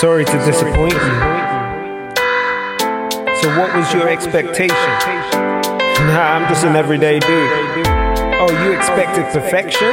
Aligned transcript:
Sorry 0.00 0.24
to 0.24 0.32
disappoint 0.46 0.94
you. 0.94 0.98
So, 3.36 3.52
what 3.60 3.76
was 3.76 3.92
your 3.92 4.08
expectation? 4.08 4.74
Nah, 6.08 6.40
I'm 6.40 6.48
just 6.48 6.64
an 6.64 6.74
everyday 6.74 7.18
dude. 7.18 7.86
Oh, 8.40 8.48
you 8.64 8.72
expected 8.72 9.26
perfection? 9.26 9.92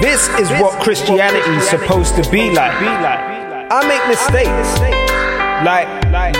This 0.00 0.28
is 0.38 0.48
what 0.62 0.80
Christianity 0.80 1.50
is 1.50 1.68
supposed 1.68 2.14
to 2.14 2.22
be 2.30 2.52
like. 2.54 2.70
I 2.78 3.82
make 3.88 4.06
mistakes, 4.06 4.78
like 5.66 5.88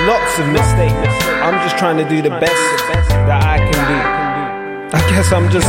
lots 0.07 0.39
of 0.39 0.47
mistakes. 0.47 1.27
I'm 1.43 1.61
just 1.67 1.77
trying 1.79 1.97
to 1.97 2.09
do 2.09 2.23
the 2.23 2.31
best 2.31 2.87
that 3.27 3.43
I 3.43 3.59
can 3.59 3.73
do. 3.91 4.97
I 4.97 5.01
guess 5.11 5.33
I'm 5.33 5.51
just 5.51 5.67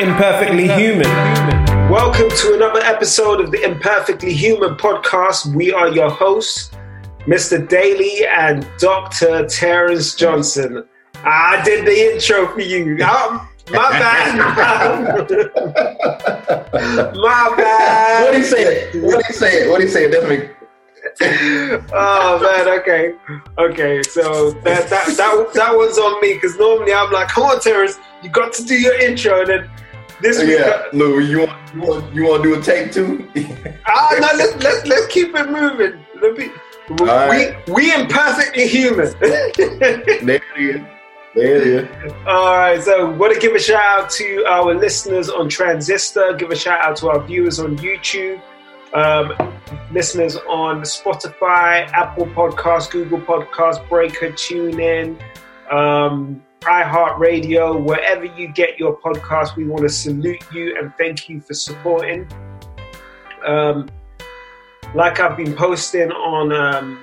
imperfectly 0.00 0.68
human. 0.68 1.73
Welcome 1.90 2.30
to 2.30 2.54
another 2.54 2.80
episode 2.80 3.40
of 3.40 3.50
the 3.50 3.62
Imperfectly 3.62 4.32
Human 4.32 4.74
podcast. 4.76 5.54
We 5.54 5.70
are 5.70 5.88
your 5.88 6.08
hosts, 6.08 6.70
Mr. 7.26 7.68
Daly 7.68 8.24
and 8.26 8.66
Dr. 8.78 9.46
Terence 9.46 10.14
Johnson. 10.14 10.86
I 11.16 11.60
did 11.62 11.86
the 11.86 12.14
intro 12.14 12.48
for 12.52 12.62
you. 12.62 13.04
Um, 13.04 13.46
my 13.70 13.90
bad. 13.90 14.38
my 17.14 17.54
bad. 17.56 18.24
What 18.24 18.32
do 18.32 18.38
you 18.38 18.44
say? 18.44 19.00
What 19.00 19.20
do 19.20 19.26
you 19.28 19.34
say? 19.34 19.68
What 19.68 19.76
do 19.78 19.84
you 19.84 19.90
say? 19.90 20.10
Definitely. 20.10 20.50
oh 21.92 22.40
man, 22.42 22.66
okay, 22.80 23.12
okay. 23.58 24.02
So 24.02 24.52
that 24.62 24.88
that 24.88 25.06
that 25.16 25.50
that 25.54 25.76
was 25.76 25.98
on 25.98 26.20
me 26.22 26.34
because 26.34 26.56
normally 26.58 26.94
I'm 26.94 27.12
like, 27.12 27.28
come 27.28 27.44
on, 27.44 27.60
Terence, 27.60 27.98
you 28.22 28.30
got 28.30 28.54
to 28.54 28.64
do 28.64 28.74
your 28.74 28.98
intro, 28.98 29.40
and 29.40 29.48
then 29.48 29.70
this 30.24 30.38
week, 30.38 30.58
Yeah, 30.58 30.84
Lou, 30.92 31.20
you 31.20 31.40
want 31.40 31.74
you 31.74 31.80
want 31.82 32.14
you 32.14 32.24
want 32.24 32.42
to 32.42 32.54
do 32.54 32.58
a 32.58 32.62
take 32.62 32.90
two? 32.90 33.28
ah, 33.86 34.08
no, 34.18 34.28
let's 34.36 34.56
let's 34.64 34.86
let's 34.86 35.06
keep 35.08 35.34
it 35.34 35.50
moving. 35.50 36.02
Let 36.20 36.38
me, 36.38 36.50
we 36.88 37.06
right. 37.06 37.68
we 37.68 37.94
imperfectly 37.94 38.66
human. 38.66 39.12
there 39.20 39.50
it 39.52 40.56
is. 40.56 40.80
There 41.34 41.56
it 41.56 41.66
is. 41.66 42.12
All 42.26 42.56
right, 42.56 42.82
so 42.82 43.10
want 43.10 43.34
to 43.34 43.40
give 43.40 43.54
a 43.54 43.58
shout 43.58 44.04
out 44.04 44.10
to 44.12 44.44
our 44.46 44.74
listeners 44.74 45.28
on 45.28 45.48
Transistor. 45.48 46.32
Give 46.38 46.50
a 46.50 46.56
shout 46.56 46.80
out 46.80 46.96
to 46.96 47.10
our 47.10 47.20
viewers 47.20 47.60
on 47.60 47.76
YouTube, 47.76 48.40
um, 48.94 49.34
listeners 49.92 50.36
on 50.48 50.82
Spotify, 50.82 51.86
Apple 51.92 52.26
Podcasts, 52.26 52.90
Google 52.90 53.20
Podcasts, 53.20 53.86
Breaker, 53.90 54.30
TuneIn, 54.30 55.20
um, 55.70 56.42
iHeartRadio, 56.64 57.82
wherever 57.82 58.24
you 58.24 58.48
get 58.48 58.78
your 58.78 58.96
podcast. 58.98 59.56
We 59.56 59.64
want 59.64 59.82
to 59.82 59.88
salute 59.88 60.44
you 60.52 60.76
and 60.78 60.92
thank 60.96 61.28
you 61.28 61.40
for 61.40 61.54
supporting. 61.54 62.28
Um, 63.44 63.88
like 64.94 65.20
I've 65.20 65.36
been 65.36 65.54
posting 65.54 66.10
on. 66.10 66.52
Um, 66.52 67.02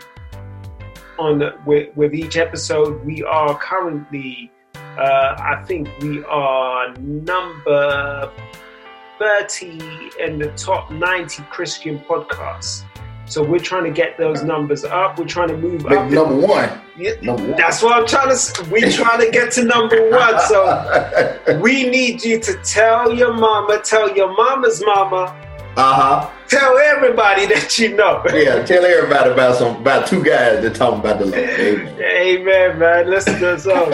on 1.22 1.53
with, 1.66 1.95
with 1.95 2.14
each 2.14 2.38
episode. 2.38 3.06
We 3.06 3.23
are 3.23 3.58
currently, 3.58 4.52
uh, 4.76 5.36
I 5.38 5.64
think 5.66 5.88
we 6.02 6.23
are 6.25 6.94
number 6.98 8.31
30 9.20 10.12
in 10.20 10.40
the 10.40 10.52
top 10.58 10.92
90 10.92 11.44
Christian 11.44 12.00
podcasts. 12.00 12.84
So 13.32 13.42
we're 13.42 13.60
trying 13.60 13.86
to 13.86 13.92
get 13.92 14.18
those 14.18 14.44
numbers 14.44 14.84
up. 14.84 15.18
We're 15.18 15.26
trying 15.26 15.48
to 15.48 15.58
move 15.58 15.86
up. 15.86 16.12
number 16.12 16.36
one. 16.36 16.82
Yeah, 16.98 17.14
Number 17.22 17.44
one. 17.44 17.56
That's 17.56 17.82
what 17.82 17.98
I'm 17.98 18.06
trying 18.06 18.36
to. 18.36 18.70
We're 18.70 18.92
trying 18.92 19.22
to 19.22 19.32
get 19.32 19.54
to 19.54 19.64
number 19.64 20.10
one. 20.10 20.38
So 20.42 21.59
we 21.62 21.90
need 21.90 22.26
you 22.26 22.42
to 22.42 22.56
tell 22.56 23.14
your 23.14 23.32
mama, 23.32 23.80
tell 23.86 24.14
your 24.14 24.36
mama's 24.36 24.84
mama, 24.86 25.34
uh 25.78 25.94
huh. 25.94 26.30
tell 26.50 26.78
everybody 26.78 27.46
that 27.46 27.80
you 27.80 27.96
know. 27.96 28.22
Yeah. 28.34 28.66
Tell 28.66 28.84
everybody 28.84 29.30
about 29.30 29.56
some 29.56 29.78
about 29.78 30.08
two 30.08 30.22
guys 30.22 30.62
that 30.62 30.76
talking 30.76 31.00
about 31.00 31.20
the 31.20 31.28
Lord. 31.28 31.40
Amen. 31.40 32.02
Amen, 32.02 32.80
man. 32.80 33.09
Listen 33.09 33.40
to 33.40 33.58
so, 33.58 33.86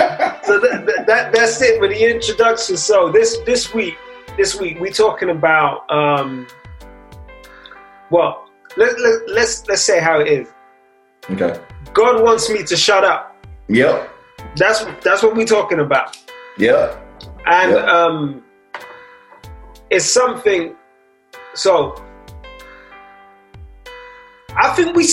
so 0.43 0.59
that, 0.61 0.83
that, 0.87 1.05
that 1.05 1.31
that's 1.31 1.61
it 1.61 1.77
for 1.77 1.87
the 1.87 2.11
introduction. 2.11 2.75
So 2.75 3.11
this 3.11 3.37
this 3.45 3.71
week, 3.71 3.99
this 4.35 4.59
week 4.59 4.79
we're 4.79 4.91
talking 4.91 5.29
about 5.29 5.87
um, 5.91 6.47
well, 8.09 8.46
let, 8.77 8.99
let, 8.99 9.29
let's 9.29 9.67
let's 9.67 9.81
say 9.81 9.99
how 9.99 10.19
it 10.19 10.27
is. 10.27 10.47
Okay. 11.31 11.59
God 11.93 12.23
wants 12.23 12.49
me 12.49 12.63
to 12.63 12.77
shut 12.77 13.03
up. 13.03 13.35
Yep. 13.67 14.09
That's 14.55 14.85
that's 15.03 15.23
what 15.23 15.35
we're 15.35 15.45
talking 15.45 15.79
about, 15.79 16.15
Yep. 16.57 16.95
and 17.45 17.71
Yep. 17.71 17.87
um, 17.87 18.43
it's 19.89 20.05
something. 20.05 20.75
So 21.53 22.01
I 24.55 24.73
think 24.75 24.95
we. 24.95 25.07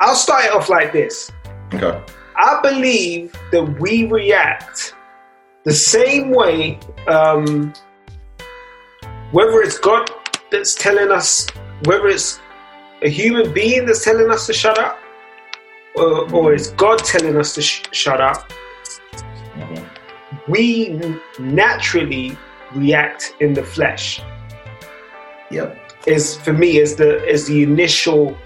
I'll 0.00 0.14
start 0.14 0.44
it 0.46 0.52
off 0.52 0.68
like 0.68 0.92
this. 0.92 1.30
Okay. 1.74 2.02
I 2.36 2.60
believe 2.62 3.32
that 3.52 3.62
we 3.80 4.06
react 4.06 4.94
the 5.64 5.72
same 5.72 6.30
way, 6.30 6.78
um, 7.06 7.72
whether 9.32 9.60
it's 9.60 9.78
God 9.78 10.10
that's 10.50 10.74
telling 10.74 11.10
us, 11.10 11.46
whether 11.84 12.08
it's 12.08 12.40
a 13.02 13.08
human 13.08 13.52
being 13.52 13.86
that's 13.86 14.04
telling 14.04 14.30
us 14.30 14.46
to 14.46 14.52
shut 14.52 14.78
up, 14.78 14.98
or, 15.94 16.32
or 16.34 16.54
it's 16.54 16.70
God 16.70 16.98
telling 16.98 17.36
us 17.36 17.54
to 17.54 17.62
sh- 17.62 17.82
shut 17.92 18.20
up, 18.20 18.52
we 20.48 20.98
naturally 21.38 22.36
react 22.74 23.34
in 23.40 23.54
the 23.54 23.62
flesh. 23.62 24.20
Yep. 25.50 25.78
Is 26.06 26.36
for 26.38 26.52
me 26.52 26.78
is 26.78 26.96
the 26.96 27.22
is 27.26 27.46
the 27.46 27.62
initial. 27.62 28.36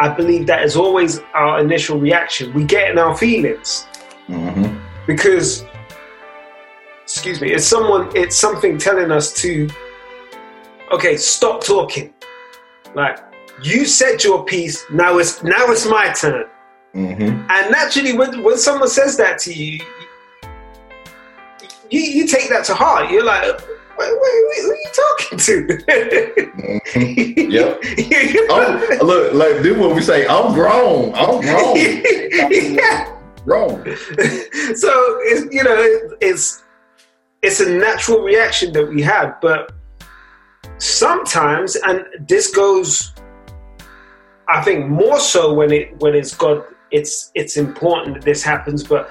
I 0.00 0.08
believe 0.08 0.46
that 0.46 0.64
is 0.64 0.76
always 0.76 1.20
our 1.34 1.60
initial 1.60 1.98
reaction. 1.98 2.52
We 2.54 2.64
get 2.64 2.90
in 2.90 2.98
our 2.98 3.16
feelings. 3.16 3.86
Mm-hmm. 4.28 4.76
because 5.06 5.64
excuse 7.04 7.40
me 7.40 7.50
it's 7.54 7.64
someone 7.64 8.14
it's 8.14 8.36
something 8.36 8.76
telling 8.76 9.10
us 9.10 9.32
to 9.32 9.66
okay 10.92 11.16
stop 11.16 11.64
talking 11.64 12.12
like 12.94 13.18
you 13.62 13.86
said 13.86 14.22
your 14.22 14.44
piece 14.44 14.84
now 14.90 15.18
it's 15.18 15.42
now 15.42 15.66
it's 15.70 15.86
my 15.86 16.12
turn 16.12 16.46
Mm-hmm. 16.94 17.22
and 17.50 17.70
naturally 17.70 18.16
when, 18.16 18.42
when 18.42 18.56
someone 18.56 18.88
says 18.88 19.18
that 19.18 19.38
to 19.40 19.52
you 19.52 19.84
you, 21.90 22.00
you 22.00 22.26
take 22.26 22.48
that 22.48 22.64
to 22.64 22.74
heart 22.74 23.10
you're 23.10 23.22
like 23.24 23.42
wait, 23.98 24.10
wait, 24.10 24.44
wait, 24.48 24.62
who 24.62 24.70
are 24.70 24.74
you 24.74 24.90
talking 24.94 25.38
to 25.38 25.66
Mm-hmm. 26.88 27.50
Yep. 27.50 27.82
Know? 27.82 28.46
Oh, 28.50 28.98
look, 29.02 29.34
like 29.34 29.62
this 29.62 29.76
what 29.76 29.94
we 29.94 30.00
say. 30.00 30.26
I'm 30.26 30.54
grown. 30.54 31.14
I'm 31.14 31.40
grown. 31.40 31.76
yeah. 31.76 33.14
grown. 33.44 33.84
so 34.74 34.90
it's 35.22 35.52
you 35.54 35.62
know 35.62 35.76
it, 35.76 36.12
it's 36.20 36.62
it's 37.42 37.60
a 37.60 37.68
natural 37.70 38.20
reaction 38.20 38.72
that 38.72 38.86
we 38.88 39.02
have 39.02 39.40
but 39.40 39.72
sometimes 40.78 41.76
and 41.76 42.04
this 42.26 42.54
goes 42.54 43.12
i 44.48 44.62
think 44.62 44.86
more 44.88 45.20
so 45.20 45.52
when 45.52 45.72
it 45.72 45.96
when 46.00 46.14
it's 46.14 46.34
god 46.34 46.62
it's 46.90 47.30
it's 47.34 47.56
important 47.56 48.14
that 48.14 48.24
this 48.24 48.42
happens 48.42 48.82
but 48.82 49.10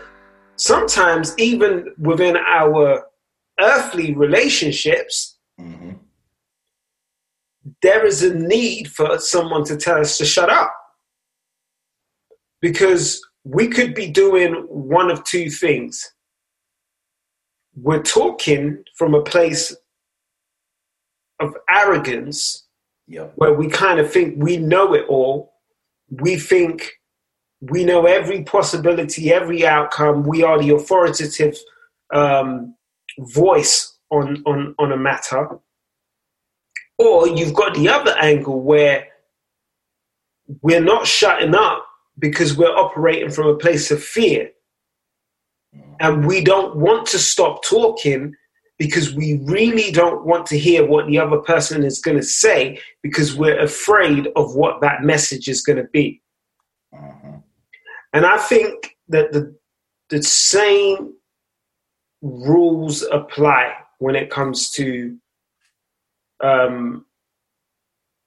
sometimes 0.56 1.34
even 1.38 1.94
within 2.00 2.36
our 2.38 3.04
earthly 3.60 4.14
relationships 4.16 5.38
Mm-hmm. 5.60 5.94
there 7.82 8.06
is 8.06 8.22
a 8.22 8.34
need 8.34 8.92
for 8.92 9.18
someone 9.18 9.64
to 9.66 9.76
tell 9.76 10.00
us 10.00 10.18
to 10.20 10.26
shut 10.26 10.50
up. 10.50 10.72
Because 12.62 13.22
we 13.44 13.68
could 13.68 13.96
be 13.96 14.08
doing 14.08 14.54
one 14.70 15.10
of 15.10 15.24
two 15.24 15.50
things. 15.50 16.14
We're 17.76 18.04
talking 18.04 18.84
from 18.96 19.16
a 19.16 19.24
place 19.24 19.76
of 21.40 21.56
arrogance 21.70 22.67
Yep. 23.08 23.34
where 23.36 23.54
we 23.54 23.70
kind 23.70 24.00
of 24.00 24.12
think 24.12 24.36
we 24.38 24.58
know 24.58 24.94
it 24.94 25.06
all. 25.08 25.54
We 26.10 26.38
think 26.38 26.92
we 27.62 27.86
know 27.86 28.06
every 28.06 28.44
possibility, 28.44 29.32
every 29.32 29.66
outcome. 29.66 30.24
We 30.24 30.44
are 30.44 30.60
the 30.60 30.76
authoritative 30.76 31.58
um, 32.14 32.76
voice 33.20 33.98
on, 34.10 34.44
on, 34.46 34.76
on 34.78 34.92
a 34.92 34.98
matter. 34.98 35.48
Or 36.98 37.28
you've 37.28 37.54
got 37.54 37.76
the 37.76 37.90
other 37.90 38.16
angle 38.20 38.62
where 38.62 39.08
we're 40.62 40.84
not 40.84 41.08
shutting 41.08 41.56
up 41.56 41.86
because 42.20 42.58
we're 42.58 42.76
operating 42.76 43.30
from 43.30 43.48
a 43.48 43.58
place 43.58 43.92
of 43.92 44.04
fear. 44.04 44.52
And 46.00 46.26
we 46.26 46.44
don't 46.44 46.76
want 46.76 47.08
to 47.08 47.20
stop 47.20 47.64
talking 47.64 48.36
because 48.78 49.14
we 49.14 49.40
really 49.44 49.92
don't 49.92 50.26
want 50.26 50.46
to 50.48 50.58
hear 50.58 50.86
what 50.86 51.08
the 51.08 51.18
other 51.18 51.38
person 51.38 51.84
is 51.84 52.00
going 52.00 52.18
to 52.18 52.24
say 52.24 52.80
because 53.02 53.36
we're 53.36 53.60
afraid 53.60 54.28
of 54.36 54.56
what 54.56 54.82
that 54.82 55.02
message 55.02 55.48
is 55.48 55.62
going 55.62 55.78
to 55.78 55.90
be. 55.92 56.22
Mhm. 56.94 57.44
And 58.14 58.26
I 58.26 58.38
think 58.38 58.98
that 59.10 59.32
the 59.32 59.56
the 60.10 60.24
same 60.24 61.14
rules 62.22 63.04
apply 63.04 63.74
when 64.00 64.16
it 64.16 64.30
comes 64.30 64.70
to 64.72 65.18
um, 66.42 67.06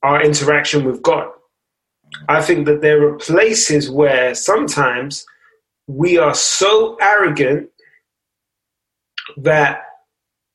our 0.02 0.22
interaction 0.22 0.84
with 0.84 1.02
God. 1.02 1.30
I 2.28 2.42
think 2.42 2.66
that 2.66 2.80
there 2.82 3.06
are 3.06 3.16
places 3.16 3.90
where 3.90 4.34
sometimes 4.34 5.24
we 5.86 6.18
are 6.18 6.34
so 6.34 6.96
arrogant 7.00 7.70
that 9.36 9.82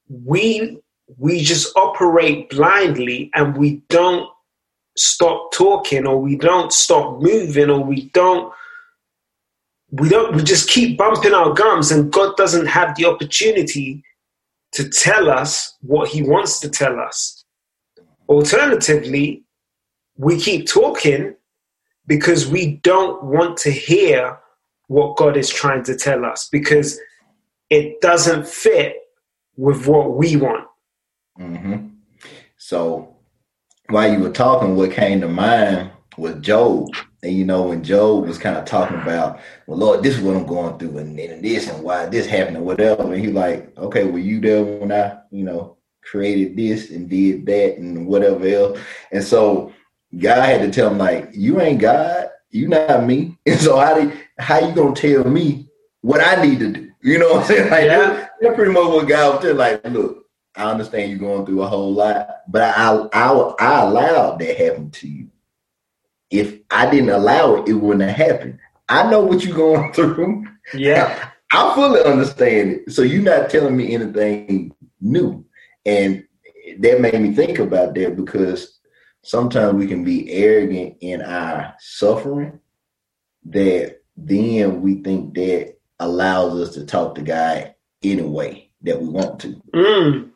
we 0.10 0.78
we 1.18 1.42
just 1.42 1.76
operate 1.76 2.50
blindly 2.50 3.32
and 3.36 3.58
we 3.58 3.82
don't 3.90 4.30
stop 4.98 5.52
talking 5.52 6.08
or 6.08 6.20
we 6.20 6.36
don't 6.36 6.72
stop 6.72 7.22
moving 7.22 7.70
or 7.70 7.82
we 7.84 8.10
don't 8.10 8.52
we 9.92 10.10
don't 10.10 10.36
we 10.36 10.44
just 10.44 10.70
keep 10.70 10.98
bumping 10.98 11.34
our 11.34 11.54
gums 11.54 11.92
and 11.92 12.12
God 12.12 12.36
doesn't 12.38 12.66
have 12.66 12.96
the 12.96 13.06
opportunity 13.06 14.04
to 14.74 14.90
tell 14.90 15.30
us 15.30 15.74
what 15.82 16.10
he 16.10 16.22
wants 16.22 16.60
to 16.60 16.70
tell 16.70 17.00
us. 17.00 17.46
Alternatively, 18.28 19.44
we 20.18 20.38
keep 20.40 20.68
talking 20.68 21.36
because 22.08 22.48
we 22.48 22.78
don't 22.78 23.24
want 23.24 23.58
to 23.58 23.72
hear 23.72 24.38
what 24.88 25.18
God 25.18 25.38
is 25.38 25.50
trying 25.50 25.84
to 25.84 25.96
tell 25.96 26.26
us 26.26 26.50
because 26.52 27.00
it 27.70 28.02
doesn't 28.02 28.48
fit 28.48 28.98
with 29.58 29.88
what 29.88 30.16
we 30.16 30.36
want. 30.36 30.68
Mm-hmm. 31.40 31.88
So 32.58 33.16
while 33.90 34.12
you 34.12 34.20
were 34.20 34.32
talking, 34.32 34.76
what 34.76 34.92
came 34.92 35.22
to 35.22 35.28
mind 35.28 35.92
was 36.18 36.36
Job. 36.36 36.90
And 37.24 37.34
you 37.34 37.46
know, 37.46 37.64
when 37.64 37.84
Job 37.84 38.26
was 38.26 38.38
kind 38.38 38.58
of 38.58 38.66
talking 38.66 39.02
about, 39.02 39.40
well, 39.68 39.78
Lord, 39.78 40.04
this 40.04 40.16
is 40.16 40.22
what 40.22 40.36
I'm 40.36 40.46
going 40.46 40.78
through, 40.78 40.98
and, 41.00 41.20
and 41.20 41.44
this, 41.44 41.68
and 41.70 41.84
why 41.84 42.06
this 42.06 42.28
happened, 42.28 42.58
or 42.58 42.64
whatever. 42.64 43.04
And 43.04 43.24
he 43.24 43.32
like, 43.32 43.76
okay, 43.78 44.06
were 44.06 44.20
you 44.20 44.40
there 44.40 44.64
when 44.64 44.92
I, 44.92 45.18
you 45.32 45.44
know, 45.44 45.78
created 46.04 46.56
this 46.56 46.92
and 46.92 47.10
did 47.10 47.46
that 47.48 47.78
and 47.78 48.08
whatever 48.08 48.48
else? 48.48 48.80
And 49.12 49.24
so 49.24 49.74
God 50.18 50.44
had 50.44 50.62
to 50.62 50.72
tell 50.72 50.92
him, 50.92 50.98
like, 50.98 51.30
you 51.34 51.60
ain't 51.60 51.82
God, 51.82 52.30
you 52.52 52.68
not 52.68 53.06
me. 53.06 53.38
And 53.46 53.60
so 53.60 53.78
how 53.78 54.00
do 54.00 54.12
how 54.40 54.60
you 54.60 54.74
gonna 54.74 54.96
tell 54.96 55.24
me 55.24 55.70
what 56.02 56.22
I 56.22 56.44
need 56.46 56.60
to 56.60 56.72
do? 56.72 56.92
You 57.02 57.20
know 57.20 57.34
what 57.34 57.42
I'm 57.42 57.48
saying? 57.48 57.72
Like 57.72 57.86
yeah. 57.86 58.25
That's 58.40 58.56
pretty 58.56 58.72
much 58.72 58.88
what 58.88 59.08
God 59.08 59.36
was 59.36 59.42
telling. 59.42 59.58
Like, 59.58 59.84
look, 59.86 60.26
I 60.56 60.72
understand 60.72 61.10
you're 61.10 61.20
going 61.20 61.46
through 61.46 61.64
a 61.64 61.68
whole 61.68 61.94
lot, 61.94 62.42
but 62.48 62.62
I, 62.78 63.08
I, 63.14 63.32
I 63.60 63.82
allowed 63.82 64.40
that 64.40 64.58
happen 64.58 64.92
to 64.92 65.08
you. 65.08 65.30
If 66.30 66.60
I 66.72 66.90
didn't 66.90 67.10
allow 67.10 67.56
it, 67.56 67.70
it 67.70 67.74
wouldn't 67.74 68.10
have 68.10 68.30
happened. 68.30 68.60
I 68.88 69.10
know 69.10 69.22
what 69.22 69.44
you're 69.44 69.56
going 69.56 69.94
through. 69.94 70.46
Yeah. 70.74 71.30
I 71.52 71.76
fully 71.76 72.02
understand 72.04 72.72
it. 72.72 72.92
So 72.92 73.02
you're 73.02 73.22
not 73.22 73.50
telling 73.50 73.78
me 73.78 73.94
anything 73.94 74.74
new. 75.00 75.46
And 75.86 76.26
that 76.80 77.00
made 77.00 77.20
me 77.22 77.34
think 77.34 77.60
about 77.60 77.94
that 77.96 78.16
because 78.16 78.80
sometimes 79.22 79.76
we 79.76 79.88
can 79.88 80.04
be 80.04 80.32
arrogant 80.32 80.98
in 81.02 81.22
our 81.22 81.76
suffering 81.80 82.60
that 83.46 84.00
then 84.18 84.82
we 84.82 85.04
think 85.04 85.36
that 85.36 85.76
allows 86.00 86.60
us 86.60 86.74
to 86.74 86.86
talk 86.86 87.16
to 87.16 87.22
God 87.22 87.75
anyway 88.12 88.70
that 88.82 89.02
we 89.02 89.08
want 89.08 89.40
to. 89.42 89.62
Mm 89.74 90.32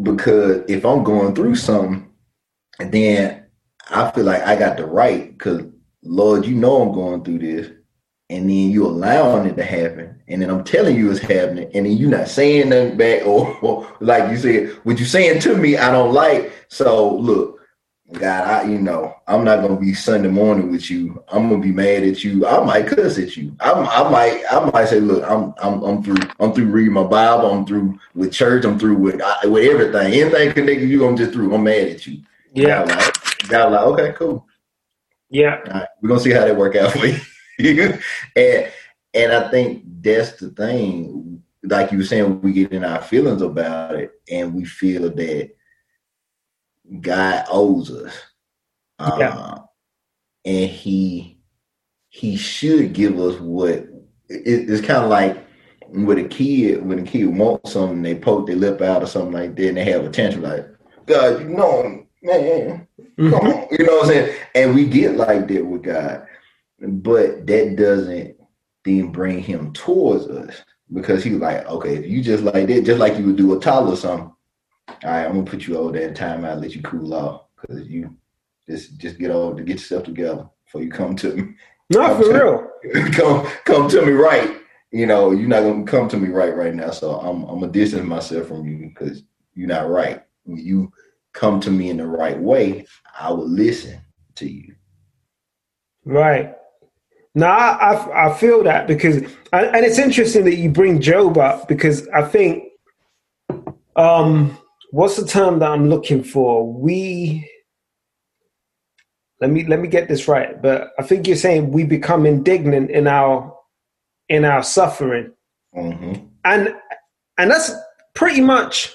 because 0.00 0.62
if 0.68 0.84
I'm 0.84 1.02
going 1.02 1.34
through 1.34 1.56
something, 1.56 2.10
and 2.78 2.92
then 2.92 3.44
I 3.90 4.10
feel 4.10 4.24
like 4.24 4.42
I 4.42 4.56
got 4.56 4.76
the 4.76 4.86
right, 4.86 5.36
because 5.36 5.62
Lord, 6.02 6.46
you 6.46 6.54
know 6.54 6.82
I'm 6.82 6.92
going 6.92 7.24
through 7.24 7.40
this, 7.40 7.70
and 8.30 8.48
then 8.48 8.70
you 8.70 8.86
allowing 8.86 9.46
it 9.46 9.56
to 9.56 9.64
happen, 9.64 10.22
and 10.28 10.40
then 10.40 10.50
I'm 10.50 10.64
telling 10.64 10.96
you 10.96 11.10
it's 11.10 11.20
happening, 11.20 11.70
and 11.74 11.84
then 11.84 11.96
you're 11.96 12.10
not 12.10 12.28
saying 12.28 12.70
nothing 12.70 12.96
back, 12.96 13.22
or, 13.26 13.56
or 13.60 13.96
like 14.00 14.30
you 14.30 14.38
said, 14.38 14.68
what 14.84 14.98
you 14.98 15.04
saying 15.04 15.40
to 15.40 15.56
me, 15.56 15.76
I 15.76 15.90
don't 15.90 16.12
like. 16.14 16.52
So 16.68 17.16
look, 17.16 17.60
God, 18.12 18.46
I 18.46 18.70
you 18.70 18.78
know 18.78 19.14
I'm 19.26 19.44
not 19.44 19.62
gonna 19.62 19.80
be 19.80 19.94
Sunday 19.94 20.28
morning 20.28 20.70
with 20.70 20.90
you. 20.90 21.24
I'm 21.28 21.48
gonna 21.48 21.62
be 21.62 21.72
mad 21.72 22.02
at 22.02 22.22
you. 22.22 22.46
I 22.46 22.62
might 22.64 22.86
cuss 22.86 23.18
at 23.18 23.36
you. 23.36 23.56
I, 23.60 23.72
I 23.72 24.10
might 24.10 24.44
I 24.50 24.70
might 24.70 24.88
say, 24.88 25.00
look, 25.00 25.24
I'm 25.24 25.54
I'm 25.62 25.82
I'm 25.82 26.02
through. 26.02 26.28
I'm 26.38 26.52
through 26.52 26.66
reading 26.66 26.92
my 26.92 27.04
Bible. 27.04 27.50
I'm 27.50 27.64
through 27.64 27.98
with 28.14 28.32
church. 28.32 28.64
I'm 28.64 28.78
through 28.78 28.96
with 28.96 29.20
with 29.44 29.64
everything. 29.64 30.12
Anything 30.12 30.52
connected 30.52 30.80
to 30.80 30.86
you, 30.86 31.06
I'm 31.06 31.16
just 31.16 31.32
through. 31.32 31.54
I'm 31.54 31.64
mad 31.64 31.88
at 31.88 32.06
you. 32.06 32.22
Yeah. 32.54 32.84
God, 32.84 32.88
like, 32.88 33.48
God, 33.48 33.72
like 33.72 33.80
okay, 33.82 34.12
cool. 34.12 34.46
Yeah. 35.30 35.56
Right, 35.60 35.88
we're 36.00 36.08
gonna 36.08 36.20
see 36.20 36.32
how 36.32 36.44
that 36.44 36.56
work 36.56 36.76
out 36.76 36.92
for 36.92 37.06
you. 37.06 37.18
and 38.36 38.72
and 39.14 39.32
I 39.32 39.50
think 39.50 39.84
that's 40.02 40.32
the 40.32 40.50
thing. 40.50 41.42
Like 41.64 41.92
you 41.92 41.98
were 41.98 42.04
saying, 42.04 42.40
we 42.42 42.52
get 42.52 42.72
in 42.72 42.84
our 42.84 43.00
feelings 43.00 43.40
about 43.40 43.94
it, 43.94 44.12
and 44.30 44.52
we 44.54 44.64
feel 44.64 45.02
that 45.02 45.50
God 47.00 47.44
owes 47.50 47.90
us. 47.90 48.14
Uh, 48.98 49.16
yeah. 49.18 49.58
and 50.44 50.70
he 50.70 51.38
he 52.10 52.36
should 52.36 52.92
give 52.92 53.18
us 53.18 53.40
what 53.40 53.70
it, 53.70 53.88
it's 54.28 54.86
kind 54.86 55.02
of 55.02 55.10
like 55.10 55.44
with 55.88 56.18
a 56.18 56.24
kid 56.24 56.84
when 56.84 56.98
a 56.98 57.02
kid 57.02 57.26
wants 57.26 57.72
something 57.72 58.02
they 58.02 58.14
poke 58.14 58.46
their 58.46 58.56
lip 58.56 58.80
out 58.80 59.02
or 59.02 59.06
something 59.06 59.32
like 59.32 59.56
that 59.56 59.68
and 59.68 59.76
they 59.76 59.84
have 59.84 60.04
a 60.04 60.10
tantrum 60.10 60.44
like 60.44 60.66
God 61.06 61.40
you 61.40 61.48
know 61.48 62.06
man 62.22 62.86
mm-hmm. 63.18 63.30
come 63.30 63.48
on 63.48 63.66
you 63.70 63.84
know 63.84 63.96
what 63.96 64.04
I'm 64.04 64.08
saying 64.08 64.36
and 64.54 64.74
we 64.74 64.86
get 64.86 65.16
like 65.16 65.48
that 65.48 65.66
with 65.66 65.82
God 65.82 66.26
but 66.80 67.46
that 67.46 67.76
doesn't 67.76 68.36
then 68.84 69.10
bring 69.10 69.40
him 69.40 69.72
towards 69.72 70.28
us 70.28 70.62
because 70.92 71.24
he's 71.24 71.38
like 71.38 71.66
okay 71.66 71.96
if 71.96 72.06
you 72.06 72.22
just 72.22 72.44
like 72.44 72.66
that 72.66 72.84
just 72.84 73.00
like 73.00 73.18
you 73.18 73.26
would 73.26 73.36
do 73.36 73.56
a 73.56 73.60
toddler 73.60 73.94
or 73.94 73.96
something 73.96 74.32
all 74.88 74.96
right, 75.04 75.24
I'm 75.24 75.32
gonna 75.32 75.44
put 75.44 75.66
you 75.66 75.76
over 75.76 75.92
there 75.92 76.08
in 76.08 76.14
timeout, 76.14 76.60
let 76.60 76.74
you 76.74 76.82
cool 76.82 77.14
off, 77.14 77.46
because 77.60 77.86
you 77.88 78.16
just 78.68 78.98
just 78.98 79.18
get 79.18 79.30
over 79.30 79.56
to 79.56 79.62
get 79.62 79.74
yourself 79.74 80.04
together 80.04 80.48
before 80.64 80.82
you 80.82 80.90
come 80.90 81.16
to 81.16 81.34
me. 81.34 81.54
Not 81.90 82.16
for 82.16 82.32
real. 82.32 82.70
come 83.12 83.46
come 83.64 83.88
to 83.88 84.04
me 84.04 84.12
right. 84.12 84.58
You 84.90 85.06
know, 85.06 85.30
you're 85.30 85.48
not 85.48 85.62
gonna 85.62 85.84
come 85.84 86.08
to 86.08 86.16
me 86.16 86.28
right 86.28 86.54
right 86.54 86.74
now. 86.74 86.90
So 86.90 87.14
I'm 87.20 87.44
I'm 87.44 87.60
gonna 87.60 87.72
distance 87.72 88.06
myself 88.06 88.48
from 88.48 88.66
you 88.66 88.88
because 88.88 89.22
you're 89.54 89.68
not 89.68 89.88
right. 89.88 90.22
When 90.44 90.58
you 90.58 90.92
come 91.32 91.60
to 91.60 91.70
me 91.70 91.90
in 91.90 91.96
the 91.96 92.06
right 92.06 92.38
way, 92.38 92.86
I 93.18 93.30
will 93.30 93.48
listen 93.48 94.00
to 94.36 94.48
you. 94.48 94.74
Right. 96.04 96.54
Now 97.34 97.56
I, 97.56 97.94
I, 97.94 98.26
I 98.28 98.34
feel 98.34 98.62
that 98.64 98.86
because, 98.86 99.16
and 99.16 99.84
it's 99.84 99.98
interesting 99.98 100.44
that 100.44 100.56
you 100.56 100.70
bring 100.70 101.00
Job 101.00 101.38
up 101.38 101.66
because 101.66 102.06
I 102.08 102.22
think, 102.22 102.64
um, 103.96 104.58
what's 104.92 105.16
the 105.16 105.26
term 105.26 105.58
that 105.58 105.70
I'm 105.70 105.88
looking 105.88 106.22
for? 106.22 106.70
We 106.70 107.50
let 109.40 109.50
me 109.50 109.66
let 109.66 109.80
me 109.80 109.88
get 109.88 110.06
this 110.06 110.28
right, 110.28 110.60
but 110.62 110.92
I 110.98 111.02
think 111.02 111.26
you're 111.26 111.36
saying 111.36 111.72
we 111.72 111.82
become 111.82 112.26
indignant 112.26 112.90
in 112.90 113.08
our 113.08 113.52
in 114.28 114.44
our 114.44 114.62
suffering, 114.62 115.32
mm-hmm. 115.74 116.26
and 116.44 116.74
and 117.38 117.50
that's 117.50 117.72
pretty 118.14 118.40
much, 118.40 118.92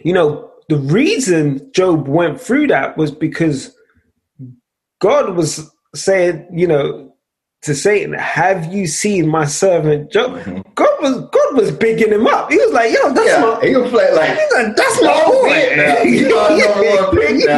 you 0.00 0.12
know, 0.12 0.50
the 0.68 0.76
reason 0.76 1.70
Job 1.72 2.08
went 2.08 2.40
through 2.40 2.66
that 2.66 2.96
was 2.98 3.10
because 3.10 3.74
God 5.00 5.36
was 5.36 5.70
saying, 5.94 6.48
you 6.52 6.66
know, 6.66 7.11
to 7.62 7.74
Satan, 7.74 8.12
"Have 8.14 8.72
you 8.72 8.86
seen 8.86 9.28
my 9.28 9.44
servant 9.44 10.10
Job?" 10.12 10.32
Mm-hmm. 10.32 10.60
God 10.74 11.02
was 11.02 11.20
God 11.30 11.56
was 11.56 11.70
bigging 11.72 12.12
him 12.12 12.26
up. 12.26 12.50
He 12.50 12.58
was 12.58 12.72
like, 12.72 12.92
"Yo, 12.92 13.12
that's 13.12 13.28
yeah, 13.28 13.40
my." 13.40 13.66
He 13.66 13.76
was 13.76 13.92
like, 13.92 14.12
like 14.12 14.76
"That's 14.76 15.02
my 15.02 15.24
boy." 15.26 15.48
yeah, 15.48 16.02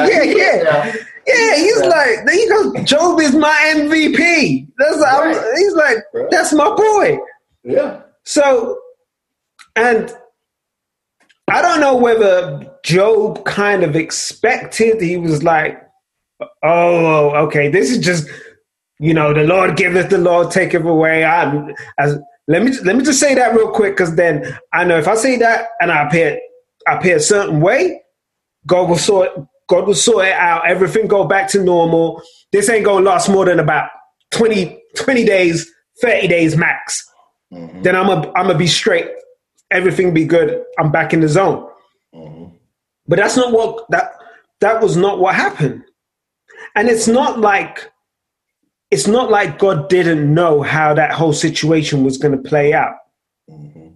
yeah, 0.04 0.22
yeah. 0.22 0.94
Yeah, 1.26 1.56
he's 1.56 1.80
yeah. 1.80 1.86
like, 1.86 2.30
he 2.30 2.48
goes, 2.48 2.84
Job 2.84 3.18
is 3.20 3.34
my 3.34 3.72
MVP. 3.74 4.68
That's 4.76 4.98
right. 4.98 5.54
he's 5.56 5.74
like, 5.74 5.96
right. 6.12 6.30
that's 6.30 6.52
my 6.52 6.68
boy. 6.74 7.18
Yeah. 7.62 8.02
So, 8.24 8.78
and 9.74 10.14
I 11.48 11.62
don't 11.62 11.80
know 11.80 11.96
whether 11.96 12.70
Job 12.84 13.44
kind 13.44 13.84
of 13.84 13.96
expected. 13.96 15.00
He 15.00 15.16
was 15.16 15.42
like, 15.42 15.80
oh, 16.62 17.30
okay, 17.46 17.68
this 17.68 17.90
is 17.90 17.98
just 17.98 18.28
you 18.98 19.14
know, 19.14 19.34
the 19.34 19.44
Lord 19.44 19.76
giveth, 19.76 20.10
the 20.10 20.18
Lord 20.18 20.50
taketh 20.50 20.84
away. 20.84 21.24
I, 21.24 21.72
as, 21.98 22.18
let 22.46 22.62
me 22.62 22.72
let 22.84 22.96
me 22.96 23.04
just 23.04 23.20
say 23.20 23.34
that 23.34 23.54
real 23.54 23.70
quick, 23.70 23.94
because 23.96 24.14
then 24.16 24.56
I 24.72 24.84
know 24.84 24.98
if 24.98 25.08
I 25.08 25.14
say 25.14 25.36
that 25.38 25.68
and 25.80 25.90
I 25.90 26.06
appear 26.06 26.38
I 26.86 26.96
appear 26.96 27.16
a 27.16 27.20
certain 27.20 27.60
way, 27.60 28.02
God 28.66 28.88
will 28.88 28.98
sort 28.98 29.30
God 29.68 29.86
will 29.86 29.94
sort 29.94 30.26
it 30.26 30.32
out. 30.32 30.68
Everything 30.68 31.08
go 31.08 31.24
back 31.24 31.48
to 31.50 31.62
normal. 31.62 32.22
This 32.52 32.68
ain't 32.68 32.84
gonna 32.84 33.04
last 33.04 33.28
more 33.28 33.46
than 33.46 33.60
about 33.60 33.88
20, 34.32 34.78
20 34.96 35.24
days, 35.24 35.70
thirty 36.02 36.28
days 36.28 36.56
max. 36.56 37.10
Mm-hmm. 37.52 37.82
Then 37.82 37.96
I'm 37.96 38.08
a 38.08 38.28
I'm 38.32 38.46
gonna 38.46 38.58
be 38.58 38.66
straight. 38.66 39.08
Everything 39.70 40.12
be 40.12 40.24
good. 40.24 40.64
I'm 40.78 40.92
back 40.92 41.12
in 41.12 41.20
the 41.20 41.28
zone. 41.28 41.68
Mm-hmm. 42.14 42.54
But 43.06 43.16
that's 43.16 43.36
not 43.36 43.52
what 43.52 43.90
that 43.90 44.12
that 44.60 44.82
was 44.82 44.96
not 44.96 45.18
what 45.18 45.34
happened. 45.34 45.82
And 46.74 46.88
it's 46.88 47.08
not 47.08 47.38
like 47.38 47.90
it's 48.94 49.08
not 49.08 49.28
like 49.28 49.58
God 49.58 49.88
didn't 49.88 50.32
know 50.32 50.62
how 50.62 50.94
that 50.94 51.10
whole 51.10 51.32
situation 51.32 52.04
was 52.04 52.16
going 52.16 52.30
to 52.30 52.48
play 52.48 52.72
out. 52.72 52.94
Mm-hmm. 53.50 53.88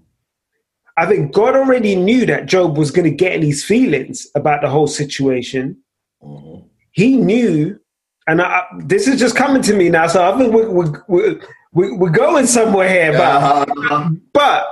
I 0.97 1.07
think 1.07 1.33
God 1.33 1.55
already 1.55 1.95
knew 1.95 2.27
that 2.27 2.47
Job 2.47 2.77
was 2.77 2.91
going 2.91 3.09
to 3.09 3.17
get 3.17 3.33
in 3.33 3.43
his 3.43 3.65
feelings 3.65 4.27
about 4.35 4.61
the 4.61 4.69
whole 4.69 4.89
situation. 4.89 5.77
Mm-hmm. 6.21 6.67
he 6.91 7.17
knew, 7.17 7.79
and 8.27 8.43
I, 8.43 8.65
this 8.79 9.07
is 9.07 9.21
just 9.21 9.37
coming 9.37 9.63
to 9.63 9.73
me 9.73 9.89
now, 9.89 10.09
so 10.09 10.29
I 10.29 10.37
think 10.37 10.53
we're, 10.53 10.69
we're, 10.69 11.41
we're, 11.73 11.97
we're 11.97 12.11
going 12.11 12.49
somewhere 12.49 12.89
here, 12.89 13.13
but, 13.13 13.21
uh-huh. 13.21 14.11
but 14.33 14.67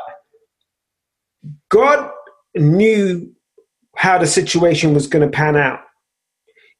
God 1.68 2.10
knew 2.56 3.32
how 3.94 4.18
the 4.18 4.26
situation 4.26 4.92
was 4.92 5.06
going 5.06 5.22
to 5.22 5.30
pan 5.30 5.54
out. 5.54 5.82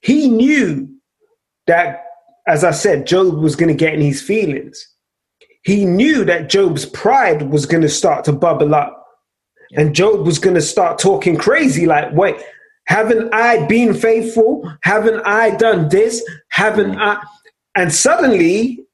He 0.00 0.28
knew 0.28 0.96
that, 1.68 2.05
as 2.46 2.64
I 2.64 2.70
said, 2.70 3.06
Job 3.06 3.38
was 3.38 3.56
going 3.56 3.68
to 3.68 3.74
get 3.74 3.94
in 3.94 4.00
his 4.00 4.22
feelings. 4.22 4.86
He 5.64 5.84
knew 5.84 6.24
that 6.24 6.48
Job's 6.48 6.86
pride 6.86 7.50
was 7.50 7.66
going 7.66 7.82
to 7.82 7.88
start 7.88 8.24
to 8.24 8.32
bubble 8.32 8.74
up. 8.74 9.04
And 9.76 9.94
Job 9.94 10.24
was 10.24 10.38
going 10.38 10.54
to 10.54 10.62
start 10.62 10.98
talking 10.98 11.36
crazy 11.36 11.86
like, 11.86 12.12
wait, 12.12 12.36
haven't 12.86 13.34
I 13.34 13.66
been 13.66 13.94
faithful? 13.94 14.72
Haven't 14.82 15.22
I 15.26 15.50
done 15.56 15.88
this? 15.88 16.24
Haven't 16.50 16.92
mm. 16.92 17.00
I? 17.00 17.20
And 17.74 17.92
suddenly, 17.92 18.86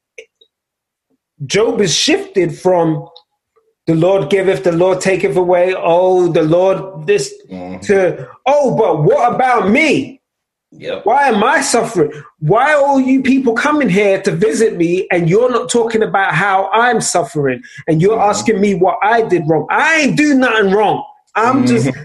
Job 1.44 1.80
is 1.82 1.94
shifted 1.94 2.58
from 2.58 3.06
the 3.86 3.94
Lord 3.94 4.30
giveth, 4.30 4.64
the 4.64 4.72
Lord 4.72 5.00
taketh 5.00 5.36
away. 5.36 5.74
Oh, 5.76 6.28
the 6.28 6.42
Lord 6.42 7.06
this 7.06 7.34
mm-hmm. 7.50 7.80
to 7.80 8.28
oh, 8.46 8.76
but 8.76 9.02
what 9.02 9.34
about 9.34 9.68
me? 9.68 10.21
Yep. 10.72 11.04
Why 11.04 11.28
am 11.28 11.44
I 11.44 11.60
suffering? 11.60 12.10
Why 12.38 12.72
are 12.74 12.82
all 12.82 13.00
you 13.00 13.22
people 13.22 13.54
coming 13.54 13.90
here 13.90 14.22
to 14.22 14.32
visit 14.32 14.76
me 14.76 15.06
and 15.10 15.28
you're 15.28 15.50
not 15.50 15.70
talking 15.70 16.02
about 16.02 16.34
how 16.34 16.70
I'm 16.72 17.00
suffering 17.00 17.62
and 17.86 18.00
you're 18.00 18.16
mm-hmm. 18.16 18.30
asking 18.30 18.60
me 18.60 18.74
what 18.74 18.98
I 19.02 19.22
did 19.22 19.42
wrong? 19.46 19.66
I 19.70 20.00
ain't 20.00 20.16
do 20.16 20.34
nothing 20.34 20.72
wrong. 20.72 21.04
I'm 21.36 21.64
mm-hmm. 21.64 21.66
just 21.66 21.98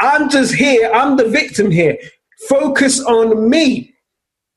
I'm 0.00 0.28
just 0.28 0.54
here. 0.54 0.90
I'm 0.92 1.16
the 1.16 1.28
victim 1.28 1.70
here. 1.70 1.98
Focus 2.48 3.00
on 3.04 3.48
me. 3.48 3.94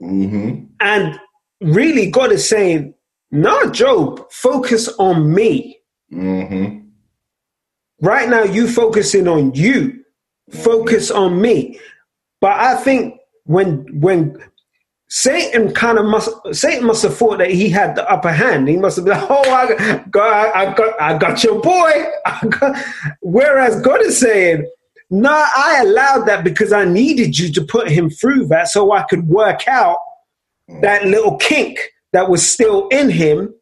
Mm-hmm. 0.02 0.66
And 0.80 1.20
really, 1.62 2.12
God 2.12 2.32
is 2.32 2.48
saying, 2.48 2.94
not 3.32 3.74
Job, 3.74 4.32
focus 4.32 4.88
on 5.00 5.34
me. 5.34 5.80
Mm-hmm. 6.14 6.88
Right 8.02 8.30
now, 8.30 8.44
you 8.44 8.68
focusing 8.68 9.28
on 9.28 9.54
you. 9.54 10.04
Focus 10.52 11.10
on 11.12 11.42
me. 11.42 11.80
But 12.40 12.60
I 12.60 12.76
think 12.76 13.20
when 13.48 14.00
when 14.00 14.38
Satan 15.10 15.74
kind 15.74 15.98
of 15.98 16.06
must 16.06 16.30
Satan 16.52 16.86
must 16.86 17.02
have 17.04 17.16
thought 17.16 17.38
that 17.40 17.52
he 17.52 17.70
had 17.70 17.96
the 17.96 18.10
upper 18.10 18.32
hand. 18.32 18.68
He 18.68 18.78
must 18.78 18.98
have 18.98 19.06
been, 19.06 19.18
oh, 19.18 19.50
I 19.50 20.04
got, 20.10 20.56
I 20.56 20.74
got, 20.74 21.02
I 21.02 21.18
got 21.18 21.44
your 21.44 21.62
boy. 21.62 21.92
Got, 22.50 22.78
whereas 23.22 23.82
God 23.82 24.02
is 24.02 24.20
saying, 24.20 24.70
no, 25.10 25.30
nah, 25.30 25.46
I 25.56 25.82
allowed 25.84 26.26
that 26.26 26.44
because 26.44 26.74
I 26.74 26.84
needed 26.84 27.40
you 27.40 27.52
to 27.54 27.64
put 27.64 27.90
him 27.90 28.10
through 28.10 28.48
that 28.48 28.68
so 28.68 28.92
I 28.92 29.04
could 29.04 29.30
work 29.30 29.66
out 29.68 29.98
mm. 30.70 30.82
that 30.82 31.06
little 31.06 31.38
kink 31.38 31.80
that 32.12 32.30
was 32.30 32.48
still 32.48 32.90
in 32.90 33.10
him 33.10 33.54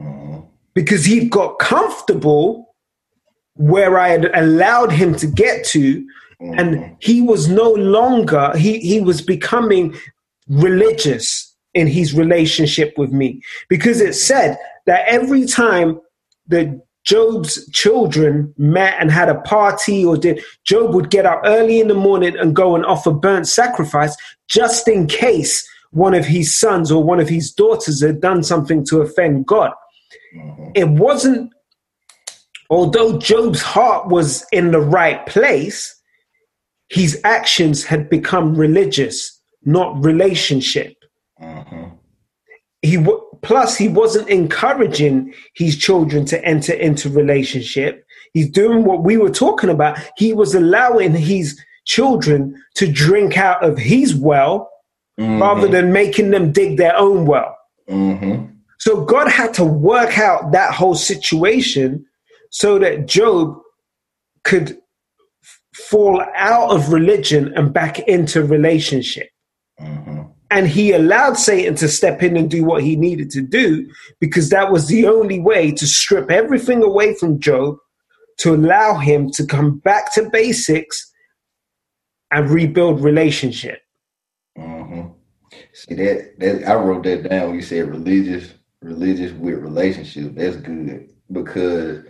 mm-hmm. 0.00 0.40
because 0.72 1.04
he 1.04 1.28
got 1.28 1.58
comfortable 1.58 2.74
where 3.56 3.98
I 3.98 4.08
had 4.08 4.30
allowed 4.34 4.92
him 4.92 5.14
to 5.16 5.26
get 5.26 5.66
to. 5.66 6.06
And 6.40 6.96
he 7.00 7.20
was 7.20 7.48
no 7.48 7.72
longer, 7.72 8.56
he, 8.56 8.78
he 8.78 9.00
was 9.00 9.20
becoming 9.20 9.96
religious 10.48 11.54
in 11.74 11.86
his 11.86 12.14
relationship 12.14 12.94
with 12.96 13.12
me 13.12 13.42
because 13.68 14.00
it 14.00 14.14
said 14.14 14.56
that 14.86 15.04
every 15.08 15.46
time 15.46 16.00
the 16.46 16.80
Job's 17.04 17.68
children 17.70 18.52
met 18.58 18.94
and 19.00 19.10
had 19.10 19.28
a 19.28 19.40
party, 19.40 20.04
or 20.04 20.16
did 20.16 20.42
Job 20.64 20.94
would 20.94 21.10
get 21.10 21.26
up 21.26 21.40
early 21.44 21.80
in 21.80 21.88
the 21.88 21.94
morning 21.94 22.36
and 22.38 22.54
go 22.54 22.76
and 22.76 22.84
offer 22.84 23.10
burnt 23.10 23.48
sacrifice 23.48 24.14
just 24.48 24.86
in 24.88 25.06
case 25.06 25.66
one 25.90 26.14
of 26.14 26.26
his 26.26 26.58
sons 26.58 26.92
or 26.92 27.02
one 27.02 27.18
of 27.18 27.28
his 27.28 27.50
daughters 27.50 28.02
had 28.02 28.20
done 28.20 28.42
something 28.42 28.84
to 28.86 29.00
offend 29.00 29.46
God. 29.46 29.72
Mm-hmm. 30.36 30.70
It 30.74 30.88
wasn't, 30.88 31.50
although 32.68 33.18
Job's 33.18 33.62
heart 33.62 34.08
was 34.08 34.44
in 34.52 34.70
the 34.70 34.80
right 34.80 35.24
place, 35.26 35.97
his 36.88 37.20
actions 37.24 37.84
had 37.84 38.08
become 38.08 38.54
religious, 38.54 39.40
not 39.64 40.02
relationship. 40.04 40.94
Mm-hmm. 41.40 41.84
He 42.82 43.04
Plus, 43.42 43.76
he 43.76 43.88
wasn't 43.88 44.28
encouraging 44.28 45.32
his 45.54 45.76
children 45.76 46.24
to 46.26 46.44
enter 46.44 46.72
into 46.72 47.08
relationship. 47.08 48.04
He's 48.32 48.50
doing 48.50 48.84
what 48.84 49.04
we 49.04 49.16
were 49.16 49.30
talking 49.30 49.70
about. 49.70 49.98
He 50.16 50.32
was 50.32 50.54
allowing 50.54 51.14
his 51.14 51.58
children 51.86 52.60
to 52.74 52.90
drink 52.90 53.38
out 53.38 53.64
of 53.64 53.78
his 53.78 54.14
well 54.14 54.70
mm-hmm. 55.18 55.40
rather 55.40 55.68
than 55.68 55.92
making 55.92 56.30
them 56.30 56.52
dig 56.52 56.76
their 56.76 56.96
own 56.96 57.26
well. 57.26 57.56
Mm-hmm. 57.88 58.46
So 58.78 59.04
God 59.04 59.28
had 59.28 59.54
to 59.54 59.64
work 59.64 60.18
out 60.18 60.52
that 60.52 60.74
whole 60.74 60.94
situation 60.94 62.04
so 62.50 62.78
that 62.78 63.06
Job 63.06 63.58
could 64.44 64.78
fall 65.78 66.24
out 66.34 66.70
of 66.70 66.92
religion 66.92 67.52
and 67.56 67.72
back 67.72 67.98
into 68.00 68.42
relationship. 68.42 69.28
Mm-hmm. 69.80 70.22
And 70.50 70.66
he 70.66 70.92
allowed 70.92 71.36
Satan 71.36 71.74
to 71.76 71.88
step 71.88 72.22
in 72.22 72.36
and 72.36 72.50
do 72.50 72.64
what 72.64 72.82
he 72.82 72.96
needed 72.96 73.30
to 73.32 73.42
do 73.42 73.88
because 74.18 74.48
that 74.50 74.72
was 74.72 74.88
the 74.88 75.06
only 75.06 75.38
way 75.38 75.72
to 75.72 75.86
strip 75.86 76.30
everything 76.30 76.82
away 76.82 77.14
from 77.14 77.38
Job 77.38 77.76
to 78.38 78.54
allow 78.54 78.96
him 78.98 79.30
to 79.32 79.44
come 79.44 79.78
back 79.78 80.12
to 80.14 80.30
basics 80.30 81.12
and 82.30 82.50
rebuild 82.50 83.00
relationship. 83.02 83.80
Mm-hmm. 84.56 85.08
See 85.72 85.94
that, 85.94 86.38
that 86.38 86.68
I 86.68 86.74
wrote 86.74 87.04
that 87.04 87.28
down 87.28 87.48
when 87.48 87.56
you 87.56 87.62
said 87.62 87.88
religious, 87.88 88.52
religious 88.80 89.32
with 89.32 89.58
relationship. 89.58 90.34
That's 90.34 90.56
good 90.56 91.10
because 91.30 92.04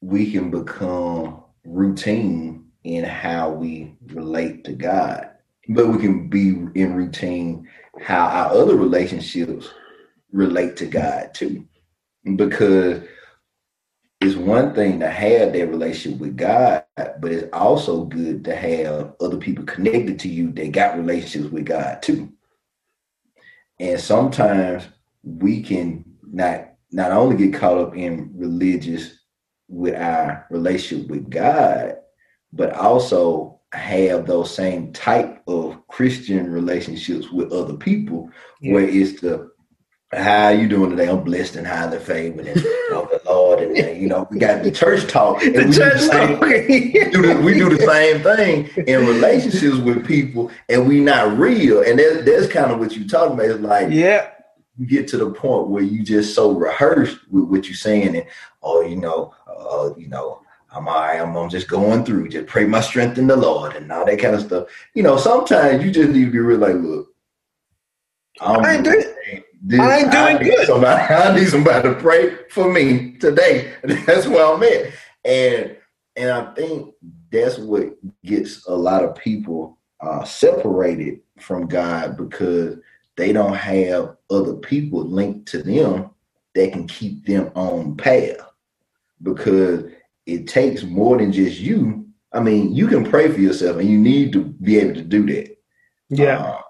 we 0.00 0.30
can 0.30 0.50
become 0.50 1.43
routine 1.64 2.66
in 2.84 3.04
how 3.04 3.50
we 3.50 3.94
relate 4.06 4.64
to 4.64 4.72
God 4.72 5.30
but 5.68 5.88
we 5.88 5.98
can 5.98 6.28
be 6.28 6.48
in 6.74 6.94
routine 6.94 7.68
how 8.02 8.26
our 8.26 8.52
other 8.52 8.76
relationships 8.76 9.68
relate 10.32 10.76
to 10.76 10.86
God 10.86 11.32
too. 11.32 11.66
Because 12.36 13.02
it's 14.20 14.36
one 14.36 14.74
thing 14.74 15.00
to 15.00 15.10
have 15.10 15.52
that 15.52 15.68
relationship 15.68 16.18
with 16.20 16.36
God, 16.36 16.84
but 16.96 17.32
it's 17.32 17.52
also 17.52 18.04
good 18.04 18.44
to 18.44 18.56
have 18.56 19.14
other 19.20 19.36
people 19.36 19.64
connected 19.64 20.18
to 20.20 20.28
you 20.28 20.50
that 20.52 20.72
got 20.72 20.96
relationships 20.96 21.52
with 21.52 21.66
God 21.66 22.02
too. 22.02 22.32
And 23.78 24.00
sometimes 24.00 24.84
we 25.22 25.62
can 25.62 26.04
not 26.22 26.70
not 26.90 27.10
only 27.10 27.36
get 27.36 27.60
caught 27.60 27.78
up 27.78 27.96
in 27.96 28.30
religious 28.34 29.18
with 29.68 29.94
our 29.94 30.46
relationship 30.50 31.08
with 31.08 31.30
God, 31.30 31.96
but 32.52 32.72
also 32.74 33.60
have 33.72 34.26
those 34.26 34.54
same 34.54 34.92
type 34.92 35.42
of 35.48 35.86
Christian 35.88 36.50
relationships 36.50 37.30
with 37.30 37.52
other 37.52 37.74
people, 37.74 38.30
yeah. 38.60 38.74
where 38.74 38.88
it's 38.88 39.20
the 39.20 39.50
how 40.16 40.50
you 40.50 40.68
doing 40.68 40.90
today? 40.90 41.08
I'm 41.08 41.24
blessed 41.24 41.56
and 41.56 41.66
highly 41.66 41.98
favored, 41.98 42.46
and 42.46 42.60
oh, 42.90 43.08
the 43.10 43.20
Lord, 43.26 43.60
and 43.60 44.00
you 44.00 44.08
know 44.08 44.26
we 44.30 44.38
got 44.38 44.62
the 44.62 44.70
church 44.70 45.06
talk. 45.06 45.42
And 45.42 45.54
the 45.54 45.66
we 45.66 45.72
church 45.72 46.00
do 46.00 46.08
talk. 46.08 46.40
we, 46.40 46.92
do 47.10 47.22
the, 47.22 47.40
we 47.42 47.54
do 47.54 47.76
the 47.76 47.84
same 47.84 48.22
thing 48.22 48.86
in 48.86 49.06
relationships 49.06 49.76
with 49.78 50.06
people, 50.06 50.50
and 50.68 50.86
we 50.86 51.00
not 51.00 51.36
real. 51.36 51.82
And 51.82 51.98
that, 51.98 52.24
that's 52.24 52.52
kind 52.52 52.70
of 52.70 52.78
what 52.78 52.96
you 52.96 53.08
talking 53.08 53.34
about. 53.34 53.46
It's 53.46 53.60
like 53.60 53.90
yeah, 53.90 54.30
you 54.76 54.86
get 54.86 55.08
to 55.08 55.16
the 55.16 55.30
point 55.30 55.68
where 55.68 55.82
you 55.82 56.02
just 56.02 56.34
so 56.34 56.52
rehearsed 56.52 57.18
with 57.30 57.44
what 57.44 57.66
you're 57.66 57.74
saying, 57.74 58.16
and 58.16 58.26
oh, 58.62 58.82
you 58.82 58.96
know, 58.96 59.34
uh, 59.56 59.94
you 59.96 60.08
know, 60.08 60.42
I'm 60.70 60.88
all 60.88 60.94
right. 60.94 61.20
I'm, 61.20 61.36
I'm 61.36 61.48
just 61.48 61.68
going 61.68 62.04
through. 62.04 62.28
Just 62.28 62.46
pray 62.46 62.64
my 62.64 62.80
strength 62.80 63.18
in 63.18 63.26
the 63.26 63.36
Lord 63.36 63.76
and 63.76 63.90
all 63.92 64.04
that 64.04 64.18
kind 64.18 64.34
of 64.34 64.42
stuff. 64.42 64.68
You 64.94 65.02
know, 65.02 65.16
sometimes 65.16 65.84
you 65.84 65.90
just 65.90 66.10
need 66.10 66.26
to 66.26 66.30
be 66.30 66.38
real 66.38 66.58
like, 66.58 66.76
look, 66.76 67.08
I'm 68.40 68.64
I 68.64 68.74
ain't 68.74 68.84
doing, 68.84 69.00
this, 69.64 69.80
I 69.80 69.98
ain't 69.98 70.12
doing 70.12 70.36
I 70.36 70.42
good. 70.42 70.66
Somebody, 70.66 71.14
I 71.14 71.34
need 71.36 71.48
somebody 71.48 71.88
to 71.88 71.94
pray 71.94 72.36
for 72.50 72.72
me 72.72 73.12
today. 73.18 73.74
That's 74.06 74.26
where 74.26 74.54
I'm 74.54 74.62
at. 74.62 74.92
And 75.24 75.76
and 76.16 76.30
I 76.30 76.54
think 76.54 76.94
that's 77.32 77.58
what 77.58 77.94
gets 78.24 78.66
a 78.66 78.74
lot 78.74 79.02
of 79.02 79.16
people 79.16 79.78
uh, 80.00 80.24
separated 80.24 81.20
from 81.40 81.66
God 81.66 82.16
because 82.16 82.76
they 83.16 83.32
don't 83.32 83.54
have 83.54 84.16
other 84.30 84.54
people 84.54 85.04
linked 85.04 85.48
to 85.48 85.62
them 85.62 86.10
that 86.54 86.72
can 86.72 86.86
keep 86.86 87.26
them 87.26 87.50
on 87.56 87.96
path. 87.96 88.43
Because 89.24 89.90
it 90.26 90.46
takes 90.46 90.84
more 90.84 91.18
than 91.18 91.32
just 91.32 91.58
you. 91.58 92.06
I 92.32 92.40
mean, 92.40 92.74
you 92.74 92.86
can 92.86 93.04
pray 93.04 93.32
for 93.32 93.40
yourself, 93.40 93.78
and 93.78 93.88
you 93.88 93.98
need 93.98 94.32
to 94.34 94.44
be 94.44 94.78
able 94.78 94.94
to 94.94 95.02
do 95.02 95.26
that. 95.26 95.56
Yeah. 96.10 96.38
Uh, 96.38 96.60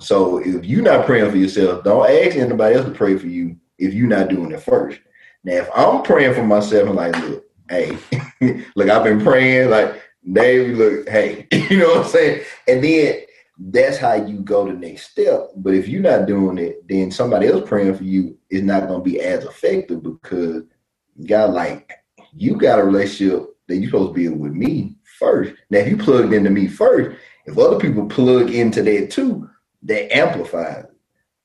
so 0.00 0.38
if 0.38 0.64
you're 0.64 0.82
not 0.82 1.06
praying 1.06 1.30
for 1.30 1.36
yourself, 1.36 1.84
don't 1.84 2.08
ask 2.10 2.36
anybody 2.36 2.76
else 2.76 2.86
to 2.86 2.92
pray 2.92 3.16
for 3.18 3.26
you 3.26 3.56
if 3.78 3.94
you're 3.94 4.08
not 4.08 4.28
doing 4.28 4.50
it 4.52 4.62
first. 4.62 5.00
Now, 5.44 5.54
if 5.54 5.68
I'm 5.74 6.02
praying 6.02 6.34
for 6.34 6.44
myself, 6.44 6.88
I'm 6.88 6.96
like, 6.96 7.16
look, 7.18 7.44
hey, 7.68 7.96
look, 8.74 8.88
I've 8.88 9.04
been 9.04 9.20
praying, 9.20 9.70
like, 9.70 10.00
Dave, 10.32 10.76
look, 10.76 11.08
hey, 11.08 11.46
you 11.52 11.78
know 11.78 11.88
what 11.88 12.04
I'm 12.04 12.10
saying? 12.10 12.42
And 12.68 12.84
then 12.84 13.20
that's 13.58 13.98
how 13.98 14.14
you 14.14 14.38
go 14.40 14.66
the 14.66 14.72
next 14.72 15.10
step. 15.10 15.48
But 15.56 15.74
if 15.74 15.88
you're 15.88 16.02
not 16.02 16.26
doing 16.26 16.58
it, 16.58 16.86
then 16.88 17.10
somebody 17.10 17.48
else 17.48 17.68
praying 17.68 17.94
for 17.94 18.04
you 18.04 18.38
is 18.48 18.62
not 18.62 18.86
going 18.86 19.00
to 19.00 19.10
be 19.10 19.20
as 19.20 19.44
effective 19.44 20.02
because 20.02 20.62
God, 21.26 21.52
like, 21.52 21.92
you 22.32 22.56
got 22.56 22.78
a 22.78 22.84
relationship 22.84 23.56
that 23.68 23.76
you're 23.76 23.90
supposed 23.90 24.14
to 24.14 24.14
be 24.14 24.28
with 24.28 24.52
me 24.52 24.96
first. 25.18 25.54
Now, 25.70 25.78
if 25.78 25.88
you 25.88 25.96
plugged 25.96 26.32
into 26.32 26.50
me 26.50 26.66
first, 26.66 27.18
if 27.46 27.58
other 27.58 27.78
people 27.78 28.06
plug 28.06 28.50
into 28.50 28.82
that 28.82 29.10
too, 29.10 29.48
that 29.82 30.14
amplifies. 30.16 30.84
It. 30.84 30.90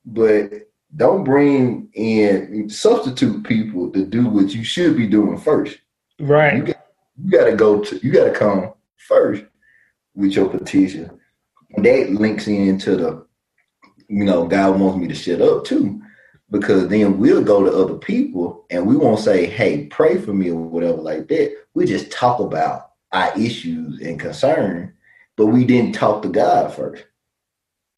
But 0.04 0.52
don't 0.94 1.24
bring 1.24 1.88
in 1.94 2.68
substitute 2.70 3.44
people 3.44 3.90
to 3.90 4.04
do 4.04 4.28
what 4.28 4.54
you 4.54 4.64
should 4.64 4.96
be 4.96 5.06
doing 5.06 5.38
first. 5.38 5.78
Right. 6.20 6.56
You 6.56 6.62
got, 6.62 6.86
you 7.22 7.30
got 7.30 7.44
to 7.44 7.56
go 7.56 7.82
to. 7.82 7.96
You 8.02 8.12
got 8.12 8.24
to 8.24 8.32
come 8.32 8.72
first 8.96 9.44
with 10.14 10.32
your 10.32 10.48
petition. 10.48 11.10
And 11.74 11.84
that 11.84 12.10
links 12.12 12.46
into 12.46 12.96
the, 12.96 13.26
you 14.08 14.24
know, 14.24 14.46
God 14.46 14.80
wants 14.80 14.98
me 14.98 15.08
to 15.08 15.14
shut 15.14 15.42
up 15.42 15.64
too, 15.64 16.00
because 16.50 16.88
then 16.88 17.18
we'll 17.18 17.42
go 17.42 17.64
to 17.64 17.72
other 17.76 17.94
people 17.94 18.66
and 18.70 18.86
we 18.86 18.96
won't 18.96 19.20
say, 19.20 19.46
"Hey, 19.46 19.86
pray 19.86 20.18
for 20.18 20.32
me" 20.32 20.50
or 20.50 20.56
whatever 20.60 20.98
like 20.98 21.28
that. 21.28 21.56
We 21.74 21.86
just 21.86 22.10
talk 22.10 22.40
about 22.40 22.92
our 23.12 23.32
issues 23.38 24.00
and 24.00 24.18
concern, 24.20 24.92
but 25.36 25.46
we 25.46 25.64
didn't 25.64 25.94
talk 25.94 26.22
to 26.22 26.28
God 26.28 26.72
first. 26.72 27.04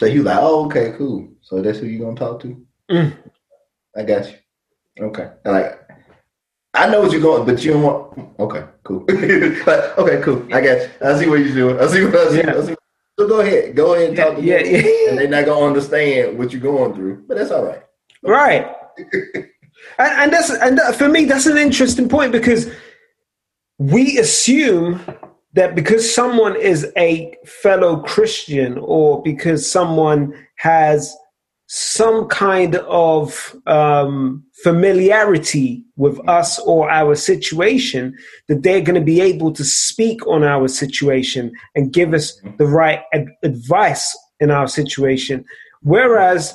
So 0.01 0.07
he 0.07 0.19
was 0.19 0.27
like, 0.27 0.39
"Oh, 0.41 0.67
okay, 0.67 0.93
cool. 0.97 1.29
So 1.43 1.61
that's 1.61 1.79
who 1.79 1.87
you're 1.87 2.05
gonna 2.07 2.19
talk 2.19 2.41
to." 2.43 2.67
Mm. 2.91 3.17
I 3.97 4.03
got 4.05 4.31
you. 4.31 4.37
Okay. 5.07 5.31
Like 5.45 5.79
I 6.75 6.89
know 6.89 7.01
what 7.03 7.13
you're 7.13 7.21
going, 7.21 7.45
but 7.45 7.65
you 7.65 7.73
don't 7.73 7.83
want. 7.83 8.39
Okay, 8.39 8.65
cool. 8.85 9.01
like, 9.09 9.99
okay, 9.99 10.23
cool. 10.23 10.43
I 10.55 10.61
got 10.61 10.83
you. 10.83 10.89
I 11.03 11.19
see 11.19 11.29
what 11.29 11.41
you're 11.41 11.55
doing. 11.55 11.81
I 11.81 11.87
see 11.87 12.05
what 12.05 12.15
I 12.15 12.31
see. 12.31 12.37
Yeah. 12.39 12.55
I 12.57 12.61
see. 12.63 12.75
So 13.19 13.27
go 13.27 13.41
ahead. 13.41 13.75
Go 13.75 13.95
ahead 13.95 14.09
and 14.11 14.17
talk 14.17 14.37
to 14.37 14.43
Yeah, 14.43 14.63
them. 14.63 14.75
yeah. 14.75 15.09
And 15.11 15.19
they're 15.19 15.29
not 15.29 15.45
gonna 15.47 15.67
understand 15.67 16.39
what 16.39 16.53
you're 16.53 16.63
going 16.63 16.95
through, 16.95 17.25
but 17.27 17.37
that's 17.37 17.51
all 17.51 17.65
right. 17.65 17.83
Right. 18.23 18.67
and, 18.97 19.47
and 19.99 20.33
that's 20.33 20.51
and 20.51 20.79
that, 20.79 20.97
for 20.97 21.09
me 21.09 21.25
that's 21.25 21.47
an 21.47 21.59
interesting 21.59 22.09
point 22.09 22.33
because 22.33 22.71
we 23.79 24.19
assume 24.19 25.01
that 25.55 25.75
because 25.75 26.13
someone 26.13 26.57
is 26.57 26.93
a 26.97 27.35
fellow 27.47 28.01
Christian 28.03 28.79
or 28.79 29.23
because 29.23 29.71
someone 29.71 30.35
has 30.57 31.17
some 31.69 32.27
kind 32.29 32.77
of 32.77 33.55
um, 33.67 34.43
familiarity 34.63 35.85
with 35.97 36.19
us 36.29 36.59
or 36.61 36.91
our 36.91 37.15
situation, 37.15 38.17
that 38.49 38.63
they're 38.63 38.81
going 38.81 38.99
to 38.99 39.05
be 39.05 39.21
able 39.21 39.53
to 39.53 39.65
speak 39.65 40.27
on 40.27 40.43
our 40.45 40.67
situation 40.67 41.53
and 41.75 41.93
give 41.93 42.15
us 42.15 42.41
the 42.57 42.67
right 42.67 43.03
ad- 43.13 43.29
advice 43.43 44.17
in 44.41 44.51
our 44.51 44.67
situation. 44.67 45.45
Whereas 45.83 46.55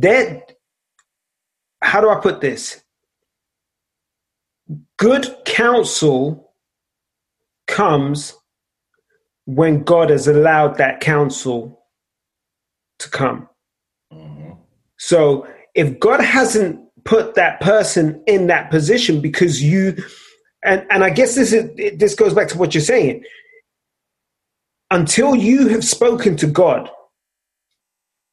that 0.00 0.52
how 1.82 2.00
do 2.00 2.08
I 2.10 2.20
put 2.20 2.40
this? 2.40 2.82
Good 4.98 5.36
counsel 5.44 6.52
comes 7.66 8.34
when 9.46 9.82
God 9.82 10.10
has 10.10 10.28
allowed 10.28 10.78
that 10.78 11.00
counsel 11.00 11.84
to 13.00 13.10
come. 13.10 13.48
Mhm. 14.12 14.58
So 14.98 15.46
if 15.74 15.98
God 15.98 16.20
hasn't 16.20 16.80
put 17.04 17.34
that 17.34 17.60
person 17.60 18.22
in 18.26 18.46
that 18.46 18.70
position 18.70 19.20
because 19.20 19.62
you 19.62 19.96
and 20.64 20.86
and 20.90 21.02
I 21.04 21.10
guess 21.10 21.34
this 21.34 21.52
is 21.52 21.70
this 21.98 22.14
goes 22.14 22.34
back 22.34 22.48
to 22.48 22.58
what 22.58 22.74
you're 22.74 22.82
saying. 22.82 23.24
Until 24.90 25.34
you 25.34 25.68
have 25.68 25.84
spoken 25.84 26.36
to 26.36 26.46
God, 26.46 26.90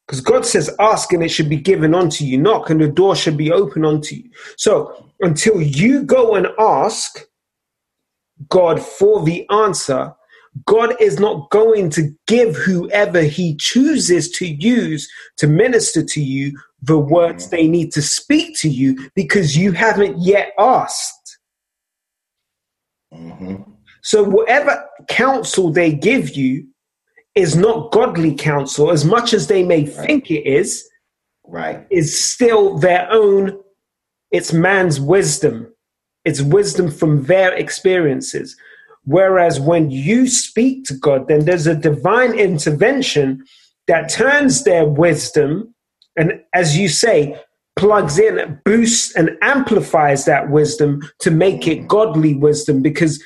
because 0.09 0.21
God 0.21 0.43
says, 0.43 0.75
ask 0.79 1.13
and 1.13 1.21
it 1.21 1.29
should 1.29 1.49
be 1.49 1.57
given 1.57 1.93
unto 1.93 2.25
you, 2.25 2.35
knock 2.35 2.71
and 2.71 2.81
the 2.81 2.87
door 2.87 3.15
should 3.15 3.37
be 3.37 3.51
open 3.51 3.85
unto 3.85 4.15
you. 4.15 4.27
So 4.57 5.05
until 5.19 5.61
you 5.61 6.01
go 6.01 6.33
and 6.33 6.47
ask 6.57 7.27
God 8.47 8.81
for 8.81 9.23
the 9.23 9.47
answer, 9.51 10.11
God 10.65 10.99
is 10.99 11.19
not 11.19 11.51
going 11.51 11.91
to 11.91 12.11
give 12.25 12.55
whoever 12.55 13.21
he 13.21 13.55
chooses 13.57 14.31
to 14.31 14.47
use 14.47 15.07
to 15.37 15.45
minister 15.45 16.03
to 16.03 16.19
you 16.19 16.59
the 16.81 16.97
words 16.97 17.51
they 17.51 17.67
need 17.67 17.91
to 17.91 18.01
speak 18.01 18.57
to 18.61 18.67
you 18.67 19.11
because 19.13 19.55
you 19.55 19.73
haven't 19.73 20.17
yet 20.17 20.53
asked. 20.57 21.37
Mhm. 23.13 23.63
So, 24.01 24.23
whatever 24.23 24.89
counsel 25.07 25.71
they 25.71 25.93
give 25.93 26.35
you 26.35 26.65
is 27.35 27.55
not 27.55 27.91
godly 27.91 28.35
counsel, 28.35 28.91
as 28.91 29.05
much 29.05 29.33
as 29.33 29.47
they 29.47 29.63
may 29.63 29.85
think 29.85 30.29
it 30.31 30.45
is, 30.47 30.87
Right. 31.45 31.85
is 31.89 32.19
still 32.21 32.77
their 32.77 33.07
own, 33.11 33.57
it's 34.31 34.53
man's 34.53 34.99
wisdom. 34.99 35.73
It's 36.25 36.41
wisdom 36.41 36.91
from 36.91 37.23
their 37.23 37.53
experiences. 37.53 38.55
Whereas 39.05 39.59
when 39.59 39.89
you 39.89 40.27
speak 40.27 40.85
to 40.85 40.93
God, 40.93 41.27
then 41.27 41.45
there's 41.45 41.65
a 41.65 41.75
divine 41.75 42.37
intervention 42.37 43.43
that 43.87 44.09
turns 44.09 44.63
their 44.63 44.85
wisdom, 44.85 45.73
and 46.15 46.41
as 46.53 46.77
you 46.77 46.89
say, 46.89 47.39
plugs 47.75 48.19
in, 48.19 48.59
boosts, 48.65 49.15
and 49.15 49.31
amplifies 49.41 50.25
that 50.25 50.51
wisdom 50.51 51.01
to 51.19 51.31
make 51.31 51.67
it 51.67 51.87
godly 51.87 52.35
wisdom 52.35 52.81
because 52.81 53.23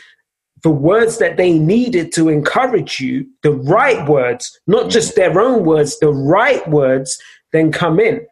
the 0.63 0.69
words 0.69 1.17
that 1.17 1.37
they 1.37 1.57
needed 1.59 2.11
to 2.13 2.29
encourage 2.29 2.99
you, 2.99 3.25
the 3.43 3.51
right 3.51 4.07
words, 4.07 4.59
not 4.65 4.89
just 4.89 5.15
their 5.15 5.39
own 5.39 5.65
words, 5.65 5.99
the 5.99 6.11
right 6.11 6.65
words, 6.69 7.19
then 7.51 7.71
come 7.71 7.99
in. 7.99 8.25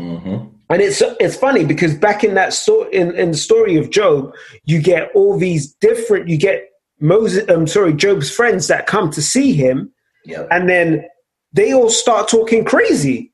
Mhm. 0.00 0.50
And 0.68 0.82
it's 0.82 1.00
it's 1.20 1.36
funny 1.36 1.64
because 1.64 1.94
back 1.94 2.24
in 2.24 2.34
that 2.34 2.52
story 2.52 2.88
in, 2.92 3.14
in 3.14 3.30
the 3.32 3.36
story 3.36 3.76
of 3.76 3.90
Job, 3.90 4.32
you 4.64 4.80
get 4.82 5.10
all 5.14 5.38
these 5.38 5.72
different 5.74 6.28
you 6.28 6.36
get 6.38 6.68
Moses 7.00 7.44
I'm 7.48 7.66
sorry, 7.66 7.92
Job's 7.92 8.30
friends 8.30 8.66
that 8.68 8.86
come 8.86 9.10
to 9.12 9.22
see 9.22 9.52
him, 9.52 9.92
Yep. 10.24 10.48
and 10.50 10.68
then 10.68 11.04
they 11.52 11.72
all 11.72 11.90
start 11.90 12.28
talking 12.28 12.64
crazy. 12.64 13.32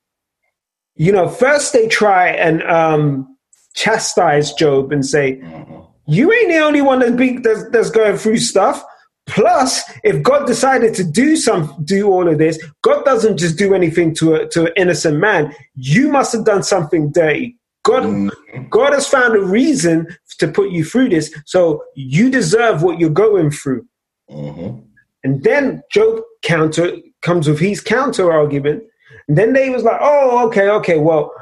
You 0.95 1.13
know, 1.13 1.27
first 1.29 1.73
they 1.73 1.89
try 1.89 2.29
and 2.29 2.63
um 2.65 3.27
chastise 3.75 4.53
Job 4.53 4.93
and 4.93 5.07
say, 5.07 5.37
Mhm. 5.37 5.72
You 6.13 6.33
ain't 6.33 6.49
the 6.49 6.59
only 6.59 6.83
one 6.83 6.99
that's, 7.01 7.13
being, 7.13 7.43
that's, 7.43 7.69
that's 7.71 7.91
going 7.91 8.17
through 8.17 8.39
stuff. 8.39 8.85
Plus, 9.27 9.83
if 10.03 10.23
God 10.23 10.47
decided 10.47 10.95
to 10.97 11.05
do 11.05 11.37
some, 11.37 11.75
do 11.85 12.09
all 12.09 12.29
of 12.29 12.39
this, 12.39 12.63
God 12.83 13.05
doesn't 13.05 13.39
just 13.39 13.57
do 13.57 13.73
anything 13.73 14.15
to 14.17 14.35
a, 14.35 14.49
to 14.49 14.67
an 14.67 14.73
innocent 14.77 15.19
man. 15.19 15.55
You 15.75 16.09
must 16.11 16.33
have 16.33 16.45
done 16.45 16.63
something 16.63 17.13
dirty. 17.13 17.57
God, 17.85 18.03
Mhm. 18.05 18.31
God 18.71 18.93
has 18.93 19.07
found 19.07 19.37
a 19.37 19.41
reason 19.41 20.07
to 20.39 20.49
put 20.49 20.71
you 20.71 20.85
through 20.85 21.09
this, 21.11 21.33
so 21.47 21.83
you 21.95 22.31
deserve 22.31 22.83
what 22.83 22.99
you're 22.99 23.11
going 23.11 23.51
through. 23.51 23.87
Mhm. 24.31 24.83
And 25.25 25.43
then 25.45 25.83
Job 25.93 26.21
counter 26.43 26.97
comes 27.23 27.49
with 27.49 27.61
his 27.61 27.81
counter 27.81 28.33
argument, 28.33 28.83
and 29.29 29.39
then 29.39 29.53
they 29.53 29.71
was 29.71 29.85
like, 29.85 29.99
"Oh, 30.01 30.47
okay, 30.47 30.69
okay. 30.69 30.99
Well, 30.99 31.33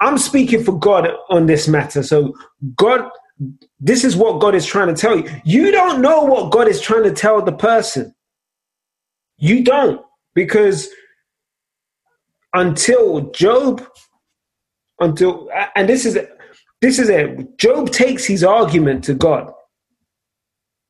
I'm 0.00 0.16
speaking 0.16 0.64
for 0.64 0.78
God 0.78 1.10
on 1.28 1.46
this 1.46 1.68
matter. 1.68 2.02
So 2.02 2.34
God, 2.76 3.08
this 3.80 4.04
is 4.04 4.16
what 4.16 4.40
God 4.40 4.54
is 4.54 4.66
trying 4.66 4.88
to 4.94 5.00
tell 5.00 5.18
you. 5.18 5.30
You 5.44 5.72
don't 5.72 6.02
know 6.02 6.24
what 6.24 6.52
God 6.52 6.68
is 6.68 6.80
trying 6.80 7.04
to 7.04 7.12
tell 7.12 7.42
the 7.42 7.52
person. 7.52 8.14
You 9.38 9.64
don't 9.64 10.02
because 10.34 10.88
until 12.54 13.30
Job, 13.32 13.86
until 15.00 15.50
and 15.76 15.88
this 15.88 16.06
is 16.06 16.18
this 16.82 16.98
is 16.98 17.08
it. 17.08 17.58
Job 17.58 17.90
takes 17.90 18.24
his 18.26 18.44
argument 18.44 19.04
to 19.04 19.14
God. 19.14 19.52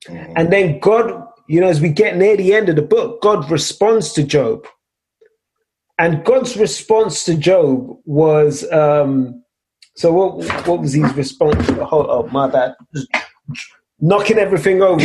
Mhm. 0.08 0.34
And 0.36 0.52
then 0.52 0.80
God, 0.80 1.26
you 1.48 1.60
know, 1.60 1.68
as 1.68 1.80
we 1.80 1.90
get 1.90 2.16
near 2.16 2.36
the 2.36 2.54
end 2.54 2.68
of 2.68 2.76
the 2.76 2.82
book, 2.82 3.22
God 3.22 3.50
responds 3.50 4.12
to 4.14 4.24
Job. 4.24 4.66
And 5.98 6.24
God's 6.24 6.56
response 6.56 7.24
to 7.24 7.36
Job 7.36 7.98
was 8.06 8.70
um 8.72 9.44
so 9.96 10.12
what 10.12 10.66
what 10.66 10.80
was 10.80 10.92
his 10.92 11.12
response? 11.14 11.68
Oh, 11.70 11.88
oh 11.92 12.28
my 12.32 12.46
bad. 12.48 12.74
Knocking 14.02 14.38
everything 14.38 14.80
over. 14.80 15.04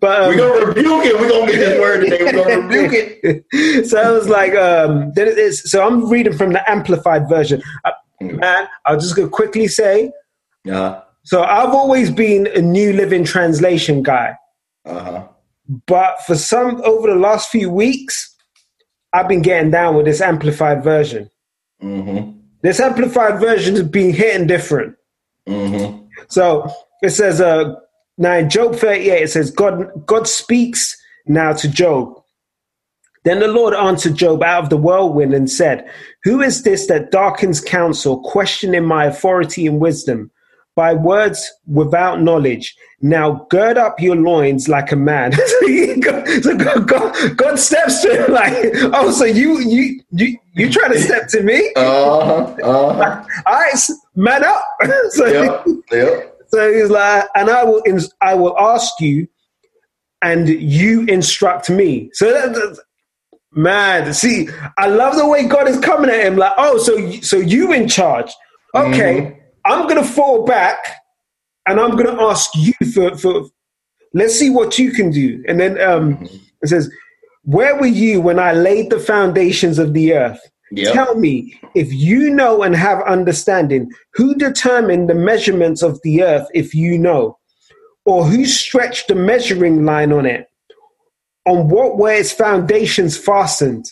but 0.00 0.20
um, 0.22 0.28
We're 0.28 0.36
gonna 0.36 0.66
rebuke 0.66 1.04
it. 1.06 1.18
We're 1.18 1.28
gonna 1.30 1.52
get 1.52 1.58
this 1.58 1.80
word 1.80 2.00
today. 2.04 2.24
We're 2.24 2.32
gonna 2.32 2.60
rebuke 2.66 2.92
it. 3.22 3.86
so 3.88 3.98
I 4.00 4.10
was 4.10 4.28
like, 4.28 4.54
um, 4.54 5.12
then 5.14 5.28
it 5.28 5.38
is, 5.38 5.62
so 5.70 5.86
I'm 5.86 6.08
reading 6.10 6.36
from 6.36 6.52
the 6.52 6.70
amplified 6.70 7.28
version. 7.28 7.62
Uh, 7.84 7.92
Mm. 8.22 8.40
man, 8.40 8.66
I'll 8.86 8.98
just 8.98 9.14
go 9.14 9.28
quickly 9.28 9.68
say. 9.68 10.10
Uh 10.72 11.02
So 11.24 11.42
I've 11.42 11.74
always 11.74 12.10
been 12.10 12.46
a 12.46 12.62
New 12.62 12.94
Living 12.94 13.24
Translation 13.24 14.02
guy, 14.02 14.34
Uh 14.86 15.00
huh. 15.04 15.28
but 15.86 16.16
for 16.26 16.34
some 16.34 16.80
over 16.82 17.08
the 17.08 17.14
last 17.28 17.50
few 17.50 17.68
weeks, 17.68 18.34
I've 19.12 19.28
been 19.28 19.42
getting 19.42 19.70
down 19.70 19.96
with 19.96 20.06
this 20.06 20.22
amplified 20.22 20.82
version. 20.82 21.28
Mhm. 21.82 22.34
This 22.62 22.80
amplified 22.80 23.40
version 23.40 23.74
has 23.74 23.84
been 23.84 24.12
hitting 24.12 24.46
different. 24.46 24.96
Mhm. 25.48 26.06
So 26.28 26.68
it 27.02 27.10
says, 27.10 27.40
uh, 27.40 27.74
now 28.18 28.34
in 28.34 28.48
Job 28.48 28.76
38 28.76 29.22
it 29.22 29.30
says 29.30 29.50
God 29.50 30.06
God 30.06 30.26
speaks 30.26 30.96
now 31.26 31.52
to 31.52 31.68
Job. 31.68 32.14
Then 33.24 33.40
the 33.40 33.48
Lord 33.48 33.74
answered 33.74 34.14
Job 34.14 34.42
out 34.42 34.64
of 34.64 34.70
the 34.70 34.76
whirlwind 34.76 35.34
and 35.34 35.50
said, 35.50 35.84
Who 36.22 36.40
is 36.40 36.62
this 36.62 36.86
that 36.86 37.10
darkens 37.10 37.60
counsel, 37.60 38.20
questioning 38.20 38.84
my 38.84 39.06
authority 39.06 39.66
and 39.66 39.80
wisdom? 39.80 40.30
By 40.76 40.92
words 40.92 41.50
without 41.66 42.20
knowledge. 42.20 42.76
Now 43.00 43.46
gird 43.50 43.78
up 43.78 43.98
your 43.98 44.14
loins 44.14 44.68
like 44.68 44.92
a 44.92 44.96
man. 44.96 45.32
so 46.42 46.56
God, 46.56 46.86
God, 46.86 47.36
God, 47.36 47.58
steps 47.58 48.02
to 48.02 48.24
him 48.24 48.32
like, 48.32 48.54
oh, 48.92 49.10
so 49.10 49.24
you 49.24 49.58
you 49.60 50.00
you 50.12 50.38
you 50.52 50.70
trying 50.70 50.92
to 50.92 51.00
step 51.00 51.28
to 51.28 51.42
me? 51.42 51.72
Uh-huh, 51.86 52.54
uh-huh. 52.62 53.24
All 53.46 53.54
right, 53.54 53.78
man 54.14 54.44
up. 54.44 54.64
so, 55.10 55.26
yep, 55.26 55.66
yep. 55.90 56.38
so 56.48 56.72
he's 56.72 56.90
like, 56.90 57.26
and 57.34 57.50
I 57.50 57.64
will 57.64 57.82
I 58.20 58.34
will 58.34 58.58
ask 58.58 59.00
you, 59.00 59.28
and 60.22 60.48
you 60.48 61.04
instruct 61.06 61.70
me. 61.70 62.10
So 62.12 62.32
that, 62.32 62.78
man, 63.52 64.12
see, 64.12 64.48
I 64.78 64.88
love 64.88 65.16
the 65.16 65.28
way 65.28 65.46
God 65.46 65.68
is 65.68 65.78
coming 65.80 66.10
at 66.10 66.24
him. 66.24 66.36
Like, 66.36 66.52
oh, 66.58 66.78
so 66.78 67.12
so 67.20 67.36
you 67.38 67.72
in 67.72 67.88
charge? 67.88 68.32
Okay. 68.74 69.20
Mm-hmm 69.20 69.45
I'm 69.66 69.88
going 69.88 70.02
to 70.02 70.08
fall 70.08 70.44
back 70.44 70.78
and 71.66 71.80
I'm 71.80 71.96
going 71.96 72.06
to 72.06 72.22
ask 72.22 72.50
you 72.54 72.72
for, 72.94 73.16
for, 73.16 73.48
let's 74.14 74.38
see 74.38 74.50
what 74.50 74.78
you 74.78 74.92
can 74.92 75.10
do. 75.10 75.42
And 75.48 75.58
then 75.58 75.80
um, 75.80 76.28
it 76.62 76.68
says, 76.68 76.90
Where 77.42 77.76
were 77.76 77.86
you 77.86 78.20
when 78.20 78.38
I 78.38 78.52
laid 78.52 78.90
the 78.90 79.00
foundations 79.00 79.78
of 79.78 79.92
the 79.92 80.14
earth? 80.14 80.40
Yep. 80.72 80.94
Tell 80.94 81.14
me, 81.16 81.58
if 81.74 81.92
you 81.92 82.30
know 82.30 82.62
and 82.62 82.74
have 82.74 83.02
understanding, 83.02 83.90
who 84.14 84.34
determined 84.34 85.08
the 85.08 85.14
measurements 85.14 85.82
of 85.82 86.00
the 86.02 86.22
earth 86.22 86.48
if 86.54 86.74
you 86.74 86.98
know? 86.98 87.38
Or 88.04 88.24
who 88.24 88.46
stretched 88.46 89.08
the 89.08 89.14
measuring 89.14 89.84
line 89.84 90.12
on 90.12 90.26
it? 90.26 90.48
On 91.44 91.68
what 91.68 91.98
were 91.98 92.12
its 92.12 92.32
foundations 92.32 93.16
fastened? 93.16 93.86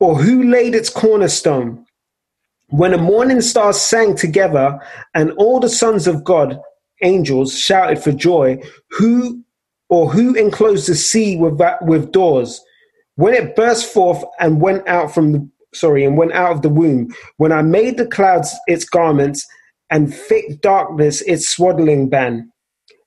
Or 0.00 0.16
who 0.16 0.44
laid 0.44 0.74
its 0.74 0.90
cornerstone? 0.90 1.86
When 2.72 2.92
the 2.92 2.98
morning 2.98 3.42
stars 3.42 3.78
sang 3.78 4.16
together 4.16 4.80
and 5.14 5.32
all 5.32 5.60
the 5.60 5.68
sons 5.68 6.06
of 6.06 6.24
God, 6.24 6.58
angels, 7.02 7.58
shouted 7.58 8.02
for 8.02 8.12
joy, 8.12 8.62
who 8.92 9.44
or 9.90 10.10
who 10.10 10.34
enclosed 10.34 10.88
the 10.88 10.94
sea 10.94 11.36
with, 11.36 11.60
with 11.82 12.12
doors? 12.12 12.62
When 13.16 13.34
it 13.34 13.54
burst 13.56 13.92
forth 13.92 14.24
and 14.40 14.62
went 14.62 14.88
out 14.88 15.12
from 15.12 15.32
the 15.32 15.50
sorry, 15.74 16.02
and 16.02 16.16
went 16.16 16.32
out 16.32 16.50
of 16.50 16.62
the 16.62 16.70
womb, 16.70 17.14
when 17.36 17.52
I 17.52 17.60
made 17.60 17.98
the 17.98 18.06
clouds 18.06 18.54
its 18.66 18.86
garments 18.86 19.46
and 19.90 20.14
thick 20.14 20.62
darkness 20.62 21.20
its 21.22 21.46
swaddling 21.50 22.08
band, 22.08 22.44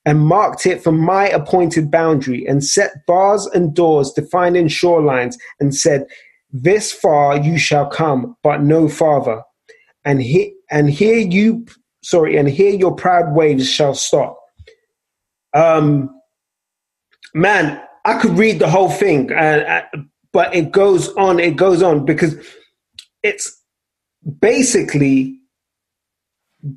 and 0.06 0.20
marked 0.20 0.68
it 0.68 0.84
for 0.84 0.92
my 0.92 1.28
appointed 1.30 1.90
boundary, 1.90 2.46
and 2.46 2.64
set 2.64 2.92
bars 3.08 3.48
and 3.48 3.74
doors 3.74 4.12
defining 4.12 4.68
shorelines, 4.68 5.38
and 5.60 5.74
said, 5.74 6.06
This 6.52 6.92
far 6.92 7.40
you 7.40 7.58
shall 7.58 7.88
come, 7.88 8.38
but 8.44 8.62
no 8.62 8.88
farther 8.88 9.42
and 10.06 10.22
here 10.22 10.52
and 10.72 10.90
here 10.90 11.18
you 11.18 11.66
sorry 12.04 12.38
and 12.38 12.48
here 12.48 12.74
your 12.74 12.96
proud 12.96 13.36
waves 13.36 13.70
shall 13.70 13.96
stop 13.96 14.40
um 15.54 16.10
man 17.34 17.82
i 18.06 18.18
could 18.20 18.38
read 18.38 18.60
the 18.60 18.70
whole 18.70 18.90
thing 18.90 19.32
uh, 19.34 19.36
uh, 19.96 20.00
but 20.32 20.54
it 20.56 20.72
goes 20.72 21.14
on 21.16 21.40
it 21.40 21.56
goes 21.56 21.82
on 21.82 22.06
because 22.06 22.36
it's 23.24 23.62
basically 24.40 25.40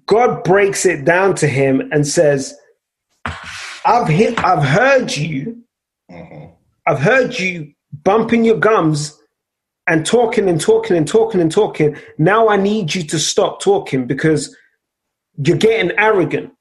god 0.07 0.43
breaks 0.43 0.85
it 0.85 1.05
down 1.05 1.35
to 1.35 1.47
him 1.47 1.81
and 1.93 2.07
says 2.07 2.55
i've 3.85 4.09
hit 4.09 4.39
i've 4.45 4.65
heard 4.65 5.15
you 5.15 5.63
mm-hmm. 6.11 6.47
i've 6.87 7.01
heard 7.01 7.39
you 7.39 7.73
bumping 8.03 8.45
your 8.45 8.59
gums 8.59 9.18
and 9.89 10.05
talking 10.05 10.49
and 10.49 10.61
talking 10.61 10.97
and 10.97 11.09
talking 11.09 11.41
and 11.41 11.51
talking. 11.51 11.97
Now 12.19 12.49
I 12.49 12.57
need 12.57 12.95
you 12.95 13.03
to 13.05 13.19
stop 13.19 13.61
talking 13.61 14.07
because 14.07 14.55
you're 15.43 15.57
getting 15.57 15.99
arrogant 15.99 16.53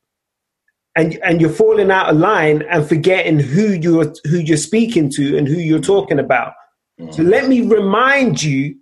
and 0.96 1.20
and 1.24 1.42
you're 1.42 1.50
falling 1.50 1.92
out 1.92 2.10
of 2.10 2.18
line 2.18 2.64
and 2.64 2.88
forgetting 2.88 3.40
who 3.40 3.74
you're 3.74 4.14
who 4.24 4.38
you're 4.38 4.58
speaking 4.58 5.10
to 5.12 5.38
and 5.38 5.48
who 5.48 5.58
you're 5.58 5.80
talking 5.80 6.20
about. 6.20 6.54
Mm. 7.00 7.14
So 7.14 7.22
let 7.22 7.50
me 7.50 7.62
remind 7.62 8.42
you 8.42 8.78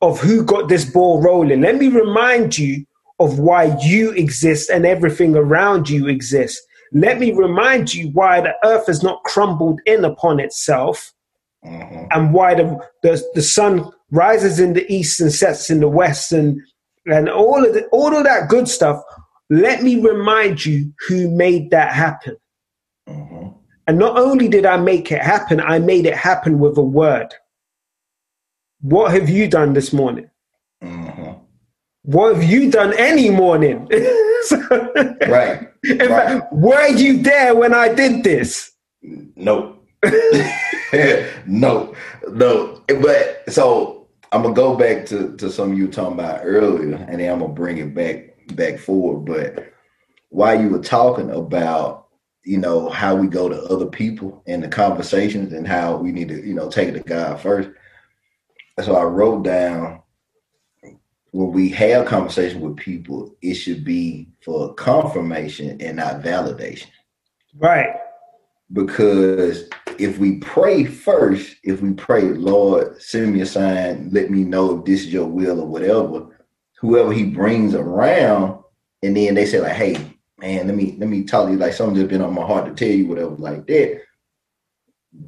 of 0.00 0.18
who 0.18 0.42
got 0.42 0.68
this 0.68 0.84
ball 0.84 1.20
rolling. 1.20 1.60
Let 1.60 1.76
me 1.76 1.88
remind 1.88 2.58
you 2.58 2.84
of 3.20 3.38
why 3.38 3.76
you 3.82 4.10
exist 4.12 4.70
and 4.70 4.86
everything 4.86 5.36
around 5.36 5.88
you 5.88 6.08
exists. 6.08 6.60
Let 6.92 7.20
me 7.20 7.32
remind 7.32 7.94
you 7.94 8.08
why 8.08 8.40
the 8.40 8.54
earth 8.64 8.86
has 8.86 9.02
not 9.02 9.22
crumbled 9.24 9.80
in 9.86 10.04
upon 10.04 10.40
itself 10.40 11.12
mm-hmm. 11.64 12.04
and 12.10 12.32
why 12.32 12.54
the, 12.54 12.78
the 13.02 13.22
the 13.34 13.42
sun 13.42 13.90
rises 14.10 14.60
in 14.60 14.72
the 14.72 14.90
east 14.92 15.20
and 15.20 15.32
sets 15.32 15.70
in 15.70 15.80
the 15.80 15.88
west, 15.88 16.32
and 16.32 16.60
and 17.06 17.28
all 17.28 17.64
of 17.64 17.74
the, 17.74 17.86
all 17.86 18.14
of 18.16 18.24
that 18.24 18.48
good 18.48 18.68
stuff. 18.68 19.02
Let 19.50 19.82
me 19.82 20.00
remind 20.00 20.64
you 20.64 20.92
who 21.08 21.30
made 21.30 21.70
that 21.70 21.92
happen. 21.92 22.36
Mm-hmm. 23.08 23.48
And 23.86 23.98
not 23.98 24.18
only 24.18 24.48
did 24.48 24.64
I 24.64 24.76
make 24.78 25.10
it 25.12 25.20
happen, 25.20 25.60
I 25.60 25.78
made 25.78 26.06
it 26.06 26.16
happen 26.16 26.58
with 26.58 26.78
a 26.78 26.82
word. 26.82 27.34
What 28.80 29.12
have 29.12 29.28
you 29.28 29.48
done 29.48 29.74
this 29.74 29.92
morning? 29.92 30.30
Mm-hmm. 30.82 31.32
What 32.04 32.34
have 32.34 32.44
you 32.44 32.70
done 32.70 32.94
any 32.98 33.30
morning? 33.30 33.88
so, 34.42 34.56
right. 35.28 35.68
In 35.84 35.98
right. 35.98 36.08
fact, 36.08 36.52
were 36.52 36.88
you 36.88 37.22
there 37.22 37.54
when 37.54 37.74
I 37.74 37.92
did 37.92 38.24
this? 38.24 38.72
Nope. 39.02 39.81
no, 41.46 41.94
no. 42.28 42.82
But 42.88 43.44
so 43.48 44.08
I'm 44.32 44.42
gonna 44.42 44.54
go 44.54 44.76
back 44.76 45.06
to 45.06 45.36
to 45.36 45.50
some 45.50 45.74
you 45.74 45.86
were 45.86 45.92
talking 45.92 46.18
about 46.18 46.40
earlier, 46.42 46.96
and 46.96 47.20
then 47.20 47.32
I'm 47.32 47.40
gonna 47.40 47.52
bring 47.52 47.78
it 47.78 47.94
back 47.94 48.56
back 48.56 48.78
forward. 48.78 49.24
But 49.24 49.72
while 50.30 50.60
you 50.60 50.68
were 50.68 50.82
talking 50.82 51.30
about, 51.30 52.08
you 52.44 52.58
know, 52.58 52.88
how 52.88 53.14
we 53.14 53.28
go 53.28 53.48
to 53.48 53.62
other 53.64 53.86
people 53.86 54.42
in 54.46 54.60
the 54.60 54.68
conversations 54.68 55.52
and 55.52 55.66
how 55.66 55.96
we 55.96 56.10
need 56.10 56.28
to, 56.28 56.46
you 56.46 56.54
know, 56.54 56.68
take 56.68 56.88
it 56.88 56.92
to 56.92 57.00
God 57.00 57.40
first. 57.40 57.70
So 58.82 58.96
I 58.96 59.04
wrote 59.04 59.44
down 59.44 60.02
when 61.32 61.50
we 61.50 61.68
have 61.70 62.06
conversation 62.06 62.60
with 62.60 62.76
people, 62.76 63.34
it 63.42 63.54
should 63.54 63.84
be 63.84 64.28
for 64.44 64.74
confirmation 64.74 65.80
and 65.80 65.96
not 65.96 66.22
validation. 66.22 66.88
Right. 67.58 67.94
Because 68.72 69.68
if 70.02 70.18
we 70.18 70.38
pray 70.38 70.84
first, 70.84 71.56
if 71.62 71.80
we 71.80 71.92
pray, 71.92 72.22
Lord, 72.22 73.00
send 73.00 73.32
me 73.32 73.40
a 73.42 73.46
sign, 73.46 74.10
let 74.10 74.30
me 74.30 74.42
know 74.42 74.78
if 74.78 74.84
this 74.84 75.02
is 75.02 75.12
your 75.12 75.26
will 75.26 75.60
or 75.60 75.66
whatever, 75.66 76.26
whoever 76.80 77.12
he 77.12 77.24
brings 77.24 77.74
around, 77.76 78.60
and 79.04 79.16
then 79.16 79.34
they 79.34 79.46
say, 79.46 79.60
like, 79.60 79.76
hey, 79.76 79.96
man, 80.38 80.66
let 80.66 80.76
me 80.76 80.96
let 80.98 81.08
me 81.08 81.22
talk 81.22 81.46
to 81.46 81.52
you 81.52 81.58
like 81.58 81.72
something 81.72 81.94
just 81.94 82.08
been 82.08 82.20
on 82.20 82.34
my 82.34 82.44
heart 82.44 82.66
to 82.66 82.74
tell 82.74 82.92
you, 82.92 83.06
whatever, 83.06 83.36
like 83.36 83.64
that. 83.68 84.02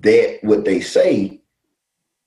That 0.00 0.38
what 0.42 0.64
they 0.64 0.80
say 0.80 1.40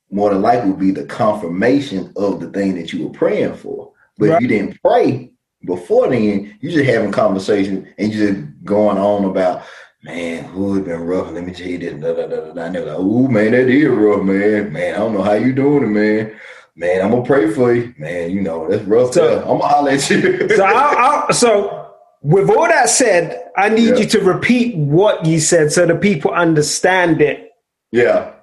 more 0.10 0.30
than 0.30 0.42
likely 0.42 0.70
will 0.70 0.78
be 0.78 0.92
the 0.92 1.06
confirmation 1.06 2.14
of 2.16 2.40
the 2.40 2.50
thing 2.52 2.76
that 2.76 2.94
you 2.94 3.06
were 3.06 3.14
praying 3.14 3.56
for. 3.56 3.92
But 4.18 4.30
right. 4.30 4.36
if 4.36 4.42
you 4.42 4.48
didn't 4.48 4.82
pray 4.82 5.34
before 5.66 6.10
then, 6.10 6.58
you 6.62 6.72
just 6.72 6.90
having 6.90 7.12
conversation 7.12 7.94
and 7.98 8.14
you 8.14 8.32
just 8.32 8.48
going 8.64 8.98
on 8.98 9.26
about 9.26 9.64
man, 10.04 10.44
who 10.46 10.76
has 10.76 10.86
been 10.86 11.02
rough? 11.02 11.32
Let 11.32 11.44
me 11.44 11.54
tell 11.54 11.68
you 11.68 11.78
this. 11.78 12.02
Da, 12.02 12.14
da, 12.14 12.28
da, 12.28 12.54
da. 12.54 12.62
And 12.64 12.76
they're 12.76 12.86
like, 12.86 12.98
oh 12.98 13.28
man, 13.28 13.52
that 13.52 13.68
is 13.68 13.88
rough, 13.88 14.24
man. 14.24 14.72
Man, 14.72 14.96
I 14.96 14.98
don't 14.98 15.14
know 15.14 15.24
how 15.24 15.34
you 15.34 15.54
doing 15.54 15.84
it, 15.84 15.88
man. 15.88 16.40
Man, 16.76 17.02
I'm 17.02 17.12
gonna 17.12 17.24
pray 17.24 17.52
for 17.52 17.74
you, 17.74 17.94
man. 17.98 18.30
You 18.32 18.42
know 18.42 18.70
that's 18.70 18.84
rough. 18.84 19.14
So, 19.14 19.40
I'm 19.40 19.60
gonna 19.60 19.68
holler 19.68 19.92
at 19.92 20.10
you. 20.10 20.50
so, 20.56 20.64
I'll, 20.64 20.98
I'll, 20.98 21.34
so 21.34 21.88
with 22.22 22.50
all 22.50 22.68
that 22.68 22.90
said, 22.90 23.52
I 23.58 23.70
need 23.70 23.90
yeah. 23.90 23.96
you 23.98 24.06
to 24.08 24.20
repeat 24.20 24.76
what 24.76 25.26
you 25.26 25.40
said 25.40 25.72
so 25.72 25.86
the 25.86 25.96
people 25.96 26.32
understand 26.32 27.22
it. 27.22 27.52
Yeah. 27.92 28.34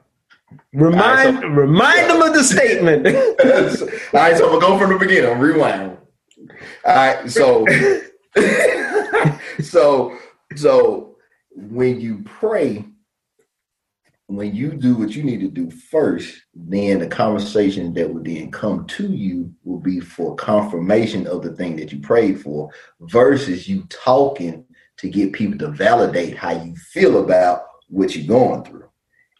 Remind 0.73 1.37
right, 1.37 1.43
so, 1.43 1.49
remind 1.49 1.97
yeah. 1.97 2.09
them 2.09 2.23
of 2.23 2.35
the 2.35 2.45
statement. 2.45 3.07
all 3.07 4.21
right, 4.21 4.37
so 4.37 4.47
I'm 4.47 4.61
gonna 4.61 4.67
go 4.67 4.79
from 4.79 4.93
the 4.93 4.99
beginning. 4.99 5.39
Rewind. 5.39 5.97
All 6.85 6.95
right, 6.95 7.31
so 7.31 7.65
so 9.63 10.17
so 10.57 11.14
when 11.55 12.01
you 12.01 12.23
pray, 12.25 12.85
when 14.27 14.55
you 14.55 14.73
do 14.73 14.97
what 14.97 15.11
you 15.11 15.23
need 15.23 15.41
to 15.41 15.49
do 15.49 15.71
first, 15.71 16.43
then 16.55 16.99
the 16.99 17.07
conversation 17.07 17.95
that 17.95 18.13
will 18.13 18.23
then 18.23 18.51
come 18.51 18.87
to 18.87 19.13
you 19.13 19.55
will 19.65 19.81
be 19.81 20.01
for 20.01 20.35
confirmation 20.35 21.27
of 21.27 21.43
the 21.43 21.55
thing 21.55 21.77
that 21.77 21.93
you 21.93 22.01
prayed 22.01 22.41
for 22.41 22.71
versus 23.01 23.69
you 23.69 23.85
talking 23.89 24.65
to 24.97 25.09
get 25.09 25.33
people 25.33 25.59
to 25.59 25.69
validate 25.69 26.37
how 26.37 26.51
you 26.51 26.75
feel 26.77 27.23
about 27.23 27.67
what 27.89 28.17
you're 28.17 28.27
going 28.27 28.65
through. 28.65 28.89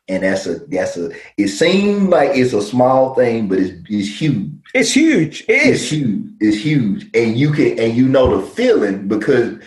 And 0.07 0.23
that's 0.23 0.47
a 0.47 0.59
that's 0.67 0.99
a 0.99 1.13
it 1.39 1.49
seems 1.49 2.09
like 2.11 2.33
it's 2.35 2.53
a 2.53 2.61
small 2.61 3.15
thing, 3.15 3.49
but 3.49 3.59
it's 3.59 3.73
it's 3.89 4.21
huge. 4.21 4.51
It's 4.75 4.93
huge. 4.93 5.45
It 5.49 5.67
is 5.67 5.81
it's 5.81 5.91
huge. 5.91 6.33
It's 6.41 6.57
huge. 6.59 7.11
And 7.15 7.39
you 7.39 7.53
can 7.53 7.79
and 7.79 7.95
you 7.97 8.07
know 8.07 8.39
the 8.39 8.47
feeling 8.47 9.09
because 9.09 9.59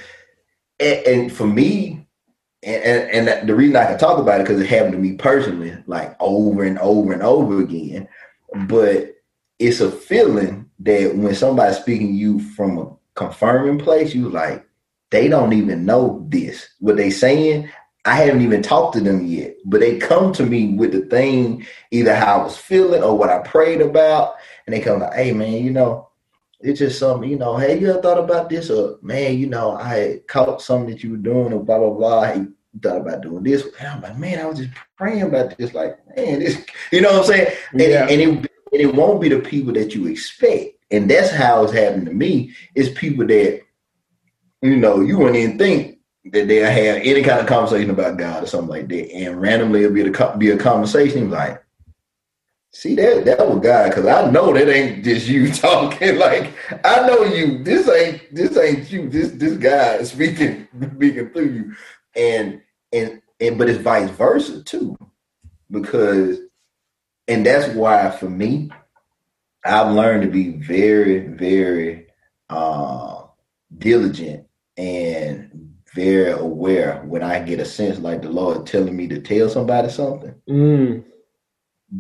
and, 0.80 1.08
and 1.08 1.34
for 1.34 1.48
me, 1.48 1.97
and, 2.64 2.84
and, 2.84 3.30
and 3.30 3.50
the 3.50 3.56
reason 3.56 3.76
I 3.76 3.86
can 3.86 3.98
talk 3.98 4.18
about 4.20 4.42
it 4.42 4.44
because 4.44 4.60
it 4.60 4.68
happened 4.68 4.94
to 4.94 4.98
me 4.98 5.14
personally, 5.14 5.76
like 5.86 6.16
over 6.20 6.64
and 6.64 6.80
over 6.80 7.14
and 7.14 7.22
over 7.22 7.62
again. 7.62 8.08
But 8.66 9.16
it's 9.60 9.80
a 9.80 9.92
feeling 9.92 10.70
that 10.80 11.16
when 11.16 11.36
somebody's 11.36 11.78
speaking 11.78 12.08
to 12.08 12.14
you 12.14 12.40
from 12.40 12.78
a 12.78 12.96
confirming 13.16 13.80
place, 13.80 14.16
you 14.16 14.30
like, 14.30 14.66
they 15.12 15.28
don't 15.28 15.54
even 15.54 15.86
know 15.86 16.26
this. 16.30 16.68
What 16.80 16.98
they 16.98 17.10
saying, 17.10 17.70
I 18.06 18.16
haven't 18.16 18.42
even 18.42 18.62
talked 18.62 18.96
to 18.96 19.02
them 19.02 19.26
yet. 19.26 19.56
But 19.66 19.82
they 19.82 19.98
come 19.98 20.34
to 20.34 20.46
me 20.46 20.74
with 20.74 20.92
the 20.92 21.02
thing, 21.02 21.66
either 21.92 22.16
how 22.16 22.40
I 22.40 22.44
was 22.44 22.58
feeling 22.58 23.04
or 23.04 23.18
what 23.18 23.30
I 23.30 23.40
prayed 23.40 23.82
about. 23.82 24.36
And 24.66 24.74
they 24.74 24.82
come 24.82 25.00
like, 25.00 25.14
hey 25.14 25.32
man, 25.32 25.64
you 25.64 25.72
know, 25.72 26.07
it's 26.60 26.80
just 26.80 27.00
something, 27.00 27.30
you 27.30 27.38
know, 27.38 27.58
hey, 27.58 27.80
you 27.80 27.90
ever 27.90 28.02
thought 28.02 28.18
about 28.18 28.50
this? 28.50 28.70
Or 28.70 28.98
man, 29.02 29.38
you 29.38 29.48
know, 29.48 29.78
I 29.78 30.22
caught 30.28 30.62
something 30.62 30.90
that 30.90 31.04
you 31.04 31.12
were 31.12 31.18
doing 31.18 31.54
or 31.54 31.64
blah 31.64 31.78
blah 31.78 31.92
blah. 31.92 32.24
Hey, 32.26 32.46
thought 32.82 33.02
about 33.02 33.22
doing 33.22 33.44
this. 33.44 33.68
And 33.80 33.88
I'm 33.88 34.02
like, 34.02 34.18
man, 34.18 34.40
I 34.40 34.46
was 34.46 34.60
just 34.60 34.72
praying 34.98 35.24
about 35.24 35.58
this. 35.58 35.74
Like, 35.74 35.98
man, 36.16 36.40
this, 36.40 36.64
you 36.92 37.02
know 37.02 37.12
what 37.12 37.22
I'm 37.22 37.26
saying? 37.26 37.56
And, 37.74 37.82
yeah. 37.82 38.08
and, 38.08 38.22
it, 38.22 38.28
and 38.28 38.48
it 38.72 38.96
won't 38.96 39.22
be 39.22 39.30
the 39.30 39.40
people 39.40 39.74
that 39.74 39.96
you 39.96 40.08
expect. 40.08 40.76
And 40.92 41.10
that's 41.10 41.32
how 41.32 41.64
it's 41.64 41.74
happened 41.74 42.06
to 42.06 42.14
me. 42.14 42.54
It's 42.76 42.98
people 42.98 43.26
that, 43.28 43.62
you 44.62 44.78
know, 44.78 45.02
you 45.02 45.18
wouldn't 45.18 45.36
even 45.36 45.58
think 45.58 46.00
that 46.32 46.48
they'll 46.48 46.66
have 46.66 47.02
any 47.04 47.22
kind 47.22 47.40
of 47.40 47.48
conversation 47.48 47.90
about 47.90 48.18
God 48.18 48.44
or 48.44 48.48
something 48.48 48.70
like 48.70 48.88
that. 48.90 49.12
And 49.14 49.42
randomly 49.42 49.84
it'll 49.84 49.94
be 49.94 50.02
a, 50.02 50.38
be 50.38 50.52
a 50.52 50.58
conversation. 50.58 51.30
like, 51.30 51.62
see 52.78 52.94
that 52.94 53.26
that 53.26 53.50
was 53.50 53.60
God, 53.60 53.90
because 53.90 54.06
I 54.06 54.30
know 54.30 54.54
that 54.54 54.70
ain't 54.70 55.04
just 55.04 55.28
you 55.28 55.52
talking. 55.54 56.18
Like 56.18 56.54
I 56.86 57.08
know 57.08 57.24
you. 57.24 57.64
This 57.64 57.90
ain't 57.90 58.34
this 58.34 58.56
ain't 58.58 58.92
you. 58.92 59.10
This 59.10 59.32
this 59.32 59.58
guy 59.58 60.04
speaking 60.04 60.68
speaking 60.96 61.30
through 61.30 61.50
you. 61.50 61.76
And 62.16 62.62
and 62.94 63.22
and 63.40 63.58
but 63.58 63.70
it's 63.70 63.80
vice 63.80 64.10
versa 64.12 64.64
too, 64.64 64.98
because 65.72 66.40
and 67.28 67.46
that's 67.46 67.74
why 67.74 68.12
for 68.12 68.30
me, 68.30 68.70
I've 69.66 69.94
learned 69.94 70.24
to 70.24 70.30
be 70.30 70.52
very 70.52 71.20
very 71.20 72.08
uh, 72.50 73.24
diligent 73.78 74.46
and 74.78 75.74
very 75.96 76.32
aware 76.32 77.02
when 77.06 77.24
I 77.24 77.40
get 77.40 77.60
a 77.60 77.66
sense 77.66 77.98
like 77.98 78.22
the 78.22 78.30
Lord 78.30 78.68
telling 78.68 78.96
me 78.96 79.08
to 79.08 79.20
tell 79.20 79.50
somebody 79.50 79.90
something. 79.90 80.36
Mm. 80.48 81.04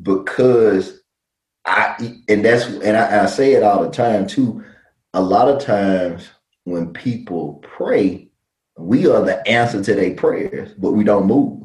Because 0.02 1.02
I 1.65 1.95
and 2.30 2.43
that's 2.43 2.65
and 2.65 2.97
I, 2.97 3.23
I 3.23 3.26
say 3.28 3.54
it 3.54 3.63
all 3.63 3.84
the 3.84 3.91
time 3.91 4.28
too. 4.28 4.63
A 5.13 5.21
lot 5.21 5.50
of 5.50 5.62
times 5.62 6.30
when 6.63 6.91
people 6.93 7.56
pray, 7.63 8.30
we 8.78 9.08
are 9.08 9.23
the 9.23 9.45
answer 9.47 9.84
to 9.84 9.95
their 9.95 10.13
prayers, 10.13 10.73
but 10.78 10.91
we 10.91 11.04
don't 11.04 11.28
move. 11.28 11.63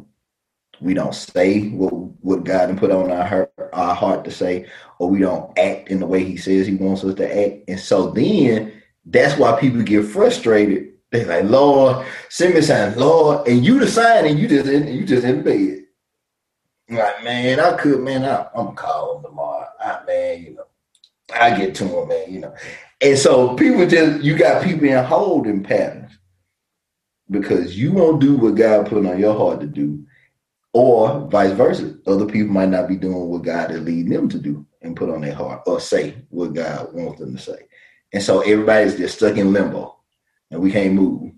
We 0.81 0.95
don't 0.95 1.15
say 1.15 1.69
what, 1.69 1.93
what 2.21 2.45
God 2.45 2.77
put 2.79 2.91
on 2.91 3.11
our 3.11 3.25
heart, 3.25 3.53
our 3.73 3.95
heart 3.95 4.25
to 4.25 4.31
say, 4.31 4.67
or 4.99 5.09
we 5.09 5.21
don't 5.21 5.57
act 5.59 5.89
in 5.89 6.01
the 6.01 6.07
way 6.07 6.25
He 6.25 6.37
says 6.37 6.67
He 6.67 6.75
wants 6.75 7.05
us 7.05 7.15
to 7.17 7.45
act. 7.47 7.65
And 7.69 7.79
so 7.79 8.11
then 8.11 8.73
that's 9.07 9.39
why 9.39 9.59
people 9.61 9.83
get 9.83 10.05
frustrated. 10.05 10.89
They're 11.11 11.27
like, 11.27 11.45
Lord, 11.45 12.07
send 12.31 12.55
me 12.55 12.63
sign, 12.63 12.97
Lord, 12.97 13.47
and 13.47 13.65
you 13.65 13.79
the 13.79 13.87
sign, 13.87 14.27
and 14.27 14.39
you 14.39 14.49
just 14.49 14.67
in, 14.69 14.89
you 14.89 15.05
just 15.05 15.25
in 15.25 15.43
bed. 15.43 15.82
Like, 16.89 17.25
man, 17.25 17.61
I 17.61 17.77
could, 17.77 18.01
man, 18.01 18.25
I, 18.25 18.49
I'm 18.55 18.67
gonna 18.67 18.77
call 18.77 19.17
him 19.17 19.25
tomorrow. 19.25 19.69
I, 19.81 20.01
man, 20.07 20.43
you 20.43 20.55
know, 20.55 20.67
I 21.35 21.57
get 21.57 21.75
to 21.77 21.85
him, 21.85 22.09
man, 22.09 22.33
you 22.33 22.41
know. 22.41 22.55
And 23.01 23.19
so 23.19 23.55
people 23.57 23.87
just, 23.87 24.23
you 24.23 24.37
got 24.37 24.65
people 24.65 24.89
in 24.89 25.05
holding 25.05 25.63
patterns 25.63 26.13
because 27.31 27.79
you 27.79 27.93
won't 27.93 28.21
do 28.21 28.37
what 28.37 28.57
God 28.57 28.87
put 28.87 29.07
on 29.07 29.19
your 29.19 29.37
heart 29.37 29.61
to 29.61 29.67
do, 29.67 30.05
or 30.75 31.29
vice 31.29 31.53
versa. 31.53 31.97
Other 32.07 32.27
people 32.27 32.53
might 32.53 32.69
not 32.69 32.89
be 32.89 32.97
doing 32.97 33.29
what 33.29 33.43
God 33.43 33.71
is 33.71 33.81
leading 33.81 34.11
them 34.11 34.29
to 34.29 34.39
do 34.39 34.67
and 34.83 34.97
put 34.97 35.11
on 35.11 35.21
their 35.21 35.35
heart, 35.35 35.63
or 35.67 35.81
say 35.81 36.17
what 36.29 36.55
God 36.55 36.93
wants 36.93 37.21
them 37.21 37.37
to 37.37 37.43
say. 37.43 37.67
And 38.13 38.23
so 38.23 38.41
everybody's 38.41 38.97
just 38.97 39.17
stuck 39.17 39.37
in 39.37 39.53
limbo, 39.53 39.97
and 40.51 40.61
we 40.61 40.71
can't 40.71 40.95
move 40.95 41.33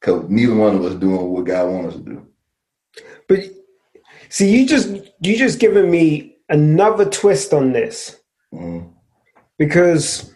because 0.00 0.28
neither 0.28 0.54
one 0.54 0.74
of 0.74 0.84
us 0.84 0.94
doing 0.96 1.30
what 1.30 1.46
God 1.46 1.68
wants 1.68 1.96
us 1.96 2.02
to 2.02 2.10
do. 2.10 2.26
But 3.28 3.38
see, 4.32 4.50
you 4.50 4.66
just 4.66 4.88
you 5.20 5.36
just 5.36 5.60
given 5.60 5.88
me 5.90 6.36
another 6.48 7.04
twist 7.04 7.52
on 7.52 7.72
this 7.72 8.18
mm-hmm. 8.52 8.88
because 9.58 10.34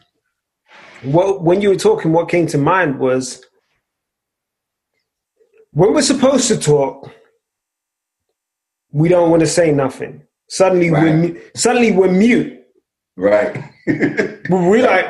what 1.03 1.43
when 1.43 1.63
you 1.63 1.71
were 1.71 1.77
talking, 1.77 2.13
what 2.13 2.29
came 2.29 2.47
to 2.49 2.59
mind 2.59 2.99
was 2.99 3.43
when 5.73 5.95
we're 5.95 6.03
supposed 6.03 6.49
to 6.49 6.59
talk, 6.59 7.11
we 8.93 9.09
don't 9.09 9.31
want 9.31 9.41
to 9.41 9.47
say 9.47 9.73
nothing. 9.73 10.23
Suddenly 10.49 10.91
right. 10.91 11.03
we're 11.03 11.41
suddenly 11.55 11.93
we're 11.93 12.13
mute. 12.13 12.65
Right. 13.17 13.65
we're 13.87 14.87
like, 14.87 15.07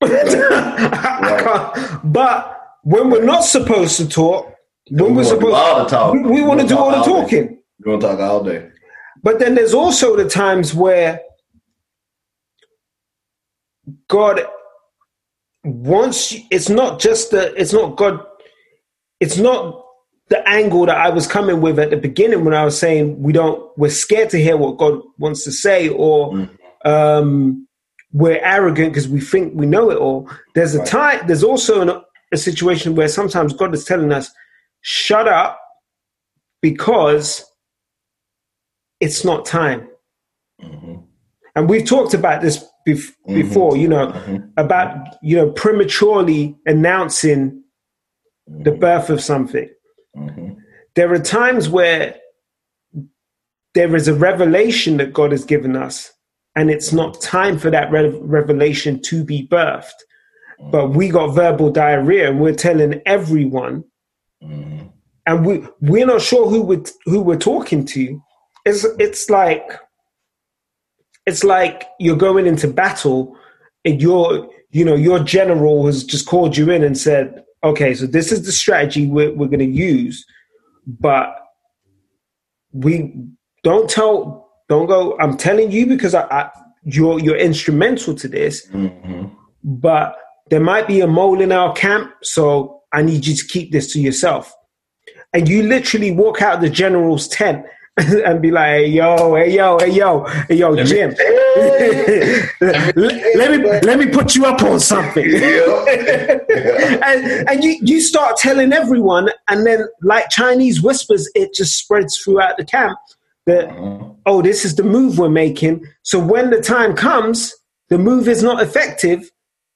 but 2.04 2.60
when 2.82 3.10
we're 3.10 3.24
not 3.24 3.44
supposed 3.44 3.98
to 3.98 4.08
talk, 4.08 4.54
when 4.90 5.14
we 5.14 5.20
are 5.20 5.26
supposed 5.26 5.90
to 5.90 5.94
talk, 5.94 6.14
we, 6.14 6.22
we 6.22 6.42
want 6.42 6.60
to 6.60 6.66
do 6.66 6.78
all 6.78 6.90
the 6.90 7.02
talking. 7.02 7.57
You 7.88 7.92
want 7.92 8.02
to 8.02 8.08
talk 8.08 8.20
all 8.20 8.44
day. 8.44 8.70
But 9.22 9.38
then 9.38 9.54
there's 9.54 9.74
also 9.74 10.16
the 10.16 10.28
times 10.28 10.74
where 10.74 11.20
God 14.08 14.42
wants. 15.64 16.34
It's 16.50 16.68
not 16.68 17.00
just 17.00 17.30
the. 17.30 17.54
It's 17.60 17.72
not 17.72 17.96
God 17.96 18.20
it's 19.20 19.36
not 19.36 19.84
the 20.28 20.46
angle 20.48 20.86
that 20.86 20.96
I 20.96 21.08
was 21.08 21.26
coming 21.26 21.60
with 21.60 21.78
at 21.78 21.90
the 21.90 21.96
beginning 21.96 22.44
when 22.44 22.54
I 22.54 22.64
was 22.64 22.78
saying 22.78 23.20
we 23.20 23.32
don't 23.32 23.76
we're 23.78 23.90
scared 23.90 24.30
to 24.30 24.38
hear 24.38 24.56
what 24.56 24.76
God 24.76 25.00
wants 25.18 25.44
to 25.44 25.52
say 25.52 25.88
or 25.88 26.32
mm. 26.32 26.50
um, 26.84 27.66
we're 28.12 28.40
arrogant 28.42 28.92
because 28.92 29.08
we 29.08 29.20
think 29.20 29.54
we 29.54 29.66
know 29.66 29.90
it 29.90 29.98
all. 29.98 30.30
There's 30.54 30.74
a 30.74 30.78
right. 30.78 30.86
time. 30.86 31.26
There's 31.26 31.44
also 31.44 31.80
an, 31.80 32.02
a 32.32 32.36
situation 32.36 32.94
where 32.94 33.08
sometimes 33.08 33.52
God 33.52 33.74
is 33.74 33.84
telling 33.84 34.12
us, 34.12 34.30
"Shut 34.82 35.28
up," 35.28 35.58
because 36.60 37.44
it's 39.00 39.24
not 39.24 39.44
time. 39.44 39.88
Mm-hmm. 40.62 40.96
And 41.54 41.68
we've 41.68 41.86
talked 41.86 42.14
about 42.14 42.42
this 42.42 42.64
bef- 42.86 43.12
mm-hmm. 43.28 43.34
before. 43.34 43.76
You 43.76 43.88
know 43.88 44.08
mm-hmm. 44.08 44.46
about 44.56 45.16
you 45.22 45.36
know 45.36 45.50
prematurely 45.50 46.56
announcing 46.66 47.62
the 48.46 48.72
birth 48.72 49.10
of 49.10 49.20
something. 49.20 49.68
Mm-hmm. 50.16 50.54
There 50.94 51.12
are 51.12 51.18
times 51.18 51.68
where 51.68 52.16
there 53.74 53.94
is 53.94 54.08
a 54.08 54.14
revelation 54.14 54.96
that 54.96 55.12
God 55.12 55.32
has 55.32 55.44
given 55.44 55.76
us, 55.76 56.12
and 56.56 56.70
it's 56.70 56.92
not 56.92 57.20
time 57.20 57.58
for 57.58 57.70
that 57.70 57.90
re- 57.90 58.08
revelation 58.08 59.00
to 59.02 59.24
be 59.24 59.46
birthed. 59.46 59.90
Mm-hmm. 60.60 60.70
But 60.70 60.90
we 60.90 61.08
got 61.08 61.28
verbal 61.28 61.70
diarrhea, 61.70 62.30
and 62.30 62.40
we're 62.40 62.54
telling 62.54 63.00
everyone, 63.06 63.84
mm-hmm. 64.42 64.86
and 65.26 65.46
we 65.46 65.66
we're 65.80 66.06
not 66.06 66.22
sure 66.22 66.48
who 66.48 66.62
we 66.62 66.82
who 67.04 67.20
we're 67.20 67.36
talking 67.36 67.84
to. 67.86 68.20
It's 68.68 68.84
it's 68.98 69.30
like 69.30 69.80
it's 71.26 71.44
like 71.44 71.84
you're 71.98 72.16
going 72.16 72.46
into 72.46 72.68
battle, 72.68 73.36
and 73.84 74.00
your 74.00 74.50
you 74.70 74.84
know 74.84 74.94
your 74.94 75.20
general 75.20 75.86
has 75.86 76.04
just 76.04 76.26
called 76.26 76.56
you 76.56 76.70
in 76.70 76.84
and 76.84 76.96
said, 76.96 77.44
okay, 77.64 77.94
so 77.94 78.06
this 78.06 78.32
is 78.32 78.44
the 78.44 78.52
strategy 78.52 79.06
we're, 79.06 79.32
we're 79.32 79.48
going 79.48 79.58
to 79.58 79.64
use, 79.64 80.24
but 80.86 81.34
we 82.72 83.14
don't 83.64 83.88
tell, 83.88 84.50
don't 84.68 84.86
go. 84.86 85.18
I'm 85.18 85.36
telling 85.36 85.70
you 85.70 85.86
because 85.86 86.14
I, 86.14 86.22
I 86.24 86.50
you're 86.84 87.18
you're 87.18 87.36
instrumental 87.36 88.14
to 88.14 88.28
this, 88.28 88.66
mm-hmm. 88.68 89.26
but 89.64 90.16
there 90.50 90.60
might 90.60 90.86
be 90.86 91.00
a 91.00 91.06
mole 91.06 91.40
in 91.40 91.52
our 91.52 91.72
camp, 91.74 92.12
so 92.22 92.82
I 92.92 93.02
need 93.02 93.26
you 93.26 93.34
to 93.34 93.46
keep 93.46 93.72
this 93.72 93.92
to 93.92 94.00
yourself. 94.00 94.54
And 95.34 95.46
you 95.46 95.62
literally 95.62 96.10
walk 96.10 96.40
out 96.40 96.54
of 96.56 96.60
the 96.62 96.70
general's 96.70 97.28
tent 97.28 97.66
and 98.24 98.40
be 98.40 98.52
like, 98.52 98.66
hey, 98.66 98.86
yo, 98.86 99.34
hey, 99.34 99.56
yo, 99.56 99.76
hey, 99.78 99.90
yo, 99.90 100.24
hey, 100.24 100.54
yo, 100.54 100.70
let 100.70 100.86
Jim, 100.86 101.10
me, 101.16 101.16
let, 102.60 102.96
let, 103.36 103.50
me 103.50 103.58
let 103.82 103.98
me 103.98 104.06
put 104.06 104.36
you 104.36 104.44
up 104.44 104.62
on 104.62 104.78
something. 104.78 105.24
and 105.34 106.40
and 107.48 107.64
you, 107.64 107.76
you 107.82 108.00
start 108.00 108.36
telling 108.36 108.72
everyone, 108.72 109.30
and 109.48 109.66
then 109.66 109.84
like 110.02 110.30
Chinese 110.30 110.80
whispers, 110.80 111.28
it 111.34 111.52
just 111.54 111.76
spreads 111.76 112.16
throughout 112.18 112.56
the 112.56 112.64
camp 112.64 112.96
that, 113.46 113.68
uh-huh. 113.68 114.10
oh, 114.26 114.42
this 114.42 114.64
is 114.64 114.76
the 114.76 114.84
move 114.84 115.18
we're 115.18 115.28
making. 115.28 115.84
So 116.02 116.20
when 116.20 116.50
the 116.50 116.60
time 116.60 116.94
comes, 116.94 117.52
the 117.88 117.98
move 117.98 118.28
is 118.28 118.44
not 118.44 118.62
effective 118.62 119.28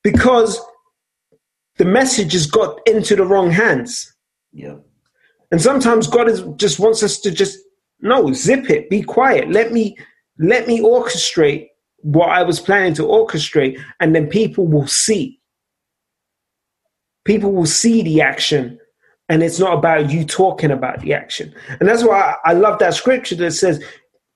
because 0.04 0.60
the 1.78 1.84
message 1.84 2.34
has 2.34 2.46
got 2.46 2.78
into 2.86 3.16
the 3.16 3.24
wrong 3.24 3.50
hands. 3.50 4.14
Yeah. 4.52 4.76
And 5.50 5.60
sometimes 5.60 6.06
God 6.06 6.28
is, 6.28 6.44
just 6.56 6.78
wants 6.78 7.02
us 7.02 7.18
to 7.20 7.30
just 7.30 7.58
no, 8.02 8.32
zip 8.32 8.68
it. 8.68 8.90
Be 8.90 9.02
quiet. 9.02 9.50
Let 9.50 9.72
me 9.72 9.96
let 10.38 10.66
me 10.66 10.80
orchestrate 10.80 11.68
what 11.98 12.30
I 12.30 12.42
was 12.42 12.60
planning 12.60 12.94
to 12.94 13.02
orchestrate, 13.02 13.80
and 14.00 14.14
then 14.14 14.26
people 14.26 14.66
will 14.66 14.88
see. 14.88 15.40
People 17.24 17.52
will 17.52 17.66
see 17.66 18.02
the 18.02 18.20
action, 18.20 18.78
and 19.28 19.42
it's 19.42 19.60
not 19.60 19.78
about 19.78 20.10
you 20.10 20.24
talking 20.24 20.72
about 20.72 21.00
the 21.00 21.14
action. 21.14 21.54
And 21.78 21.88
that's 21.88 22.02
why 22.02 22.34
I, 22.44 22.50
I 22.50 22.52
love 22.54 22.80
that 22.80 22.94
scripture 22.94 23.36
that 23.36 23.52
says, 23.52 23.82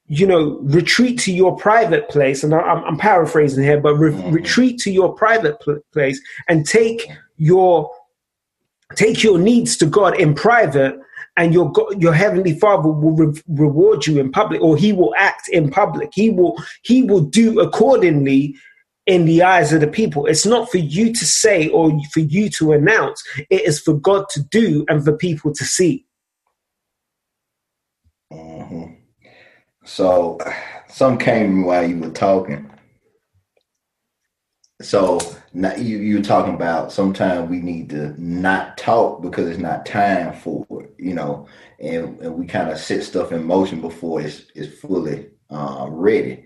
you 0.07 0.26
know, 0.26 0.61
retreat 0.62 1.18
to 1.20 1.33
your 1.33 1.57
private 1.57 2.09
place. 2.09 2.44
And 2.44 2.55
I'm, 2.55 2.85
I'm 2.85 2.96
paraphrasing 2.96 3.64
here, 3.64 3.81
but 3.81 3.94
re- 3.94 4.12
mm-hmm. 4.12 4.31
retreat 4.31 4.79
to 4.81 4.92
your 4.92 5.12
private 5.12 5.61
pl- 5.61 5.81
place 5.92 6.20
and 6.48 6.64
take 6.64 7.09
your 7.37 7.90
take 8.94 9.24
your 9.24 9.38
needs 9.38 9.76
to 9.79 9.87
God 9.87 10.18
in 10.20 10.35
private, 10.35 10.96
and 11.37 11.53
your 11.53 11.70
God, 11.70 12.01
your 12.01 12.14
heavenly 12.14 12.59
Father 12.59 12.88
will 12.88 13.12
re- 13.12 13.42
reward 13.49 14.07
you 14.07 14.18
in 14.18 14.31
public, 14.31 14.61
or 14.61 14.77
He 14.77 14.92
will 14.92 15.14
act 15.16 15.49
in 15.49 15.70
public. 15.70 16.11
He 16.14 16.31
will 16.31 16.57
He 16.83 17.03
will 17.03 17.20
do 17.20 17.61
accordingly 17.61 18.57
in 19.07 19.25
the 19.25 19.42
eyes 19.42 19.72
of 19.72 19.81
the 19.81 19.87
people. 19.87 20.27
It's 20.27 20.46
not 20.46 20.70
for 20.70 20.79
you 20.79 21.12
to 21.12 21.25
say 21.25 21.68
or 21.68 21.92
for 22.12 22.20
you 22.20 22.51
to 22.51 22.72
announce. 22.72 23.22
It 23.51 23.62
is 23.62 23.81
for 23.81 23.94
God 23.94 24.29
to 24.31 24.42
do 24.42 24.85
and 24.88 25.05
for 25.05 25.16
people 25.16 25.53
to 25.55 25.64
see. 25.64 26.05
Mm-hmm. 28.33 28.94
So, 29.85 30.38
some 30.88 31.18
came 31.18 31.64
while 31.64 31.88
you 31.88 31.99
were 31.99 32.11
talking. 32.11 32.65
So 34.83 35.21
now 35.55 35.75
you 35.75 35.99
you're 35.99 36.23
talking 36.23 36.55
about 36.55 36.93
sometimes 36.93 37.49
we 37.49 37.61
need 37.61 37.89
to 37.91 38.15
not 38.23 38.77
talk 38.77 39.23
because 39.23 39.49
it's 39.49 39.59
not 39.59 39.87
time 39.87 40.35
for 40.35 40.67
it, 40.83 40.95
you 40.99 41.15
know, 41.15 41.49
and, 41.81 42.21
and 42.21 42.35
we 42.35 42.47
kind 42.47 42.71
of 42.71 42.79
set 42.79 43.03
stuff 43.03 43.33
in 43.33 43.43
motion 43.45 43.81
before 43.81 44.21
it's 44.21 44.47
it's 44.55 44.79
fully 44.79 45.29
uh, 45.49 45.87
ready. 45.89 46.45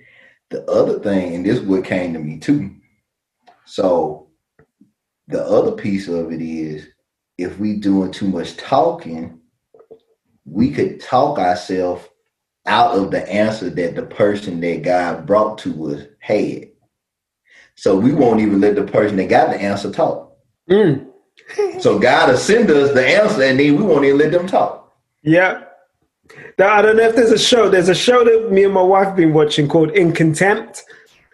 The 0.50 0.64
other 0.70 1.00
thing, 1.00 1.34
and 1.34 1.44
this 1.44 1.58
is 1.58 1.66
what 1.66 1.84
came 1.84 2.12
to 2.12 2.20
me 2.20 2.38
too. 2.38 2.76
So 3.64 4.28
the 5.26 5.44
other 5.44 5.72
piece 5.72 6.06
of 6.06 6.32
it 6.32 6.40
is 6.40 6.88
if 7.36 7.58
we 7.58 7.76
doing 7.76 8.12
too 8.12 8.28
much 8.28 8.56
talking, 8.56 9.40
we 10.44 10.70
could 10.70 11.00
talk 11.00 11.38
ourselves 11.38 12.06
out 12.66 12.96
of 12.96 13.10
the 13.10 13.28
answer 13.28 13.70
that 13.70 13.96
the 13.96 14.06
person 14.06 14.60
that 14.60 14.82
God 14.82 15.26
brought 15.26 15.58
to 15.58 15.94
us 15.94 16.06
had. 16.20 16.69
So 17.80 17.96
we 17.96 18.12
won't 18.12 18.40
even 18.40 18.60
let 18.60 18.74
the 18.74 18.82
person 18.82 19.16
that 19.16 19.30
got 19.30 19.48
the 19.48 19.58
answer 19.58 19.90
talk. 19.90 20.36
Mm. 20.70 21.06
so 21.80 21.98
God 21.98 22.28
will 22.28 22.36
send 22.36 22.70
us 22.70 22.92
the 22.92 23.06
answer 23.06 23.42
and 23.42 23.58
then 23.58 23.76
we 23.76 23.82
won't 23.82 24.04
even 24.04 24.18
let 24.18 24.32
them 24.32 24.46
talk. 24.46 24.92
Yeah. 25.22 25.62
Now, 26.58 26.74
I 26.74 26.82
don't 26.82 26.98
know 26.98 27.04
if 27.04 27.16
there's 27.16 27.32
a 27.32 27.38
show. 27.38 27.70
There's 27.70 27.88
a 27.88 27.94
show 27.94 28.22
that 28.22 28.52
me 28.52 28.64
and 28.64 28.74
my 28.74 28.82
wife 28.82 29.06
have 29.06 29.16
been 29.16 29.32
watching 29.32 29.66
called 29.66 29.92
In 29.92 30.12
Contempt, 30.12 30.82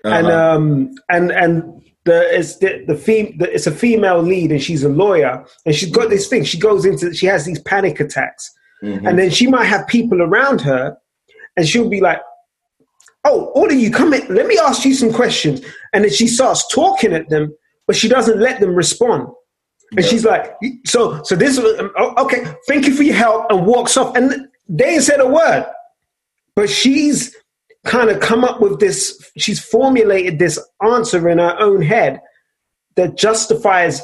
uh-huh. 0.04 0.14
and 0.14 0.26
um 0.28 0.94
and 1.08 1.32
and 1.32 1.82
the 2.04 2.38
it's 2.38 2.58
the 2.58 2.84
the, 2.86 2.96
fem- 2.96 3.36
the 3.38 3.52
it's 3.52 3.66
a 3.66 3.72
female 3.72 4.22
lead 4.22 4.52
and 4.52 4.62
she's 4.62 4.84
a 4.84 4.88
lawyer 4.88 5.44
and 5.66 5.74
she's 5.74 5.90
got 5.90 6.10
this 6.10 6.28
thing. 6.28 6.44
She 6.44 6.60
goes 6.60 6.86
into 6.86 7.12
she 7.12 7.26
has 7.26 7.44
these 7.44 7.60
panic 7.60 7.98
attacks, 7.98 8.54
mm-hmm. 8.84 9.04
and 9.04 9.18
then 9.18 9.30
she 9.30 9.48
might 9.48 9.64
have 9.64 9.84
people 9.88 10.22
around 10.22 10.60
her, 10.60 10.96
and 11.56 11.66
she'll 11.66 11.90
be 11.90 12.00
like, 12.00 12.20
"Oh, 13.26 13.46
all 13.54 13.66
of 13.66 13.78
you, 13.78 13.90
come 13.90 14.14
in. 14.14 14.26
Let 14.34 14.46
me 14.46 14.58
ask 14.58 14.84
you 14.84 14.94
some 14.94 15.12
questions." 15.12 15.60
And 15.92 16.04
then 16.04 16.12
she 16.12 16.28
starts 16.28 16.66
talking 16.68 17.12
at 17.12 17.28
them, 17.28 17.54
but 17.86 17.96
she 17.96 18.08
doesn't 18.08 18.38
let 18.40 18.60
them 18.60 18.74
respond. 18.74 19.28
And 19.96 20.04
she's 20.04 20.24
like, 20.24 20.54
"So, 20.84 21.22
so 21.22 21.36
this, 21.36 21.58
um, 21.58 21.92
okay. 22.18 22.44
Thank 22.66 22.86
you 22.86 22.94
for 22.94 23.02
your 23.02 23.16
help," 23.16 23.50
and 23.50 23.66
walks 23.66 23.96
off. 23.96 24.16
And 24.16 24.48
they 24.68 24.94
ain't 24.94 25.02
said 25.02 25.20
a 25.20 25.28
word, 25.28 25.66
but 26.54 26.68
she's 26.70 27.34
kind 27.84 28.10
of 28.10 28.20
come 28.20 28.44
up 28.44 28.60
with 28.60 28.80
this. 28.80 29.30
She's 29.36 29.60
formulated 29.60 30.38
this 30.38 30.58
answer 30.82 31.28
in 31.28 31.38
her 31.38 31.56
own 31.58 31.82
head 31.82 32.20
that 32.96 33.16
justifies 33.16 34.02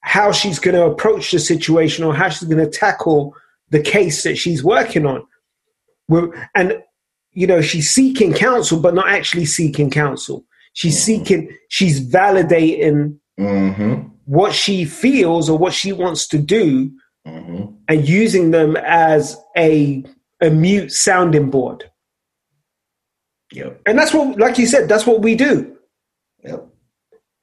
how 0.00 0.32
she's 0.32 0.58
going 0.58 0.74
to 0.76 0.84
approach 0.84 1.32
the 1.32 1.38
situation 1.38 2.04
or 2.04 2.14
how 2.14 2.28
she's 2.28 2.48
going 2.48 2.64
to 2.64 2.70
tackle 2.70 3.34
the 3.70 3.80
case 3.80 4.22
that 4.22 4.36
she's 4.36 4.62
working 4.62 5.04
on. 5.04 5.26
And 6.54 6.80
you 7.36 7.46
know, 7.46 7.60
she's 7.60 7.88
seeking 7.90 8.34
counsel, 8.34 8.80
but 8.80 8.94
not 8.94 9.08
actually 9.08 9.44
seeking 9.44 9.90
counsel. 9.90 10.44
She's 10.72 10.96
mm-hmm. 10.96 11.24
seeking. 11.24 11.56
She's 11.68 12.00
validating. 12.00 13.18
Mm-hmm 13.38 14.08
what 14.26 14.52
she 14.52 14.84
feels 14.84 15.48
or 15.48 15.56
what 15.56 15.72
she 15.72 15.92
wants 15.92 16.26
to 16.28 16.38
do 16.38 16.90
mm-hmm. 17.26 17.72
and 17.88 18.08
using 18.08 18.50
them 18.50 18.76
as 18.76 19.36
a 19.56 20.04
a 20.42 20.50
mute 20.50 20.92
sounding 20.92 21.48
board. 21.48 21.90
Yep. 23.52 23.80
And 23.86 23.98
that's 23.98 24.12
what 24.12 24.38
like 24.38 24.58
you 24.58 24.66
said, 24.66 24.88
that's 24.88 25.06
what 25.06 25.22
we 25.22 25.34
do. 25.34 25.76
Yep. 26.44 26.66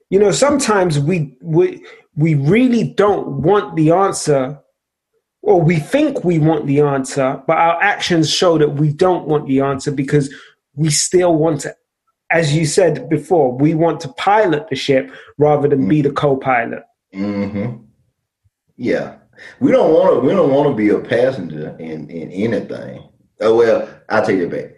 You 0.10 0.20
know, 0.20 0.32
sometimes 0.32 1.00
we 1.00 1.36
we 1.42 1.84
we 2.16 2.36
really 2.36 2.84
don't 2.84 3.42
want 3.42 3.76
the 3.76 3.92
answer 3.92 4.60
or 5.44 5.62
we 5.62 5.78
think 5.78 6.24
we 6.24 6.40
want 6.40 6.66
the 6.66 6.82
answer, 6.82 7.42
but 7.46 7.58
our 7.58 7.82
actions 7.84 8.34
show 8.34 8.58
that 8.58 8.76
we 8.76 8.92
don't 8.92 9.28
want 9.28 9.46
the 9.48 9.62
answer 9.62 9.92
because 9.92 10.34
we 10.76 10.90
still 10.90 11.36
want 11.36 11.62
to 11.62 11.76
as 12.34 12.56
you 12.56 12.66
said 12.66 13.08
before, 13.10 13.56
we 13.56 13.76
want 13.76 14.00
to 14.02 14.08
pilot 14.10 14.68
the 14.68 14.76
ship 14.76 15.12
rather 15.38 15.68
than 15.68 15.88
be 15.88 16.02
the 16.02 16.12
co-pilot. 16.12 16.84
Mm-hmm. 17.14 17.84
Yeah, 18.76 19.18
we 19.60 19.72
don't 19.72 19.94
want 19.94 20.16
to. 20.16 20.20
We 20.20 20.34
don't 20.34 20.52
want 20.52 20.70
to 20.70 20.76
be 20.76 20.90
a 20.90 21.00
passenger 21.00 21.76
in 21.80 22.10
in 22.10 22.32
anything. 22.32 23.08
Oh 23.40 23.56
well, 23.56 23.88
I 24.10 24.22
take 24.22 24.40
it 24.40 24.50
back. 24.50 24.72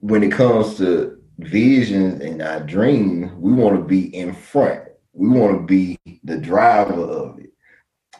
When 0.00 0.24
it 0.24 0.32
comes 0.32 0.76
to 0.78 1.16
visions 1.38 2.20
and 2.20 2.42
our 2.42 2.60
dreams, 2.60 3.30
we 3.36 3.52
want 3.52 3.76
to 3.76 3.84
be 3.84 4.14
in 4.14 4.34
front. 4.34 4.82
We 5.12 5.28
want 5.28 5.60
to 5.60 5.66
be 5.66 5.96
the 6.24 6.38
driver 6.38 7.00
of 7.00 7.38
it, 7.38 7.52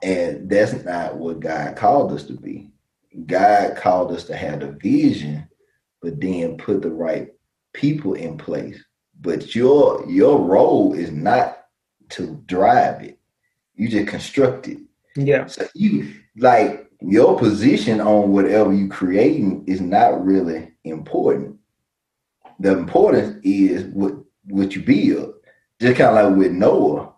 and 0.04 0.50
that's 0.50 0.84
not 0.84 1.16
what 1.16 1.40
God 1.40 1.76
called 1.76 2.12
us 2.12 2.24
to 2.24 2.34
be. 2.34 2.70
God 3.26 3.76
called 3.76 4.12
us 4.12 4.24
to 4.24 4.36
have 4.36 4.60
the 4.60 4.72
vision, 4.72 5.48
but 6.02 6.20
then 6.20 6.58
put 6.58 6.82
the 6.82 6.90
right 6.90 7.28
people 7.72 8.12
in 8.12 8.36
place. 8.36 8.84
But 9.18 9.54
your 9.54 10.04
your 10.08 10.40
role 10.40 10.92
is 10.92 11.10
not 11.10 11.56
to 12.10 12.42
drive 12.44 13.02
it. 13.02 13.18
You 13.76 13.88
just 13.88 14.08
construct 14.08 14.68
it. 14.68 14.78
Yeah. 15.16 15.46
So 15.46 15.66
you 15.74 16.12
like 16.36 16.90
your 17.00 17.38
position 17.38 18.00
on 18.00 18.30
whatever 18.30 18.74
you 18.74 18.88
creating 18.88 19.64
is 19.66 19.80
not 19.80 20.22
really 20.22 20.72
important. 20.84 21.56
The 22.60 22.72
importance 22.72 23.40
is 23.42 23.84
what 23.84 24.16
what 24.44 24.76
you 24.76 24.82
build. 24.82 25.34
Just 25.80 25.96
kind 25.96 26.14
of 26.18 26.30
like 26.30 26.38
with 26.38 26.52
Noah, 26.52 27.14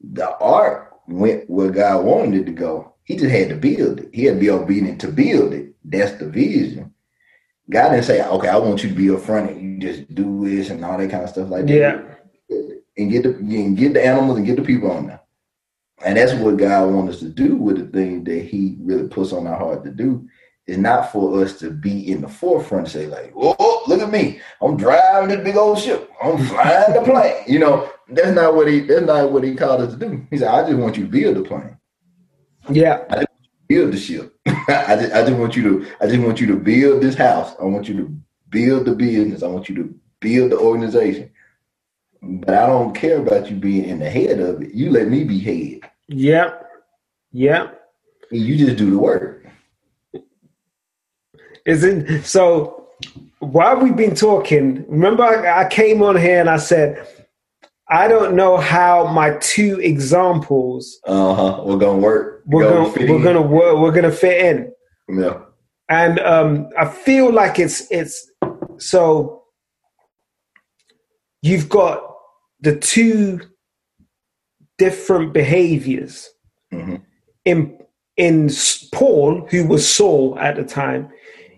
the 0.00 0.36
ark 0.36 0.85
went 1.08 1.48
where 1.48 1.70
God 1.70 2.04
wanted 2.04 2.40
it 2.40 2.44
to 2.46 2.52
go. 2.52 2.94
He 3.04 3.16
just 3.16 3.30
had 3.30 3.48
to 3.50 3.56
build 3.56 4.00
it. 4.00 4.10
He 4.12 4.24
had 4.24 4.34
to 4.34 4.40
be 4.40 4.50
obedient 4.50 5.00
to 5.02 5.08
build 5.08 5.52
it. 5.52 5.74
That's 5.84 6.12
the 6.12 6.28
vision. 6.28 6.92
God 7.70 7.90
didn't 7.90 8.04
say, 8.04 8.24
okay, 8.24 8.48
I 8.48 8.56
want 8.56 8.82
you 8.82 8.90
to 8.90 8.94
be 8.94 9.10
up 9.10 9.20
front 9.20 9.50
and 9.50 9.60
you 9.60 9.78
just 9.78 10.12
do 10.14 10.48
this 10.48 10.70
and 10.70 10.84
all 10.84 10.98
that 10.98 11.10
kind 11.10 11.24
of 11.24 11.30
stuff 11.30 11.48
like 11.48 11.66
that. 11.66 11.74
Yeah. 11.74 12.02
And 12.98 13.10
get 13.10 13.24
the 13.24 13.34
and 13.34 13.76
get 13.76 13.92
the 13.92 14.04
animals 14.04 14.38
and 14.38 14.46
get 14.46 14.56
the 14.56 14.62
people 14.62 14.90
on 14.90 15.08
there. 15.08 15.20
And 16.04 16.16
that's 16.16 16.34
what 16.34 16.56
God 16.56 16.90
wants 16.90 17.16
us 17.16 17.20
to 17.20 17.28
do 17.28 17.56
with 17.56 17.78
the 17.78 17.86
thing 17.86 18.24
that 18.24 18.44
He 18.44 18.76
really 18.80 19.08
puts 19.08 19.32
on 19.32 19.46
our 19.46 19.58
heart 19.58 19.84
to 19.84 19.90
do. 19.90 20.28
Is 20.66 20.78
not 20.78 21.12
for 21.12 21.44
us 21.44 21.60
to 21.60 21.70
be 21.70 22.10
in 22.10 22.20
the 22.20 22.28
forefront 22.28 22.86
and 22.86 22.92
say, 22.92 23.06
like, 23.06 23.32
oh, 23.36 23.84
look 23.86 24.00
at 24.00 24.10
me. 24.10 24.40
I'm 24.60 24.76
driving 24.76 25.28
this 25.28 25.44
big 25.44 25.56
old 25.56 25.78
ship. 25.78 26.10
I'm 26.20 26.44
flying 26.44 26.92
the 26.92 27.02
plane. 27.02 27.44
You 27.46 27.60
know, 27.60 27.88
that's 28.08 28.34
not 28.34 28.54
what 28.54 28.68
he 28.68 28.80
that's 28.80 29.06
not 29.06 29.32
what 29.32 29.44
he 29.44 29.54
called 29.54 29.80
us 29.80 29.92
to 29.94 29.98
do. 29.98 30.26
He 30.30 30.38
said, 30.38 30.48
I 30.48 30.62
just 30.66 30.78
want 30.78 30.96
you 30.96 31.04
to 31.04 31.10
build 31.10 31.36
the 31.36 31.42
plane. 31.42 31.76
Yeah. 32.70 33.04
I 33.10 33.16
just 33.16 33.28
build 33.66 33.92
the 33.92 33.98
ship. 33.98 34.34
I 34.46 34.96
just, 34.96 35.12
I 35.12 35.22
just 35.22 35.36
want 35.36 35.56
you 35.56 35.62
to 35.62 35.86
I 36.00 36.06
just 36.06 36.20
want 36.20 36.40
you 36.40 36.46
to 36.48 36.56
build 36.56 37.02
this 37.02 37.16
house. 37.16 37.54
I 37.60 37.64
want 37.64 37.88
you 37.88 37.96
to 37.96 38.16
build 38.48 38.86
the 38.86 38.94
business. 38.94 39.42
I 39.42 39.48
want 39.48 39.68
you 39.68 39.74
to 39.76 39.94
build 40.20 40.52
the 40.52 40.58
organization. 40.58 41.30
But 42.22 42.54
I 42.54 42.66
don't 42.66 42.94
care 42.94 43.18
about 43.18 43.50
you 43.50 43.56
being 43.56 43.84
in 43.84 43.98
the 43.98 44.10
head 44.10 44.40
of 44.40 44.62
it. 44.62 44.72
You 44.72 44.90
let 44.90 45.08
me 45.08 45.24
be 45.24 45.38
head. 45.38 45.90
Yep. 46.08 46.68
Yep. 47.32 47.82
And 48.30 48.40
you 48.40 48.56
just 48.56 48.76
do 48.76 48.90
the 48.90 48.98
work. 48.98 49.46
Is 51.64 51.82
it 51.82 52.24
so 52.24 52.88
while 53.40 53.78
we've 53.78 53.96
been 53.96 54.14
talking, 54.14 54.84
remember 54.88 55.24
I, 55.24 55.64
I 55.64 55.68
came 55.68 56.02
on 56.02 56.16
here 56.16 56.40
and 56.40 56.48
I 56.48 56.56
said 56.56 57.06
I 57.88 58.08
don't 58.08 58.34
know 58.34 58.56
how 58.56 59.06
my 59.12 59.36
two 59.40 59.80
examples 59.80 60.98
uh-huh. 61.06 61.62
we're 61.64 61.78
gonna 61.78 61.98
work. 61.98 62.42
We're 62.46 62.68
gonna, 62.68 62.92
gonna 62.92 63.12
we're 63.12 63.22
gonna 63.22 63.42
work. 63.42 63.78
We're 63.78 63.92
gonna 63.92 64.12
fit 64.12 64.44
in. 64.44 64.72
Yeah. 65.08 65.40
And 65.88 66.18
um, 66.20 66.68
I 66.76 66.86
feel 66.86 67.32
like 67.32 67.60
it's 67.60 67.88
it's 67.92 68.28
so 68.78 69.44
you've 71.42 71.68
got 71.68 72.02
the 72.60 72.76
two 72.76 73.40
different 74.78 75.32
behaviors 75.32 76.28
mm-hmm. 76.72 76.96
in 77.44 77.78
in 78.16 78.50
Paul, 78.92 79.46
who 79.50 79.66
was 79.66 79.88
Saul 79.88 80.36
at 80.40 80.56
the 80.56 80.64
time. 80.64 81.10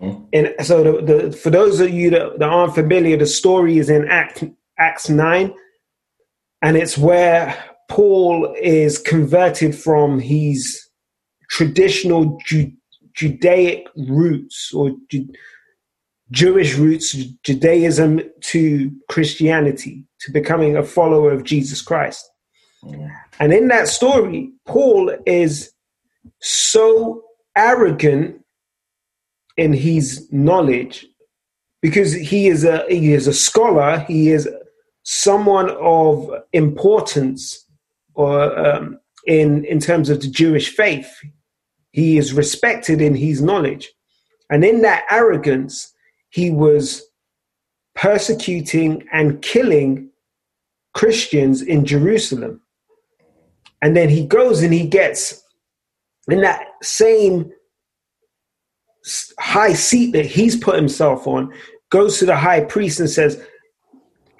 Mm-hmm. 0.02 0.24
And 0.32 0.54
so, 0.66 0.84
the, 0.84 1.02
the, 1.02 1.32
for 1.32 1.50
those 1.50 1.80
of 1.80 1.90
you 1.90 2.10
that, 2.10 2.38
that 2.38 2.48
aren't 2.48 2.74
familiar, 2.74 3.16
the 3.16 3.26
story 3.26 3.78
is 3.78 3.88
in 3.90 4.06
Act, 4.08 4.44
Acts 4.78 5.08
nine 5.08 5.54
and 6.62 6.76
it's 6.76 6.98
where 6.98 7.56
Paul 7.88 8.54
is 8.60 8.98
converted 8.98 9.74
from 9.74 10.18
his 10.18 10.88
traditional 11.50 12.38
Ju- 12.44 12.72
Judaic 13.14 13.86
roots 13.96 14.72
or 14.74 14.92
Ju- 15.10 15.28
Jewish 16.30 16.76
roots, 16.76 17.12
Judaism 17.42 18.20
to 18.42 18.92
Christianity, 19.08 20.04
to 20.20 20.32
becoming 20.32 20.76
a 20.76 20.82
follower 20.82 21.32
of 21.32 21.44
Jesus 21.44 21.80
Christ. 21.80 22.28
And 23.40 23.52
in 23.52 23.68
that 23.68 23.88
story, 23.88 24.52
Paul 24.66 25.14
is 25.26 25.72
so 26.40 27.22
arrogant 27.56 28.44
in 29.56 29.72
his 29.72 30.28
knowledge 30.30 31.06
because 31.82 32.12
he 32.12 32.48
is 32.48 32.64
a 32.64 32.84
he 32.88 33.12
is 33.12 33.26
a 33.26 33.32
scholar, 33.32 34.00
he 34.00 34.30
is 34.30 34.48
someone 35.10 35.70
of 35.80 36.30
importance 36.52 37.64
or 38.12 38.58
um, 38.58 39.00
in 39.26 39.64
in 39.64 39.80
terms 39.80 40.10
of 40.10 40.20
the 40.20 40.28
Jewish 40.28 40.76
faith. 40.76 41.10
He 41.92 42.18
is 42.18 42.34
respected 42.34 43.00
in 43.00 43.14
his 43.14 43.40
knowledge. 43.40 43.90
And 44.50 44.62
in 44.62 44.82
that 44.82 45.06
arrogance, 45.10 45.94
he 46.28 46.50
was 46.50 47.02
persecuting 47.94 49.08
and 49.10 49.40
killing 49.40 50.10
Christians 50.92 51.62
in 51.62 51.86
Jerusalem. 51.86 52.60
And 53.80 53.96
then 53.96 54.10
he 54.10 54.26
goes 54.26 54.62
and 54.62 54.74
he 54.74 54.86
gets 54.86 55.42
in 56.28 56.42
that 56.42 56.66
same 56.82 57.50
high 59.38 59.72
seat 59.72 60.12
that 60.12 60.26
he's 60.26 60.56
put 60.56 60.76
himself 60.76 61.26
on, 61.26 61.50
goes 61.88 62.18
to 62.18 62.26
the 62.26 62.36
high 62.36 62.60
priest 62.60 63.00
and 63.00 63.08
says, 63.08 63.42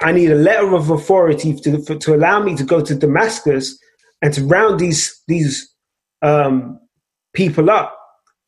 I 0.00 0.12
need 0.12 0.30
a 0.30 0.36
letter 0.36 0.74
of 0.74 0.90
authority 0.90 1.54
to, 1.54 1.82
for, 1.82 1.96
to 1.96 2.14
allow 2.14 2.42
me 2.42 2.56
to 2.56 2.64
go 2.64 2.80
to 2.84 2.94
Damascus 2.94 3.78
and 4.22 4.32
to 4.34 4.44
round 4.44 4.80
these, 4.80 5.22
these 5.28 5.72
um, 6.22 6.80
people 7.32 7.70
up 7.70 7.96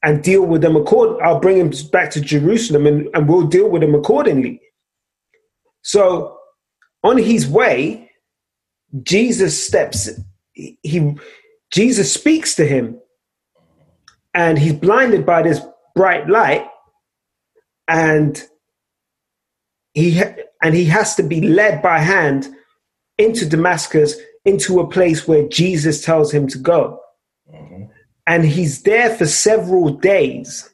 and 0.03 0.23
deal 0.23 0.45
with 0.45 0.63
them 0.63 0.77
according. 0.77 1.25
I'll 1.25 1.41
bring 1.41 1.59
them 1.59 1.73
back 1.91 2.11
to 2.13 2.21
Jerusalem 2.21 2.87
and, 2.87 3.09
and 3.15 3.29
we'll 3.29 3.47
deal 3.47 3.69
with 3.69 3.83
them 3.83 3.95
accordingly. 3.95 4.61
So 5.83 6.39
on 7.03 7.19
his 7.19 7.47
way, 7.49 8.11
Jesus 9.03 9.67
steps. 9.67 10.11
He 10.53 11.17
Jesus 11.73 12.13
speaks 12.13 12.57
to 12.57 12.67
him, 12.67 13.01
and 14.35 14.59
he's 14.59 14.73
blinded 14.73 15.25
by 15.25 15.43
this 15.43 15.61
bright 15.95 16.29
light, 16.29 16.67
and 17.87 18.43
he 19.95 20.21
and 20.63 20.75
he 20.75 20.85
has 20.87 21.15
to 21.17 21.23
be 21.23 21.41
led 21.41 21.83
by 21.83 21.99
hand 21.99 22.49
into 23.19 23.47
Damascus, 23.47 24.17
into 24.45 24.81
a 24.81 24.89
place 24.89 25.27
where 25.29 25.49
Jesus 25.49 26.05
tells 26.05 26.33
him 26.33 26.47
to 26.49 26.59
go 26.59 27.01
and 28.31 28.45
he's 28.45 28.83
there 28.83 29.11
for 29.17 29.27
several 29.27 29.91
days. 29.91 30.73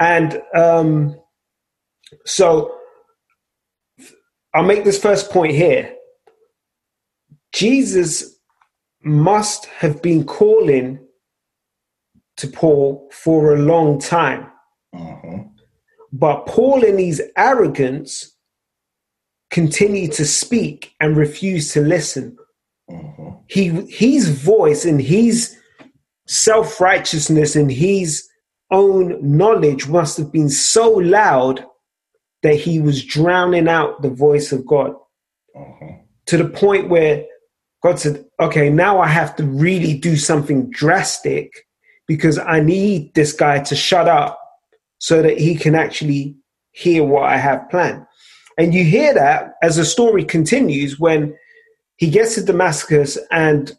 And 0.00 0.42
um, 0.56 1.16
so 2.26 2.74
I'll 4.52 4.64
make 4.64 4.82
this 4.82 5.00
first 5.00 5.30
point 5.30 5.54
here. 5.54 5.94
Jesus 7.54 8.40
must 9.04 9.66
have 9.66 10.02
been 10.02 10.24
calling 10.24 10.98
to 12.38 12.48
Paul 12.48 13.08
for 13.12 13.54
a 13.54 13.60
long 13.60 14.00
time. 14.00 14.50
Uh-huh. 14.92 15.44
But 16.12 16.46
Paul, 16.46 16.84
in 16.84 16.98
his 16.98 17.22
arrogance, 17.36 18.36
continued 19.50 20.12
to 20.12 20.24
speak 20.24 20.94
and 21.00 21.16
refused 21.16 21.72
to 21.72 21.80
listen 21.80 22.36
Mm-hmm. 22.92 23.28
He 23.46 23.68
his 23.90 24.28
voice 24.28 24.84
and 24.84 25.00
his 25.00 25.56
self 26.26 26.80
righteousness 26.80 27.56
and 27.56 27.70
his 27.70 28.28
own 28.70 29.18
knowledge 29.36 29.88
must 29.88 30.18
have 30.18 30.32
been 30.32 30.48
so 30.48 30.90
loud 30.90 31.64
that 32.42 32.56
he 32.56 32.80
was 32.80 33.04
drowning 33.04 33.68
out 33.68 34.02
the 34.02 34.10
voice 34.10 34.50
of 34.52 34.66
God 34.66 34.94
mm-hmm. 35.56 36.02
to 36.26 36.36
the 36.36 36.48
point 36.48 36.88
where 36.88 37.24
God 37.82 37.98
said, 37.98 38.24
"Okay, 38.40 38.68
now 38.68 39.00
I 39.00 39.08
have 39.08 39.36
to 39.36 39.44
really 39.44 39.96
do 39.96 40.16
something 40.16 40.70
drastic 40.70 41.52
because 42.06 42.38
I 42.38 42.60
need 42.60 43.14
this 43.14 43.32
guy 43.32 43.60
to 43.60 43.76
shut 43.76 44.08
up 44.08 44.38
so 45.02 45.20
that 45.20 45.36
he 45.36 45.56
can 45.56 45.74
actually 45.74 46.36
hear 46.70 47.02
what 47.02 47.24
I 47.24 47.36
have 47.36 47.68
planned." 47.70 48.06
And 48.58 48.74
you 48.74 48.84
hear 48.84 49.14
that 49.14 49.54
as 49.62 49.76
the 49.76 49.84
story 49.84 50.24
continues 50.24 50.98
when 50.98 51.34
he 51.96 52.10
gets 52.10 52.34
to 52.34 52.42
Damascus 52.42 53.18
and 53.30 53.72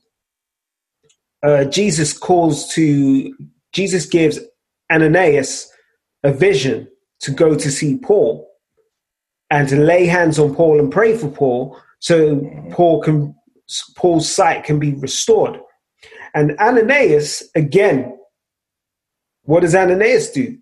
uh, 1.44 1.66
Jesus 1.66 2.18
calls 2.18 2.68
to, 2.74 3.36
Jesus 3.74 4.06
gives 4.06 4.40
Ananias 4.92 5.70
a 6.24 6.32
vision 6.32 6.88
to 7.20 7.32
go 7.32 7.56
to 7.56 7.72
see 7.72 7.98
Paul 7.98 8.50
and 9.50 9.68
to 9.70 9.76
lay 9.76 10.06
hands 10.06 10.40
on 10.40 10.56
Paul 10.56 10.80
and 10.80 10.92
pray 10.92 11.18
for 11.18 11.30
Paul 11.30 11.78
so 12.00 12.40
Paul 12.72 13.02
can, 13.02 13.36
Paul's 13.96 14.34
sight 14.34 14.64
can 14.64 14.80
be 14.80 14.94
restored. 14.94 15.60
And 16.34 16.58
Ananias, 16.60 17.44
again, 17.56 18.18
what 19.44 19.62
does 19.62 19.76
Ananias 19.76 20.32
do? 20.32 20.58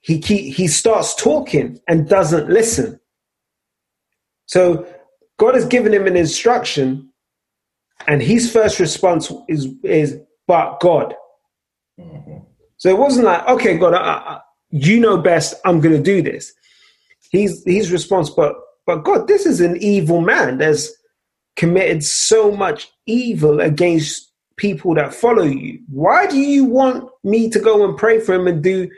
He, 0.00 0.18
he, 0.18 0.50
he 0.50 0.66
starts 0.66 1.14
talking 1.14 1.80
and 1.86 2.08
doesn't 2.08 2.48
listen. 2.48 3.00
So 4.46 4.86
God 5.38 5.54
has 5.54 5.64
given 5.66 5.94
him 5.94 6.06
an 6.06 6.16
instruction, 6.16 7.10
and 8.06 8.20
his 8.22 8.52
first 8.52 8.80
response 8.80 9.32
is 9.48 9.68
is 9.84 10.18
but 10.46 10.80
God. 10.80 11.14
Mm-hmm. 11.98 12.38
So 12.78 12.88
it 12.88 12.98
wasn't 12.98 13.26
like, 13.26 13.46
okay, 13.46 13.78
God, 13.78 13.94
I, 13.94 13.98
I, 13.98 14.40
you 14.70 14.98
know 14.98 15.18
best. 15.18 15.54
I'm 15.64 15.80
going 15.80 15.96
to 15.96 16.02
do 16.02 16.20
this. 16.20 16.52
He's 17.30 17.62
his 17.64 17.92
response, 17.92 18.30
but 18.30 18.54
but 18.86 19.04
God, 19.04 19.28
this 19.28 19.46
is 19.46 19.60
an 19.60 19.76
evil 19.76 20.20
man. 20.20 20.58
There's 20.58 20.92
committed 21.56 22.02
so 22.02 22.50
much 22.50 22.90
evil 23.06 23.60
against 23.60 24.32
people 24.56 24.94
that 24.94 25.14
follow 25.14 25.44
you. 25.44 25.78
Why 25.88 26.26
do 26.26 26.38
you 26.38 26.64
want 26.64 27.08
me 27.22 27.50
to 27.50 27.60
go 27.60 27.88
and 27.88 27.96
pray 27.96 28.18
for 28.18 28.34
him 28.34 28.46
and 28.46 28.62
do? 28.62 28.90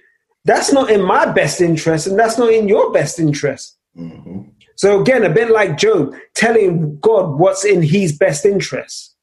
That's 0.45 0.73
not 0.73 0.91
in 0.91 1.03
my 1.03 1.27
best 1.31 1.61
interest, 1.61 2.07
and 2.07 2.19
that's 2.19 2.39
not 2.39 2.53
in 2.53 2.69
your 2.69 2.91
best 2.93 3.19
interest. 3.19 3.79
Mm-hmm. 3.97 4.43
So 4.77 5.01
again, 5.01 5.25
a 5.25 5.31
bit 5.31 5.51
like 5.51 5.79
Job, 5.79 6.15
telling 6.35 6.99
God 6.99 7.39
what's 7.39 7.65
in 7.65 7.83
his 7.83 8.17
best 8.17 8.45
interest. 8.45 9.15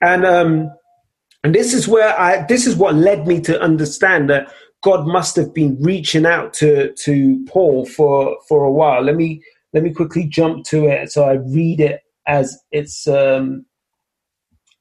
And 0.00 0.24
um, 0.24 0.70
and 1.44 1.54
this 1.54 1.72
is 1.72 1.86
where 1.86 2.18
I 2.18 2.44
this 2.46 2.66
is 2.66 2.76
what 2.76 2.94
led 2.94 3.26
me 3.26 3.40
to 3.42 3.60
understand 3.60 4.30
that 4.30 4.52
God 4.82 5.06
must 5.06 5.36
have 5.36 5.54
been 5.54 5.80
reaching 5.80 6.26
out 6.26 6.52
to 6.54 6.92
to 6.92 7.44
Paul 7.46 7.86
for 7.86 8.36
for 8.48 8.64
a 8.64 8.72
while. 8.72 9.02
Let 9.02 9.16
me 9.16 9.42
let 9.72 9.82
me 9.82 9.92
quickly 9.92 10.24
jump 10.24 10.64
to 10.66 10.86
it 10.86 11.12
so 11.12 11.24
I 11.24 11.34
read 11.34 11.80
it 11.80 12.00
as 12.26 12.58
it's 12.72 13.06
um, 13.06 13.64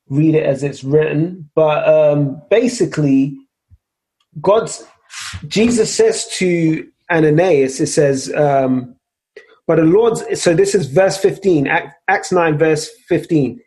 read 0.09 0.35
it 0.35 0.45
as 0.45 0.63
it's 0.63 0.83
written. 0.83 1.49
But 1.55 1.87
um, 1.87 2.41
basically, 2.49 3.37
God's 4.41 4.85
Jesus 5.47 5.93
says 5.93 6.27
to 6.37 6.87
Ananias, 7.11 7.79
it 7.79 7.87
says, 7.87 8.33
um, 8.33 8.95
but 9.67 9.75
the 9.77 9.83
Lord, 9.83 10.17
so 10.37 10.53
this 10.53 10.75
is 10.75 10.87
verse 10.87 11.17
15, 11.17 11.67
Acts 12.07 12.31
9, 12.31 12.57
verse 12.57 12.89
15. 13.07 13.59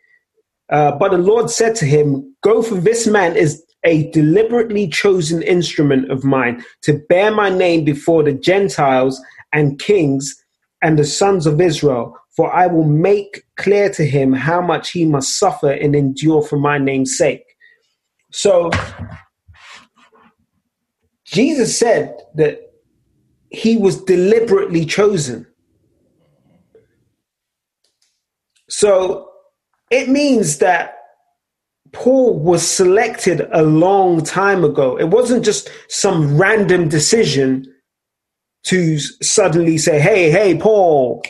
Uh, 0.71 0.91
but 0.93 1.11
the 1.11 1.17
Lord 1.17 1.49
said 1.49 1.75
to 1.75 1.85
him, 1.85 2.35
Go 2.43 2.61
for 2.61 2.75
this 2.75 3.07
man 3.07 3.35
is 3.35 3.63
a 3.83 4.09
deliberately 4.11 4.87
chosen 4.87 5.41
instrument 5.43 6.11
of 6.11 6.23
mine 6.23 6.63
to 6.83 6.93
bear 7.07 7.31
my 7.31 7.49
name 7.49 7.85
before 7.85 8.23
the 8.23 8.33
Gentiles 8.33 9.21
and 9.53 9.79
kings 9.79 10.35
and 10.81 10.97
the 10.97 11.05
sons 11.05 11.45
of 11.45 11.61
Israel. 11.61 12.17
For 12.35 12.53
I 12.53 12.67
will 12.67 12.83
make 12.85 13.43
clear 13.57 13.89
to 13.91 14.05
him 14.05 14.33
how 14.33 14.61
much 14.61 14.91
he 14.91 15.05
must 15.05 15.39
suffer 15.39 15.71
and 15.71 15.95
endure 15.95 16.41
for 16.41 16.57
my 16.57 16.77
name's 16.77 17.17
sake. 17.17 17.43
So 18.31 18.69
Jesus 21.35 21.77
said 21.77 22.17
that 22.35 22.61
he 23.49 23.75
was 23.75 24.01
deliberately 24.01 24.85
chosen. 24.85 25.45
So 28.69 29.29
it 29.91 30.07
means 30.07 30.59
that 30.59 30.97
Paul 31.91 32.39
was 32.39 32.65
selected 32.65 33.49
a 33.51 33.63
long 33.63 34.23
time 34.23 34.63
ago. 34.63 34.97
It 34.97 35.09
wasn't 35.09 35.43
just 35.43 35.69
some 35.89 36.37
random 36.37 36.87
decision 36.87 37.65
to 38.67 38.97
suddenly 39.21 39.77
say, 39.77 39.99
"Hey, 39.99 40.31
hey, 40.31 40.57
Paul, 40.57 41.21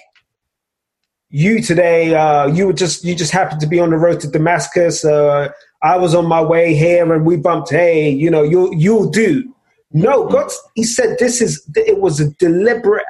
you 1.32 1.64
today, 1.64 2.14
uh, 2.14 2.45
you 2.45 2.68
were 2.68 2.74
just 2.74 3.03
you 3.03 3.16
just 3.16 3.32
happened 3.32 3.62
to 3.62 3.68
be 3.68 3.80
on 3.80 3.89
the 3.89 3.97
road 3.97 4.20
to 4.20 4.28
Damascus. 4.28 5.03
Uh, 5.03 5.49
I 5.82 5.97
was 5.97 6.14
on 6.14 6.28
my 6.28 6.43
way 6.43 6.76
here, 6.76 7.12
and 7.12 7.26
we 7.26 7.38
bumped. 7.38 7.72
Hey, 7.72 8.08
you 8.12 8.30
know, 8.30 8.43
you'll 8.43 8.72
you'll 8.76 9.10
do." 9.10 9.55
No, 9.92 10.28
God, 10.28 10.52
He 10.76 10.84
said 10.84 11.18
this 11.20 11.42
is 11.42 11.68
it 11.76 12.00
was 12.00 12.20
a 12.20 12.32
deliberate 12.36 13.06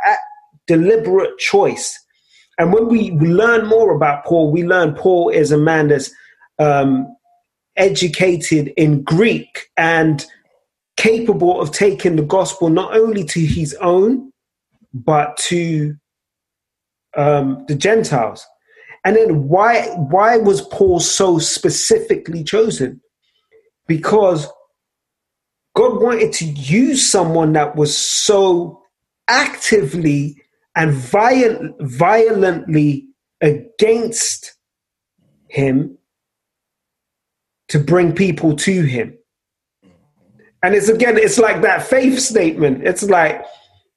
deliberate 0.67 1.37
choice 1.37 1.99
and 2.57 2.71
when 2.71 2.87
we 2.87 3.11
learn 3.11 3.67
more 3.67 3.93
about 3.93 4.25
Paul, 4.25 4.51
we 4.51 4.63
learn 4.63 4.95
Paul 4.95 5.29
is 5.29 5.51
a 5.51 5.57
man 5.57 5.89
that's 5.89 6.11
um, 6.59 7.15
educated 7.75 8.71
in 8.77 9.03
Greek 9.03 9.67
and 9.75 10.25
capable 10.95 11.59
of 11.59 11.71
taking 11.71 12.15
the 12.15 12.23
gospel 12.23 12.69
not 12.69 12.95
only 12.95 13.25
to 13.25 13.45
his 13.45 13.73
own, 13.81 14.31
but 14.93 15.35
to 15.37 15.95
um, 17.17 17.65
the 17.67 17.75
Gentiles. 17.75 18.45
And 19.03 19.15
then 19.15 19.47
why 19.49 19.87
why 19.89 20.37
was 20.37 20.61
Paul 20.69 20.99
so 20.99 21.37
specifically 21.37 22.43
chosen? 22.43 23.01
Because 23.87 24.47
God 25.75 26.01
wanted 26.01 26.31
to 26.33 26.45
use 26.45 27.05
someone 27.05 27.53
that 27.53 27.75
was 27.75 27.95
so 27.95 28.81
actively 29.27 30.41
and 30.75 30.93
violent, 30.93 31.75
violently 31.81 33.07
against 33.41 34.55
him 35.49 35.97
to 37.67 37.79
bring 37.79 38.13
people 38.13 38.55
to 38.55 38.83
him. 38.83 39.17
And 40.63 40.73
it's 40.73 40.87
again, 40.87 41.17
it's 41.17 41.37
like 41.37 41.61
that 41.61 41.83
faith 41.83 42.19
statement. 42.19 42.87
It's 42.87 43.03
like 43.03 43.45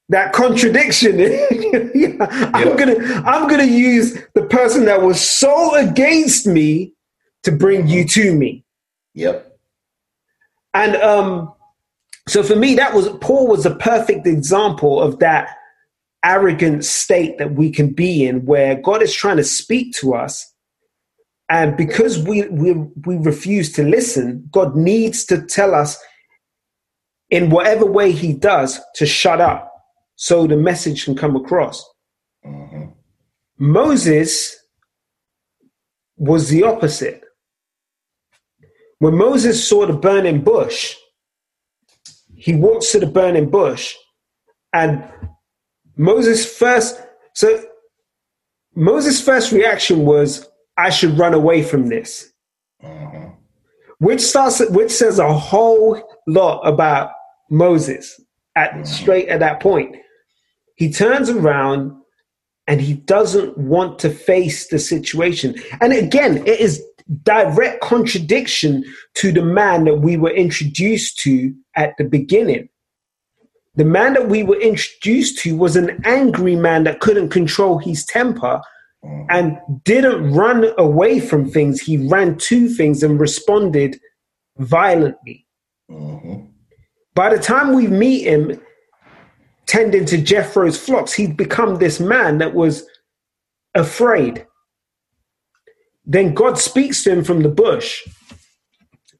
that 0.09 0.33
contradiction. 0.33 1.17
yeah, 1.95 2.51
I'm 2.53 2.75
gonna 2.75 3.23
I'm 3.25 3.47
gonna 3.49 3.63
use 3.63 4.17
the 4.35 4.43
person 4.43 4.85
that 4.85 5.01
was 5.01 5.21
so 5.21 5.75
against 5.75 6.45
me 6.45 6.93
to 7.43 7.51
bring 7.51 7.87
you 7.87 8.05
to 8.09 8.35
me. 8.35 8.65
Yep. 9.13 9.57
And 10.73 10.95
um 10.97 11.53
so 12.29 12.43
for 12.43 12.55
me, 12.55 12.75
that 12.75 12.93
was 12.93 13.09
Paul 13.21 13.47
was 13.47 13.65
a 13.65 13.75
perfect 13.75 14.27
example 14.27 15.01
of 15.01 15.19
that 15.19 15.55
arrogant 16.23 16.83
state 16.85 17.37
that 17.37 17.53
we 17.53 17.71
can 17.71 17.93
be 17.93 18.25
in 18.25 18.45
where 18.45 18.75
God 18.75 19.01
is 19.01 19.13
trying 19.13 19.37
to 19.37 19.43
speak 19.43 19.93
to 19.95 20.13
us. 20.13 20.53
And 21.49 21.75
because 21.75 22.19
we, 22.19 22.47
we, 22.49 22.73
we 23.05 23.17
refuse 23.17 23.71
to 23.73 23.83
listen, 23.83 24.47
God 24.51 24.75
needs 24.75 25.25
to 25.25 25.41
tell 25.41 25.73
us 25.73 25.97
in 27.29 27.49
whatever 27.49 27.85
way 27.85 28.11
he 28.11 28.33
does 28.33 28.79
to 28.95 29.05
shut 29.05 29.41
up 29.41 29.71
so 30.15 30.45
the 30.45 30.57
message 30.57 31.05
can 31.05 31.15
come 31.15 31.35
across. 31.35 31.83
Mm-hmm. 32.45 32.87
Moses 33.57 34.55
was 36.17 36.49
the 36.49 36.63
opposite. 36.63 37.23
When 38.99 39.15
Moses 39.15 39.65
saw 39.65 39.85
the 39.85 39.93
burning 39.93 40.41
bush, 40.41 40.95
he 42.39 42.55
walks 42.55 42.91
to 42.91 42.99
the 42.99 43.05
burning 43.05 43.49
bush 43.49 43.93
and 44.73 45.03
Moses 45.97 46.45
first 46.45 47.01
so 47.33 47.63
Moses' 48.75 49.21
first 49.21 49.51
reaction 49.51 50.05
was, 50.05 50.47
I 50.77 50.89
should 50.89 51.17
run 51.17 51.33
away 51.33 51.63
from 51.63 51.87
this. 51.87 52.31
Mm-hmm. 52.83 53.31
Which 53.99 54.21
starts 54.21 54.61
which 54.69 54.91
says 54.91 55.19
a 55.19 55.33
whole 55.33 56.01
lot 56.27 56.61
about 56.61 57.11
Moses 57.49 58.21
at 58.55 58.71
mm-hmm. 58.71 58.83
straight 58.85 59.27
at 59.27 59.41
that 59.41 59.59
point. 59.59 59.97
He 60.75 60.91
turns 60.91 61.29
around 61.29 61.91
and 62.67 62.79
he 62.79 62.93
doesn't 62.93 63.57
want 63.57 63.99
to 63.99 64.09
face 64.09 64.67
the 64.69 64.79
situation. 64.79 65.55
And 65.81 65.91
again, 65.91 66.37
it 66.47 66.61
is 66.61 66.81
direct 67.23 67.81
contradiction 67.81 68.83
to 69.15 69.31
the 69.31 69.43
man 69.43 69.85
that 69.85 69.95
we 69.95 70.17
were 70.17 70.31
introduced 70.31 71.17
to 71.19 71.53
at 71.75 71.95
the 71.97 72.03
beginning. 72.03 72.69
The 73.75 73.85
man 73.85 74.13
that 74.13 74.29
we 74.29 74.43
were 74.43 74.59
introduced 74.59 75.39
to 75.39 75.55
was 75.55 75.75
an 75.75 76.01
angry 76.03 76.55
man 76.55 76.83
that 76.83 76.99
couldn't 76.99 77.29
control 77.29 77.77
his 77.77 78.05
temper 78.05 78.61
and 79.29 79.57
didn't 79.85 80.33
run 80.33 80.65
away 80.77 81.19
from 81.19 81.49
things. 81.49 81.79
He 81.79 81.97
ran 81.97 82.37
to 82.37 82.67
things 82.67 83.03
and 83.03 83.19
responded 83.19 83.99
violently. 84.57 85.47
Mm-hmm. 85.89 86.45
By 87.15 87.35
the 87.35 87.41
time 87.41 87.73
we 87.73 87.87
meet 87.87 88.25
him 88.25 88.61
tending 89.65 90.05
to 90.05 90.17
Jethro's 90.17 90.77
flocks, 90.77 91.13
he'd 91.13 91.37
become 91.37 91.75
this 91.75 91.99
man 91.99 92.37
that 92.39 92.53
was 92.53 92.85
afraid. 93.75 94.45
Then 96.09 96.33
God 96.33 96.57
speaks 96.57 97.03
to 97.03 97.11
him 97.11 97.23
from 97.23 97.43
the 97.43 97.49
bush, 97.49 98.03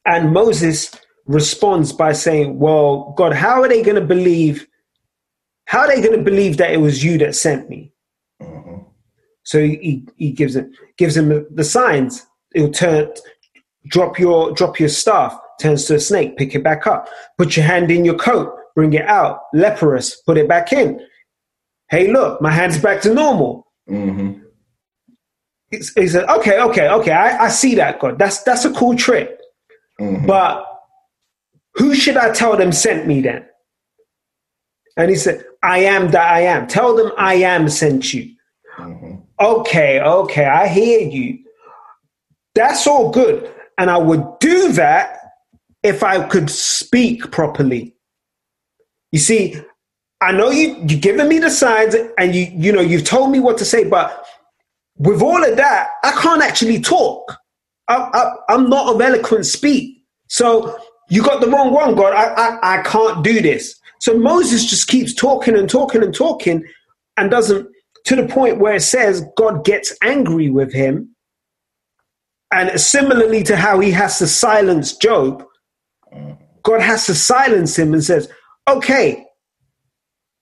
and 0.08 0.34
Moses 0.34 0.92
responds 1.28 1.94
by 1.94 2.14
saying, 2.14 2.58
Well, 2.58 3.14
God, 3.16 3.32
how 3.32 3.62
are 3.62 3.70
they 3.70 3.84
going 3.84 4.02
to 4.02 4.06
believe? 4.06 4.68
How 5.66 5.82
are 5.82 5.88
they 5.88 6.02
going 6.02 6.18
to 6.18 6.24
believe 6.24 6.58
that 6.58 6.72
it 6.72 6.78
was 6.82 7.04
you 7.04 7.20
that 7.20 7.36
sent 7.36 7.70
me? 7.70 7.94
Mm-hmm. 8.42 8.82
So 9.44 9.60
he, 9.60 10.08
he 10.18 10.32
gives 10.32 10.56
it 10.56 10.68
gives 10.98 11.16
him 11.16 11.46
the 11.54 11.64
signs. 11.64 12.26
He'll 12.56 12.72
turn 12.72 13.14
drop 13.88 14.18
your 14.18 14.52
drop 14.54 14.80
your 14.80 14.90
staff, 14.90 15.40
turns 15.62 15.86
to 15.86 15.96
a 15.96 16.00
snake, 16.00 16.38
pick 16.38 16.56
it 16.56 16.64
back 16.64 16.88
up, 16.88 17.08
put 17.38 17.56
your 17.56 17.68
hand 17.68 17.92
in 17.92 18.04
your 18.04 18.18
coat, 18.18 18.52
bring 18.76 18.94
it 18.94 19.06
out, 19.06 19.42
leprous, 19.54 20.20
put 20.24 20.40
it 20.40 20.48
back 20.48 20.74
in. 20.74 21.00
Hey, 21.92 22.12
look, 22.12 22.42
my 22.42 22.52
hand's 22.52 22.80
back 22.80 23.02
to 23.02 23.14
normal. 23.14 23.68
Mm-hmm. 23.88 24.42
He 25.72 26.08
said, 26.08 26.28
okay, 26.28 26.60
okay, 26.60 26.90
okay, 26.90 27.12
I, 27.12 27.46
I 27.46 27.50
see 27.50 27.76
that, 27.76 28.00
God. 28.00 28.18
That's 28.18 28.42
that's 28.44 28.66
a 28.66 28.74
cool 28.74 28.96
trick. 28.96 29.40
Mm-hmm. 30.00 30.26
But 30.26 30.66
who 31.76 31.94
should 31.94 32.18
I 32.18 32.32
tell 32.32 32.58
them 32.58 32.72
sent 32.72 33.08
me 33.08 33.22
then? 33.22 33.46
And 34.98 35.10
he 35.10 35.16
said, 35.16 35.46
I 35.62 35.80
am 35.80 36.12
that 36.12 36.30
I 36.32 36.42
am. 36.42 36.68
Tell 36.68 36.96
them 36.96 37.12
I 37.18 37.36
am 37.36 37.70
sent 37.70 38.14
you. 38.14 38.34
Mm-hmm. 38.78 39.16
Okay, 39.40 40.02
okay, 40.02 40.46
I 40.46 40.68
hear 40.68 41.08
you. 41.08 41.40
That's 42.56 42.88
all 42.88 43.12
good. 43.12 43.50
And 43.78 43.90
I 43.90 43.98
would 43.98 44.40
do 44.40 44.74
that 44.74 45.20
if 45.84 46.04
I 46.04 46.28
could 46.28 46.50
speak 46.50 47.32
properly. 47.32 47.96
You 49.12 49.20
see, 49.20 49.56
I 50.22 50.32
know 50.34 50.50
you 50.50 50.76
you've 50.88 51.02
given 51.02 51.30
me 51.30 51.40
the 51.40 51.50
signs 51.50 51.96
and 52.18 52.36
you 52.36 52.52
you 52.54 52.72
know 52.72 52.82
you've 52.82 53.06
told 53.06 53.32
me 53.32 53.40
what 53.40 53.58
to 53.60 53.66
say, 53.66 53.88
but 53.88 54.26
with 55.00 55.22
all 55.22 55.44
of 55.44 55.58
that, 55.58 55.90
I 56.04 56.12
can't 56.12 56.44
actually 56.44 56.80
talk. 56.80 57.36
I, 57.88 58.32
I'm 58.50 58.70
not 58.70 58.94
of 58.94 59.02
eloquent 59.02 59.48
speak. 59.48 60.04
So 60.28 60.78
you 61.10 61.24
got 61.24 61.42
the 61.42 61.48
wrong 61.48 61.74
one, 61.74 61.96
God. 61.96 62.14
I, 62.14 62.34
I, 62.34 62.80
I 62.80 62.84
can't 62.84 63.24
do 63.24 63.42
this. 63.42 63.80
So 64.00 64.18
Moses 64.18 64.70
just 64.70 64.88
keeps 64.88 65.14
talking 65.14 65.58
and 65.58 65.68
talking 65.68 66.04
and 66.04 66.14
talking 66.14 66.64
and 67.18 67.32
doesn't, 67.32 67.68
to 68.06 68.16
the 68.16 68.28
point 68.28 68.60
where 68.60 68.76
it 68.76 68.82
says 68.82 69.26
God 69.36 69.66
gets 69.66 69.96
angry 70.04 70.50
with 70.50 70.72
him. 70.72 71.16
And 72.52 72.80
similarly 72.80 73.44
to 73.44 73.56
how 73.56 73.80
he 73.80 73.92
has 73.92 74.20
to 74.20 74.28
silence 74.28 74.96
Job, 74.96 75.44
God 76.64 76.82
has 76.82 77.06
to 77.08 77.16
silence 77.16 77.78
him 77.78 77.94
and 77.94 78.04
says, 78.04 78.30
okay, 78.70 79.26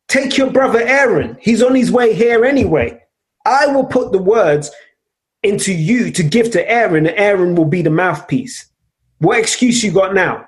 take 0.07 0.37
your 0.37 0.49
brother 0.51 0.81
Aaron. 0.81 1.37
He's 1.39 1.61
on 1.61 1.75
his 1.75 1.91
way 1.91 2.13
here 2.13 2.43
anyway. 2.43 3.01
I 3.47 3.67
will 3.67 3.85
put 3.85 4.11
the 4.11 4.21
words 4.21 4.69
into 5.41 5.73
you 5.73 6.11
to 6.11 6.23
give 6.23 6.51
to 6.51 6.69
Aaron, 6.69 7.07
and 7.07 7.17
Aaron 7.17 7.55
will 7.55 7.65
be 7.65 7.81
the 7.81 7.89
mouthpiece. 7.89 8.69
What 9.19 9.39
excuse 9.39 9.83
you 9.83 9.91
got 9.91 10.13
now? 10.13 10.47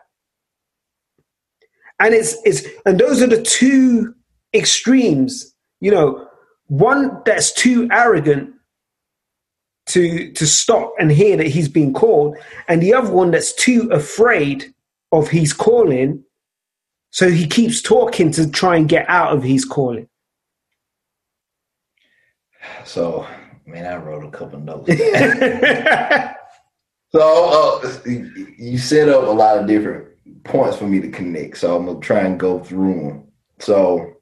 and 2.00 2.14
it's 2.14 2.36
it's 2.46 2.66
and 2.86 3.00
those 3.00 3.22
are 3.22 3.28
the 3.28 3.42
two 3.42 4.14
extremes 4.54 5.54
you 5.82 5.92
know 5.92 6.28
one 6.68 7.22
that's 7.26 7.52
too 7.54 7.88
arrogant 7.92 8.54
to 9.86 10.32
to 10.34 10.48
stop 10.48 10.94
and 11.00 11.12
hear 11.12 11.38
that 11.38 11.48
he's 11.48 11.68
being 11.70 11.94
called 11.94 12.38
and 12.68 12.82
the 12.82 12.94
other 12.94 13.12
one 13.12 13.32
that's 13.32 13.54
too 13.54 13.90
afraid 13.92 14.74
of 15.12 15.30
his 15.30 15.54
calling 15.54 16.24
so 17.12 17.30
he 17.30 17.48
keeps 17.48 17.82
talking 17.82 18.32
to 18.32 18.50
try 18.50 18.76
and 18.76 18.90
get 18.90 19.08
out 19.10 19.36
of 19.36 19.44
his 19.44 19.66
calling 19.66 20.08
so 22.84 23.28
man 23.66 23.86
i 23.86 23.96
wrote 23.96 24.26
a 24.26 24.32
couple 24.32 24.60
notes 24.60 24.90
so 27.12 27.82
uh, 27.82 27.98
you 28.06 28.78
set 28.78 29.10
up 29.10 29.24
a 29.24 29.32
lot 29.32 29.58
of 29.58 29.68
different 29.68 30.10
points 30.44 30.78
for 30.78 30.88
me 30.88 31.00
to 31.02 31.10
connect. 31.10 31.58
So 31.58 31.76
I'm 31.76 31.86
gonna 31.86 32.00
try 32.00 32.22
and 32.22 32.40
go 32.40 32.60
through 32.60 32.96
them. 32.96 33.28
So 33.60 34.16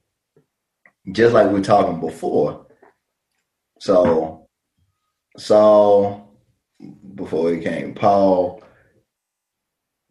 just 1.11 1.33
like 1.33 1.47
we 1.47 1.53
were 1.53 1.61
talking 1.61 1.99
before. 1.99 2.67
So 3.79 4.47
Saul, 5.37 6.33
before 7.15 7.51
he 7.51 7.59
came, 7.61 7.93
Paul, 7.93 8.63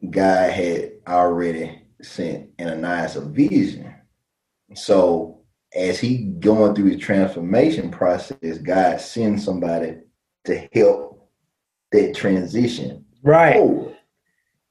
God 0.08 0.50
had 0.50 0.92
already 1.06 1.82
sent 2.02 2.50
Ananias 2.60 3.16
a 3.16 3.22
vision. 3.22 3.94
So 4.74 5.36
as 5.74 5.98
he 5.98 6.18
going 6.18 6.74
through 6.74 6.90
his 6.90 7.00
transformation 7.00 7.90
process, 7.90 8.58
God 8.58 9.00
sends 9.00 9.44
somebody 9.44 9.96
to 10.44 10.68
help 10.72 11.28
that 11.92 12.14
transition. 12.14 13.04
Right. 13.22 13.54
Forward. 13.54 13.96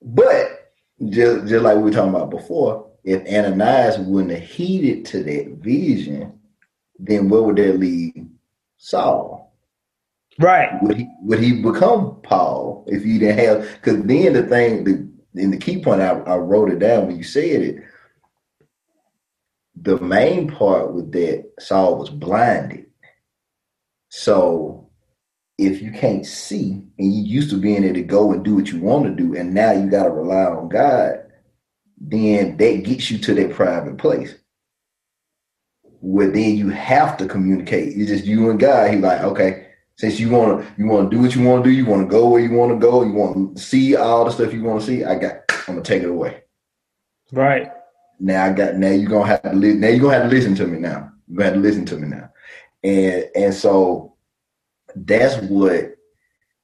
But 0.02 0.74
just 1.10 1.48
just 1.48 1.64
like 1.64 1.78
we 1.78 1.84
were 1.84 1.92
talking 1.92 2.14
about 2.14 2.30
before, 2.30 2.90
if 3.04 3.22
Ananias 3.28 4.00
wouldn't 4.00 4.34
have 4.34 4.50
heeded 4.50 5.06
to 5.08 5.24
that 5.24 5.58
vision, 5.60 6.40
then 6.98 7.30
where 7.30 7.42
would 7.42 7.58
that 7.58 7.80
leave 7.80 8.14
Saul? 8.78 9.54
Right. 10.40 10.70
Would 10.82 10.98
he 10.98 11.08
would 11.22 11.40
he 11.40 11.62
become 11.62 12.20
Paul 12.24 12.86
if 12.88 13.04
he 13.04 13.20
didn't 13.20 13.40
have? 13.40 13.62
Because 13.76 14.04
then 14.04 14.34
the 14.34 14.44
thing, 14.44 14.84
the 14.84 15.08
in 15.42 15.52
the 15.52 15.58
key 15.58 15.82
point, 15.82 16.02
I, 16.02 16.12
I 16.20 16.38
wrote 16.38 16.72
it 16.72 16.80
down 16.80 17.08
when 17.08 17.18
you 17.18 17.24
said 17.24 17.62
it. 17.62 17.84
The 19.82 20.00
main 20.00 20.50
part 20.50 20.94
with 20.94 21.12
that 21.12 21.52
Saul 21.60 21.98
was 21.98 22.10
blinded. 22.10 22.86
So 24.10 24.90
if 25.58 25.82
you 25.82 25.92
can't 25.92 26.26
see 26.26 26.84
and 26.98 27.14
you 27.14 27.24
used 27.24 27.50
to 27.50 27.58
being 27.58 27.84
able 27.84 27.96
to 27.96 28.04
go 28.04 28.32
and 28.32 28.44
do 28.44 28.56
what 28.56 28.72
you 28.72 28.80
want 28.82 29.06
to 29.06 29.12
do, 29.12 29.36
and 29.36 29.54
now 29.54 29.72
you 29.72 29.90
got 29.90 30.04
to 30.04 30.10
rely 30.10 30.46
on 30.46 30.70
God, 30.70 31.20
then 32.00 32.58
that 32.58 32.84
gets 32.84 33.10
you 33.12 33.18
to 33.20 33.34
that 33.36 33.54
private 33.54 33.98
place 33.98 34.36
where 36.02 36.30
then 36.30 36.56
you 36.56 36.70
have 36.70 37.18
to 37.18 37.28
communicate. 37.28 37.98
It's 37.98 38.10
just 38.10 38.26
you 38.26 38.50
and 38.50 38.60
God. 38.60 38.92
He's 38.92 39.02
like, 39.02 39.22
okay, 39.22 39.68
since 39.98 40.20
you 40.20 40.30
want 40.30 40.62
to, 40.62 40.74
you 40.78 40.88
want 40.88 41.10
to 41.10 41.16
do 41.16 41.22
what 41.22 41.36
you 41.36 41.44
want 41.44 41.64
to 41.64 41.70
do. 41.70 41.76
You 41.76 41.86
want 41.86 42.04
to 42.04 42.08
go 42.08 42.30
where 42.30 42.42
you 42.42 42.52
want 42.52 42.74
to 42.74 42.78
go. 42.78 43.04
You 43.04 43.14
want 43.14 43.58
to 43.58 43.62
see 43.62 43.96
all 43.96 44.26
the 44.26 44.32
stuff 44.32 44.54
you 44.54 44.64
want 44.64 44.82
to 44.82 44.86
see. 44.86 45.04
I 45.04 45.16
got. 45.16 45.38
I'm 45.68 45.76
gonna 45.76 45.82
take 45.82 46.04
it 46.04 46.10
away. 46.10 46.44
Right. 47.32 47.72
Now 48.20 48.46
I 48.46 48.54
got. 48.54 48.76
Now 48.76 48.90
you're 48.90 49.10
gonna 49.10 49.28
have 49.28 49.42
to. 49.44 49.54
Li- 49.54 49.74
now 49.74 49.88
you're 49.90 50.00
gonna 50.00 50.14
have 50.14 50.30
to 50.30 50.36
listen 50.36 50.56
to 50.56 50.68
me. 50.68 50.80
Now 50.80 51.12
you're 51.28 51.38
gonna 51.38 51.46
have 51.46 51.54
to 51.56 51.60
listen 51.60 51.86
to 51.86 51.98
me 51.98 52.08
now. 52.08 52.30
And 52.84 53.30
and 53.36 53.54
so 53.54 54.16
that's 54.96 55.38
what. 55.44 55.92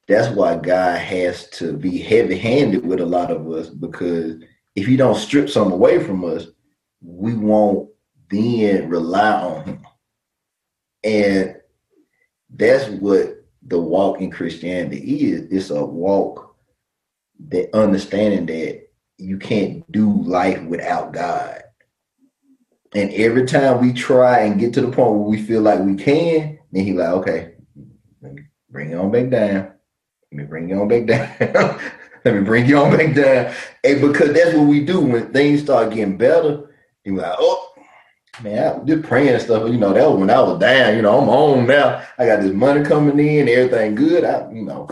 That's 0.08 0.34
why 0.34 0.56
God 0.56 0.98
has 0.98 1.48
to 1.50 1.74
be 1.74 1.96
heavy 1.98 2.36
handed 2.36 2.84
with 2.84 3.00
a 3.00 3.06
lot 3.06 3.30
of 3.30 3.48
us 3.50 3.68
because 3.68 4.42
if 4.74 4.86
He 4.86 4.96
don't 4.96 5.16
strip 5.16 5.48
some 5.48 5.70
away 5.72 6.02
from 6.02 6.24
us, 6.24 6.48
we 7.00 7.34
won't 7.34 7.88
then 8.28 8.88
rely 8.88 9.32
on 9.32 9.64
Him. 9.64 9.86
And 11.04 11.56
that's 12.50 12.88
what 12.88 13.44
the 13.66 13.78
walk 13.78 14.20
in 14.20 14.30
Christianity 14.30 15.30
is. 15.30 15.42
It's 15.50 15.70
a 15.70 15.84
walk 15.84 16.56
that 17.48 17.74
understanding 17.74 18.46
that 18.46 18.88
you 19.22 19.38
can't 19.38 19.90
do 19.92 20.22
life 20.22 20.62
without 20.64 21.12
God. 21.12 21.62
And 22.94 23.10
every 23.12 23.46
time 23.46 23.80
we 23.80 23.92
try 23.92 24.40
and 24.40 24.60
get 24.60 24.74
to 24.74 24.80
the 24.82 24.88
point 24.88 25.12
where 25.12 25.28
we 25.28 25.40
feel 25.40 25.62
like 25.62 25.80
we 25.80 25.94
can, 25.94 26.58
then 26.72 26.84
he 26.84 26.92
like, 26.92 27.08
okay, 27.08 27.54
bring 28.68 28.90
you 28.90 28.98
on 28.98 29.10
back 29.10 29.30
down. 29.30 29.72
Let 30.30 30.32
me 30.32 30.44
bring 30.44 30.68
you 30.68 30.80
on 30.80 30.88
back 30.88 31.06
down. 31.06 31.80
let 32.24 32.34
me 32.34 32.40
bring 32.40 32.66
you 32.66 32.76
on 32.78 32.96
back 32.96 33.14
down. 33.14 33.54
And 33.84 34.00
because 34.00 34.32
that's 34.32 34.54
what 34.54 34.66
we 34.66 34.84
do 34.84 35.00
when 35.00 35.32
things 35.32 35.62
start 35.62 35.90
getting 35.90 36.16
better, 36.16 36.74
he 37.04 37.12
like, 37.12 37.34
oh, 37.38 37.74
man, 38.42 38.80
I 38.80 38.84
just 38.84 39.04
praying 39.04 39.34
and 39.34 39.42
stuff. 39.42 39.70
You 39.70 39.78
know, 39.78 39.92
that 39.92 40.10
was 40.10 40.18
when 40.18 40.30
I 40.30 40.40
was 40.42 40.58
down. 40.58 40.96
You 40.96 41.02
know, 41.02 41.20
I'm 41.20 41.28
on 41.28 41.66
now. 41.66 42.04
I 42.18 42.26
got 42.26 42.40
this 42.40 42.52
money 42.52 42.84
coming 42.84 43.18
in, 43.18 43.48
everything 43.48 43.94
good. 43.94 44.24
I, 44.24 44.50
you 44.52 44.64
know, 44.64 44.88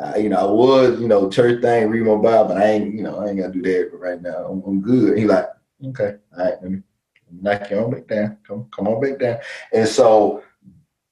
I, 0.00 0.16
you 0.16 0.28
know, 0.28 0.38
I 0.38 0.50
was, 0.50 1.00
you 1.00 1.08
know, 1.08 1.28
church 1.28 1.60
thing, 1.62 1.88
read 1.88 2.04
my 2.04 2.16
Bible, 2.16 2.48
but 2.48 2.56
I 2.56 2.64
ain't, 2.66 2.94
you 2.94 3.02
know, 3.02 3.18
I 3.18 3.28
ain't 3.28 3.38
gotta 3.38 3.52
do 3.52 3.62
that 3.62 3.90
right 3.92 4.20
now. 4.20 4.46
I'm, 4.46 4.62
I'm 4.66 4.80
good. 4.80 5.18
He 5.18 5.26
like, 5.26 5.46
okay, 5.86 6.16
all 6.36 6.44
right, 6.44 6.54
let 6.62 6.70
me 6.70 6.82
knock 7.30 7.70
you 7.70 7.78
on 7.78 7.90
back 7.90 8.06
down. 8.06 8.38
Come, 8.46 8.68
come 8.74 8.88
on 8.88 9.00
back 9.00 9.18
down. 9.18 9.38
And 9.72 9.86
so 9.88 10.42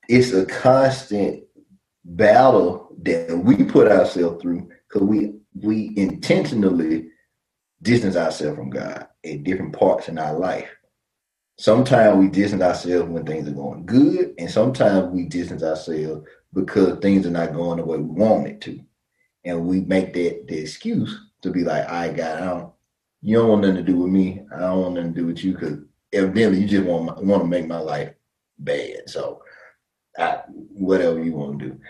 it's 0.09 0.33
a 0.33 0.47
constant 0.47 1.45
battle 2.05 2.95
that 3.03 3.37
we 3.37 3.65
put 3.65 3.91
ourselves 3.91 4.41
through 4.41 4.69
because 4.89 5.07
we 5.07 5.35
we 5.61 5.93
intentionally 5.97 7.09
distance 7.83 8.17
ourselves 8.17 8.57
from 8.57 8.71
God 8.71 9.07
at 9.25 9.45
different 9.45 9.73
parts 9.75 10.09
in 10.09 10.19
our 10.19 10.39
life 10.39 10.69
sometimes 11.59 12.17
we 12.19 12.29
distance 12.29 12.63
ourselves 12.63 13.09
when 13.09 13.27
things 13.27 13.49
are 13.49 13.53
going 13.53 13.85
good, 13.85 14.35
and 14.39 14.51
sometimes 14.51 15.13
we 15.13 15.25
distance 15.25 15.63
ourselves 15.63 16.27
because 16.53 16.99
things 16.99 17.27
are 17.27 17.31
not 17.31 17.53
going 17.53 17.79
the 17.79 17.85
way 17.85 17.99
we 17.99 18.05
want 18.05 18.49
it 18.49 18.61
to. 18.63 18.81
And 19.45 19.67
we 19.67 19.81
make 19.81 20.13
that 20.15 20.47
the 20.47 20.59
excuse 20.59 21.19
to 21.43 21.51
be 21.51 21.63
like, 21.65 21.89
I 21.89 22.13
got 22.13 22.41
out. 22.41 22.75
You 23.23 23.39
don't 23.39 23.49
want 23.49 23.63
nothing 23.63 23.77
to 23.77 23.83
do 23.83 23.99
with 23.99 24.11
me. 24.11 24.43
I 24.55 24.61
don't 24.61 24.83
want 24.83 24.95
nothing 24.95 25.15
to 25.15 25.21
do 25.21 25.27
with 25.27 25.43
you 25.45 25.53
because 25.53 25.79
evidently 26.13 26.61
you 26.61 26.69
just 26.69 26.85
want 26.85 27.25
want 27.25 27.43
to 27.43 27.49
make 27.49 27.67
my 27.67 27.79
life 27.79 28.13
bad. 28.59 29.09
So 29.09 29.43
I, 30.19 30.41
whatever 30.49 31.23
you 31.23 31.33
want 31.33 31.59
to 31.61 31.67
do. 31.67 31.81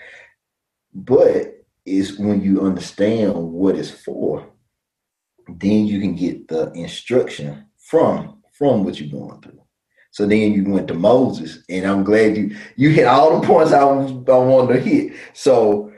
But 0.95 1.65
it's 1.85 2.19
when 2.19 2.43
you 2.43 2.63
understand 2.63 3.35
what 3.35 3.77
it's 3.77 3.91
for, 3.91 4.47
then 5.49 5.87
you 5.87 6.01
can 6.01 6.15
get 6.15 6.49
the 6.49 6.71
instruction 6.73 7.67
from 7.79 8.43
from 8.53 8.85
what 8.85 9.01
you're 9.01 9.21
going 9.21 9.41
through. 9.41 9.61
So 10.19 10.27
then 10.27 10.53
you 10.53 10.64
went 10.64 10.89
to 10.89 10.95
Moses, 10.95 11.62
and 11.69 11.87
I'm 11.87 12.03
glad 12.03 12.37
you 12.37 12.57
you 12.75 12.91
hit 12.91 13.07
all 13.07 13.39
the 13.39 13.47
points 13.47 13.73
I 13.73 13.85
was 13.85 14.11
I 14.11 14.37
wanted 14.37 14.75
to 14.75 14.81
hit. 14.81 15.12
So, 15.33 15.93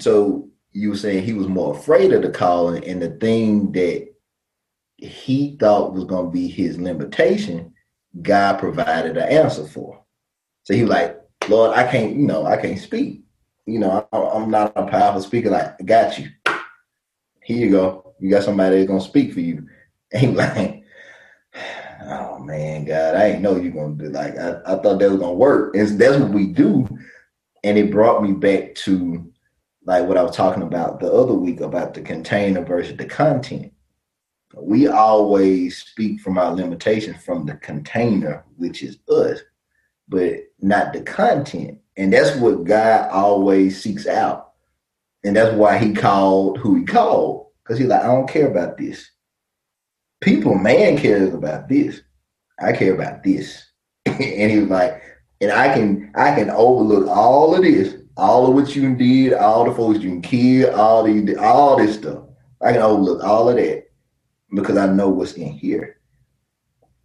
so 0.00 0.48
you 0.72 0.88
were 0.88 0.96
saying 0.96 1.24
he 1.24 1.34
was 1.34 1.46
more 1.46 1.76
afraid 1.76 2.10
of 2.14 2.22
the 2.22 2.30
calling, 2.30 2.82
and 2.84 3.02
the 3.02 3.10
thing 3.10 3.72
that 3.72 4.08
he 4.96 5.58
thought 5.60 5.92
was 5.92 6.04
going 6.04 6.24
to 6.24 6.32
be 6.32 6.48
his 6.48 6.78
limitation, 6.80 7.74
God 8.22 8.58
provided 8.58 9.18
an 9.18 9.28
answer 9.28 9.66
for. 9.66 10.02
So 10.62 10.72
he 10.72 10.80
was 10.80 10.90
like, 10.90 11.20
Lord, 11.50 11.76
I 11.76 11.86
can't, 11.86 12.16
you 12.16 12.26
know, 12.26 12.46
I 12.46 12.56
can't 12.56 12.78
speak. 12.78 13.24
You 13.66 13.80
know, 13.80 14.08
I'm 14.10 14.50
not 14.50 14.72
a 14.74 14.86
powerful 14.86 15.20
speaker. 15.20 15.50
Like, 15.50 15.78
I 15.78 15.84
got 15.84 16.18
you. 16.18 16.30
Here 17.42 17.66
you 17.66 17.70
go. 17.72 18.14
You 18.18 18.30
got 18.30 18.44
somebody 18.44 18.76
that's 18.76 18.88
gonna 18.88 19.02
speak 19.02 19.34
for 19.34 19.40
you. 19.40 19.68
And 20.10 20.34
like, 20.34 20.77
oh 22.06 22.38
man, 22.38 22.84
God, 22.84 23.14
I 23.14 23.26
ain't 23.26 23.42
know 23.42 23.56
you 23.56 23.70
gonna 23.70 23.94
do 23.94 24.08
like 24.10 24.36
I, 24.38 24.60
I 24.66 24.76
thought 24.76 24.98
that 24.98 25.10
was 25.10 25.18
gonna 25.18 25.34
work. 25.34 25.74
And 25.74 25.98
that's 25.98 26.18
what 26.18 26.30
we 26.30 26.46
do. 26.46 26.88
And 27.64 27.76
it 27.76 27.90
brought 27.90 28.22
me 28.22 28.32
back 28.32 28.74
to 28.76 29.32
like 29.84 30.06
what 30.06 30.16
I 30.16 30.22
was 30.22 30.36
talking 30.36 30.62
about 30.62 31.00
the 31.00 31.12
other 31.12 31.34
week 31.34 31.60
about 31.60 31.94
the 31.94 32.02
container 32.02 32.64
versus 32.64 32.96
the 32.96 33.06
content. 33.06 33.72
We 34.56 34.88
always 34.88 35.78
speak 35.78 36.20
from 36.20 36.38
our 36.38 36.54
limitations 36.54 37.22
from 37.22 37.46
the 37.46 37.54
container, 37.54 38.44
which 38.56 38.82
is 38.82 38.98
us, 39.08 39.40
but 40.08 40.34
not 40.60 40.92
the 40.92 41.02
content. 41.02 41.78
And 41.96 42.12
that's 42.12 42.36
what 42.36 42.64
God 42.64 43.10
always 43.10 43.80
seeks 43.80 44.06
out. 44.06 44.52
And 45.24 45.36
that's 45.36 45.54
why 45.54 45.78
he 45.78 45.92
called 45.92 46.58
who 46.58 46.76
he 46.76 46.84
called. 46.84 47.46
Because 47.62 47.78
he's 47.78 47.88
like, 47.88 48.02
I 48.02 48.06
don't 48.06 48.28
care 48.28 48.48
about 48.48 48.78
this 48.78 49.10
people, 50.20 50.54
man 50.54 50.98
cares 50.98 51.34
about 51.34 51.68
this. 51.68 52.02
I 52.60 52.72
care 52.72 52.94
about 52.94 53.22
this. 53.22 53.64
and 54.06 54.50
he 54.50 54.58
was 54.60 54.70
like, 54.70 55.02
and 55.40 55.52
I 55.52 55.72
can 55.72 56.10
I 56.16 56.34
can 56.34 56.50
overlook 56.50 57.08
all 57.08 57.54
of 57.54 57.62
this, 57.62 57.94
all 58.16 58.48
of 58.48 58.54
what 58.54 58.74
you 58.74 58.94
did, 58.96 59.34
all 59.34 59.64
the 59.64 59.74
folks 59.74 60.00
you 60.00 60.10
can 60.10 60.22
kill, 60.22 60.74
all 60.74 61.04
the 61.04 61.36
all 61.36 61.76
this 61.76 61.96
stuff. 61.96 62.24
I 62.60 62.72
can 62.72 62.82
overlook 62.82 63.22
all 63.22 63.48
of 63.48 63.56
that 63.56 63.84
because 64.52 64.76
I 64.76 64.86
know 64.86 65.08
what's 65.08 65.34
in 65.34 65.52
here. 65.52 66.00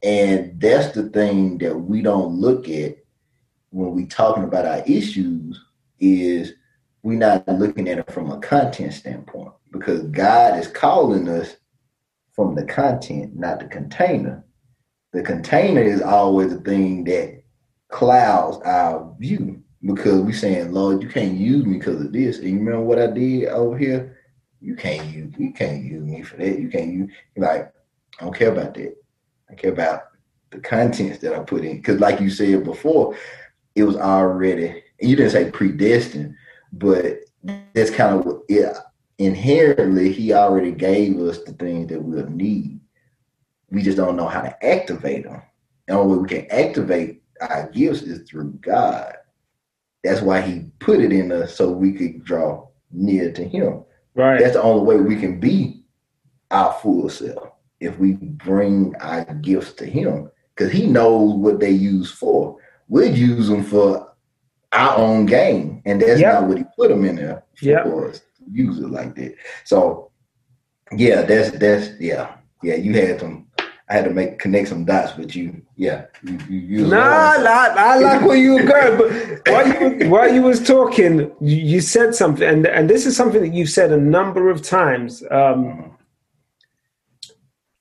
And 0.01 0.59
that's 0.59 0.93
the 0.93 1.09
thing 1.09 1.59
that 1.59 1.75
we 1.75 2.01
don't 2.01 2.39
look 2.39 2.67
at 2.67 2.97
when 3.69 3.93
we 3.93 4.05
talking 4.05 4.43
about 4.43 4.65
our 4.65 4.83
issues 4.85 5.63
is 5.99 6.53
we're 7.03 7.17
not 7.17 7.47
looking 7.47 7.87
at 7.87 7.99
it 7.99 8.11
from 8.11 8.31
a 8.31 8.39
content 8.39 8.93
standpoint 8.93 9.53
because 9.71 10.03
God 10.03 10.59
is 10.59 10.67
calling 10.67 11.27
us 11.29 11.55
from 12.33 12.55
the 12.55 12.65
content, 12.65 13.35
not 13.35 13.59
the 13.59 13.67
container. 13.67 14.43
The 15.13 15.21
container 15.21 15.81
is 15.81 16.01
always 16.01 16.53
the 16.53 16.61
thing 16.61 17.03
that 17.05 17.43
clouds 17.89 18.57
our 18.65 19.15
view 19.19 19.61
because 19.85 20.21
we 20.21 20.33
saying, 20.33 20.71
Lord, 20.71 21.03
you 21.03 21.09
can't 21.09 21.37
use 21.37 21.65
me 21.65 21.77
because 21.77 22.01
of 22.01 22.11
this. 22.11 22.39
And 22.39 22.49
you 22.49 22.57
remember 22.57 22.81
what 22.81 22.99
I 22.99 23.07
did 23.07 23.45
over 23.49 23.77
here? 23.77 24.17
You 24.59 24.75
can't 24.75 25.05
use 25.13 25.33
you 25.37 25.51
can't 25.51 25.83
use 25.83 26.03
me 26.03 26.23
for 26.23 26.37
that. 26.37 26.57
You 26.59 26.69
can't 26.69 26.91
use 26.91 27.11
like 27.35 27.71
I 28.19 28.23
don't 28.23 28.35
care 28.35 28.51
about 28.51 28.73
that. 28.75 28.95
I 29.49 29.55
care 29.55 29.71
about 29.71 30.03
the 30.51 30.59
contents 30.59 31.19
that 31.19 31.35
I 31.35 31.39
put 31.39 31.65
in. 31.65 31.77
Because 31.77 31.99
like 31.99 32.21
you 32.21 32.29
said 32.29 32.63
before, 32.63 33.15
it 33.75 33.83
was 33.83 33.97
already 33.97 34.83
you 34.99 35.15
didn't 35.15 35.31
say 35.31 35.51
predestined, 35.51 36.35
but 36.71 37.19
that's 37.73 37.91
kind 37.91 38.17
of 38.17 38.25
what 38.25 38.41
it 38.47 38.75
inherently 39.25 40.11
he 40.11 40.33
already 40.33 40.71
gave 40.71 41.19
us 41.19 41.39
the 41.43 41.53
things 41.53 41.89
that 41.89 42.01
we'll 42.01 42.29
need. 42.29 42.79
We 43.69 43.81
just 43.81 43.97
don't 43.97 44.17
know 44.17 44.27
how 44.27 44.41
to 44.41 44.65
activate 44.65 45.25
them. 45.25 45.41
The 45.87 45.93
only 45.93 46.15
way 46.15 46.21
we 46.21 46.27
can 46.27 46.51
activate 46.51 47.23
our 47.41 47.69
gifts 47.69 48.01
is 48.01 48.29
through 48.29 48.53
God. 48.61 49.15
That's 50.03 50.21
why 50.21 50.41
he 50.41 50.65
put 50.79 50.99
it 50.99 51.11
in 51.11 51.31
us 51.31 51.55
so 51.55 51.71
we 51.71 51.93
could 51.93 52.23
draw 52.23 52.67
near 52.91 53.31
to 53.31 53.43
him. 53.43 53.83
Right. 54.15 54.39
That's 54.39 54.53
the 54.53 54.61
only 54.61 54.85
way 54.85 55.01
we 55.01 55.15
can 55.15 55.39
be 55.39 55.83
our 56.51 56.73
full 56.73 57.09
self 57.09 57.51
if 57.79 57.97
we 57.97 58.13
bring 58.13 58.95
our 58.97 59.25
gifts 59.35 59.73
to 59.73 59.85
him 59.85 60.29
because 60.55 60.71
he 60.71 60.85
knows 60.85 61.33
what 61.35 61.59
they 61.59 61.71
use 61.71 62.11
for. 62.11 62.57
We'll 62.87 63.15
use 63.15 63.47
them 63.47 63.63
for 63.63 64.13
our 64.71 64.97
own 64.97 65.25
gain, 65.25 65.81
and 65.85 66.01
that's 66.01 66.19
yep. 66.19 66.33
not 66.33 66.49
what 66.49 66.57
he 66.57 66.63
put 66.75 66.89
them 66.89 67.05
in 67.05 67.15
there 67.15 67.43
for 67.55 67.65
yep. 67.65 67.85
us 67.85 68.21
use 68.51 68.79
it 68.79 68.89
like 68.89 69.15
that. 69.15 69.35
So 69.63 70.11
yeah, 70.95 71.21
that's 71.23 71.51
that's 71.51 71.99
yeah. 71.99 72.35
Yeah, 72.61 72.75
you 72.75 72.93
had 72.93 73.19
some 73.19 73.47
I 73.89 73.93
had 73.97 74.05
to 74.05 74.11
make 74.11 74.39
connect 74.39 74.69
some 74.69 74.85
dots, 74.85 75.17
with 75.17 75.35
you, 75.35 75.61
yeah, 75.75 76.05
you, 76.23 76.39
you, 76.49 76.59
you 76.59 76.87
nah, 76.87 77.35
I, 77.37 77.73
I 77.77 77.97
like 77.97 78.21
where 78.21 78.37
you 78.37 78.53
were 78.53 78.63
going, 78.63 78.97
but 78.97 79.51
while 79.51 79.67
you 79.67 80.09
while 80.09 80.33
you 80.33 80.41
was 80.41 80.65
talking, 80.65 81.31
you, 81.41 81.57
you, 81.57 81.81
said 81.81 82.15
something, 82.15 82.47
and 82.47 82.65
and 82.65 82.89
this 82.89 83.05
is 83.05 83.17
something 83.17 83.41
that 83.41 83.53
you've 83.53 83.69
said 83.69 83.91
a 83.91 83.97
number 83.97 84.49
of 84.49 84.61
times, 84.61 85.21
um, 85.29 85.97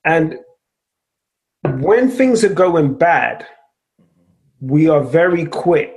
and 0.03 0.39
when 1.79 2.09
things 2.09 2.43
are 2.43 2.53
going 2.53 2.93
bad, 2.93 3.47
we 4.59 4.89
are 4.89 5.01
very 5.03 5.45
quick 5.45 5.95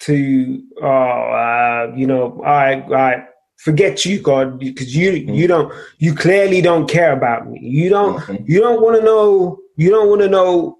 to, 0.00 0.62
oh, 0.82 0.86
uh, 0.86 1.92
you 1.96 2.06
know, 2.06 2.42
I, 2.44 2.74
I 2.94 3.27
forget 3.58 4.06
you, 4.06 4.20
God, 4.20 4.58
because 4.58 4.94
you, 4.96 5.12
mm-hmm. 5.12 5.34
you 5.34 5.46
don't, 5.46 5.72
you 5.98 6.14
clearly 6.14 6.60
don't 6.60 6.88
care 6.88 7.12
about 7.12 7.48
me. 7.48 7.60
You 7.60 7.90
don't, 7.90 8.18
mm-hmm. 8.18 8.44
you 8.46 8.60
don't 8.60 8.82
want 8.82 8.96
to 8.96 9.04
know, 9.04 9.58
you 9.76 9.90
don't 9.90 10.08
want 10.08 10.22
to 10.22 10.28
know 10.28 10.78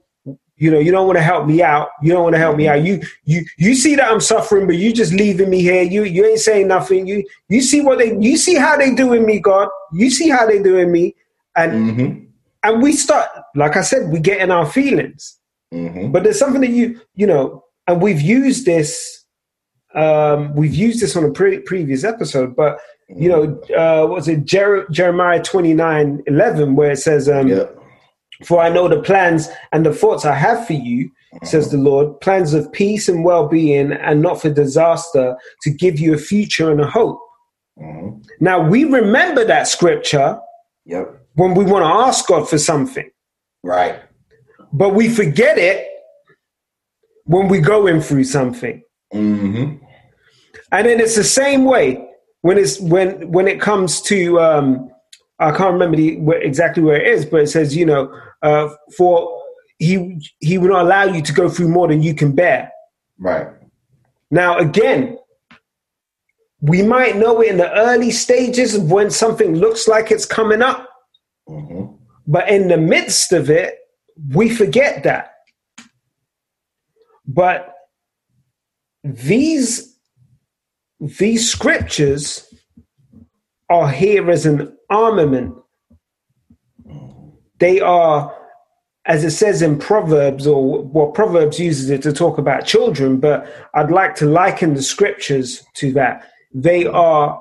you 0.59 0.71
know 0.71 0.79
you 0.79 0.91
don't 0.91 1.07
want 1.07 1.17
to 1.17 1.23
help 1.23 1.47
me 1.47 1.63
out 1.63 1.89
you 2.03 2.13
don't 2.13 2.25
want 2.25 2.35
to 2.35 2.39
help 2.39 2.57
me 2.57 2.69
out 2.69 2.83
you 2.83 3.01
you 3.25 3.45
you 3.57 3.75
see 3.75 3.95
that 3.95 4.11
i'm 4.11 4.21
suffering 4.21 4.67
but 4.67 4.77
you 4.77 4.93
just 4.93 5.13
leaving 5.13 5.49
me 5.49 5.63
here 5.63 5.83
you 5.83 6.05
you 6.05 6.25
ain't 6.27 6.41
saying 6.41 6.69
nothing 6.69 7.07
you 7.07 7.25
you 7.49 7.63
see 7.63 7.81
what 7.81 7.99
they 7.99 8.17
you 8.19 8.37
see 8.37 8.57
how 8.57 8.77
they 8.77 8.95
doing 8.95 9.25
me 9.25 9.39
god 9.39 9.69
you 9.93 10.11
see 10.11 10.29
how 10.29 10.45
they 10.47 10.61
doing 10.61 10.91
me 10.91 11.15
and 11.57 11.73
mm-hmm. 11.73 12.25
and 12.65 12.83
we 12.83 12.93
start 12.93 13.29
like 13.55 13.77
i 13.77 13.83
said 13.83 14.11
we 14.11 14.19
get 14.19 14.41
in 14.41 14.51
our 14.51 14.67
feelings 14.67 15.39
mm-hmm. 15.73 16.11
but 16.11 16.25
there's 16.25 16.39
something 16.39 16.61
that 16.61 16.71
you 16.71 17.01
you 17.15 17.27
know 17.27 17.65
and 17.87 18.03
we've 18.03 18.21
used 18.21 18.67
this 18.67 19.18
um, 19.95 20.55
we've 20.55 20.75
used 20.75 21.01
this 21.01 21.17
on 21.17 21.25
a 21.25 21.31
pre- 21.31 21.61
previous 21.61 22.05
episode, 22.05 22.55
but 22.55 22.79
you 23.09 23.29
know, 23.29 23.45
uh, 23.75 24.07
was 24.07 24.29
it 24.29 24.45
Jer- 24.45 24.87
Jeremiah 24.91 25.43
29 25.43 26.23
11, 26.27 26.77
where 26.77 26.93
it 26.93 26.99
says, 26.99 27.29
um, 27.29 27.49
yeah. 27.49 27.65
For 28.45 28.61
I 28.61 28.69
know 28.69 28.87
the 28.87 29.03
plans 29.03 29.49
and 29.73 29.85
the 29.85 29.93
thoughts 29.93 30.25
I 30.25 30.35
have 30.35 30.65
for 30.65 30.75
you, 30.75 31.11
says 31.43 31.73
the 31.73 31.77
Lord, 31.77 32.21
plans 32.21 32.55
of 32.55 32.71
peace 32.71 33.09
and 33.09 33.25
well 33.25 33.49
being, 33.49 33.93
and 33.93 34.23
not 34.23 34.41
for 34.41 34.49
disaster, 34.49 35.37
to 35.63 35.71
give 35.71 35.99
you 35.99 36.15
a 36.15 36.19
future 36.19 36.71
and 36.71 36.81
a 36.81 36.87
hope. 36.87 37.21
Mm-hmm. 37.81 38.21
Now, 38.41 38.61
we 38.61 38.85
remember 38.85 39.45
that 39.45 39.67
scripture 39.67 40.39
yep. 40.85 41.21
when 41.35 41.55
we 41.55 41.65
want 41.65 41.83
to 41.83 41.89
ask 41.89 42.29
God 42.29 42.49
for 42.49 42.59
something. 42.59 43.11
Right. 43.65 44.01
But 44.73 44.95
we 44.95 45.09
forget 45.09 45.59
it 45.59 45.89
when 47.25 47.49
we're 47.49 47.61
going 47.61 48.01
through 48.01 48.25
something. 48.25 48.83
Mm-hmm. 49.13 49.85
And 50.73 50.87
then 50.87 51.01
it's 51.01 51.17
the 51.17 51.25
same 51.25 51.65
way 51.65 52.09
when 52.43 52.59
it's 52.59 52.81
when 52.81 53.31
when 53.31 53.49
it 53.49 53.61
comes 53.61 54.01
to 54.03 54.41
um, 54.41 54.91
I 55.39 55.51
can't 55.51 55.73
remember 55.73 55.97
the, 55.97 56.19
where, 56.19 56.41
exactly 56.41 56.83
where 56.83 57.01
it 57.01 57.07
is, 57.07 57.25
but 57.25 57.43
it 57.43 57.49
says 57.49 57.77
you 57.77 57.87
know 57.87 58.13
uh, 58.43 58.69
for 58.97 59.43
he 59.79 60.21
he 60.41 60.59
will 60.59 60.69
not 60.69 60.85
allow 60.85 61.05
you 61.05 61.23
to 61.23 61.33
go 61.33 61.49
through 61.49 61.69
more 61.69 61.89
than 61.89 62.03
you 62.03 62.15
can 62.15 62.35
bear. 62.35 62.71
Right. 63.19 63.49
Now 64.31 64.59
again, 64.59 65.19
we 66.61 66.83
might 66.83 67.17
know 67.17 67.41
it 67.41 67.51
in 67.51 67.57
the 67.57 67.73
early 67.73 68.11
stages 68.11 68.75
of 68.75 68.91
when 68.91 69.11
something 69.11 69.55
looks 69.55 69.89
like 69.89 70.11
it's 70.11 70.27
coming 70.27 70.61
up, 70.61 70.89
mm-hmm. 71.49 71.95
but 72.27 72.49
in 72.49 72.69
the 72.69 72.77
midst 72.77 73.33
of 73.33 73.49
it, 73.49 73.79
we 74.35 74.51
forget 74.51 75.03
that. 75.05 75.35
But 77.27 77.75
these 79.05 79.97
these 81.01 81.51
scriptures 81.51 82.53
are 83.71 83.91
here 83.91 84.31
as 84.31 84.47
an 84.47 84.77
armament. 84.91 85.55
They 87.59 87.81
are, 87.81 88.35
as 89.07 89.25
it 89.25 89.31
says 89.33 89.63
in 89.63 89.79
Proverbs, 89.79 90.47
or 90.47 90.83
well, 90.83 91.09
Proverbs 91.09 91.59
uses 91.59 91.91
it 91.91 92.03
to 92.03 92.13
talk 92.13 92.39
about 92.39 92.67
children, 92.67 93.19
but 93.21 93.47
I'd 93.75 93.91
like 93.91 94.15
to 94.17 94.27
liken 94.27 94.75
the 94.75 94.83
scriptures 94.83 95.65
to 95.75 95.93
that. 95.93 96.29
They 96.53 96.87
are 96.87 97.41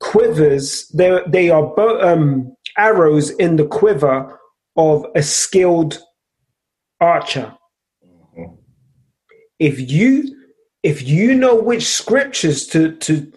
quivers, 0.00 0.88
they 0.88 1.20
they 1.26 1.50
are 1.50 1.62
bo- 1.74 2.00
um, 2.00 2.54
arrows 2.76 3.30
in 3.30 3.56
the 3.56 3.66
quiver 3.66 4.38
of 4.76 5.06
a 5.14 5.22
skilled 5.22 6.02
archer 7.00 7.54
if 9.58 9.90
you 9.90 10.34
if 10.82 11.02
you 11.02 11.34
know 11.34 11.54
which 11.54 11.86
scriptures 11.86 12.66
to 12.68 12.94
to 12.96 13.32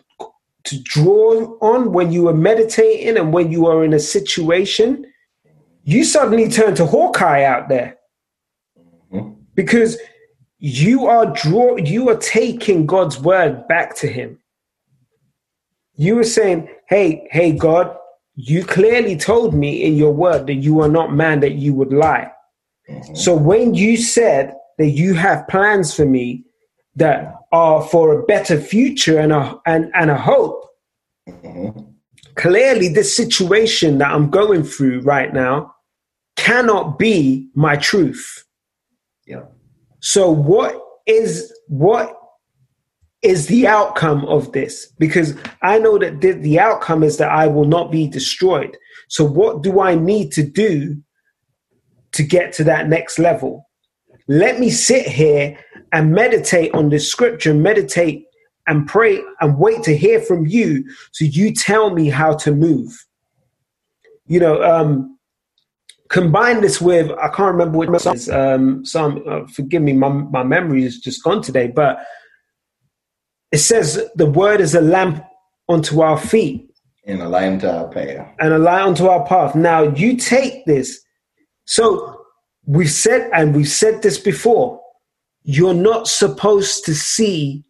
to 0.66 0.80
draw 0.84 1.58
on 1.62 1.94
when 1.94 2.12
you 2.12 2.28
are 2.28 2.34
meditating 2.34 3.18
and 3.18 3.32
when 3.32 3.52
you 3.52 3.68
are 3.68 3.86
in 3.86 3.94
a 3.94 4.00
situation, 4.00 5.06
you 5.86 6.04
suddenly 6.04 6.50
turn 6.50 6.76
to 6.76 6.86
Hawkeye 6.86 7.44
out 7.44 7.70
there 7.70 7.98
mm-hmm. 9.12 9.32
because 9.56 9.98
you 10.60 11.08
are 11.08 11.28
draw 11.28 11.78
you 11.78 12.10
are 12.10 12.18
taking 12.18 12.86
God's 12.86 13.20
word 13.20 13.68
back 13.68 13.96
to 13.98 14.08
Him. 14.08 14.40
You 15.96 16.20
are 16.20 16.26
saying, 16.26 16.70
"Hey, 16.90 17.28
hey, 17.32 17.54
God, 17.54 17.96
you 18.36 18.66
clearly 18.66 19.16
told 19.16 19.54
me 19.54 19.84
in 19.84 19.96
your 19.96 20.14
word 20.14 20.48
that 20.48 20.56
you 20.56 20.82
are 20.82 20.90
not 20.90 21.14
man 21.14 21.40
that 21.40 21.54
you 21.54 21.74
would 21.76 21.94
lie." 21.94 22.32
Mm-hmm. 22.90 23.16
So 23.16 23.36
when 23.36 23.74
you 23.74 23.98
said 23.98 24.54
that 24.78 24.90
you 24.90 25.14
have 25.14 25.48
plans 25.48 25.94
for 25.94 26.06
me 26.06 26.44
that 26.96 27.34
are 27.52 27.82
for 27.82 28.12
a 28.12 28.24
better 28.24 28.60
future 28.60 29.20
and 29.20 29.32
a 29.32 29.56
and, 29.66 29.92
and 29.94 30.12
a 30.12 30.18
hope. 30.18 30.66
Mm-hmm. 31.28 31.82
Clearly, 32.36 32.88
this 32.88 33.16
situation 33.16 33.98
that 33.98 34.12
I'm 34.12 34.30
going 34.30 34.64
through 34.64 35.02
right 35.02 35.34
now 35.34 35.74
cannot 36.36 37.00
be 37.00 37.50
my 37.56 37.76
truth. 37.76 38.46
Yeah. 39.26 39.44
So 40.00 40.30
what 40.30 40.80
is 41.06 41.52
what 41.68 42.14
is 43.22 43.48
the 43.48 43.68
outcome 43.68 44.24
of 44.26 44.52
this? 44.52 44.88
Because 45.00 45.36
I 45.64 45.80
know 45.80 45.98
that 45.98 46.22
the, 46.22 46.34
the 46.34 46.60
outcome 46.60 47.04
is 47.04 47.18
that 47.18 47.32
I 47.32 47.48
will 47.48 47.66
not 47.66 47.92
be 47.92 48.08
destroyed. 48.08 48.78
So 49.10 49.26
what 49.26 49.64
do 49.64 49.82
I 49.82 49.96
need 49.96 50.32
to 50.34 50.44
do 50.44 51.02
to 52.12 52.24
get 52.24 52.54
to 52.54 52.64
that 52.66 52.88
next 52.88 53.18
level? 53.20 53.67
Let 54.28 54.60
me 54.60 54.70
sit 54.70 55.08
here 55.08 55.58
and 55.94 56.14
meditate 56.14 56.74
on 56.74 56.90
this 56.90 57.10
scripture, 57.10 57.54
meditate 57.54 58.26
and 58.68 58.86
pray 58.86 59.22
and 59.40 59.58
wait 59.58 59.84
to 59.84 59.96
hear 59.96 60.20
from 60.20 60.46
you 60.46 60.84
so 61.12 61.26
you 61.26 61.54
tell 61.54 61.92
me 61.92 62.10
how 62.10 62.36
to 62.36 62.52
move. 62.52 63.06
You 64.26 64.42
know, 64.42 64.62
um, 64.62 65.18
combine 66.10 66.62
this 66.62 66.82
with, 66.82 67.10
I 67.12 67.30
can't 67.30 67.54
remember 67.54 67.78
which 67.78 68.02
song, 68.02 68.18
um, 68.34 68.86
some, 68.86 69.24
uh, 69.28 69.48
forgive 69.48 69.82
me, 69.82 69.94
my, 69.94 70.10
my 70.10 70.44
memory 70.44 70.84
is 70.84 71.00
just 71.00 71.24
gone 71.24 71.42
today, 71.42 71.68
but 71.68 72.00
it 73.54 73.60
says 73.60 74.10
the 74.16 74.26
word 74.26 74.60
is 74.60 74.76
a 74.76 74.82
lamp 74.82 75.24
unto 75.70 76.02
our 76.02 76.20
feet. 76.20 76.70
And 77.06 77.22
a 77.22 77.30
light 77.30 77.48
unto 77.48 77.68
our 77.68 77.88
path. 77.88 78.36
And 78.40 78.54
a 78.54 78.58
light 78.58 78.82
unto 78.82 79.08
our 79.08 79.26
path. 79.26 79.56
Now 79.56 79.84
you 79.84 80.18
take 80.18 80.66
this. 80.66 81.02
So 81.64 82.27
we've 82.68 82.92
said, 82.92 83.32
and 83.34 83.56
we've 83.56 83.68
said 83.68 84.04
this 84.04 84.20
before, 84.20 84.80
you're 85.44 85.74
not 85.74 86.08
supposed 86.08 86.86
to 86.86 86.94
see 86.94 87.64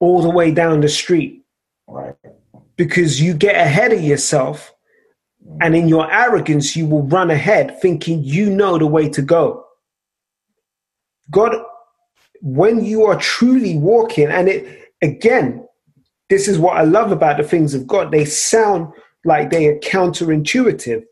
all 0.00 0.20
the 0.20 0.30
way 0.30 0.50
down 0.50 0.82
the 0.82 0.88
street. 0.88 1.42
Right. 1.88 2.14
Because 2.76 3.22
you 3.22 3.32
get 3.32 3.54
ahead 3.54 3.92
of 3.92 4.02
yourself, 4.02 4.74
and 5.60 5.76
in 5.76 5.88
your 5.88 6.12
arrogance, 6.12 6.74
you 6.74 6.86
will 6.86 7.04
run 7.04 7.30
ahead 7.30 7.80
thinking 7.80 8.22
you 8.22 8.50
know 8.50 8.78
the 8.78 8.86
way 8.86 9.08
to 9.10 9.22
go. 9.22 9.64
God, 11.30 11.54
when 12.42 12.84
you 12.84 13.04
are 13.04 13.18
truly 13.18 13.78
walking, 13.78 14.26
and 14.26 14.48
it 14.48 14.90
again, 15.02 15.66
this 16.28 16.48
is 16.48 16.58
what 16.58 16.76
I 16.76 16.82
love 16.82 17.12
about 17.12 17.36
the 17.36 17.44
things 17.44 17.74
of 17.74 17.86
God, 17.86 18.10
they 18.10 18.24
sound 18.24 18.92
like 19.24 19.50
they 19.50 19.68
are 19.68 19.78
counterintuitive, 19.78 21.04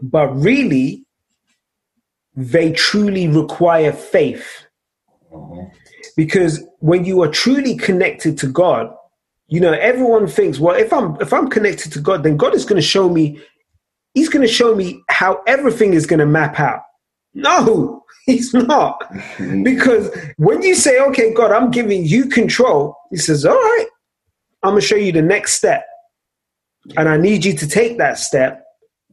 but 0.00 0.28
really, 0.28 1.05
they 2.36 2.72
truly 2.72 3.26
require 3.26 3.92
faith. 3.92 4.66
Mm-hmm. 5.32 5.68
Because 6.16 6.62
when 6.78 7.04
you 7.04 7.22
are 7.22 7.28
truly 7.28 7.76
connected 7.76 8.38
to 8.38 8.46
God, 8.46 8.94
you 9.48 9.60
know, 9.60 9.72
everyone 9.72 10.26
thinks, 10.26 10.58
well, 10.58 10.76
if 10.76 10.92
I'm 10.92 11.16
if 11.20 11.32
I'm 11.32 11.48
connected 11.48 11.92
to 11.92 12.00
God, 12.00 12.22
then 12.22 12.36
God 12.36 12.54
is 12.54 12.64
going 12.64 12.80
to 12.80 12.86
show 12.86 13.08
me, 13.08 13.40
He's 14.14 14.28
going 14.28 14.46
to 14.46 14.52
show 14.52 14.74
me 14.74 15.02
how 15.08 15.42
everything 15.46 15.94
is 15.94 16.06
going 16.06 16.20
to 16.20 16.26
map 16.26 16.58
out. 16.58 16.82
No, 17.34 18.04
He's 18.26 18.52
not. 18.52 19.12
Because 19.62 20.10
when 20.36 20.62
you 20.62 20.74
say, 20.74 21.00
okay, 21.00 21.32
God, 21.32 21.52
I'm 21.52 21.70
giving 21.70 22.04
you 22.04 22.26
control, 22.28 22.96
He 23.10 23.18
says, 23.18 23.44
all 23.44 23.54
right, 23.54 23.86
I'm 24.62 24.72
going 24.72 24.80
to 24.80 24.86
show 24.86 24.96
you 24.96 25.12
the 25.12 25.22
next 25.22 25.54
step. 25.54 25.86
And 26.96 27.08
I 27.08 27.16
need 27.16 27.44
you 27.44 27.52
to 27.54 27.68
take 27.68 27.98
that 27.98 28.18
step 28.18 28.64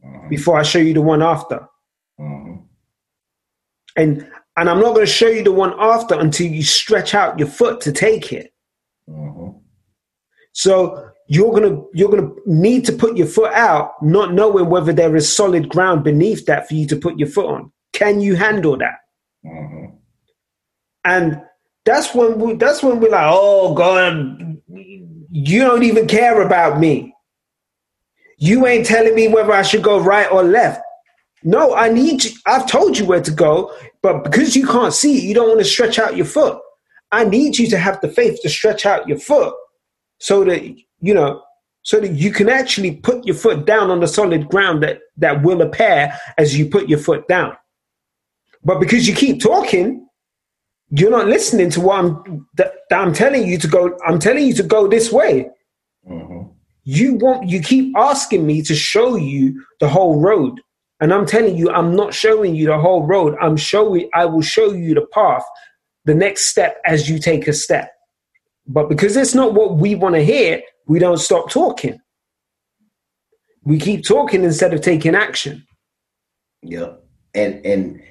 mm-hmm. 0.04 0.28
before 0.28 0.58
I 0.58 0.62
show 0.62 0.78
you 0.78 0.94
the 0.94 1.02
one 1.02 1.22
after. 1.22 1.68
And 3.96 4.28
and 4.56 4.70
I'm 4.70 4.80
not 4.80 4.94
going 4.94 5.06
to 5.06 5.12
show 5.12 5.28
you 5.28 5.42
the 5.42 5.52
one 5.52 5.74
after 5.78 6.18
until 6.18 6.46
you 6.46 6.62
stretch 6.62 7.14
out 7.14 7.38
your 7.38 7.48
foot 7.48 7.80
to 7.82 7.92
take 7.92 8.32
it. 8.32 8.52
Mm-hmm. 9.08 9.58
So 10.52 11.10
you're 11.26 11.52
gonna 11.52 11.82
you're 11.92 12.10
gonna 12.10 12.30
need 12.46 12.84
to 12.86 12.92
put 12.92 13.16
your 13.16 13.26
foot 13.26 13.52
out, 13.52 13.92
not 14.02 14.34
knowing 14.34 14.68
whether 14.68 14.92
there 14.92 15.16
is 15.16 15.34
solid 15.34 15.68
ground 15.68 16.04
beneath 16.04 16.46
that 16.46 16.68
for 16.68 16.74
you 16.74 16.86
to 16.88 16.96
put 16.96 17.18
your 17.18 17.28
foot 17.28 17.46
on. 17.46 17.72
Can 17.92 18.20
you 18.20 18.36
handle 18.36 18.76
that? 18.76 18.96
Mm-hmm. 19.44 19.96
And 21.04 21.42
that's 21.84 22.14
when 22.14 22.38
we 22.38 22.54
that's 22.54 22.82
when 22.82 23.00
we're 23.00 23.10
like, 23.10 23.26
oh 23.28 23.74
God, 23.74 24.58
you 25.30 25.60
don't 25.60 25.82
even 25.82 26.06
care 26.06 26.42
about 26.42 26.78
me. 26.78 27.14
You 28.38 28.66
ain't 28.66 28.86
telling 28.86 29.14
me 29.14 29.28
whether 29.28 29.52
I 29.52 29.62
should 29.62 29.82
go 29.82 30.00
right 30.00 30.30
or 30.30 30.42
left. 30.42 30.80
No, 31.44 31.74
I 31.74 31.90
need 31.90 32.24
you. 32.24 32.30
I've 32.46 32.66
told 32.66 32.98
you 32.98 33.04
where 33.04 33.20
to 33.20 33.30
go, 33.30 33.72
but 34.02 34.24
because 34.24 34.56
you 34.56 34.66
can't 34.66 34.94
see 34.94 35.26
you 35.26 35.34
don't 35.34 35.48
want 35.48 35.60
to 35.60 35.64
stretch 35.64 35.98
out 35.98 36.16
your 36.16 36.26
foot. 36.26 36.58
I 37.12 37.24
need 37.24 37.58
you 37.58 37.68
to 37.68 37.78
have 37.78 38.00
the 38.00 38.08
faith 38.08 38.40
to 38.42 38.48
stretch 38.48 38.86
out 38.86 39.06
your 39.06 39.18
foot 39.18 39.54
so 40.18 40.42
that 40.44 40.62
you 41.00 41.14
know 41.14 41.42
so 41.82 42.00
that 42.00 42.12
you 42.12 42.32
can 42.32 42.48
actually 42.48 42.96
put 42.96 43.26
your 43.26 43.36
foot 43.36 43.66
down 43.66 43.90
on 43.90 44.00
the 44.00 44.08
solid 44.08 44.48
ground 44.48 44.82
that 44.82 45.00
that 45.18 45.42
will 45.42 45.60
appear 45.60 46.12
as 46.38 46.58
you 46.58 46.66
put 46.66 46.88
your 46.88 46.98
foot 46.98 47.28
down. 47.28 47.54
But 48.64 48.80
because 48.80 49.06
you 49.06 49.14
keep 49.14 49.42
talking, 49.42 50.08
you're 50.90 51.10
not 51.10 51.26
listening 51.26 51.70
to 51.70 51.80
what 51.82 51.98
I'm 51.98 52.46
that, 52.54 52.72
that 52.88 53.00
I'm 53.00 53.12
telling 53.12 53.46
you 53.46 53.58
to 53.58 53.68
go. 53.68 53.98
I'm 54.06 54.18
telling 54.18 54.46
you 54.46 54.54
to 54.54 54.62
go 54.62 54.88
this 54.88 55.12
way. 55.12 55.50
Mm-hmm. 56.08 56.48
You 56.84 57.14
want 57.14 57.48
you 57.48 57.60
keep 57.60 57.94
asking 57.96 58.46
me 58.46 58.62
to 58.62 58.74
show 58.74 59.16
you 59.16 59.62
the 59.80 59.88
whole 59.88 60.20
road. 60.20 60.60
And 61.04 61.12
I'm 61.12 61.26
telling 61.26 61.54
you, 61.54 61.70
I'm 61.70 61.94
not 61.94 62.14
showing 62.14 62.54
you 62.54 62.64
the 62.64 62.78
whole 62.78 63.02
road. 63.02 63.36
I'm 63.38 63.58
showing 63.58 64.08
I 64.14 64.24
will 64.24 64.40
show 64.40 64.72
you 64.72 64.94
the 64.94 65.04
path, 65.12 65.44
the 66.06 66.14
next 66.14 66.46
step 66.46 66.80
as 66.86 67.10
you 67.10 67.18
take 67.18 67.46
a 67.46 67.52
step. 67.52 67.92
But 68.66 68.88
because 68.88 69.14
it's 69.14 69.34
not 69.34 69.52
what 69.52 69.76
we 69.76 69.96
want 69.96 70.14
to 70.14 70.24
hear, 70.24 70.62
we 70.86 70.98
don't 70.98 71.18
stop 71.18 71.50
talking. 71.50 72.00
We 73.64 73.78
keep 73.78 74.02
talking 74.06 74.44
instead 74.44 74.72
of 74.72 74.80
taking 74.80 75.14
action. 75.14 75.66
Yeah. 76.62 76.94
And 77.34 77.60
and 77.66 78.02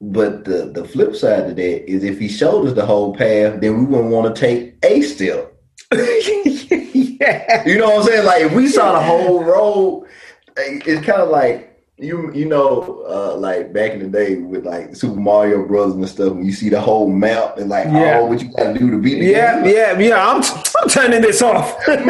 but 0.00 0.44
the 0.44 0.72
the 0.74 0.84
flip 0.84 1.14
side 1.14 1.50
of 1.50 1.54
that 1.54 1.88
is 1.88 2.02
if 2.02 2.18
he 2.18 2.26
showed 2.26 2.66
us 2.66 2.74
the 2.74 2.84
whole 2.84 3.14
path, 3.14 3.60
then 3.60 3.78
we 3.78 3.84
wouldn't 3.84 4.10
want 4.10 4.34
to 4.34 4.40
take 4.40 4.74
a 4.82 5.02
step. 5.02 5.54
yeah. 5.92 7.64
You 7.64 7.78
know 7.78 7.90
what 7.90 8.00
I'm 8.00 8.06
saying? 8.08 8.26
Like 8.26 8.42
if 8.42 8.52
we 8.54 8.66
saw 8.66 8.94
the 8.94 9.04
whole 9.04 9.44
road, 9.44 10.08
eh, 10.56 10.80
it's 10.84 11.06
kind 11.06 11.22
of 11.22 11.28
like 11.28 11.69
you 12.00 12.32
you 12.32 12.46
know, 12.46 13.04
uh, 13.08 13.36
like 13.36 13.72
back 13.72 13.92
in 13.92 13.98
the 14.00 14.08
day 14.08 14.36
with 14.36 14.64
like 14.64 14.96
Super 14.96 15.20
Mario 15.20 15.66
Brothers 15.66 15.94
and 15.94 16.08
stuff, 16.08 16.32
when 16.32 16.44
you 16.44 16.52
see 16.52 16.68
the 16.68 16.80
whole 16.80 17.10
map 17.10 17.58
and 17.58 17.68
like 17.68 17.86
Yeah. 17.86 18.18
oh, 18.20 18.26
what 18.26 18.40
you 18.40 18.48
gotta 18.56 18.78
do 18.78 18.90
to 18.90 18.98
beat 18.98 19.20
the 19.20 19.26
Yeah, 19.26 19.62
game. 19.62 19.74
yeah, 19.74 19.98
yeah. 19.98 20.26
I'm, 20.28 20.42
I'm 20.82 20.88
turning 20.88 21.20
this 21.20 21.42
off. 21.42 21.76
Man, 21.88 22.06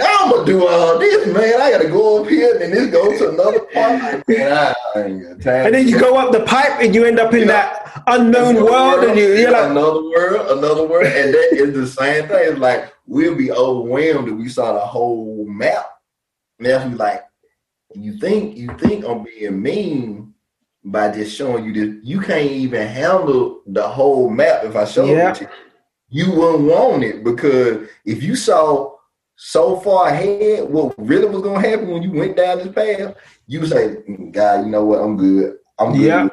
I'm 0.00 0.30
gonna 0.30 0.44
do 0.44 0.66
all 0.66 0.98
this, 0.98 1.26
man? 1.26 1.60
I 1.60 1.70
gotta 1.70 1.88
go 1.88 2.22
up 2.22 2.28
here 2.28 2.52
and 2.52 2.60
then 2.60 2.70
this 2.70 2.86
go 2.90 3.16
to 3.16 3.30
another 3.30 3.60
part. 3.60 4.28
Man, 4.28 4.52
I, 4.52 4.74
I 4.94 5.02
ain't 5.04 5.22
got 5.22 5.40
time. 5.40 5.66
and 5.66 5.74
then 5.74 5.88
you 5.88 5.98
go 5.98 6.16
up 6.16 6.32
the 6.32 6.44
pipe 6.44 6.80
and 6.80 6.94
you 6.94 7.04
end 7.04 7.18
up 7.18 7.32
in 7.34 7.48
that 7.48 8.02
unknown 8.08 8.56
world 8.56 9.04
and 9.04 9.18
you, 9.18 9.34
you're 9.34 9.50
like, 9.50 9.70
another 9.70 10.02
world, 10.02 10.58
another 10.58 10.86
world, 10.86 11.06
and 11.06 11.32
that 11.34 11.48
is 11.52 11.72
the 11.74 11.86
same 11.86 12.28
thing. 12.28 12.52
It's 12.52 12.58
like 12.58 12.92
we'll 13.06 13.34
be 13.36 13.50
overwhelmed 13.50 14.28
if 14.28 14.34
we 14.34 14.48
saw 14.48 14.72
the 14.74 14.80
whole 14.80 15.46
map. 15.48 15.86
And 16.58 16.66
that's 16.68 16.88
we 16.90 16.94
like, 16.96 17.22
you 17.96 18.18
think 18.18 18.56
you 18.56 18.68
think 18.78 19.04
I'm 19.04 19.24
being 19.24 19.60
mean 19.62 20.34
by 20.84 21.10
just 21.10 21.36
showing 21.36 21.64
you 21.64 21.72
this. 21.72 22.04
You 22.04 22.20
can't 22.20 22.50
even 22.50 22.86
handle 22.86 23.62
the 23.66 23.82
whole 23.86 24.30
map 24.30 24.64
if 24.64 24.76
I 24.76 24.84
show 24.84 25.04
Yeah. 25.04 25.30
it 25.30 25.34
to 25.36 25.44
you. 25.44 25.50
You 26.26 26.32
wouldn't 26.32 26.68
want 26.70 27.02
it 27.02 27.24
because 27.24 27.88
if 28.04 28.22
you 28.22 28.36
saw 28.36 28.92
so 29.34 29.76
far 29.80 30.08
ahead 30.08 30.68
what 30.70 30.94
really 30.96 31.26
was 31.26 31.42
gonna 31.42 31.60
happen 31.60 31.90
when 31.90 32.02
you 32.02 32.12
went 32.12 32.36
down 32.36 32.58
this 32.58 32.68
path, 32.68 33.14
you 33.46 33.60
would 33.60 33.68
say, 33.70 33.96
"Mm, 34.08 34.32
God, 34.32 34.64
you 34.64 34.70
know 34.70 34.84
what? 34.84 35.00
I'm 35.00 35.16
good. 35.16 35.56
I'm 35.78 35.92
good. 35.92 36.00
Yeah. 36.02 36.28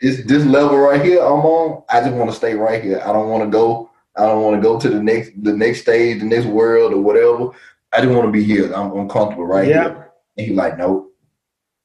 This 0.00 0.22
this 0.24 0.44
level 0.44 0.78
right 0.78 1.00
here 1.04 1.20
I'm 1.20 1.44
on, 1.44 1.82
I 1.90 2.00
just 2.00 2.14
want 2.14 2.30
to 2.30 2.36
stay 2.36 2.54
right 2.54 2.82
here. 2.82 3.00
I 3.04 3.12
don't 3.12 3.28
want 3.28 3.42
to 3.44 3.50
go. 3.50 3.90
I 4.16 4.24
don't 4.26 4.42
want 4.42 4.56
to 4.56 4.62
go 4.62 4.78
to 4.78 4.88
the 4.88 5.02
next 5.02 5.32
the 5.42 5.52
next 5.52 5.80
stage, 5.82 6.20
the 6.20 6.26
next 6.26 6.46
world 6.46 6.92
or 6.94 7.00
whatever. 7.00 7.50
I 7.92 8.00
just 8.00 8.12
want 8.14 8.26
to 8.26 8.32
be 8.32 8.42
here. 8.44 8.72
I'm, 8.72 8.90
I'm 8.92 9.08
comfortable 9.08 9.46
right 9.46 9.66
Yeah. 9.68 9.82
here. 9.84 10.05
And 10.36 10.46
he's 10.46 10.56
like, 10.56 10.78
nope. 10.78 11.12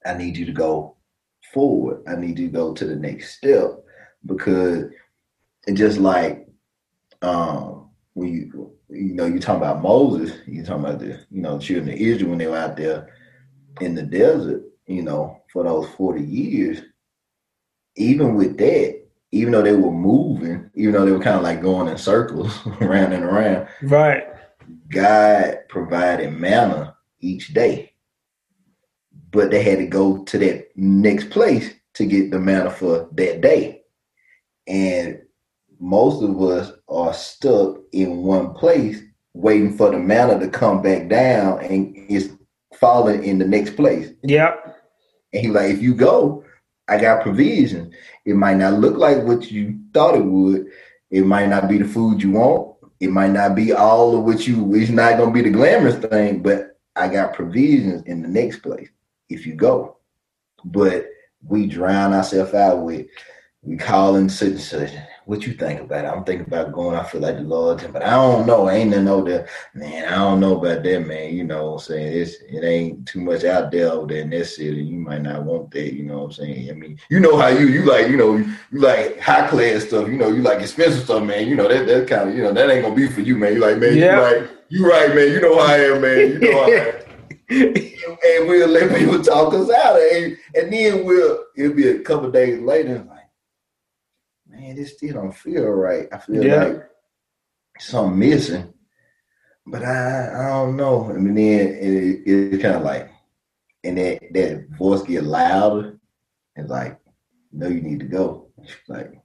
I 0.05 0.13
need 0.15 0.35
you 0.35 0.45
to 0.45 0.51
go 0.51 0.97
forward. 1.53 2.03
I 2.07 2.15
need 2.15 2.39
you 2.39 2.47
to 2.47 2.53
go 2.53 2.73
to 2.73 2.85
the 2.85 2.95
next 2.95 3.35
step 3.35 3.71
because 4.25 4.85
it 5.67 5.73
just 5.73 5.99
like 5.99 6.47
um 7.21 7.89
when 8.13 8.33
you 8.33 8.73
you 8.89 9.13
know 9.13 9.25
you 9.25 9.39
talking 9.39 9.61
about 9.61 9.81
Moses, 9.81 10.37
you 10.47 10.63
talking 10.63 10.85
about 10.85 10.99
the 10.99 11.25
you 11.29 11.41
know 11.41 11.57
the 11.57 11.63
children 11.63 11.93
of 11.93 11.99
Israel 11.99 12.31
when 12.31 12.39
they 12.39 12.47
were 12.47 12.57
out 12.57 12.77
there 12.77 13.15
in 13.79 13.95
the 13.95 14.03
desert, 14.03 14.63
you 14.87 15.03
know, 15.03 15.41
for 15.51 15.63
those 15.63 15.87
forty 15.95 16.23
years. 16.23 16.81
Even 17.95 18.35
with 18.35 18.57
that, 18.57 19.01
even 19.31 19.51
though 19.51 19.61
they 19.61 19.75
were 19.75 19.91
moving, 19.91 20.69
even 20.75 20.93
though 20.93 21.05
they 21.05 21.11
were 21.11 21.19
kind 21.19 21.37
of 21.37 21.43
like 21.43 21.61
going 21.61 21.87
in 21.87 21.97
circles 21.97 22.59
around 22.81 23.13
and 23.13 23.23
around, 23.23 23.67
right. 23.83 24.23
God 24.89 25.59
provided 25.69 26.31
manna 26.31 26.95
each 27.19 27.53
day. 27.53 27.90
But 29.31 29.51
they 29.51 29.63
had 29.63 29.79
to 29.79 29.87
go 29.87 30.23
to 30.23 30.37
that 30.39 30.67
next 30.75 31.29
place 31.29 31.73
to 31.95 32.05
get 32.05 32.31
the 32.31 32.39
manna 32.39 32.69
for 32.69 33.09
that 33.13 33.41
day. 33.41 33.83
And 34.67 35.21
most 35.79 36.23
of 36.23 36.41
us 36.41 36.71
are 36.87 37.13
stuck 37.13 37.77
in 37.91 38.17
one 38.17 38.53
place 38.53 39.01
waiting 39.33 39.75
for 39.75 39.89
the 39.89 39.97
manna 39.97 40.39
to 40.39 40.47
come 40.47 40.81
back 40.81 41.07
down 41.07 41.59
and 41.63 41.93
it's 41.95 42.29
falling 42.79 43.23
in 43.23 43.39
the 43.39 43.47
next 43.47 43.75
place. 43.75 44.11
Yep. 44.23 44.77
And 45.33 45.41
he 45.45 45.49
like, 45.49 45.71
if 45.71 45.81
you 45.81 45.93
go, 45.95 46.43
I 46.87 46.99
got 46.99 47.23
provisions. 47.23 47.93
It 48.25 48.35
might 48.35 48.57
not 48.57 48.79
look 48.79 48.97
like 48.97 49.23
what 49.23 49.49
you 49.49 49.79
thought 49.93 50.15
it 50.15 50.25
would. 50.25 50.67
It 51.09 51.25
might 51.25 51.47
not 51.47 51.69
be 51.69 51.77
the 51.77 51.87
food 51.87 52.21
you 52.21 52.31
want. 52.31 52.75
It 52.99 53.09
might 53.09 53.31
not 53.31 53.55
be 53.55 53.73
all 53.73 54.17
of 54.17 54.23
what 54.25 54.45
you. 54.45 54.75
It's 54.75 54.91
not 54.91 55.17
gonna 55.17 55.31
be 55.31 55.41
the 55.41 55.49
glamorous 55.49 55.95
thing, 55.95 56.43
but 56.43 56.77
I 56.95 57.07
got 57.07 57.33
provisions 57.33 58.03
in 58.03 58.21
the 58.21 58.27
next 58.27 58.59
place 58.59 58.89
if 59.33 59.45
you 59.45 59.55
go. 59.55 59.97
But 60.63 61.07
we 61.43 61.67
drown 61.67 62.13
ourselves 62.13 62.53
out 62.53 62.83
with 62.83 63.07
we 63.63 63.77
calling 63.77 64.27
such 64.27 64.49
and 64.49 64.59
such. 64.59 64.91
What 65.25 65.45
you 65.45 65.53
think 65.53 65.81
about 65.81 66.03
it? 66.03 66.07
I'm 66.07 66.23
thinking 66.23 66.47
about 66.47 66.71
going. 66.71 66.97
I 66.97 67.03
feel 67.03 67.21
like 67.21 67.35
the 67.35 67.43
Lord, 67.43 67.87
but 67.93 68.01
I 68.01 68.11
don't 68.11 68.47
know. 68.47 68.67
Ain't 68.69 68.89
nothing 68.89 69.07
over 69.07 69.29
there, 69.29 69.47
man. 69.75 70.05
I 70.11 70.15
don't 70.15 70.39
know 70.39 70.57
about 70.57 70.81
that, 70.81 71.05
man. 71.05 71.35
You 71.35 71.43
know 71.43 71.65
what 71.65 71.73
I'm 71.73 71.79
saying? 71.79 72.17
It's 72.17 72.37
it 72.49 72.63
ain't 72.63 73.07
too 73.07 73.21
much 73.21 73.43
out 73.43 73.71
there 73.71 73.91
over 73.91 74.07
there 74.07 74.21
in 74.21 74.31
this 74.31 74.55
city. 74.55 74.81
You 74.81 74.97
might 74.97 75.21
not 75.21 75.43
want 75.43 75.69
that. 75.71 75.93
You 75.93 76.03
know 76.03 76.17
what 76.17 76.25
I'm 76.25 76.31
saying? 76.31 76.71
I 76.71 76.73
mean, 76.73 76.99
you 77.09 77.19
know 77.19 77.37
how 77.37 77.49
you 77.49 77.67
you 77.67 77.85
like 77.85 78.07
you 78.07 78.17
know 78.17 78.37
you 78.37 78.79
like 78.79 79.19
high 79.19 79.47
class 79.47 79.83
stuff. 79.83 80.07
You 80.07 80.17
know 80.17 80.29
you 80.29 80.41
like 80.41 80.59
expensive 80.59 81.03
stuff, 81.03 81.23
man. 81.23 81.47
You 81.47 81.55
know 81.55 81.67
that 81.67 81.85
that 81.85 82.07
kind 82.07 82.29
of 82.29 82.35
you 82.35 82.41
know 82.41 82.53
that 82.53 82.69
ain't 82.69 82.83
gonna 82.83 82.95
be 82.95 83.07
for 83.07 83.21
you, 83.21 83.37
man. 83.37 83.53
You 83.53 83.59
like 83.59 83.77
man. 83.77 83.95
Yeah. 83.95 84.15
You 84.15 84.39
like 84.39 84.49
you 84.69 84.89
right, 84.89 85.15
man. 85.15 85.31
You 85.31 85.39
know 85.39 85.59
how 85.59 85.73
I 85.73 85.77
am, 85.77 86.01
man. 86.01 86.17
You 86.17 86.39
know 86.39 86.63
how 86.63 86.71
I 86.71 86.93
am 87.51 87.85
and 88.07 88.47
we'll 88.47 88.67
let 88.67 88.95
people 88.97 89.21
talk 89.21 89.53
us 89.53 89.69
out, 89.71 89.99
and, 89.99 90.37
and 90.55 90.71
then 90.73 91.05
we'll 91.05 91.45
it'll 91.55 91.75
be 91.75 91.87
a 91.89 91.99
couple 91.99 92.31
days 92.31 92.59
later, 92.61 92.99
like, 93.07 93.29
man, 94.47 94.75
this 94.75 94.93
still 94.93 95.13
don't 95.13 95.35
feel 95.35 95.65
right. 95.65 96.07
I 96.11 96.17
feel 96.17 96.43
Yeah. 96.45 96.63
like 96.65 96.83
something 97.79 98.19
missing, 98.19 98.73
but 99.65 99.83
I 99.83 100.29
I 100.33 100.49
don't 100.49 100.75
know. 100.75 101.09
I 101.09 101.13
mean, 101.13 101.35
then 101.35 101.67
it, 101.67 102.21
it's 102.25 102.61
kind 102.61 102.75
of 102.75 102.83
like, 102.83 103.09
and 103.83 103.97
that 103.97 104.19
that 104.33 104.69
voice 104.77 105.01
get 105.03 105.23
louder, 105.23 105.99
and 106.55 106.69
like, 106.69 106.99
no, 107.51 107.67
you 107.67 107.81
need 107.81 107.99
to 108.01 108.05
go. 108.07 108.47
Like, 108.87 109.20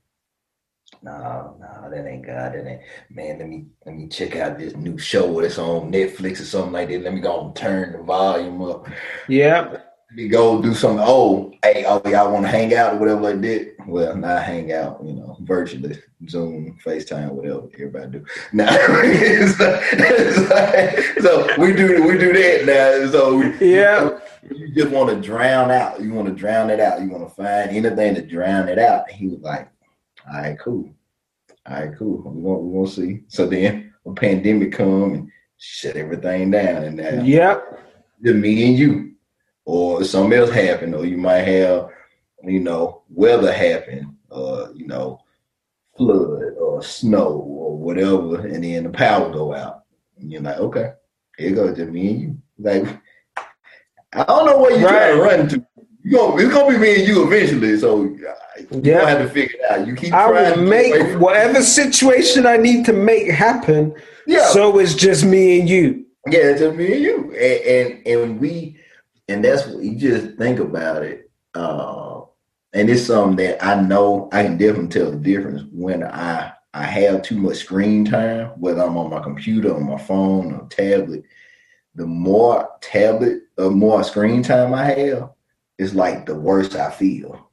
no, 1.02 1.56
no, 1.60 1.90
that 1.90 2.06
ain't 2.06 2.26
God. 2.26 2.52
That 2.54 2.66
ain't 2.66 2.80
man. 3.10 3.38
Let 3.38 3.48
me 3.48 3.66
let 3.84 3.94
me 3.94 4.08
check 4.08 4.36
out 4.36 4.58
this 4.58 4.74
new 4.76 4.98
show 4.98 5.40
that's 5.40 5.58
on 5.58 5.92
Netflix 5.92 6.40
or 6.40 6.44
something 6.44 6.72
like 6.72 6.88
that. 6.88 7.02
Let 7.02 7.14
me 7.14 7.20
go 7.20 7.46
and 7.46 7.56
turn 7.56 7.92
the 7.92 8.02
volume 8.02 8.62
up. 8.62 8.86
Yep. 9.28 9.72
Let 9.72 10.16
me 10.16 10.28
go 10.28 10.62
do 10.62 10.72
something. 10.72 11.04
Oh, 11.06 11.52
hey, 11.64 11.84
oh, 11.86 12.00
y'all 12.08 12.32
want 12.32 12.44
to 12.44 12.48
hang 12.50 12.74
out 12.74 12.94
or 12.94 12.98
whatever 12.98 13.20
like 13.22 13.40
that? 13.42 13.74
Well, 13.88 14.16
not 14.16 14.42
hang 14.44 14.72
out, 14.72 15.00
you 15.04 15.12
know, 15.14 15.36
virtually, 15.42 15.98
Zoom, 16.28 16.78
FaceTime, 16.84 17.30
whatever 17.32 17.68
everybody 17.74 18.18
do. 18.18 18.24
Now, 18.52 18.68
so, 19.56 19.80
so 21.20 21.48
we 21.58 21.72
do 21.72 22.02
we 22.06 22.18
do 22.18 22.32
that 22.32 22.64
now. 22.66 23.10
So 23.10 23.36
we, 23.36 23.72
Yeah. 23.74 24.18
you 24.50 24.72
just 24.74 24.90
want 24.90 25.10
to 25.10 25.20
drown 25.20 25.70
out. 25.70 26.00
You 26.00 26.12
want 26.12 26.28
to 26.28 26.34
drown 26.34 26.70
it 26.70 26.80
out. 26.80 27.00
You 27.00 27.10
want 27.10 27.28
to 27.28 27.34
find 27.34 27.70
anything 27.70 28.14
to 28.14 28.22
drown 28.22 28.68
it 28.68 28.78
out. 28.78 29.08
And 29.08 29.16
he 29.16 29.28
was 29.28 29.40
like, 29.40 29.68
all 30.32 30.40
right, 30.40 30.58
cool. 30.58 30.90
All 31.68 31.74
right, 31.80 31.96
cool. 31.98 32.18
We're 32.24 32.32
gonna, 32.54 32.58
we're 32.58 32.84
gonna 32.84 32.94
see. 32.94 33.22
So 33.28 33.46
then 33.46 33.92
a 34.06 34.12
pandemic 34.12 34.72
come 34.72 35.14
and 35.14 35.30
shut 35.58 35.96
everything 35.96 36.50
down. 36.50 36.84
And 36.84 36.96
now 36.96 37.22
Yep. 37.22 37.80
just 38.24 38.36
me 38.36 38.68
and 38.68 38.78
you. 38.78 39.12
Or 39.64 40.04
something 40.04 40.38
else 40.38 40.50
happen, 40.50 40.94
or 40.94 41.04
you 41.04 41.16
might 41.16 41.40
have, 41.42 41.88
you 42.44 42.60
know, 42.60 43.02
weather 43.08 43.52
happen, 43.52 44.16
or 44.30 44.70
you 44.76 44.86
know, 44.86 45.18
flood 45.96 46.54
or 46.60 46.82
snow 46.84 47.32
or 47.40 47.76
whatever, 47.76 48.46
and 48.46 48.62
then 48.62 48.84
the 48.84 48.90
power 48.90 49.28
go 49.32 49.52
out. 49.54 49.82
And 50.18 50.30
you're 50.30 50.40
like, 50.42 50.58
okay, 50.58 50.92
Here 51.36 51.50
goes 51.50 51.76
just 51.76 51.90
me 51.90 52.08
and 52.10 52.20
you. 52.20 52.38
Like 52.58 53.00
I 54.12 54.22
don't 54.24 54.46
know 54.46 54.58
where 54.58 54.78
you 54.78 54.86
right. 54.86 55.14
trying 55.14 55.16
to 55.16 55.22
run 55.22 55.48
to. 55.48 55.66
You 56.06 56.18
gonna, 56.18 56.40
it's 56.40 56.54
gonna 56.54 56.72
be 56.72 56.78
me 56.78 57.00
and 57.00 57.08
you 57.08 57.26
eventually. 57.26 57.76
So 57.78 58.04
you 58.04 58.20
yeah. 58.70 59.00
gonna 59.00 59.08
have 59.08 59.18
to 59.18 59.28
figure 59.28 59.56
it 59.58 59.70
out. 59.72 59.88
You 59.88 59.96
keep. 59.96 60.12
I 60.12 60.30
will 60.30 60.62
make 60.62 61.18
whatever 61.18 61.60
situation 61.62 62.46
I 62.46 62.58
need 62.58 62.86
to 62.86 62.92
make 62.92 63.28
happen. 63.28 63.92
Yeah. 64.24 64.46
So 64.50 64.78
it's 64.78 64.94
just 64.94 65.24
me 65.24 65.58
and 65.58 65.68
you. 65.68 66.06
Yeah, 66.28 66.50
it's 66.50 66.60
just 66.60 66.76
me 66.76 66.92
and 66.92 67.02
you, 67.02 67.32
and 67.32 67.96
and, 67.96 68.06
and 68.06 68.40
we, 68.40 68.78
and 69.26 69.44
that's 69.44 69.66
what 69.66 69.82
you 69.82 69.96
just 69.96 70.36
think 70.38 70.60
about 70.60 71.02
it. 71.02 71.28
Uh, 71.56 72.20
and 72.72 72.88
it's 72.88 73.06
something 73.06 73.44
that 73.44 73.64
I 73.64 73.82
know 73.82 74.28
I 74.30 74.44
can 74.44 74.58
definitely 74.58 74.90
tell 74.90 75.10
the 75.10 75.16
difference 75.16 75.64
when 75.72 76.04
I 76.04 76.52
I 76.72 76.84
have 76.84 77.22
too 77.22 77.38
much 77.40 77.56
screen 77.56 78.04
time, 78.04 78.50
whether 78.60 78.80
I'm 78.80 78.96
on 78.96 79.10
my 79.10 79.20
computer, 79.20 79.74
on 79.74 79.90
my 79.90 79.98
phone, 79.98 80.54
or 80.54 80.68
tablet. 80.68 81.24
The 81.96 82.06
more 82.06 82.68
tablet, 82.80 83.40
or 83.58 83.72
more 83.72 84.04
screen 84.04 84.44
time 84.44 84.72
I 84.72 84.84
have, 84.84 85.30
it's 85.78 85.94
like 85.94 86.26
the 86.26 86.34
worse 86.34 86.74
I 86.74 86.90
feel. 86.90 87.50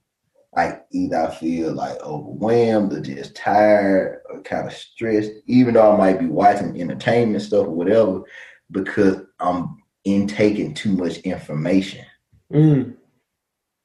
Like 0.55 0.86
either 0.91 1.17
I 1.17 1.34
feel 1.34 1.74
like 1.74 1.99
overwhelmed 2.01 2.93
or 2.93 3.01
just 3.01 3.36
tired 3.36 4.21
or 4.30 4.41
kind 4.41 4.67
of 4.67 4.74
stressed, 4.74 5.32
even 5.47 5.74
though 5.74 5.93
I 5.93 5.97
might 5.97 6.19
be 6.19 6.28
watching 6.28 6.80
entertainment 6.80 7.41
stuff 7.41 7.65
or 7.65 7.71
whatever, 7.71 8.21
because 8.69 9.21
I'm 9.39 9.78
intaking 10.05 10.74
too 10.74 10.91
much 10.91 11.17
information. 11.19 12.05
Mm. 12.51 12.95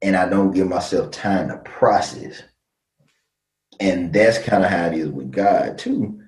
And 0.03 0.17
I 0.17 0.29
don't 0.29 0.53
give 0.53 0.69
myself 0.69 1.11
time 1.11 1.49
to 1.49 1.57
process. 1.59 2.43
And 3.81 4.13
that's 4.13 4.39
kind 4.39 4.65
of 4.65 4.71
how 4.71 4.87
it 4.87 4.95
is 4.95 5.09
with 5.09 5.31
God 5.31 5.79
too. 5.79 6.21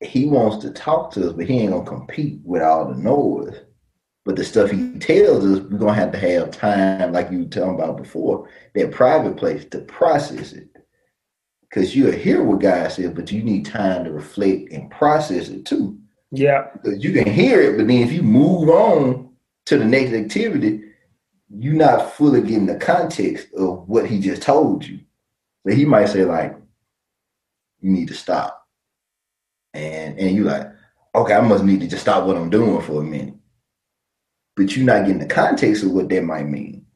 He 0.00 0.26
wants 0.26 0.64
to 0.64 0.70
talk 0.70 1.10
to 1.12 1.28
us, 1.28 1.32
but 1.34 1.46
he 1.46 1.58
ain't 1.58 1.72
gonna 1.72 1.84
compete 1.84 2.40
with 2.44 2.62
all 2.62 2.88
the 2.88 2.98
noise. 2.98 3.60
But 4.26 4.34
the 4.34 4.44
stuff 4.44 4.72
he 4.72 4.98
tells 4.98 5.44
us, 5.44 5.60
we're 5.60 5.78
gonna 5.78 5.94
have 5.94 6.10
to 6.10 6.18
have 6.18 6.50
time, 6.50 7.12
like 7.12 7.30
you 7.30 7.38
were 7.38 7.44
talking 7.44 7.76
about 7.76 7.96
before, 7.96 8.48
that 8.74 8.90
private 8.90 9.36
place 9.36 9.64
to 9.66 9.78
process 9.78 10.52
it. 10.52 10.68
Because 11.62 11.94
you'll 11.94 12.10
hear 12.10 12.42
what 12.42 12.60
God 12.60 12.90
said, 12.90 13.14
but 13.14 13.30
you 13.30 13.44
need 13.44 13.64
time 13.64 14.02
to 14.02 14.10
reflect 14.10 14.72
and 14.72 14.90
process 14.90 15.48
it 15.48 15.64
too. 15.64 15.96
Yeah. 16.32 16.66
Because 16.72 17.04
you 17.04 17.12
can 17.12 17.32
hear 17.32 17.60
it, 17.60 17.76
but 17.76 17.86
then 17.86 18.02
if 18.02 18.10
you 18.10 18.22
move 18.22 18.68
on 18.68 19.30
to 19.66 19.78
the 19.78 19.84
next 19.84 20.12
activity, 20.12 20.82
you're 21.48 21.74
not 21.74 22.12
fully 22.14 22.40
getting 22.40 22.66
the 22.66 22.78
context 22.78 23.54
of 23.54 23.88
what 23.88 24.06
he 24.06 24.18
just 24.18 24.42
told 24.42 24.84
you. 24.84 24.98
So 25.64 25.72
he 25.72 25.84
might 25.84 26.08
say, 26.08 26.24
like, 26.24 26.56
you 27.80 27.92
need 27.92 28.08
to 28.08 28.14
stop. 28.14 28.66
And 29.72 30.18
and 30.18 30.34
you 30.34 30.42
like, 30.42 30.66
okay, 31.14 31.34
I 31.34 31.40
must 31.42 31.62
need 31.62 31.78
to 31.80 31.86
just 31.86 32.02
stop 32.02 32.26
what 32.26 32.36
I'm 32.36 32.50
doing 32.50 32.82
for 32.82 33.02
a 33.02 33.04
minute 33.04 33.36
but 34.56 34.74
you're 34.74 34.86
not 34.86 35.02
getting 35.06 35.18
the 35.18 35.26
context 35.26 35.84
of 35.84 35.92
what 35.92 36.08
that 36.08 36.24
might 36.24 36.48
mean. 36.48 36.86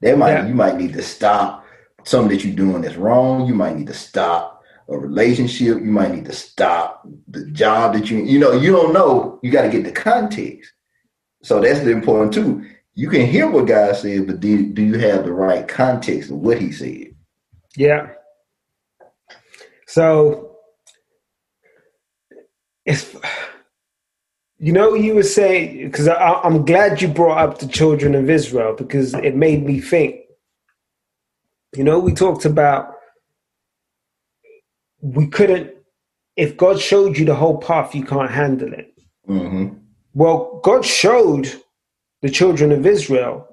That 0.00 0.18
might 0.18 0.32
yeah. 0.32 0.46
you 0.46 0.54
might 0.54 0.76
need 0.76 0.94
to 0.94 1.02
stop 1.02 1.64
something 2.04 2.36
that 2.36 2.44
you're 2.44 2.56
doing 2.56 2.82
that's 2.82 2.96
wrong. 2.96 3.46
You 3.46 3.54
might 3.54 3.76
need 3.76 3.86
to 3.86 3.94
stop 3.94 4.62
a 4.88 4.98
relationship. 4.98 5.78
You 5.78 5.90
might 5.90 6.12
need 6.12 6.24
to 6.24 6.32
stop 6.32 7.06
the 7.28 7.46
job 7.46 7.94
that 7.94 8.10
you 8.10 8.18
you 8.18 8.38
know 8.38 8.52
you 8.52 8.72
don't 8.72 8.92
know. 8.92 9.38
You 9.42 9.52
got 9.52 9.62
to 9.62 9.70
get 9.70 9.84
the 9.84 9.92
context. 9.92 10.72
So 11.42 11.60
that's 11.60 11.80
the 11.80 11.90
important 11.90 12.32
too. 12.32 12.66
You 12.94 13.08
can 13.08 13.26
hear 13.26 13.48
what 13.48 13.66
God 13.66 13.96
said, 13.96 14.26
but 14.26 14.40
do, 14.40 14.70
do 14.72 14.82
you 14.82 14.98
have 14.98 15.24
the 15.24 15.32
right 15.32 15.66
context 15.66 16.30
of 16.30 16.36
what 16.36 16.60
He 16.60 16.72
said? 16.72 17.14
Yeah. 17.76 18.08
So 19.86 20.56
it's 22.84 23.14
you 24.62 24.70
know, 24.70 24.94
you 24.94 25.16
were 25.16 25.24
saying 25.24 25.86
because 25.86 26.06
I'm 26.06 26.64
glad 26.64 27.02
you 27.02 27.08
brought 27.08 27.38
up 27.38 27.58
the 27.58 27.66
children 27.66 28.14
of 28.14 28.30
Israel 28.30 28.76
because 28.78 29.12
it 29.12 29.34
made 29.34 29.66
me 29.66 29.80
think. 29.80 30.20
You 31.74 31.82
know, 31.82 31.98
we 31.98 32.14
talked 32.14 32.44
about 32.44 32.94
we 35.00 35.26
couldn't. 35.26 35.72
If 36.36 36.56
God 36.56 36.78
showed 36.78 37.18
you 37.18 37.24
the 37.24 37.34
whole 37.34 37.58
path, 37.58 37.92
you 37.92 38.04
can't 38.04 38.30
handle 38.30 38.72
it. 38.72 38.94
Mm-hmm. 39.28 39.78
Well, 40.14 40.60
God 40.62 40.84
showed 40.84 41.52
the 42.20 42.30
children 42.30 42.70
of 42.70 42.86
Israel 42.86 43.48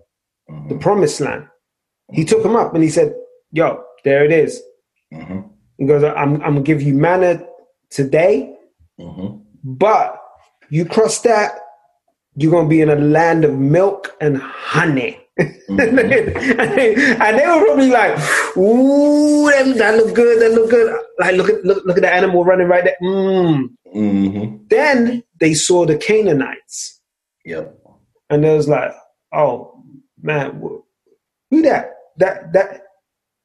mm-hmm. 0.48 0.70
the 0.70 0.78
promised 0.78 1.22
land. 1.22 1.48
He 2.12 2.24
took 2.24 2.44
them 2.44 2.56
up 2.56 2.76
and 2.76 2.84
he 2.84 2.90
said, 2.92 3.16
"Yo, 3.52 3.84
there 4.04 4.24
it 4.26 4.32
is. 4.32 4.62
Mm-hmm. 5.12 5.40
He 5.80 5.88
goes, 5.88 6.04
"I'm 6.04 6.36
I'm 6.36 6.54
gonna 6.54 6.62
give 6.62 6.84
you 6.84 6.94
manna 6.94 7.44
today, 7.90 8.54
mm-hmm. 9.00 9.38
but." 9.64 10.18
You 10.70 10.86
cross 10.86 11.20
that, 11.22 11.52
you're 12.36 12.52
gonna 12.52 12.70
be 12.70 12.82
in 12.82 12.90
a 12.90 12.96
land 12.96 13.44
of 13.46 13.58
milk 13.58 14.16
and 14.22 14.38
honey. 14.38 15.20
Mm-hmm. 15.40 15.80
and 17.22 17.40
they 17.40 17.48
were 17.48 17.66
probably 17.66 17.90
like, 17.90 18.18
"Ooh, 18.58 19.50
that, 19.50 19.78
that 19.78 19.96
look 19.96 20.14
good. 20.14 20.42
That 20.42 20.52
look 20.52 20.70
good. 20.70 21.02
Like, 21.20 21.36
look 21.36 21.50
at 21.50 21.64
look, 21.64 21.84
look 21.86 21.98
at 21.98 22.02
the 22.02 22.14
animal 22.14 22.44
running 22.44 22.68
right 22.68 22.84
there." 22.84 22.98
Mm. 23.02 23.70
Mm-hmm. 23.96 24.56
Then 24.70 25.24
they 25.40 25.54
saw 25.54 25.86
the 25.86 25.98
Canaanites. 25.98 27.00
Yep. 27.46 27.78
And 28.30 28.44
they 28.44 28.56
was 28.56 28.68
like, 28.68 28.92
"Oh 29.34 29.84
man, 30.22 30.62
who 31.50 31.62
that? 31.62 31.94
That 32.18 32.52
that 32.54 32.84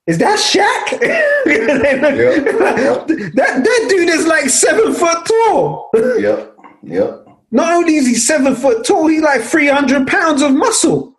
is 0.06 0.18
that 0.18 0.38
Shaq? 0.38 1.00
yep. 1.00 1.46
Yep. 1.46 3.06
That 3.34 3.64
that 3.64 3.86
dude 3.88 4.08
is 4.08 4.26
like 4.26 4.50
seven 4.50 4.92
foot 4.94 5.24
tall. 5.26 5.90
yep. 6.18 6.53
Yep. 6.84 7.28
Not 7.50 7.72
only 7.72 7.96
is 7.96 8.06
he 8.06 8.14
seven 8.14 8.54
foot 8.56 8.84
tall, 8.84 9.06
he 9.06 9.20
like 9.20 9.42
300 9.42 10.06
pounds 10.06 10.42
of 10.42 10.52
muscle. 10.52 11.18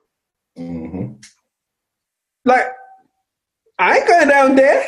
Mm-hmm. 0.58 1.14
Like, 2.44 2.66
I 3.80 3.98
ain't 3.98 4.08
going 4.08 4.28
down 4.28 4.56
there. 4.56 4.86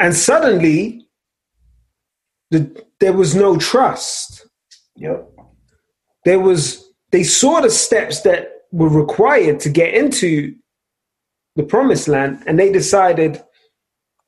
And 0.00 0.14
suddenly, 0.14 1.08
the, 2.50 2.84
there 3.00 3.12
was 3.12 3.34
no 3.34 3.58
trust. 3.58 4.46
Yep. 4.96 5.28
There 6.24 6.38
was, 6.38 6.84
they 7.10 7.22
saw 7.22 7.60
the 7.60 7.70
steps 7.70 8.22
that 8.22 8.50
were 8.70 8.88
required 8.88 9.60
to 9.60 9.70
get 9.70 9.94
into 9.94 10.54
the 11.56 11.62
promised 11.62 12.08
land, 12.08 12.42
and 12.46 12.58
they 12.58 12.70
decided, 12.70 13.42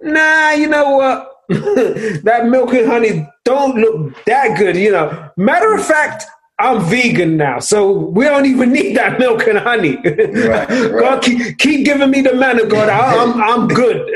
nah, 0.00 0.50
you 0.50 0.66
know 0.66 0.96
what? 0.96 1.29
that 2.22 2.46
milk 2.46 2.72
and 2.74 2.86
honey 2.86 3.28
don't 3.44 3.76
look 3.76 4.24
that 4.24 4.56
good, 4.56 4.76
you 4.76 4.92
know. 4.92 5.30
Matter 5.36 5.74
of 5.74 5.84
fact, 5.84 6.24
I'm 6.60 6.80
vegan 6.84 7.36
now, 7.36 7.58
so 7.58 7.90
we 7.90 8.24
don't 8.24 8.46
even 8.46 8.70
need 8.78 8.96
that 8.96 9.18
milk 9.18 9.48
and 9.48 9.58
honey. 9.58 9.96
Right, 9.96 10.68
right. 10.68 10.90
God, 11.00 11.22
keep, 11.22 11.58
keep, 11.58 11.84
giving 11.84 12.08
me 12.08 12.20
the 12.20 12.34
manna, 12.36 12.66
God. 12.66 12.88
I, 12.88 13.14
am 13.14 13.32
I'm, 13.32 13.62
I'm 13.62 13.68
good. 13.68 14.08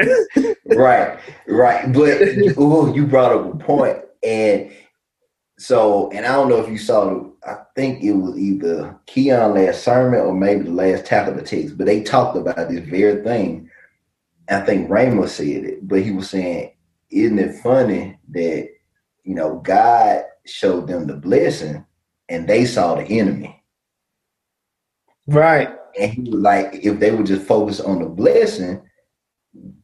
right, 0.66 1.18
right. 1.48 1.92
But 1.92 2.22
ooh, 2.56 2.92
you 2.94 3.04
brought 3.04 3.32
up 3.32 3.52
a 3.52 3.56
point, 3.56 3.98
and 4.22 4.70
so, 5.58 6.10
and 6.12 6.24
I 6.24 6.34
don't 6.34 6.48
know 6.48 6.60
if 6.60 6.68
you 6.68 6.78
saw. 6.78 7.24
I 7.44 7.56
think 7.74 8.04
it 8.04 8.12
was 8.12 8.38
either 8.38 8.96
Keon 9.06 9.54
last 9.54 9.82
sermon 9.82 10.20
or 10.20 10.34
maybe 10.34 10.62
the 10.62 10.70
last 10.70 11.10
of 11.12 11.34
the 11.34 11.42
text, 11.42 11.76
but 11.76 11.86
they 11.86 12.02
talked 12.02 12.36
about 12.36 12.68
this 12.68 12.88
very 12.88 13.24
thing. 13.24 13.68
I 14.48 14.60
think 14.60 14.88
Ramos 14.88 15.32
said 15.32 15.64
it, 15.64 15.88
but 15.88 16.02
he 16.02 16.12
was 16.12 16.30
saying 16.30 16.73
isn't 17.14 17.38
it 17.38 17.62
funny 17.62 18.18
that 18.30 18.68
you 19.22 19.34
know 19.34 19.60
God 19.60 20.24
showed 20.44 20.88
them 20.88 21.06
the 21.06 21.14
blessing 21.14 21.84
and 22.28 22.48
they 22.48 22.64
saw 22.64 22.96
the 22.96 23.04
enemy? 23.04 23.62
Right. 25.26 25.70
And 25.98 26.12
he 26.12 26.22
was 26.22 26.40
like, 26.40 26.80
if 26.82 26.98
they 26.98 27.12
would 27.12 27.26
just 27.26 27.46
focus 27.46 27.80
on 27.80 28.00
the 28.00 28.08
blessing, 28.08 28.82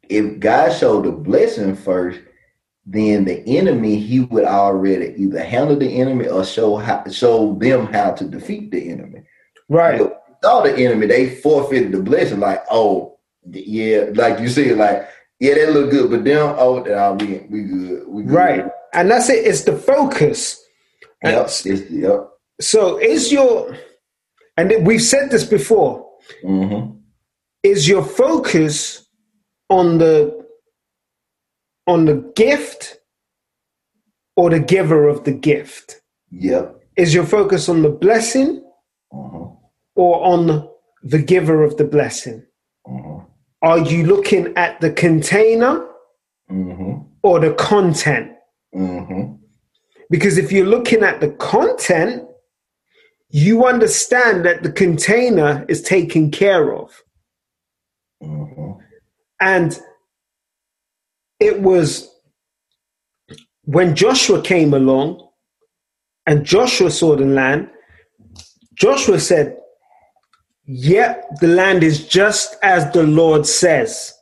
if 0.09 0.41
God 0.41 0.71
showed 0.73 1.05
the 1.05 1.13
blessing 1.13 1.77
first, 1.77 2.21
then 2.85 3.25
the 3.25 3.47
enemy 3.47 3.97
he 3.97 4.21
would 4.21 4.45
already 4.45 5.15
either 5.17 5.45
handle 5.45 5.77
the 5.77 6.01
enemy 6.01 6.27
or 6.27 6.45
show 6.45 6.77
how 6.77 7.05
show 7.11 7.55
them 7.55 7.87
how 7.87 8.11
to 8.11 8.25
defeat 8.25 8.73
the 8.73 8.91
enemy. 8.91 9.23
Right. 9.69 10.01
saw 10.43 10.63
the 10.63 10.77
enemy, 10.77 11.07
they 11.07 11.37
forfeited 11.37 11.93
the 11.93 12.03
blessing. 12.03 12.41
Like, 12.41 12.65
oh, 12.71 13.19
yeah, 13.49 14.07
like 14.15 14.41
you 14.41 14.49
said, 14.49 14.77
like 14.77 15.09
yeah, 15.41 15.55
they 15.55 15.71
look 15.73 15.91
good, 15.91 16.11
but 16.11 16.25
them, 16.25 16.55
oh, 16.59 16.83
nah, 16.83 17.13
we 17.13 17.39
we 17.49 17.63
good, 17.63 18.09
we 18.09 18.23
good. 18.25 18.33
Right, 18.33 18.65
and 18.93 19.11
that's 19.11 19.31
it. 19.31 19.47
It's 19.47 19.65
the 19.65 19.77
focus. 19.77 20.63
Yep, 21.25 21.47
it's, 21.47 21.91
yep. 21.91 22.29
So 22.61 22.99
is 22.99 23.33
your, 23.33 23.77
and 24.57 24.87
we've 24.87 25.03
said 25.03 25.31
this 25.31 25.45
before. 25.45 26.07
Mm-hmm. 26.45 26.99
Is 27.63 27.89
your 27.89 28.05
focus 28.05 29.07
on 29.71 29.99
the 29.99 30.47
on 31.87 32.05
the 32.05 32.33
gift 32.37 32.99
or 34.37 34.51
the 34.51 34.61
giver 34.61 35.09
of 35.09 35.25
the 35.25 35.33
gift? 35.33 36.01
Yep. 36.31 36.77
Is 36.97 37.15
your 37.15 37.25
focus 37.25 37.69
on 37.69 37.83
the 37.83 37.89
blessing 37.89 38.63
mm-hmm. 39.13 39.55
or 39.95 40.25
on 40.25 40.69
the 41.03 41.19
giver 41.19 41.63
of 41.63 41.79
the 41.79 41.85
blessing? 41.85 42.45
Mm-hmm. 43.63 43.69
Are 43.69 43.79
you 43.79 44.07
looking 44.07 44.57
at 44.57 44.81
the 44.81 44.91
container 44.91 45.87
mm-hmm. 46.51 47.03
or 47.23 47.41
the 47.41 47.55
content? 47.55 48.33
Mm-hmm. 48.75 49.35
Because 50.11 50.39
if 50.39 50.51
you're 50.51 50.67
looking 50.67 51.03
at 51.03 51.21
the 51.21 51.31
content, 51.31 52.27
you 53.31 53.65
understand 53.65 54.45
that 54.45 54.63
the 54.63 54.73
container 54.73 55.65
is 55.69 55.83
taken 55.83 56.31
care 56.31 56.75
of. 56.75 56.91
Mhm. 58.23 58.79
And 59.41 59.81
it 61.39 61.63
was 61.63 62.11
when 63.65 63.95
Joshua 63.95 64.43
came 64.43 64.75
along 64.75 65.29
and 66.27 66.45
Joshua 66.45 66.91
saw 66.91 67.15
the 67.15 67.25
land, 67.25 67.71
Joshua 68.75 69.21
said, 69.21 69.60
Yep, 70.73 71.41
the 71.41 71.49
land 71.49 71.83
is 71.83 72.07
just 72.07 72.57
as 72.63 72.89
the 72.93 73.03
Lord 73.03 73.45
says. 73.45 74.15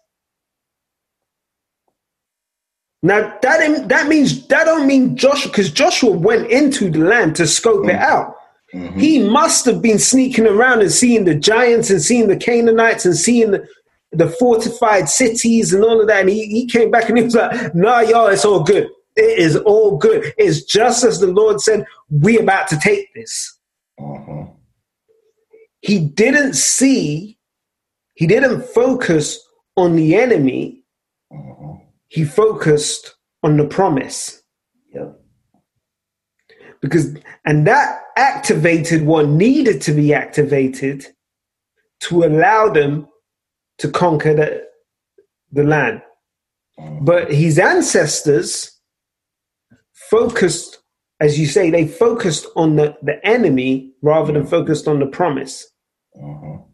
Now 3.02 3.36
that 3.42 3.88
that 3.88 4.08
means 4.08 4.46
that 4.48 4.64
don't 4.64 4.86
mean 4.86 5.14
Joshua 5.14 5.50
because 5.52 5.70
Joshua 5.70 6.10
went 6.10 6.50
into 6.50 6.90
the 6.90 7.00
land 7.00 7.36
to 7.36 7.46
scope 7.46 7.86
it 7.86 7.96
out. 7.96 8.34
Mhm. 8.74 8.98
He 8.98 9.28
must 9.28 9.66
have 9.66 9.82
been 9.82 9.98
sneaking 9.98 10.46
around 10.46 10.80
and 10.80 10.90
seeing 10.90 11.24
the 11.26 11.34
giants 11.34 11.90
and 11.90 12.00
seeing 12.02 12.28
the 12.28 12.36
Canaanites 12.36 13.04
and 13.04 13.16
seeing 13.16 13.50
the, 13.50 13.66
the 14.12 14.28
fortified 14.28 15.08
cities 15.10 15.74
and 15.74 15.84
all 15.84 16.00
of 16.00 16.06
that. 16.06 16.20
And 16.20 16.30
he, 16.30 16.46
he 16.46 16.66
came 16.66 16.90
back 16.90 17.08
and 17.10 17.18
he 17.18 17.24
was 17.24 17.34
like, 17.34 17.74
nah, 17.74 18.00
y'all, 18.00 18.26
it's 18.28 18.44
all 18.44 18.62
good. 18.62 18.88
It 19.16 19.38
is 19.38 19.56
all 19.56 19.96
good. 19.98 20.32
It's 20.38 20.62
just 20.64 21.04
as 21.04 21.20
the 21.20 21.28
Lord 21.28 21.60
said, 21.60 21.84
we 22.10 22.38
about 22.38 22.68
to 22.68 22.78
take 22.78 23.12
this. 23.14 23.58
Mhm. 24.00 24.50
He 25.80 25.98
didn't 26.00 26.54
see, 26.54 27.38
he 28.14 28.26
didn't 28.26 28.62
focus 28.62 29.38
on 29.76 29.96
the 29.96 30.16
enemy. 30.16 30.84
Mhm. 31.32 31.80
He 32.08 32.24
focused 32.24 33.16
on 33.42 33.56
the 33.56 33.66
promise. 33.66 34.42
Yep. 34.94 35.20
because 36.80 37.16
and 37.44 37.66
that 37.66 38.02
activated 38.16 39.02
what 39.04 39.26
needed 39.28 39.80
to 39.82 39.92
be 39.92 40.14
activated 40.14 41.04
to 42.00 42.22
allow 42.24 42.68
them 42.68 43.08
to 43.78 43.90
conquer 43.90 44.34
the, 44.34 44.64
the 45.52 45.64
land 45.64 46.00
Mhm. 46.78 47.04
but 47.04 47.32
his 47.32 47.58
ancestors 47.58 48.80
focused 49.92 50.78
as 51.20 51.38
you 51.38 51.46
say 51.46 51.70
they 51.70 51.86
focused 51.86 52.46
on 52.56 52.76
the, 52.76 52.96
the 53.02 53.24
enemy 53.26 53.92
rather 54.02 54.32
than 54.32 54.46
focused 54.46 54.86
on 54.88 54.98
the 55.00 55.06
promise 55.06 55.66
Mhm. 56.16 56.64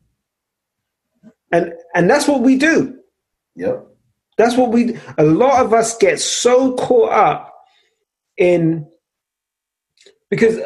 and 1.53 1.73
and 1.95 2.09
that's 2.11 2.27
what 2.29 2.41
we 2.43 2.57
do 2.59 2.99
Yep. 3.57 3.87
That's 4.37 4.57
what 4.57 4.73
we. 4.73 4.99
A 5.17 5.23
lot 5.23 5.65
of 5.65 5.73
us 5.73 5.97
get 5.97 6.19
so 6.19 6.75
caught 6.75 7.13
up 7.13 7.55
in 8.37 8.85
because 10.29 10.59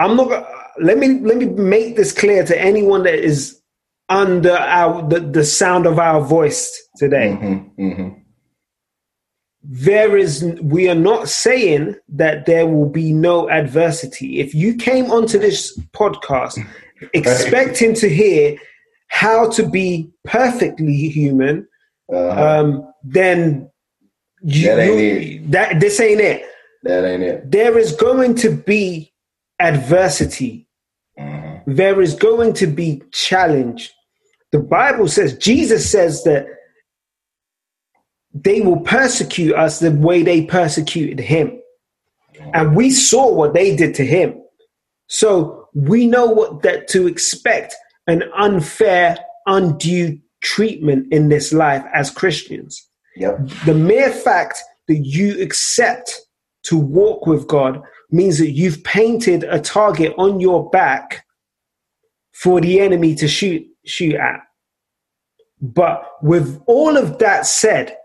I'm 0.00 0.16
not. 0.16 0.44
Let 0.82 0.98
me 0.98 1.20
let 1.20 1.36
me 1.36 1.46
make 1.46 1.94
this 1.94 2.10
clear 2.10 2.44
to 2.44 2.60
anyone 2.60 3.04
that 3.04 3.14
is 3.14 3.60
under 4.08 4.50
our 4.56 5.08
the, 5.08 5.20
the 5.20 5.44
sound 5.44 5.86
of 5.86 6.00
our 6.00 6.20
voice 6.22 6.68
today. 6.96 7.38
Mhm. 7.40 7.70
Mhm. 7.78 8.23
There 9.66 10.16
is. 10.16 10.44
We 10.62 10.90
are 10.90 10.94
not 10.94 11.28
saying 11.28 11.96
that 12.10 12.44
there 12.46 12.66
will 12.66 12.88
be 12.88 13.12
no 13.14 13.48
adversity. 13.48 14.38
If 14.40 14.54
you 14.54 14.76
came 14.76 15.10
onto 15.10 15.38
this 15.38 15.76
podcast 15.92 16.58
expecting 17.14 17.94
to 17.94 18.08
hear 18.08 18.56
how 19.08 19.48
to 19.50 19.66
be 19.68 20.10
perfectly 20.24 21.08
human, 21.08 21.66
Uh-huh. 22.12 22.60
um, 22.60 22.92
then 23.02 23.70
you, 24.42 24.66
That 24.68 24.78
ain't 24.80 25.22
you- 25.22 25.40
that 25.48 25.80
this 25.80 25.98
ain't 26.00 26.20
it. 26.20 26.44
that 26.82 27.04
ain't 27.04 27.22
it. 27.22 27.50
There 27.50 27.78
is 27.78 27.92
going 27.92 28.34
to 28.36 28.50
be 28.50 29.12
adversity. 29.60 30.66
Mhm. 31.18 31.62
There 31.66 32.02
is 32.02 32.14
going 32.14 32.52
to 32.54 32.66
be 32.66 33.02
challenge. 33.12 33.92
The 34.52 34.58
Bible 34.58 35.08
says, 35.08 35.38
Jesus 35.38 35.90
says 35.90 36.22
that 36.24 36.46
they 38.34 38.60
will 38.60 38.80
persecute 38.80 39.54
us 39.54 39.78
the 39.78 39.92
way 39.92 40.22
they 40.22 40.44
persecuted 40.44 41.20
him. 41.20 41.60
Oh. 42.40 42.50
And 42.52 42.76
we 42.76 42.90
saw 42.90 43.32
what 43.32 43.54
they 43.54 43.76
did 43.76 43.94
to 43.96 44.04
him. 44.04 44.40
So 45.06 45.68
we 45.74 46.06
know 46.06 46.26
what 46.26 46.62
that 46.62 46.88
to 46.88 47.06
expect 47.06 47.74
an 48.06 48.24
unfair, 48.36 49.18
undue 49.46 50.18
treatment 50.42 51.12
in 51.12 51.28
this 51.28 51.52
life 51.52 51.84
as 51.94 52.10
Christians. 52.10 52.88
Yep. 53.16 53.48
the 53.64 53.74
mere 53.74 54.10
fact 54.10 54.58
that 54.88 54.96
you 54.96 55.40
accept 55.40 56.20
to 56.64 56.76
walk 56.76 57.26
with 57.26 57.46
God 57.46 57.80
means 58.10 58.38
that 58.38 58.50
you've 58.50 58.82
painted 58.82 59.44
a 59.44 59.60
target 59.60 60.12
on 60.18 60.40
your 60.40 60.68
back 60.70 61.24
for 62.32 62.60
the 62.60 62.80
enemy 62.80 63.14
to 63.14 63.28
shoot 63.28 63.64
shoot 63.86 64.14
at. 64.16 64.40
But 65.60 66.02
with 66.22 66.60
all 66.66 66.96
of 66.96 67.18
that 67.18 67.46
said, 67.46 67.96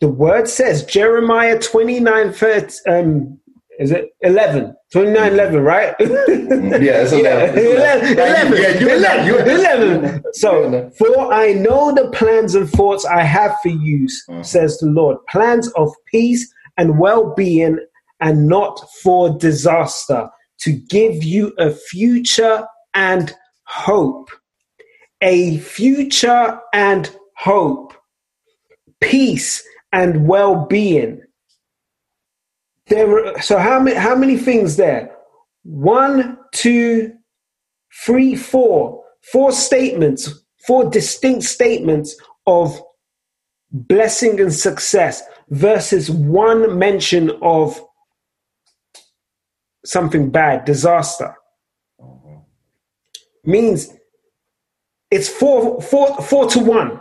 the 0.00 0.08
word 0.08 0.48
says 0.48 0.84
Jeremiah 0.84 1.58
29 1.58 2.32
30, 2.32 2.74
um 2.88 3.38
is 3.78 3.90
it 3.90 4.10
11 4.22 4.74
29 4.92 5.32
11 5.32 5.60
right 5.62 5.94
Yeah, 6.00 7.02
it's 7.02 7.12
11. 7.12 7.58
11, 7.58 8.12
11. 8.12 8.52
11, 8.52 8.62
Yeah, 8.62 8.80
you- 8.80 8.90
11, 8.90 9.26
you- 9.26 9.38
11. 9.38 10.22
So, 10.32 10.90
for 10.98 11.32
I 11.32 11.52
know 11.52 11.94
the 11.94 12.10
plans 12.10 12.54
and 12.54 12.68
thoughts 12.70 13.04
I 13.04 13.22
have 13.22 13.54
for 13.62 13.68
you, 13.68 14.06
Mhm. 14.30 14.44
says 14.46 14.78
the 14.78 14.86
Lord 14.86 15.18
plans 15.28 15.68
of 15.72 15.92
peace 16.06 16.50
and 16.78 16.98
well 16.98 17.34
being, 17.34 17.78
and 18.20 18.46
not 18.48 18.80
for 19.02 19.30
disaster, 19.38 20.28
to 20.60 20.72
give 20.72 21.22
you 21.22 21.52
a 21.58 21.70
future 21.70 22.66
and 22.94 23.34
hope. 23.66 24.30
A 25.20 25.58
future 25.58 26.58
and 26.72 27.10
hope. 27.36 27.92
Peace 29.00 29.62
and 29.96 30.28
well 30.28 30.66
being. 30.66 31.22
There, 32.88 33.08
are- 33.26 33.42
so 33.42 33.58
how 33.58 33.80
many 33.80 33.96
how 33.96 34.14
many 34.14 34.36
things 34.36 34.76
there? 34.76 35.16
One, 35.64 36.38
two, 36.52 37.14
three, 38.04 38.36
four, 38.36 39.02
four 39.32 39.50
statements, 39.52 40.44
four 40.66 40.90
distinct 40.90 41.44
statements 41.44 42.16
of 42.46 42.80
blessing 43.72 44.40
and 44.40 44.52
success 44.52 45.22
versus 45.50 46.10
one 46.10 46.78
mention 46.78 47.32
of 47.42 47.80
something 49.84 50.30
bad, 50.30 50.64
disaster. 50.64 51.34
Mm-hmm. 52.00 52.36
Means 53.50 53.92
it's 55.10 55.28
four, 55.28 55.80
four, 55.80 56.16
four 56.22 56.48
to 56.50 56.60
one. 56.60 57.00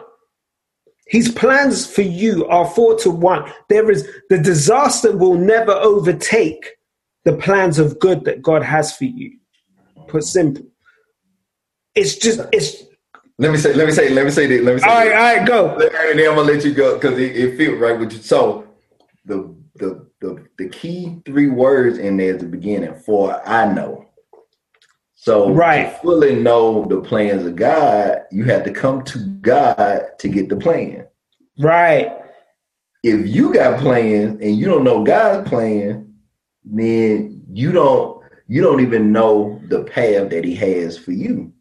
His 1.08 1.30
plans 1.32 1.86
for 1.86 2.02
you 2.02 2.48
are 2.48 2.66
four 2.66 2.98
to 3.00 3.12
one. 3.12 3.52
There 3.70 3.92
is 3.92 4.08
the 4.30 4.38
disaster 4.40 5.16
will 5.16 5.36
never 5.36 5.72
overtake 5.72 6.68
the 7.26 7.34
plans 7.34 7.78
of 7.80 8.00
good 8.00 8.26
that 8.26 8.42
God 8.42 8.64
has 8.64 8.96
for 8.96 9.06
you. 9.06 9.38
Put 10.08 10.24
simple. 10.24 10.66
It's 11.94 12.16
just 12.16 12.42
it's 12.52 12.84
Let 13.38 13.52
me 13.52 13.58
say. 13.58 13.74
Let 13.74 13.86
me 13.88 13.94
say. 13.94 14.10
Let 14.10 14.26
me 14.26 14.32
say 14.32 14.48
this. 14.48 14.64
Let 14.64 14.76
me 14.76 14.82
say. 14.82 14.88
all 14.88 14.96
right, 14.96 15.06
this. 15.06 15.16
all 15.16 15.38
right, 15.38 15.48
go. 15.48 15.76
Let- 15.78 16.10
And 16.10 16.20
then 16.20 16.30
I'm 16.30 16.36
gonna 16.36 16.52
let 16.52 16.66
you 16.66 16.74
go 16.74 16.96
because 16.96 17.20
it, 17.20 17.36
it 17.36 17.58
feels 17.58 17.80
right 17.80 18.00
with 18.00 18.12
you. 18.14 18.20
So 18.20 18.68
the 19.26 19.56
the 19.76 20.08
the 20.22 20.46
the 20.58 20.70
key 20.70 21.22
three 21.26 21.50
words 21.50 21.98
in 22.00 22.18
there 22.18 22.34
at 22.34 22.40
the 22.40 22.46
beginning 22.48 22.96
for 22.96 23.48
I 23.48 23.72
know. 23.72 24.05
So 25.26 25.52
Right. 25.52 25.92
to 25.92 26.02
fully 26.02 26.36
know 26.36 26.86
the 26.86 27.02
plans 27.02 27.48
of 27.48 27.56
God, 27.56 28.22
you 28.32 28.44
have 28.44 28.64
to 28.64 28.72
come 28.72 29.02
to 29.06 29.18
God 29.42 30.04
to 30.20 30.28
get 30.28 30.50
the 30.50 30.56
plan. 30.56 31.08
Right. 31.58 32.16
If 33.02 33.28
you 33.28 33.52
got 33.52 33.80
plans 33.80 34.40
and 34.40 34.56
you 34.56 34.68
don't 34.68 34.84
know 34.84 35.04
God's 35.04 35.50
plan, 35.50 36.14
then 36.64 37.42
you 37.52 37.72
don't 37.72 38.24
you 38.48 38.62
don't 38.62 38.82
even 38.82 39.12
know 39.12 39.60
the 39.70 39.84
path 39.86 40.30
that 40.30 40.46
He 40.46 40.54
has 40.54 40.96
for 40.96 41.12
you. 41.12 41.52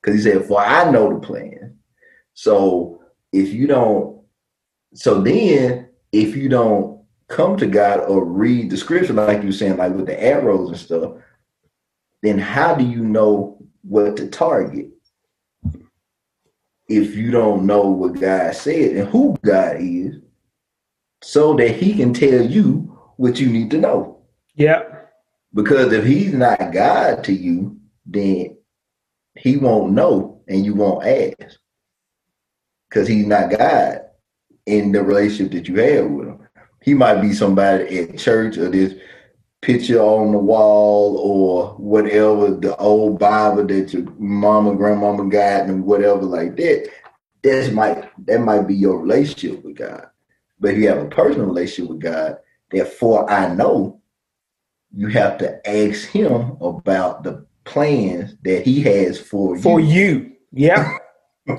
Because 0.00 0.24
He 0.24 0.30
said, 0.30 0.46
"For 0.46 0.58
I 0.58 0.90
know 0.90 1.12
the 1.12 1.20
plan." 1.20 1.76
So 2.32 3.02
if 3.32 3.52
you 3.52 3.66
don't, 3.66 4.22
so 4.94 5.20
then 5.20 5.88
if 6.12 6.34
you 6.34 6.48
don't 6.48 7.02
come 7.28 7.58
to 7.58 7.66
God 7.66 8.00
or 8.00 8.24
read 8.24 8.70
the 8.70 8.78
scripture, 8.78 9.12
like 9.12 9.42
you 9.42 9.48
were 9.48 9.52
saying, 9.52 9.76
like 9.76 9.94
with 9.94 10.06
the 10.06 10.22
arrows 10.22 10.70
and 10.70 10.78
stuff, 10.78 11.12
then 12.22 12.38
how 12.38 12.74
do 12.74 12.84
you 12.84 13.04
know 13.04 13.58
what 13.82 14.16
to 14.16 14.28
target? 14.28 14.90
If 16.88 17.16
you 17.16 17.30
don't 17.30 17.66
know 17.66 17.82
what 17.82 18.20
God 18.20 18.54
said 18.54 18.96
and 18.96 19.08
who 19.08 19.36
God 19.44 19.76
is, 19.80 20.16
so 21.22 21.54
that 21.54 21.76
He 21.76 21.94
can 21.94 22.12
tell 22.12 22.44
you 22.44 22.98
what 23.16 23.38
you 23.38 23.48
need 23.48 23.70
to 23.70 23.78
know. 23.78 24.22
Yep. 24.56 25.12
Because 25.54 25.92
if 25.92 26.04
He's 26.04 26.34
not 26.34 26.72
God 26.72 27.24
to 27.24 27.32
you, 27.32 27.78
then 28.06 28.56
He 29.36 29.56
won't 29.56 29.92
know 29.92 30.42
and 30.48 30.64
you 30.64 30.74
won't 30.74 31.06
ask 31.06 31.58
because 32.92 33.08
he's 33.08 33.26
not 33.26 33.50
God 33.50 34.02
in 34.66 34.92
the 34.92 35.02
relationship 35.02 35.52
that 35.52 35.68
you 35.68 35.76
have 35.80 36.10
with 36.10 36.28
him. 36.28 36.48
he 36.82 36.92
might 36.92 37.22
be 37.22 37.32
somebody 37.32 38.00
at 38.00 38.18
church 38.18 38.58
or 38.58 38.68
this 38.68 38.94
picture 39.62 40.00
on 40.00 40.32
the 40.32 40.38
wall 40.38 41.16
or 41.16 41.68
whatever, 41.76 42.50
the 42.50 42.76
old 42.76 43.18
Bible 43.18 43.64
that 43.66 43.92
your 43.92 44.04
mama, 44.18 44.74
grandmama 44.74 45.30
got 45.30 45.68
and 45.68 45.84
whatever 45.84 46.22
like 46.22 46.56
that. 46.56 46.90
That's 47.42 47.70
might 47.72 48.10
that 48.26 48.40
might 48.40 48.68
be 48.68 48.74
your 48.74 48.98
relationship 48.98 49.64
with 49.64 49.76
God. 49.76 50.08
But 50.60 50.72
if 50.74 50.78
you 50.78 50.88
have 50.88 50.98
a 50.98 51.08
personal 51.08 51.46
relationship 51.46 51.90
with 51.90 52.00
God, 52.00 52.36
therefore 52.70 53.28
I 53.30 53.52
know 53.54 54.00
you 54.94 55.08
have 55.08 55.38
to 55.38 55.68
ask 55.68 56.08
him 56.08 56.56
about 56.60 57.24
the 57.24 57.46
plans 57.64 58.36
that 58.42 58.64
he 58.64 58.82
has 58.82 59.18
for, 59.18 59.56
for 59.58 59.80
you. 59.80 59.86
For 59.86 59.94
you. 59.94 60.32
Yeah. 60.52 60.98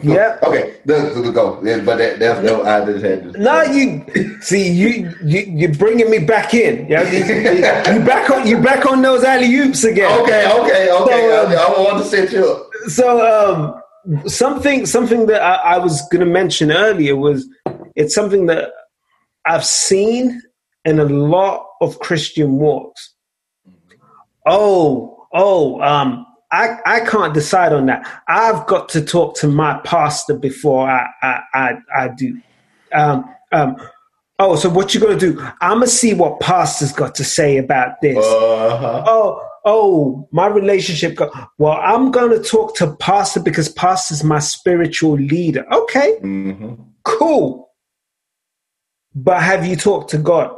Yeah. 0.02 0.40
okay. 0.44 0.78
Let's, 0.86 1.16
let's 1.16 1.32
go. 1.32 1.60
But 1.62 1.98
that, 1.98 2.20
that's 2.20 2.42
no. 2.46 2.64
I 2.64 2.86
just 2.86 3.04
had 3.04 3.34
to. 3.34 3.40
No, 3.40 3.64
you 3.64 4.42
see, 4.42 4.72
you 4.72 5.14
you 5.24 5.40
you're 5.42 5.74
bringing 5.74 6.10
me 6.10 6.20
back 6.20 6.54
in. 6.54 6.88
Yeah, 6.88 7.10
you, 7.12 8.00
you, 8.00 8.06
back 8.06 8.30
on 8.30 8.48
you 8.48 8.62
back 8.62 8.86
on 8.86 9.02
those 9.02 9.24
alley 9.24 9.54
oops 9.56 9.84
again. 9.84 10.22
Okay, 10.22 10.46
okay, 10.60 10.92
okay. 10.92 11.22
So, 11.22 11.46
um, 11.46 11.52
I, 11.52 11.56
I 11.56 11.82
want 11.82 12.04
to 12.04 12.10
set 12.10 12.32
you 12.32 12.46
up. 12.48 12.70
So, 12.88 13.82
um, 14.16 14.30
something 14.30 14.86
something 14.86 15.26
that 15.28 15.42
I, 15.42 15.76
I 15.76 15.78
was 15.80 16.02
going 16.10 16.26
to 16.26 16.32
mention 16.32 16.72
earlier 16.72 17.16
was 17.16 17.48
it's 17.96 18.16
something 18.16 18.46
that 18.48 18.72
I've 19.46 19.66
seen 19.66 20.42
in 20.86 21.00
a 21.00 21.06
lot 21.06 21.66
of 21.82 22.00
Christian 22.00 22.54
walks. 22.54 23.14
Oh, 24.46 25.26
oh, 25.34 25.82
um, 25.82 26.26
I, 26.54 26.78
I 26.86 27.00
can't 27.00 27.34
decide 27.34 27.74
on 27.74 27.88
that. 27.88 28.08
I've 28.28 28.68
got 28.68 28.88
to 28.90 29.04
talk 29.04 29.36
to 29.38 29.48
my 29.48 29.80
pastor 29.84 30.36
before 30.36 30.88
I 30.88 31.10
I, 31.24 31.42
I, 31.54 31.78
I 31.98 32.08
do. 32.10 32.40
Um, 32.94 33.28
um, 33.52 33.76
oh, 34.38 34.56
so 34.56 34.70
what 34.70 34.94
you 34.94 35.02
gonna 35.02 35.18
do? 35.18 35.40
I'm 35.62 35.78
gonna 35.80 35.88
see 35.88 36.14
what 36.14 36.40
pastor's 36.40 36.94
got 36.94 37.16
to 37.16 37.24
say 37.24 37.58
about 37.58 38.02
this. 38.02 38.24
Uh-huh. 38.24 39.04
Oh, 39.08 39.50
oh, 39.66 40.30
my 40.32 40.46
relationship. 40.46 41.16
Go- 41.16 41.32
well, 41.58 41.80
I'm 41.82 42.12
gonna 42.12 42.40
talk 42.40 42.76
to 42.78 42.96
pastor 42.98 43.40
because 43.40 43.70
pastor's 43.70 44.24
my 44.24 44.40
spiritual 44.40 45.14
leader. 45.16 45.66
Okay, 45.74 46.20
mm-hmm. 46.22 46.76
cool. 47.04 47.72
But 49.16 49.42
have 49.42 49.66
you 49.66 49.76
talked 49.76 50.12
to 50.12 50.20
God? 50.20 50.56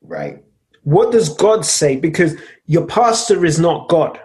Right. 0.00 0.42
What 0.84 1.12
does 1.12 1.28
God 1.28 1.66
say? 1.66 1.96
Because 1.96 2.36
your 2.64 2.86
pastor 2.86 3.44
is 3.44 3.60
not 3.60 3.90
God. 3.90 4.18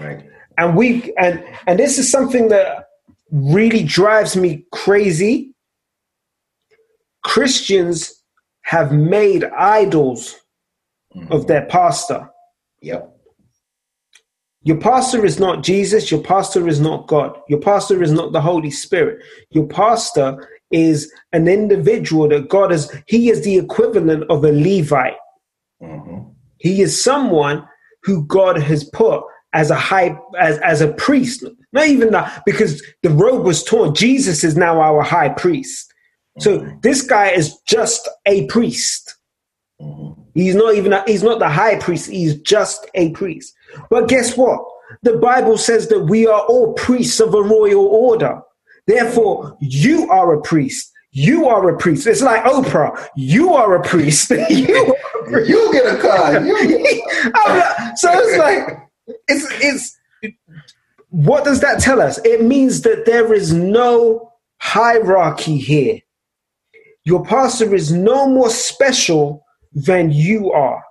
Right. 0.00 0.26
And 0.58 0.76
we 0.76 1.14
and 1.16 1.44
and 1.66 1.78
this 1.78 1.98
is 1.98 2.10
something 2.10 2.48
that 2.48 2.86
really 3.30 3.82
drives 3.82 4.36
me 4.36 4.64
crazy. 4.72 5.54
Christians 7.22 8.22
have 8.62 8.92
made 8.92 9.44
idols 9.44 10.36
mm-hmm. 11.14 11.32
of 11.32 11.46
their 11.46 11.66
pastor. 11.66 12.30
Yep. 12.82 13.16
Your 14.62 14.76
pastor 14.76 15.24
is 15.24 15.40
not 15.40 15.62
Jesus. 15.62 16.10
Your 16.10 16.22
pastor 16.22 16.68
is 16.68 16.80
not 16.80 17.06
God. 17.06 17.38
Your 17.48 17.60
pastor 17.60 18.02
is 18.02 18.12
not 18.12 18.32
the 18.32 18.40
Holy 18.42 18.70
Spirit. 18.70 19.24
Your 19.50 19.66
pastor 19.66 20.46
is 20.70 21.10
an 21.32 21.48
individual 21.48 22.28
that 22.28 22.48
God 22.48 22.70
is, 22.70 22.94
he 23.06 23.30
is 23.30 23.42
the 23.42 23.56
equivalent 23.56 24.24
of 24.30 24.44
a 24.44 24.52
Levite. 24.52 25.16
Mm-hmm. 25.82 26.30
He 26.58 26.82
is 26.82 27.02
someone 27.02 27.66
who 28.02 28.26
God 28.26 28.60
has 28.60 28.84
put 28.84 29.24
as 29.52 29.70
a 29.70 29.76
high 29.76 30.18
as 30.38 30.58
as 30.58 30.80
a 30.80 30.92
priest. 30.92 31.44
Not 31.72 31.86
even 31.86 32.10
that 32.10 32.42
because 32.44 32.82
the 33.02 33.10
robe 33.10 33.44
was 33.44 33.62
torn. 33.62 33.94
Jesus 33.94 34.44
is 34.44 34.56
now 34.56 34.80
our 34.80 35.02
high 35.02 35.28
priest. 35.28 35.92
So 36.38 36.60
mm-hmm. 36.60 36.80
this 36.82 37.02
guy 37.02 37.30
is 37.30 37.56
just 37.66 38.08
a 38.26 38.46
priest. 38.46 39.16
He's 40.34 40.54
not 40.54 40.74
even 40.74 40.92
a, 40.92 41.02
he's 41.06 41.22
not 41.22 41.38
the 41.38 41.48
high 41.48 41.78
priest. 41.78 42.10
He's 42.10 42.36
just 42.40 42.88
a 42.94 43.10
priest. 43.10 43.54
But 43.88 44.08
guess 44.08 44.36
what? 44.36 44.60
The 45.02 45.16
Bible 45.18 45.56
says 45.56 45.88
that 45.88 46.00
we 46.00 46.26
are 46.26 46.42
all 46.42 46.74
priests 46.74 47.20
of 47.20 47.34
a 47.34 47.42
royal 47.42 47.86
order. 47.86 48.40
Therefore, 48.86 49.56
you 49.60 50.10
are 50.10 50.34
a 50.34 50.40
priest. 50.42 50.92
You 51.12 51.46
are 51.46 51.68
a 51.68 51.76
priest. 51.76 52.06
It's 52.06 52.22
like 52.22 52.44
Oprah. 52.44 53.06
You 53.16 53.52
are 53.54 53.74
a 53.76 53.82
priest. 53.82 54.30
you, 54.50 54.94
a 54.94 55.24
priest. 55.24 55.48
you 55.48 55.72
get 55.72 55.86
a 55.86 56.00
card. 56.00 56.42
so 57.98 58.10
it's 58.12 58.38
like 58.38 58.89
it's 59.28 59.46
it's 59.62 60.00
what 61.10 61.44
does 61.44 61.60
that 61.60 61.80
tell 61.80 62.00
us? 62.00 62.18
It 62.24 62.42
means 62.42 62.82
that 62.82 63.04
there 63.04 63.34
is 63.34 63.52
no 63.52 64.32
hierarchy 64.58 65.58
here. 65.58 66.00
Your 67.04 67.24
pastor 67.24 67.74
is 67.74 67.92
no 67.92 68.28
more 68.28 68.50
special 68.50 69.44
than 69.72 70.12
you 70.12 70.52
are. 70.52 70.82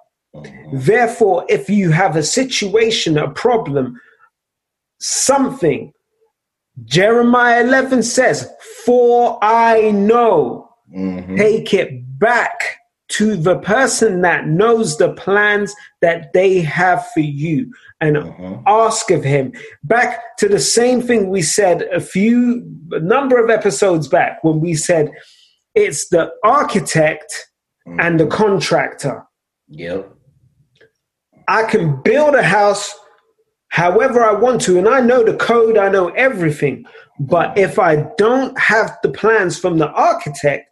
Therefore, 0.73 1.45
if 1.47 1.69
you 1.69 1.91
have 1.91 2.15
a 2.15 2.23
situation, 2.23 3.17
a 3.17 3.31
problem, 3.31 3.99
something, 4.99 5.93
Jeremiah 6.85 7.63
11 7.63 8.03
says, 8.03 8.49
For 8.85 9.39
I 9.41 9.91
know, 9.91 10.69
mm-hmm. 10.93 11.35
take 11.35 11.73
it 11.73 12.19
back 12.19 12.77
to 13.09 13.35
the 13.35 13.57
person 13.59 14.21
that 14.21 14.47
knows 14.47 14.97
the 14.97 15.13
plans 15.13 15.73
that 16.01 16.31
they 16.33 16.59
have 16.61 17.07
for 17.11 17.21
you 17.21 17.71
and 18.01 18.17
uh-huh. 18.17 18.57
ask 18.65 19.11
of 19.11 19.23
him 19.23 19.53
back 19.83 20.37
to 20.37 20.47
the 20.47 20.59
same 20.59 21.01
thing 21.01 21.29
we 21.29 21.41
said 21.41 21.83
a 21.93 21.99
few 21.99 22.63
a 22.91 22.99
number 22.99 23.43
of 23.43 23.49
episodes 23.49 24.07
back 24.07 24.43
when 24.43 24.59
we 24.59 24.73
said 24.73 25.11
it's 25.75 26.09
the 26.09 26.31
architect 26.43 27.47
mm-hmm. 27.87 27.99
and 27.99 28.19
the 28.19 28.27
contractor 28.27 29.23
yep 29.67 30.11
i 31.47 31.63
can 31.63 32.01
build 32.03 32.35
a 32.35 32.43
house 32.43 32.93
however 33.69 34.23
i 34.23 34.33
want 34.33 34.61
to 34.61 34.77
and 34.77 34.87
i 34.87 34.99
know 34.99 35.23
the 35.23 35.37
code 35.37 35.77
i 35.77 35.89
know 35.89 36.09
everything 36.09 36.85
but 37.19 37.49
mm-hmm. 37.49 37.59
if 37.59 37.77
i 37.79 37.97
don't 38.17 38.57
have 38.57 38.97
the 39.03 39.09
plans 39.09 39.59
from 39.59 39.77
the 39.77 39.89
architect 39.89 40.69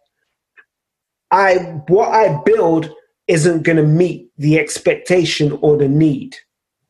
I 1.30 1.56
what 1.88 2.08
I 2.08 2.40
build 2.44 2.90
isn't 3.26 3.62
going 3.62 3.76
to 3.76 3.82
meet 3.82 4.30
the 4.38 4.58
expectation 4.58 5.58
or 5.60 5.76
the 5.76 5.88
need. 5.88 6.36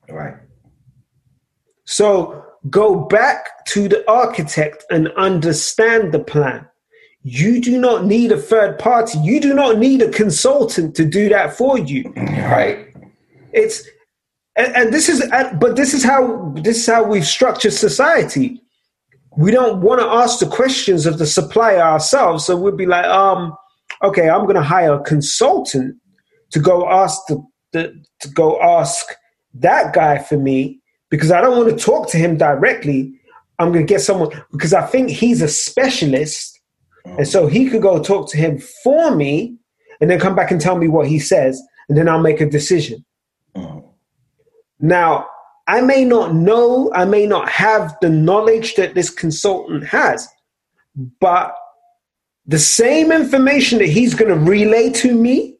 Right. 0.08 0.34
So 1.84 2.44
go 2.70 3.06
back 3.06 3.64
to 3.66 3.88
the 3.88 4.08
architect 4.10 4.84
and 4.90 5.08
understand 5.16 6.12
the 6.12 6.18
plan. 6.18 6.66
You 7.22 7.60
do 7.60 7.78
not 7.78 8.04
need 8.04 8.32
a 8.32 8.36
third 8.36 8.78
party. 8.78 9.18
You 9.18 9.40
do 9.40 9.52
not 9.54 9.78
need 9.78 10.02
a 10.02 10.10
consultant 10.10 10.94
to 10.96 11.04
do 11.04 11.28
that 11.28 11.56
for 11.56 11.78
you. 11.78 12.12
Right. 12.16 12.94
It's 13.52 13.86
and, 14.56 14.74
and 14.76 14.94
this 14.94 15.08
is 15.08 15.24
but 15.60 15.76
this 15.76 15.94
is 15.94 16.04
how 16.04 16.52
this 16.56 16.78
is 16.78 16.86
how 16.86 17.04
we've 17.04 17.26
structured 17.26 17.72
society. 17.72 18.60
We 19.36 19.50
don't 19.50 19.82
want 19.82 20.00
to 20.00 20.06
ask 20.06 20.40
the 20.40 20.46
questions 20.46 21.06
of 21.06 21.18
the 21.18 21.26
supplier 21.26 21.80
ourselves, 21.80 22.44
so 22.44 22.56
we'd 22.56 22.76
be 22.76 22.86
like, 22.86 23.04
um, 23.04 23.54
okay, 24.02 24.28
I'm 24.28 24.42
going 24.42 24.56
to 24.56 24.62
hire 24.62 24.94
a 24.94 25.02
consultant 25.02 25.96
to 26.50 26.58
go 26.58 26.88
ask 26.88 27.20
the, 27.28 27.42
the 27.72 28.04
to 28.20 28.28
go 28.28 28.60
ask 28.60 29.14
that 29.54 29.92
guy 29.92 30.18
for 30.18 30.36
me 30.36 30.80
because 31.10 31.30
I 31.30 31.40
don't 31.40 31.56
want 31.56 31.76
to 31.76 31.84
talk 31.84 32.08
to 32.10 32.18
him 32.18 32.36
directly. 32.36 33.14
I'm 33.58 33.72
going 33.72 33.86
to 33.86 33.92
get 33.92 34.00
someone 34.00 34.30
because 34.52 34.72
I 34.72 34.86
think 34.86 35.10
he's 35.10 35.42
a 35.42 35.48
specialist, 35.48 36.60
and 37.04 37.26
so 37.26 37.46
he 37.46 37.68
could 37.68 37.82
go 37.82 38.02
talk 38.02 38.30
to 38.30 38.36
him 38.36 38.58
for 38.84 39.14
me, 39.14 39.56
and 40.00 40.10
then 40.10 40.20
come 40.20 40.36
back 40.36 40.50
and 40.50 40.60
tell 40.60 40.76
me 40.76 40.86
what 40.86 41.08
he 41.08 41.18
says, 41.18 41.60
and 41.88 41.98
then 41.98 42.08
I'll 42.08 42.20
make 42.20 42.40
a 42.40 42.48
decision. 42.48 43.04
Now, 44.80 45.26
I 45.66 45.80
may 45.80 46.04
not 46.04 46.34
know, 46.34 46.92
I 46.94 47.04
may 47.04 47.26
not 47.26 47.48
have 47.48 47.96
the 48.00 48.10
knowledge 48.10 48.74
that 48.76 48.94
this 48.94 49.10
consultant 49.10 49.84
has, 49.84 50.28
but 51.20 51.54
the 52.46 52.58
same 52.58 53.10
information 53.10 53.78
that 53.78 53.88
he's 53.88 54.14
going 54.14 54.32
to 54.32 54.50
relay 54.50 54.90
to 54.90 55.14
me 55.14 55.56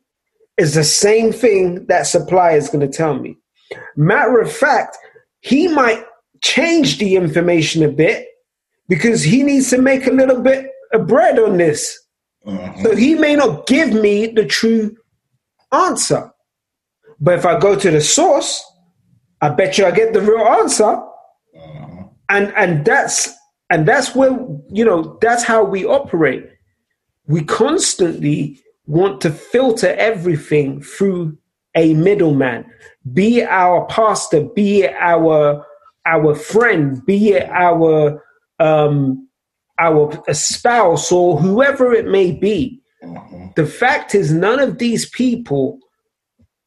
is 0.56 0.74
the 0.74 0.84
same 0.84 1.32
thing 1.32 1.86
that 1.86 2.06
supplier 2.06 2.56
is 2.56 2.68
going 2.68 2.88
to 2.88 2.96
tell 2.96 3.14
me. 3.14 3.37
Matter 3.96 4.40
of 4.40 4.52
fact, 4.52 4.96
he 5.40 5.68
might 5.68 6.04
change 6.42 6.98
the 6.98 7.16
information 7.16 7.82
a 7.82 7.88
bit 7.88 8.26
because 8.88 9.22
he 9.22 9.42
needs 9.42 9.70
to 9.70 9.78
make 9.78 10.06
a 10.06 10.12
little 10.12 10.40
bit 10.40 10.70
of 10.92 11.06
bread 11.06 11.38
on 11.38 11.56
this. 11.56 11.98
Mm-hmm. 12.46 12.82
So 12.82 12.96
he 12.96 13.14
may 13.14 13.36
not 13.36 13.66
give 13.66 13.92
me 13.92 14.26
the 14.26 14.46
true 14.46 14.96
answer. 15.72 16.32
But 17.20 17.38
if 17.38 17.46
I 17.46 17.58
go 17.58 17.76
to 17.76 17.90
the 17.90 18.00
source, 18.00 18.64
I 19.40 19.50
bet 19.50 19.76
you 19.76 19.86
I 19.86 19.90
get 19.90 20.12
the 20.12 20.20
real 20.20 20.46
answer. 20.46 21.02
Mm-hmm. 21.56 22.02
And 22.30 22.52
and 22.56 22.84
that's 22.84 23.34
and 23.70 23.86
that's 23.86 24.14
where 24.14 24.30
you 24.70 24.84
know 24.84 25.18
that's 25.20 25.44
how 25.44 25.64
we 25.64 25.84
operate 25.84 26.48
we 27.28 27.44
constantly 27.44 28.60
want 28.86 29.20
to 29.20 29.30
filter 29.30 29.94
everything 29.98 30.82
through 30.82 31.36
a 31.78 31.94
middleman 31.94 32.64
be 33.12 33.42
our 33.42 33.86
pastor 33.86 34.44
be 34.54 34.86
our 34.86 35.64
our 36.04 36.34
friend 36.34 37.04
be 37.06 37.30
it 37.30 37.48
our 37.50 38.22
um 38.58 39.28
our 39.78 40.10
spouse 40.34 41.12
or 41.12 41.38
whoever 41.38 41.92
it 41.92 42.06
may 42.06 42.32
be 42.32 42.82
mm-hmm. 43.02 43.38
The 43.58 43.66
fact 43.66 44.14
is, 44.14 44.32
none 44.32 44.60
of 44.60 44.78
these 44.78 45.10
people 45.10 45.80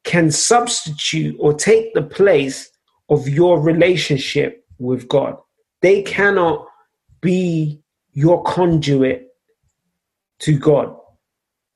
can 0.04 0.30
substitute 0.30 1.38
or 1.40 1.54
take 1.54 1.94
the 1.94 2.02
place 2.02 2.70
of 3.08 3.30
your 3.30 3.62
relationship 3.62 4.66
with 4.78 5.08
God. 5.08 5.38
They 5.82 6.02
cannot 6.02 6.68
be 7.22 7.82
your 8.12 8.44
conduit 8.44 9.30
to 10.40 10.60
God. 10.60 10.94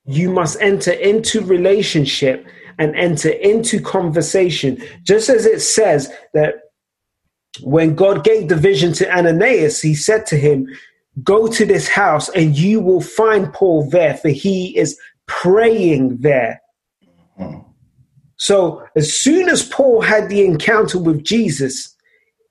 You 0.04 0.32
must 0.32 0.60
enter 0.60 0.92
into 0.92 1.40
relationship 1.40 2.46
and 2.78 2.96
enter 2.96 3.30
into 3.30 3.80
conversation, 3.80 4.82
just 5.04 5.30
as 5.30 5.46
it 5.46 5.62
says 5.62 6.12
that 6.34 6.56
when 7.62 7.96
God 7.96 8.24
gave 8.24 8.50
the 8.50 8.56
vision 8.56 8.94
to 8.94 9.18
Ananias, 9.18 9.82
he 9.82 9.96
said 9.96 10.26
to 10.28 10.38
him, 10.38 10.68
Go 11.24 11.48
to 11.48 11.66
this 11.66 11.88
house 11.88 12.28
and 12.30 12.58
you 12.58 12.82
will 12.82 13.00
find 13.00 13.54
Paul 13.54 13.90
there, 13.90 14.16
for 14.16 14.30
he 14.30 14.78
is 14.78 15.00
praying 15.28 16.18
there. 16.18 16.62
Mm-hmm. 17.40 17.60
So, 18.38 18.86
as 18.96 19.14
soon 19.14 19.48
as 19.50 19.68
Paul 19.68 20.02
had 20.02 20.30
the 20.30 20.46
encounter 20.46 21.00
with 21.00 21.24
Jesus, 21.24 21.96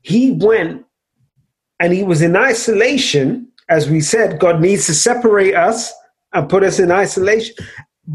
he 0.01 0.33
went 0.33 0.85
and 1.79 1.93
he 1.93 2.03
was 2.03 2.23
in 2.23 2.37
isolation. 2.37 3.49
As 3.69 3.89
we 3.89 4.01
said, 4.01 4.41
God 4.41 4.61
needs 4.61 4.87
to 4.87 4.95
separate 4.95 5.55
us 5.55 5.93
and 6.33 6.49
put 6.49 6.63
us 6.63 6.79
in 6.79 6.91
isolation. 6.91 7.55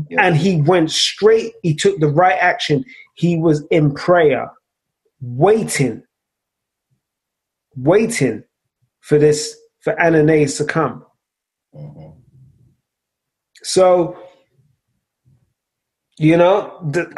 Yeah. 0.10 0.24
And 0.24 0.38
he 0.38 0.62
went 0.62 0.92
straight, 0.92 1.54
he 1.64 1.74
took 1.74 2.00
the 2.00 2.08
right 2.08 2.38
action. 2.40 2.86
He 3.16 3.38
was 3.38 3.66
in 3.72 3.94
prayer, 3.94 4.52
waiting, 5.22 6.04
waiting 7.76 8.44
for 9.02 9.18
this, 9.18 9.58
for 9.82 10.00
Ananias 10.00 10.58
to 10.58 10.66
come. 10.66 11.06
Mm-hmm. 11.76 12.20
So, 13.64 14.18
you 16.18 16.38
know, 16.38 16.78
the, 16.92 17.12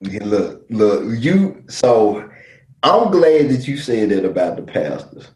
yeah, 0.00 0.24
look, 0.24 0.64
look, 0.70 1.04
you. 1.18 1.64
So 1.68 2.28
I'm 2.82 3.10
glad 3.10 3.48
that 3.48 3.66
you 3.66 3.76
said 3.76 4.10
that 4.10 4.24
about 4.24 4.56
the 4.56 4.62
pastors 4.62 5.28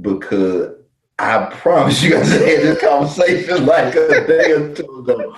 because 0.00 0.74
I 1.20 1.54
promise 1.54 2.02
you 2.02 2.12
guys 2.12 2.32
I 2.32 2.36
had 2.36 2.62
this 2.62 2.80
conversation 2.80 3.66
like 3.66 3.94
a 3.94 4.26
day 4.26 4.52
or 4.52 4.74
two 4.74 5.00
ago. 5.00 5.36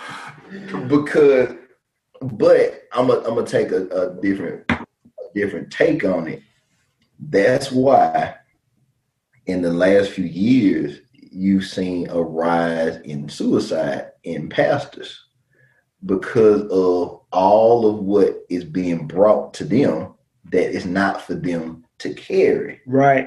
Because, 0.87 1.57
but 2.21 2.85
I'm 2.93 3.09
gonna 3.09 3.21
I'm 3.27 3.35
gonna 3.35 3.47
take 3.47 3.73
a, 3.73 3.89
a 3.89 4.21
different 4.21 4.71
a 4.71 4.87
different 5.35 5.73
take 5.73 6.05
on 6.05 6.29
it. 6.29 6.43
That's 7.19 7.73
why 7.73 8.37
in 9.47 9.61
the 9.63 9.73
last 9.73 10.11
few 10.11 10.25
years 10.25 11.01
you've 11.15 11.65
seen 11.65 12.09
a 12.11 12.23
rise 12.23 13.01
in 13.01 13.29
suicide 13.29 14.13
in 14.23 14.49
pastors 14.49 15.19
because 16.07 16.63
of 16.71 17.23
all 17.33 17.87
of 17.87 18.05
what 18.05 18.45
is 18.49 18.65
being 18.65 19.09
brought 19.09 19.53
to 19.55 19.65
them 19.65 20.15
that 20.53 20.71
is 20.71 20.87
not 20.87 21.23
for 21.23 21.35
them 21.35 21.85
to 21.99 22.15
carry. 22.15 22.81
Right. 22.87 23.27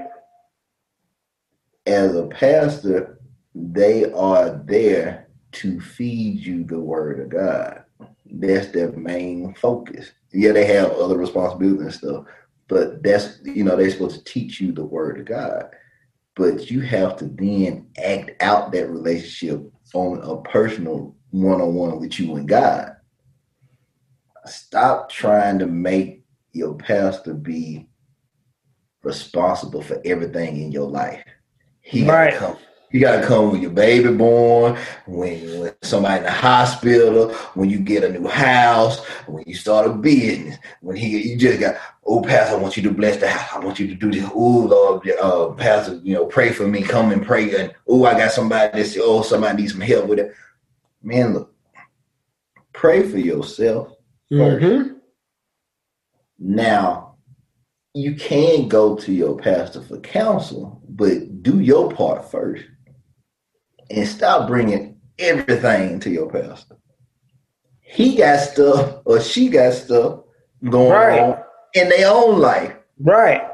As 1.86 2.16
a 2.16 2.28
pastor, 2.28 3.20
they 3.54 4.12
are 4.12 4.62
there 4.66 5.30
to 5.54 5.80
feed 5.80 6.40
you 6.46 6.64
the 6.64 6.80
word 6.80 7.20
of 7.20 7.30
God. 7.30 7.84
That's 8.26 8.68
their 8.68 8.92
main 8.92 9.54
focus. 9.56 10.12
Yeah, 10.34 10.52
they 10.52 10.66
have 10.66 10.92
other 10.92 11.18
responsibilities 11.18 11.82
and 11.82 11.94
stuff, 11.94 12.26
but 12.68 13.04
that's 13.04 13.40
you 13.44 13.64
know 13.64 13.76
they're 13.76 13.90
supposed 13.92 14.26
to 14.26 14.34
teach 14.34 14.60
you 14.60 14.72
the 14.72 14.84
word 14.84 15.20
of 15.20 15.26
God. 15.26 15.70
But 16.36 16.70
you 16.70 16.82
have 16.82 17.16
to 17.18 17.26
then 17.26 17.88
act 18.04 18.32
out 18.42 18.74
that 18.74 18.90
relationship 18.90 19.72
on 19.94 20.20
a 20.22 20.42
personal 20.42 21.16
one 21.30 21.62
on 21.62 21.76
one 21.76 22.00
with 22.00 22.20
you 22.20 22.36
and 22.36 22.48
God. 22.48 22.96
Stop 24.46 25.10
trying 25.10 25.60
to 25.60 25.68
make 25.68 26.24
your 26.52 26.76
pastor 26.76 27.34
be 27.34 27.88
responsible 29.04 29.82
for 29.82 30.02
everything 30.04 30.62
in 30.62 30.72
your 30.72 30.90
life. 30.90 31.24
He 31.86 32.08
right. 32.08 32.32
gotta 32.32 32.38
come. 32.38 32.58
You 32.92 33.00
gotta 33.02 33.28
come 33.28 33.52
when 33.52 33.62
your 33.62 33.72
baby 33.72 34.14
born, 34.14 34.78
when, 35.06 35.60
when 35.60 35.74
somebody 35.82 36.20
in 36.20 36.24
the 36.24 36.32
hospital, 36.32 37.34
when 37.56 37.70
you 37.70 37.80
get 37.80 38.04
a 38.04 38.10
new 38.10 38.28
house, 38.28 39.04
when 39.28 39.44
you 39.46 39.54
start 39.54 39.86
a 39.86 39.90
business, 39.90 40.58
when 40.82 40.96
he 40.96 41.32
you 41.32 41.38
just 41.38 41.60
got, 41.60 41.76
oh 42.06 42.22
pastor, 42.22 42.56
I 42.56 42.60
want 42.60 42.78
you 42.78 42.84
to 42.84 42.92
bless 42.92 43.18
the 43.18 43.28
house. 43.28 43.62
I 43.62 43.66
want 43.66 43.80
you 43.80 43.88
to 43.88 43.96
do 43.96 44.12
this. 44.12 44.30
Oh 44.34 44.60
Lord, 44.60 45.10
uh, 45.22 45.50
pastor, 45.56 46.00
you 46.04 46.14
know, 46.14 46.26
pray 46.26 46.52
for 46.52 46.68
me. 46.68 46.84
Come 46.84 47.12
and 47.12 47.26
pray. 47.26 47.54
And 47.56 47.74
oh, 47.88 48.06
I 48.06 48.18
got 48.18 48.32
somebody 48.32 48.82
that 48.82 48.98
oh 49.02 49.22
somebody 49.24 49.62
needs 49.62 49.74
some 49.74 49.82
help 49.82 50.08
with 50.08 50.20
it 50.20 50.34
man, 51.06 51.34
look, 51.34 51.54
pray 52.74 53.08
for 53.08 53.20
yourself 53.20 53.94
1st 54.32 54.60
mm-hmm. 54.60 54.92
Now, 56.38 57.05
you 57.96 58.14
can 58.14 58.68
go 58.68 58.94
to 58.98 59.14
your 59.14 59.38
pastor 59.38 59.82
for 59.82 59.98
counsel, 60.02 60.82
but 60.90 61.42
do 61.42 61.62
your 61.62 61.90
part 61.90 62.30
first 62.30 62.66
and 63.90 64.06
stop 64.06 64.50
bringing 64.50 64.98
everything 65.18 66.02
to 66.02 66.10
your 66.10 66.30
pastor. 66.30 66.76
He 67.80 68.18
got 68.18 68.42
stuff 68.42 69.02
or 69.06 69.22
she 69.22 69.48
got 69.48 69.74
stuff 69.74 70.24
going 70.70 70.92
right. 70.92 71.20
on 71.22 71.44
in 71.74 71.88
their 71.88 72.12
own 72.12 72.40
life. 72.40 72.76
Right. 73.00 73.50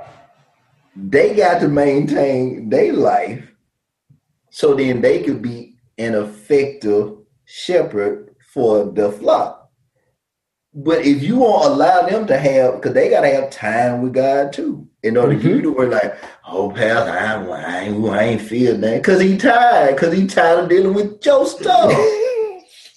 They 0.96 1.36
got 1.36 1.60
to 1.60 1.68
maintain 1.68 2.68
their 2.68 2.94
life 2.94 3.48
so 4.50 4.74
then 4.74 5.02
they 5.02 5.22
could 5.22 5.44
be 5.44 5.76
an 6.00 6.16
effective 6.16 7.16
shepherd 7.46 8.36
for 8.52 8.86
the 8.92 9.12
flock. 9.12 9.61
But 10.73 11.06
if 11.06 11.22
you 11.22 11.38
won't 11.38 11.65
allow 11.65 12.03
them 12.03 12.26
to 12.27 12.38
have, 12.38 12.76
because 12.76 12.93
they 12.93 13.10
got 13.10 13.22
to 13.22 13.30
have 13.30 13.49
time 13.49 14.02
with 14.02 14.14
God 14.14 14.53
too, 14.53 14.88
in 15.03 15.18
order 15.18 15.35
mm-hmm. 15.35 15.48
you 15.48 15.61
to 15.64 15.72
work 15.72 15.91
like, 15.91 16.18
oh, 16.48 16.72
pal, 16.72 17.10
I, 17.10 17.43
I, 17.43 17.80
ain't, 17.81 18.10
I 18.10 18.23
ain't 18.23 18.41
feel 18.41 18.77
that, 18.77 19.02
because 19.02 19.19
he 19.19 19.38
tired, 19.38 19.95
because 19.95 20.14
he 20.14 20.27
tired 20.27 20.60
of 20.60 20.69
dealing 20.69 20.93
with 20.93 21.26
your 21.26 21.45
stuff. 21.45 21.91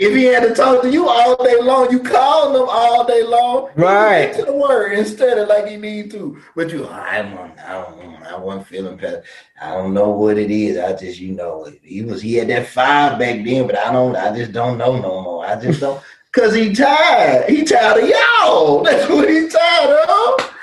if 0.00 0.14
he 0.14 0.24
had 0.24 0.44
to 0.44 0.54
talk 0.54 0.82
to 0.82 0.90
you 0.90 1.08
all 1.08 1.42
day 1.42 1.60
long, 1.60 1.90
you 1.90 1.98
call 1.98 2.54
him 2.54 2.68
all 2.68 3.04
day 3.04 3.24
long. 3.24 3.70
Right. 3.74 4.32
To 4.34 4.44
the 4.44 4.52
word 4.52 4.92
instead 4.92 5.38
of 5.38 5.48
like 5.48 5.66
he 5.66 5.76
need 5.76 6.12
to. 6.12 6.40
But 6.54 6.70
you, 6.70 6.86
I 6.86 7.22
don't, 7.22 7.58
I 7.58 7.72
don't, 7.72 8.22
I 8.22 8.38
wasn't 8.38 8.68
feeling 8.68 8.96
past. 8.96 9.26
I 9.60 9.74
don't 9.74 9.92
know 9.92 10.10
what 10.10 10.38
it 10.38 10.52
is. 10.52 10.78
I 10.78 10.92
just, 10.92 11.18
you 11.18 11.32
know, 11.32 11.70
he 11.82 12.02
was, 12.02 12.22
he 12.22 12.34
had 12.34 12.48
that 12.48 12.68
five 12.68 13.18
back 13.18 13.44
then, 13.44 13.66
but 13.66 13.76
I 13.76 13.92
don't, 13.92 14.14
I 14.14 14.36
just 14.36 14.52
don't 14.52 14.78
know 14.78 14.96
no 14.96 15.20
more. 15.20 15.44
I 15.44 15.60
just 15.60 15.80
don't, 15.80 16.00
cause 16.32 16.54
he 16.54 16.72
tired. 16.72 17.48
He 17.48 17.64
tired 17.64 18.02
of 18.02 18.08
y'all. 18.08 18.82
That's 18.84 19.08
what 19.08 19.28
he 19.28 19.48
tired 19.48 20.08
of. 20.08 20.54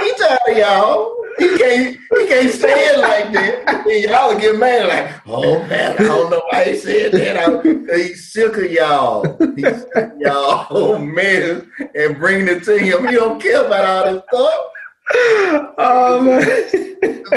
He 0.00 0.12
tired 0.18 0.40
of 0.48 0.56
y'all 0.56 1.22
he 1.38 1.58
can't 1.58 1.96
he 1.96 2.26
can't 2.26 2.52
say 2.52 2.88
it 2.88 2.98
like 2.98 3.32
that. 3.32 3.82
And 3.92 4.04
y'all 4.04 4.38
get 4.38 4.58
mad 4.58 4.88
like, 4.88 5.22
oh 5.26 5.58
man, 5.66 5.92
I 5.98 6.02
don't 6.04 6.30
know 6.30 6.42
why 6.50 6.64
he 6.64 6.76
said 6.76 7.12
that. 7.12 7.36
I, 7.36 7.96
he's 7.96 8.32
sick 8.32 8.56
of 8.56 8.70
y'all. 8.70 9.36
He's 9.56 9.66
sick 9.66 9.96
of 9.96 10.20
y'all 10.20 10.66
oh 10.70 10.98
man 10.98 11.70
and 11.94 12.16
bringing 12.16 12.48
it 12.48 12.62
to 12.64 12.78
him. 12.78 13.06
He 13.06 13.14
don't 13.14 13.42
care 13.42 13.64
about 13.64 13.84
all 13.84 14.12
this 14.12 14.22
stuff. 14.28 15.74
Oh 15.78 16.20
man. 16.22 16.44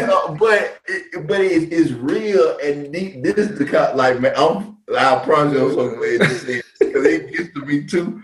so, 0.07 0.35
but 0.39 0.79
but 1.27 1.41
it, 1.41 1.73
it's 1.73 1.91
real 1.91 2.57
and 2.59 2.93
this 2.93 3.37
is 3.37 3.57
the 3.57 3.65
kind 3.65 3.97
like 3.97 4.21
man, 4.21 4.33
I'm 4.37 4.77
I 4.95 5.19
promise 5.25 5.53
you 5.53 5.67
I'm 5.67 5.73
so 5.73 5.95
glad 5.95 6.21
it 6.21 6.64
because 6.95 7.13
it 7.13 7.33
gets 7.33 7.53
to 7.53 7.65
me 7.65 7.85
too. 7.85 8.23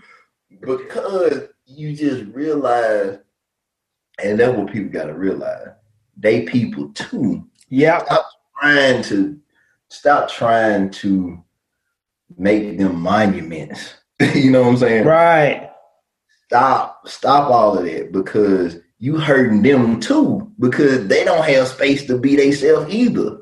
Because 0.60 1.48
you 1.66 1.94
just 1.94 2.24
realize 2.34 3.18
and 4.22 4.38
that's 4.38 4.56
what 4.56 4.72
people 4.72 4.90
got 4.90 5.06
to 5.06 5.14
realize. 5.14 5.68
They 6.16 6.42
people 6.42 6.90
too. 6.90 7.46
Yeah. 7.68 8.04
Stop 8.04 8.26
trying 8.60 9.02
to 9.04 9.40
stop 9.88 10.28
trying 10.30 10.90
to 10.90 11.42
make 12.36 12.78
them 12.78 13.00
monuments. 13.00 13.94
you 14.34 14.50
know 14.50 14.62
what 14.62 14.68
I'm 14.68 14.76
saying? 14.76 15.06
Right. 15.06 15.70
Stop. 16.46 17.08
Stop 17.08 17.50
all 17.50 17.78
of 17.78 17.84
that 17.84 18.12
because 18.12 18.78
you 18.98 19.18
hurting 19.18 19.62
them 19.62 19.98
too 19.98 20.52
because 20.60 21.08
they 21.08 21.24
don't 21.24 21.44
have 21.44 21.68
space 21.68 22.06
to 22.06 22.18
be 22.18 22.36
themselves 22.36 22.92
either. 22.92 23.38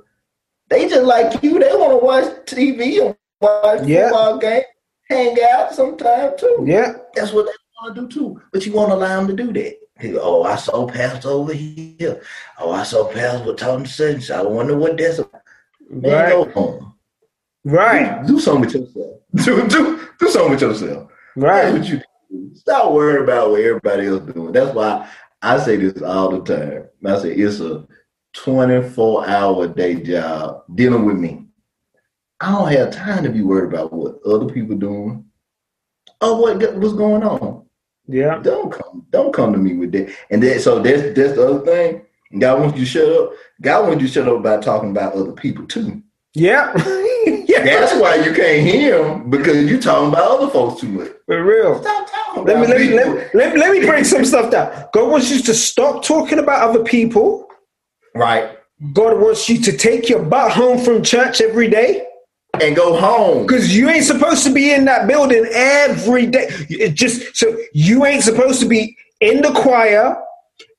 They 0.68 0.88
just 0.88 1.02
like 1.02 1.42
you. 1.42 1.58
They 1.58 1.74
want 1.74 1.92
to 1.92 2.04
watch 2.04 2.24
TV 2.46 3.04
and 3.04 3.16
watch 3.40 3.86
yeah. 3.86 4.04
football 4.04 4.38
game, 4.38 4.62
hang 5.10 5.36
out 5.52 5.74
sometime 5.74 6.32
too. 6.38 6.64
Yeah. 6.66 6.94
That's 7.14 7.32
what 7.32 7.46
they 7.46 7.52
want 7.82 7.94
to 7.94 8.00
do 8.02 8.08
too. 8.08 8.42
But 8.52 8.64
you 8.64 8.72
want 8.72 8.90
to 8.90 8.94
allow 8.94 9.22
them 9.22 9.36
to 9.36 9.44
do 9.44 9.52
that. 9.52 9.76
Oh, 10.22 10.44
I 10.44 10.56
saw 10.56 10.88
Pastor 10.88 11.28
over 11.28 11.52
here. 11.52 12.22
Oh, 12.58 12.72
I 12.72 12.84
saw 12.84 13.06
Pastor 13.12 13.54
talking 13.54 13.84
sense. 13.84 14.30
I 14.30 14.42
wonder 14.42 14.76
what 14.76 14.96
that's 14.96 15.18
about. 15.18 15.42
Man, 15.90 16.12
right. 16.12 16.30
go 16.30 16.50
home. 16.52 16.94
Right. 17.64 18.22
Do, 18.22 18.34
do 18.34 18.40
something 18.40 18.62
with 18.62 18.74
yourself. 18.74 19.16
Do, 19.44 19.68
do, 19.68 20.08
do 20.18 20.28
something 20.28 20.50
with 20.50 20.60
yourself. 20.60 21.10
Right. 21.36 21.70
That's 21.70 21.78
what 21.78 21.88
you 21.88 21.98
do. 21.98 22.54
Stop 22.54 22.92
worrying 22.92 23.22
about 23.22 23.50
what 23.50 23.60
everybody 23.60 24.06
else 24.06 24.22
doing. 24.22 24.52
That's 24.52 24.74
why 24.74 25.08
I 25.42 25.58
say 25.58 25.76
this 25.76 26.02
all 26.02 26.30
the 26.30 26.42
time. 26.42 26.88
I 27.04 27.18
say 27.20 27.32
it's 27.34 27.60
a 27.60 27.86
24 28.34 29.28
hour 29.28 29.68
day 29.68 29.96
job 29.96 30.62
dealing 30.74 31.04
with 31.04 31.16
me. 31.16 31.46
I 32.40 32.52
don't 32.52 32.72
have 32.72 32.90
time 32.90 33.22
to 33.24 33.30
be 33.30 33.42
worried 33.42 33.72
about 33.72 33.92
what 33.92 34.20
other 34.24 34.46
people 34.46 34.76
doing 34.76 35.24
or 36.20 36.40
what 36.40 36.74
what's 36.76 36.94
going 36.94 37.22
on. 37.22 37.66
Yeah. 38.06 38.40
Don't 38.42 38.72
come, 38.72 39.06
don't 39.10 39.32
come 39.32 39.52
to 39.52 39.58
me 39.58 39.74
with 39.74 39.92
that. 39.92 40.14
And 40.30 40.42
then 40.42 40.58
so 40.58 40.80
that's 40.80 41.02
that's 41.14 41.34
the 41.34 41.46
other 41.46 41.64
thing. 41.64 42.02
God 42.38 42.60
wants 42.60 42.78
you 42.78 42.84
to 42.84 42.90
shut 42.90 43.08
up. 43.08 43.32
God 43.60 43.88
wants 43.88 44.02
you 44.02 44.08
to 44.08 44.14
shut 44.14 44.28
up 44.28 44.38
about 44.38 44.62
talking 44.62 44.90
about 44.90 45.14
other 45.14 45.32
people 45.32 45.66
too. 45.66 46.02
Yeah. 46.34 46.72
yeah. 47.26 47.64
That's 47.64 48.00
why 48.00 48.16
you 48.16 48.32
can't 48.32 48.66
hear 48.66 49.04
him 49.04 49.30
because 49.30 49.68
you're 49.68 49.80
talking 49.80 50.08
about 50.08 50.30
other 50.30 50.50
folks 50.50 50.80
too 50.80 50.88
much. 50.88 51.08
For 51.26 51.44
real. 51.44 51.82
Stop 51.82 52.10
talking 52.10 52.44
Let 52.44 52.60
me 52.60 52.66
let 52.66 52.80
me, 52.80 52.94
let, 52.94 53.34
let, 53.34 53.58
let 53.58 53.72
me 53.72 53.86
break 53.86 54.04
some 54.04 54.24
stuff 54.24 54.50
down. 54.50 54.86
God 54.92 55.10
wants 55.10 55.30
you 55.30 55.42
to 55.42 55.54
stop 55.54 56.04
talking 56.04 56.38
about 56.38 56.68
other 56.70 56.84
people. 56.84 57.48
Right. 58.14 58.56
God 58.92 59.20
wants 59.20 59.48
you 59.48 59.60
to 59.60 59.76
take 59.76 60.08
your 60.08 60.22
butt 60.22 60.52
home 60.52 60.78
from 60.78 61.02
church 61.02 61.40
every 61.40 61.68
day. 61.68 62.06
And 62.60 62.76
go 62.76 62.96
home. 62.98 63.46
Because 63.46 63.74
you 63.76 63.88
ain't 63.88 64.04
supposed 64.04 64.44
to 64.44 64.52
be 64.52 64.72
in 64.72 64.84
that 64.84 65.06
building 65.08 65.46
every 65.52 66.26
day. 66.26 66.48
It 66.68 66.94
just 66.94 67.36
so 67.36 67.56
you 67.72 68.04
ain't 68.04 68.22
supposed 68.22 68.60
to 68.60 68.66
be 68.66 68.96
in 69.20 69.42
the 69.42 69.50
choir, 69.52 70.16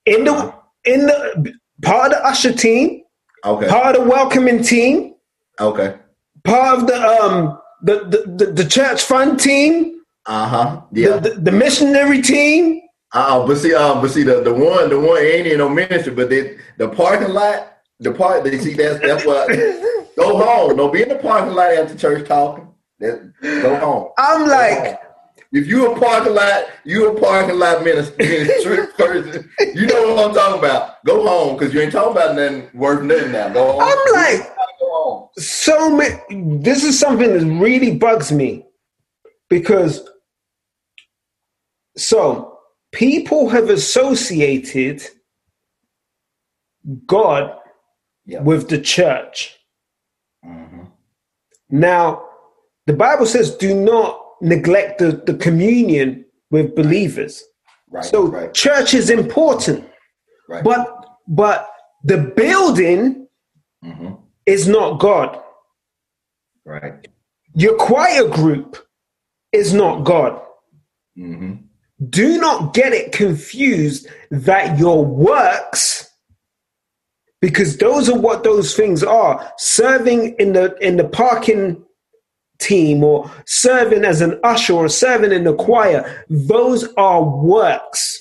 in 0.05 0.23
the 0.25 0.53
in 0.85 1.07
the 1.07 1.53
part 1.83 2.11
of 2.13 2.19
the 2.19 2.25
usher 2.27 2.53
team, 2.53 3.01
Okay. 3.45 3.67
part 3.67 3.95
of 3.95 4.03
the 4.03 4.09
welcoming 4.09 4.61
team, 4.63 5.15
Okay. 5.59 5.95
part 6.43 6.79
of 6.79 6.87
the 6.87 6.95
um 6.95 7.59
the 7.83 7.95
the, 8.05 8.45
the, 8.45 8.51
the 8.51 8.65
church 8.65 9.01
fund 9.03 9.39
team, 9.39 10.01
Uh-huh. 10.27 10.81
the, 10.91 11.01
Yeah. 11.01 11.17
the, 11.17 11.31
the 11.31 11.51
missionary 11.51 12.21
team. 12.21 12.81
Uh, 13.13 13.45
but 13.45 13.57
see, 13.57 13.73
uh, 13.73 13.95
but 13.99 14.09
see, 14.11 14.23
the, 14.23 14.41
the 14.41 14.53
one, 14.53 14.89
the 14.89 14.99
one 14.99 15.17
ain't 15.17 15.45
in 15.47 15.57
no 15.57 15.67
ministry, 15.67 16.13
but 16.13 16.29
they, 16.29 16.57
the 16.77 16.87
parking 16.87 17.33
lot, 17.33 17.73
the 17.99 18.11
part 18.13 18.43
they 18.45 18.57
see 18.57 18.73
that's 18.73 18.99
that's 19.01 19.25
what. 19.25 19.49
go 20.17 20.37
home. 20.37 20.77
Don't 20.77 20.93
be 20.93 21.03
in 21.03 21.09
the 21.09 21.15
parking 21.15 21.53
lot 21.53 21.71
after 21.73 21.97
church 21.97 22.27
talking. 22.27 22.67
Go 22.99 23.75
home. 23.79 24.09
I'm 24.17 24.47
like, 24.47 24.77
home. 24.77 24.95
If 25.53 25.67
you 25.67 25.91
a 25.91 25.99
parking 25.99 26.33
lot, 26.33 26.63
you 26.85 27.09
a 27.15 27.19
parking 27.19 27.59
lot 27.59 27.83
minister, 27.83 28.15
ministry 28.17 28.87
person. 28.97 29.49
You 29.75 29.85
know 29.87 30.13
what 30.13 30.29
I'm 30.29 30.33
talking 30.33 30.59
about. 30.59 31.03
Go 31.05 31.27
home 31.27 31.57
because 31.57 31.73
you 31.73 31.81
ain't 31.81 31.91
talking 31.91 32.11
about 32.13 32.35
nothing 32.35 32.69
worth 32.73 33.03
nothing 33.03 33.31
now. 33.33 33.49
Go 33.49 33.73
home. 33.73 33.81
I'm 33.81 34.13
like, 34.13 34.55
home. 34.79 35.27
so 35.37 35.95
many. 35.95 36.15
This 36.59 36.83
is 36.85 36.97
something 36.97 37.33
that 37.33 37.45
really 37.61 37.95
bugs 37.97 38.31
me 38.31 38.65
because 39.49 40.07
so 41.97 42.59
people 42.93 43.49
have 43.49 43.69
associated 43.69 45.03
God 47.07 47.57
Yeah. 48.25 48.41
with 48.41 48.69
the 48.69 48.79
church. 48.79 49.57
Now, 51.71 52.23
the 52.85 52.93
Bible 52.93 53.25
says, 53.25 53.55
do 53.55 53.73
not 53.73 54.19
neglect 54.41 54.99
the, 54.99 55.13
the 55.25 55.35
communion 55.35 56.25
with 56.51 56.75
believers. 56.75 57.43
Right. 57.89 58.05
So 58.05 58.27
right. 58.27 58.53
church 58.53 58.93
is 58.93 59.09
important, 59.09 59.87
Right. 60.49 60.63
but 60.63 61.05
but 61.27 61.69
the 62.03 62.17
building 62.17 63.27
hmm 63.83 64.13
is 64.45 64.67
not 64.67 64.99
God. 64.99 65.39
Right. 66.65 67.07
Your 67.53 67.75
choir 67.77 68.27
group 68.27 68.77
is 69.51 69.73
not 69.73 70.03
God. 70.03 70.41
hmm 71.15 71.53
Do 72.09 72.39
not 72.39 72.73
get 72.73 72.93
it 72.93 73.11
confused 73.11 74.07
that 74.31 74.79
your 74.79 75.05
works, 75.05 76.09
because 77.41 77.77
those 77.77 78.07
are 78.09 78.17
what 78.19 78.43
those 78.43 78.75
things 78.75 79.03
are, 79.03 79.51
serving 79.57 80.35
in 80.39 80.53
the 80.53 80.75
in 80.79 80.97
the 80.97 81.07
parking 81.07 81.83
team 82.59 83.03
or 83.03 83.29
serving 83.47 84.05
as 84.05 84.21
an 84.21 84.39
usher 84.43 84.73
or 84.73 84.87
serving 84.87 85.31
in 85.31 85.43
the 85.43 85.55
choir, 85.55 86.25
those 86.29 86.87
are 86.95 87.23
works. 87.23 88.17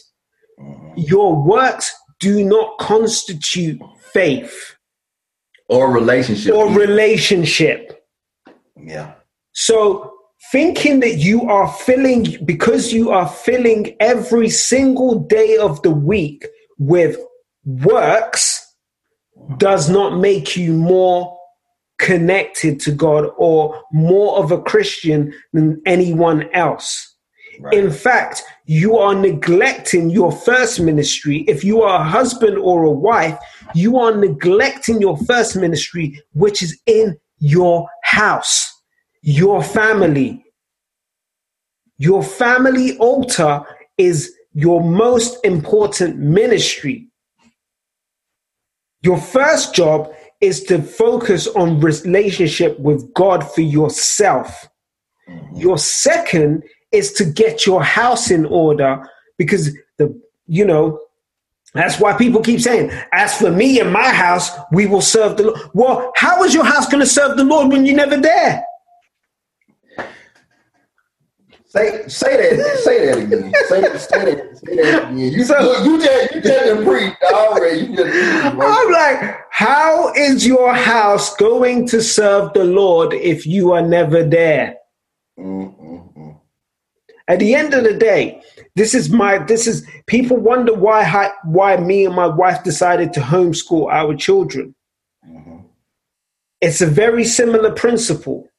Mm-hmm. 0.59 0.95
Your 0.97 1.43
works 1.43 1.95
do 2.21 2.43
not 2.45 2.79
constitute 2.79 3.81
faith 4.13 4.77
Or 5.69 5.91
relationship. 5.93 6.55
or 6.55 6.71
relationship. 6.73 8.03
yeah. 8.77 9.13
So 9.53 10.13
thinking 10.53 11.01
that 11.01 11.17
you 11.17 11.43
are 11.43 11.69
filling 11.69 12.39
because 12.47 12.93
you 12.93 13.11
are 13.11 13.29
filling 13.29 13.95
every 14.01 14.49
single 14.49 15.19
day 15.21 15.57
of 15.59 15.83
the 15.83 15.91
week 15.91 16.47
with 16.79 17.17
works 17.65 18.67
does 19.57 19.89
not 19.89 20.19
make 20.19 20.57
you 20.57 20.73
more 20.73 21.37
connected 21.99 22.81
to 22.81 22.93
God 22.93 23.31
or 23.37 23.83
more 23.93 24.39
of 24.39 24.51
a 24.51 24.61
Christian 24.61 25.33
than 25.53 25.81
anyone 25.87 26.49
else. 26.55 27.17
Right. 27.61 27.75
In 27.75 27.91
fact, 27.91 28.43
you 28.65 28.97
are 28.97 29.15
neglecting 29.15 30.09
your 30.09 30.33
first 30.33 30.81
ministry. 30.81 31.45
If 31.47 31.63
you 31.63 31.83
are 31.83 32.01
a 32.01 32.05
husband 32.05 32.57
or 32.57 32.85
a 32.85 32.91
wife, 32.91 33.39
you 33.75 33.99
are 33.99 34.17
neglecting 34.17 35.01
your 35.01 35.19
first 35.19 35.57
ministry, 35.57 36.19
which 36.33 36.63
is 36.63 36.81
in 36.87 37.19
your 37.39 37.87
house, 38.05 38.73
your 39.23 39.63
family. 39.63 40.43
Your 41.99 42.23
family 42.23 42.97
altar 42.97 43.63
is 43.99 44.33
your 44.55 44.83
most 44.83 45.45
important 45.45 46.19
ministry. 46.19 47.10
Your 49.03 49.19
first 49.19 49.75
job 49.75 50.13
is 50.41 50.63
to 50.65 50.83
focus 50.83 51.47
on 51.49 51.81
relationship 51.81 52.79
with 52.79 53.13
God 53.15 53.49
for 53.53 53.61
yourself. 53.61 54.69
Mm-hmm. 55.29 55.57
Your 55.57 55.79
second 55.79 56.63
is 56.93 57.13
to 57.15 57.25
get 57.25 57.67
your 57.67 57.83
house 57.83 58.31
in 58.31 58.47
order 58.47 59.07
because 59.39 59.77
the 59.99 60.21
you 60.47 60.65
know 60.65 61.01
that's 61.73 62.01
why 62.01 62.17
people 62.17 62.43
keep 62.43 62.61
saying, 62.61 62.91
as 63.13 63.39
for 63.39 63.51
me 63.51 63.79
and 63.79 63.93
my 63.93 64.09
house, 64.09 64.51
we 64.73 64.87
will 64.87 65.01
serve 65.01 65.37
the 65.37 65.45
Lord. 65.45 65.61
Well, 65.73 66.13
how 66.17 66.43
is 66.43 66.53
your 66.53 66.65
house 66.65 66.89
going 66.89 67.01
to 67.01 67.07
serve 67.07 67.37
the 67.37 67.45
Lord 67.45 67.69
when 67.69 67.87
you're 67.87 67.97
never 67.97 68.17
there? 68.17 68.65
Say 71.71 72.03
say 72.09 72.57
that 72.57 72.79
say 72.79 73.07
that 73.07 73.19
again. 73.19 73.53
Say, 73.69 73.81
say 73.81 73.81
that 73.81 74.01
say 74.01 74.77
that 74.77 75.03
again. 75.05 75.17
You 75.19 75.45
So- 75.45 75.85
you 75.85 76.03
just 76.03 76.35
you 76.35 76.41
just 76.43 76.67
done 76.67 76.85
preached 76.85 77.23
already. 77.33 77.81
You 77.87 77.97
just 77.97 78.55
I'm 78.61 78.93
like, 78.93 79.37
how 79.51 80.13
is 80.15 80.45
your 80.45 80.75
house 80.75 81.37
going 81.37 81.87
to 81.89 82.03
serve 82.03 82.53
the 82.55 82.65
Lord 82.65 83.13
if 83.15 83.47
you 83.47 83.71
are 83.73 83.87
never 83.87 84.25
there? 84.25 84.79
Mm, 85.39 85.79
mm, 85.81 86.15
mm. 86.17 86.41
At 87.29 87.39
the 87.39 87.55
end 87.55 87.73
of 87.75 87.85
the 87.85 87.95
day, 87.95 88.43
this 88.75 88.93
is 88.93 89.09
my 89.11 89.39
this 89.39 89.69
is 89.69 89.87
people 90.07 90.39
wonder 90.39 90.75
why 90.75 91.03
I, 91.05 91.31
why 91.45 91.77
me 91.77 92.05
and 92.05 92.17
my 92.17 92.27
wife 92.27 92.65
decided 92.65 93.13
to 93.13 93.21
homeschool 93.21 93.89
our 93.93 94.17
children. 94.17 94.75
Mhm. 95.25 95.67
It's 96.61 96.81
a 96.81 96.87
very 96.87 97.25
similar 97.25 97.71
principle. 97.71 98.50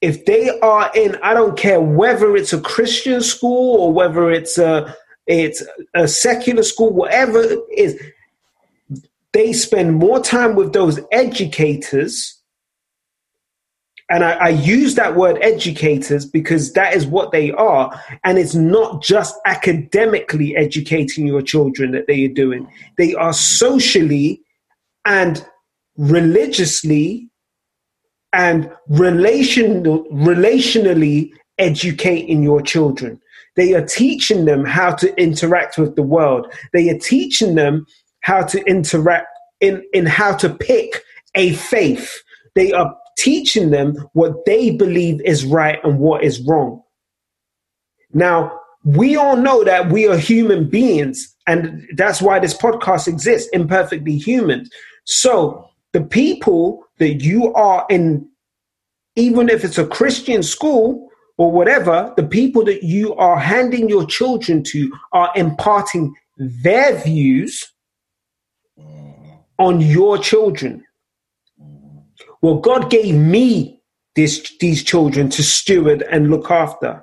If 0.00 0.26
they 0.26 0.58
are 0.60 0.90
in, 0.94 1.16
I 1.22 1.34
don't 1.34 1.58
care 1.58 1.80
whether 1.80 2.36
it's 2.36 2.52
a 2.52 2.60
Christian 2.60 3.20
school 3.20 3.80
or 3.80 3.92
whether 3.92 4.30
it's 4.30 4.58
a 4.58 4.94
it's 5.26 5.62
a 5.94 6.08
secular 6.08 6.62
school, 6.62 6.90
whatever 6.90 7.42
it 7.42 7.60
is, 7.76 8.00
they 9.32 9.52
spend 9.52 9.94
more 9.94 10.20
time 10.20 10.54
with 10.54 10.72
those 10.72 10.98
educators. 11.12 12.34
And 14.10 14.24
I, 14.24 14.32
I 14.32 14.48
use 14.48 14.94
that 14.94 15.16
word 15.16 15.36
educators 15.42 16.24
because 16.24 16.72
that 16.72 16.94
is 16.94 17.06
what 17.06 17.30
they 17.30 17.52
are. 17.52 17.92
And 18.24 18.38
it's 18.38 18.54
not 18.54 19.02
just 19.02 19.34
academically 19.44 20.56
educating 20.56 21.26
your 21.26 21.42
children 21.42 21.92
that 21.92 22.06
they 22.06 22.24
are 22.24 22.32
doing. 22.32 22.66
They 22.96 23.14
are 23.14 23.34
socially 23.34 24.40
and 25.04 25.44
religiously 25.98 27.28
and 28.32 28.70
relational, 28.88 30.04
relationally 30.06 31.30
educating 31.58 32.42
your 32.42 32.60
children. 32.62 33.20
They 33.56 33.74
are 33.74 33.84
teaching 33.84 34.44
them 34.44 34.64
how 34.64 34.94
to 34.96 35.14
interact 35.20 35.78
with 35.78 35.96
the 35.96 36.02
world. 36.02 36.52
They 36.72 36.88
are 36.90 36.98
teaching 36.98 37.56
them 37.56 37.86
how 38.20 38.42
to 38.44 38.62
interact 38.64 39.26
in, 39.60 39.82
in 39.92 40.06
how 40.06 40.36
to 40.36 40.50
pick 40.50 41.02
a 41.34 41.52
faith. 41.54 42.22
They 42.54 42.72
are 42.72 42.94
teaching 43.18 43.70
them 43.70 43.96
what 44.12 44.44
they 44.46 44.70
believe 44.70 45.20
is 45.22 45.44
right 45.44 45.78
and 45.82 45.98
what 45.98 46.22
is 46.22 46.40
wrong. 46.46 46.82
Now, 48.12 48.58
we 48.84 49.16
all 49.16 49.36
know 49.36 49.64
that 49.64 49.90
we 49.90 50.06
are 50.06 50.16
human 50.16 50.68
beings, 50.70 51.34
and 51.46 51.86
that's 51.96 52.22
why 52.22 52.38
this 52.38 52.56
podcast 52.56 53.08
exists 53.08 53.50
imperfectly 53.52 54.16
human. 54.16 54.66
So, 55.04 55.68
the 55.92 56.02
people 56.02 56.84
that 56.98 57.22
you 57.22 57.52
are 57.54 57.86
in, 57.90 58.28
even 59.16 59.48
if 59.48 59.64
it's 59.64 59.78
a 59.78 59.86
Christian 59.86 60.42
school 60.42 61.08
or 61.36 61.50
whatever, 61.50 62.12
the 62.16 62.22
people 62.22 62.64
that 62.64 62.82
you 62.82 63.14
are 63.14 63.38
handing 63.38 63.88
your 63.88 64.04
children 64.06 64.62
to 64.64 64.92
are 65.12 65.30
imparting 65.36 66.14
their 66.36 66.96
views 66.96 67.72
on 69.58 69.80
your 69.80 70.18
children. 70.18 70.84
Well, 72.42 72.58
God 72.58 72.90
gave 72.90 73.14
me 73.14 73.82
this, 74.14 74.56
these 74.60 74.82
children 74.82 75.28
to 75.30 75.42
steward 75.42 76.02
and 76.10 76.30
look 76.30 76.50
after. 76.50 77.02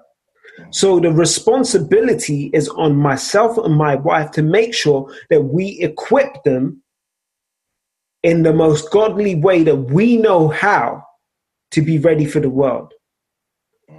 So 0.71 0.99
the 0.99 1.11
responsibility 1.11 2.49
is 2.53 2.69
on 2.69 2.95
myself 2.95 3.57
and 3.57 3.75
my 3.75 3.95
wife 3.95 4.31
to 4.31 4.41
make 4.41 4.73
sure 4.73 5.13
that 5.29 5.41
we 5.41 5.79
equip 5.81 6.43
them 6.43 6.81
in 8.25 8.41
the 8.41 8.53
most 8.53 8.89
godly 8.89 9.35
way 9.35 9.61
that 9.61 9.75
we 9.75 10.17
know 10.17 10.47
how 10.47 11.05
to 11.69 11.81
be 11.81 11.99
ready 11.99 12.25
for 12.25 12.39
the 12.39 12.49
world. 12.49 12.91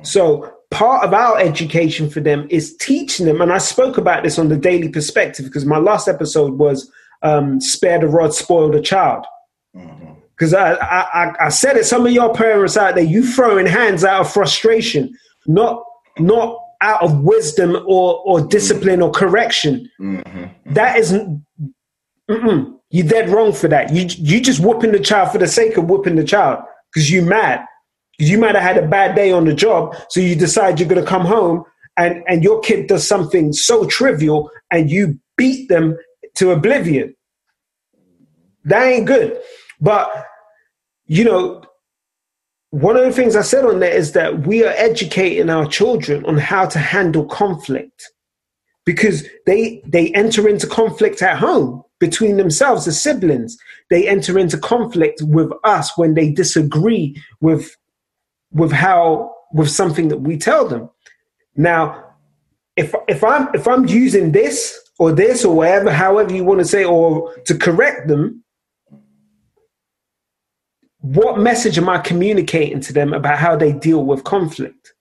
So 0.02 0.52
part 0.72 1.04
of 1.04 1.14
our 1.14 1.38
education 1.38 2.10
for 2.10 2.18
them 2.18 2.48
is 2.50 2.76
teaching 2.78 3.26
them, 3.26 3.40
and 3.40 3.52
I 3.52 3.58
spoke 3.58 3.98
about 3.98 4.24
this 4.24 4.36
on 4.36 4.48
the 4.48 4.56
Daily 4.56 4.88
Perspective 4.88 5.46
because 5.46 5.64
my 5.64 5.78
last 5.78 6.08
episode 6.08 6.58
was 6.58 6.90
um, 7.22 7.60
"Spare 7.60 8.00
the 8.00 8.08
Rod, 8.08 8.34
Spoil 8.34 8.72
the 8.72 8.80
Child." 8.80 9.24
Because 9.72 10.52
mm-hmm. 10.52 10.82
I, 10.82 11.06
I, 11.22 11.46
I 11.46 11.48
said 11.50 11.76
it, 11.76 11.86
some 11.86 12.04
of 12.04 12.12
your 12.12 12.34
parents 12.34 12.76
out 12.76 12.96
there, 12.96 13.04
you 13.04 13.24
throwing 13.24 13.66
hands 13.66 14.02
out 14.02 14.22
of 14.22 14.32
frustration, 14.32 15.16
not 15.46 15.84
not 16.18 16.58
out 16.80 17.00
of 17.00 17.22
wisdom 17.22 17.76
or 17.86 18.20
or 18.24 18.40
discipline 18.40 19.02
or 19.02 19.12
correction. 19.12 19.88
Mm-hmm. 20.00 20.72
That 20.74 20.98
isn't. 20.98 21.46
You're 22.96 23.06
dead 23.06 23.28
wrong 23.28 23.52
for 23.52 23.68
that. 23.68 23.92
You 23.92 24.06
you 24.16 24.40
just 24.40 24.58
whooping 24.58 24.92
the 24.92 24.98
child 24.98 25.30
for 25.30 25.36
the 25.36 25.46
sake 25.46 25.76
of 25.76 25.84
whooping 25.84 26.16
the 26.16 26.24
child 26.24 26.64
because 26.90 27.10
you 27.10 27.20
mad. 27.20 27.62
You 28.18 28.38
might 28.38 28.54
have 28.54 28.64
had 28.64 28.82
a 28.82 28.88
bad 28.88 29.14
day 29.14 29.32
on 29.32 29.44
the 29.44 29.52
job, 29.52 29.94
so 30.08 30.18
you 30.18 30.34
decide 30.34 30.80
you're 30.80 30.88
going 30.88 31.04
to 31.04 31.06
come 31.06 31.26
home 31.26 31.64
and 31.98 32.24
and 32.26 32.42
your 32.42 32.58
kid 32.60 32.86
does 32.86 33.06
something 33.06 33.52
so 33.52 33.84
trivial 33.84 34.50
and 34.70 34.90
you 34.90 35.20
beat 35.36 35.68
them 35.68 35.94
to 36.36 36.52
oblivion. 36.52 37.14
That 38.64 38.86
ain't 38.86 39.06
good. 39.06 39.38
But 39.78 40.10
you 41.04 41.24
know, 41.24 41.64
one 42.70 42.96
of 42.96 43.04
the 43.04 43.12
things 43.12 43.36
I 43.36 43.42
said 43.42 43.66
on 43.66 43.80
there 43.80 43.94
is 43.94 44.12
that 44.12 44.46
we 44.46 44.64
are 44.64 44.72
educating 44.74 45.50
our 45.50 45.66
children 45.66 46.24
on 46.24 46.38
how 46.38 46.64
to 46.64 46.78
handle 46.78 47.26
conflict 47.26 48.10
because 48.86 49.22
they 49.44 49.82
they 49.84 50.12
enter 50.12 50.48
into 50.48 50.66
conflict 50.66 51.20
at 51.20 51.36
home 51.36 51.82
between 51.98 52.36
themselves 52.36 52.84
the 52.84 52.92
siblings 52.92 53.56
they 53.90 54.06
enter 54.08 54.38
into 54.38 54.58
conflict 54.58 55.22
with 55.22 55.50
us 55.64 55.96
when 55.96 56.14
they 56.14 56.30
disagree 56.30 57.20
with 57.40 57.76
with 58.52 58.72
how 58.72 59.32
with 59.52 59.70
something 59.70 60.08
that 60.08 60.18
we 60.18 60.36
tell 60.36 60.66
them. 60.66 60.90
Now 61.56 62.06
if 62.76 62.94
if 63.08 63.24
i'm 63.24 63.48
if 63.54 63.66
i'm 63.66 63.86
using 63.86 64.32
this 64.32 64.78
or 64.98 65.10
this 65.12 65.44
or 65.44 65.56
whatever 65.56 65.90
however 65.90 66.32
you 66.32 66.44
want 66.44 66.60
to 66.60 66.66
say 66.66 66.84
or 66.84 67.34
to 67.44 67.56
correct 67.56 68.06
them 68.06 68.42
what 71.00 71.38
message 71.38 71.78
am 71.78 71.88
i 71.88 71.98
communicating 71.98 72.80
to 72.80 72.92
them 72.92 73.12
about 73.12 73.38
how 73.38 73.54
they 73.56 73.72
deal 73.72 74.04
with 74.04 74.24
conflict? 74.24 74.92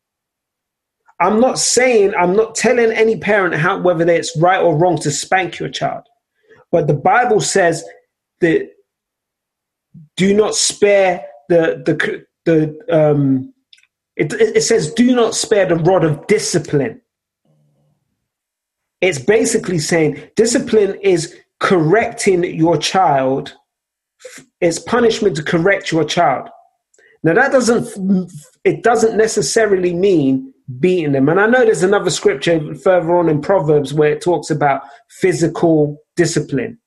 I'm 1.20 1.40
not 1.40 1.60
saying 1.60 2.14
i'm 2.16 2.36
not 2.36 2.56
telling 2.56 2.92
any 2.92 3.18
parent 3.18 3.56
how 3.56 3.80
whether 3.80 4.10
it's 4.10 4.36
right 4.38 4.62
or 4.62 4.78
wrong 4.78 4.98
to 5.00 5.12
spank 5.12 5.60
your 5.60 5.70
child 5.70 6.04
but 6.72 6.88
the 6.88 6.94
bible 6.94 7.40
says 7.40 7.84
that 8.42 8.70
do 10.16 10.34
not 10.34 10.56
spare 10.56 11.26
the 11.50 11.82
the 11.86 12.26
the 12.46 12.78
um 12.92 13.54
it, 14.16 14.34
it 14.34 14.64
says 14.64 14.94
do 14.94 15.14
not 15.14 15.36
spare 15.36 15.66
the 15.66 15.76
rod 15.76 16.04
of 16.04 16.26
discipline. 16.28 17.02
It's 19.02 19.20
basically 19.20 19.80
saying 19.80 20.32
discipline 20.36 20.96
is 21.02 21.36
correcting 21.60 22.44
your 22.44 22.78
child. 22.78 23.54
It's 24.62 24.80
punishment 24.80 25.36
to 25.36 25.44
correct 25.44 25.92
your 25.92 26.06
child. 26.06 26.50
Now 27.24 27.34
that 27.34 27.52
doesn't 27.52 28.32
it 28.64 28.84
doesn't 28.84 29.18
necessarily 29.18 29.94
mean 29.94 30.54
beating 30.80 31.12
them 31.12 31.30
and 31.30 31.40
i 31.40 31.46
know 31.46 31.64
there's 31.64 31.84
another 31.84 32.10
scripture 32.10 32.74
further 32.76 33.16
on 33.16 33.30
in 33.30 33.40
proverbs 33.40 33.94
where 33.94 34.12
it 34.12 34.22
talks 34.22 34.50
about 34.50 34.82
physical 35.10 35.98
discipline 36.16 36.78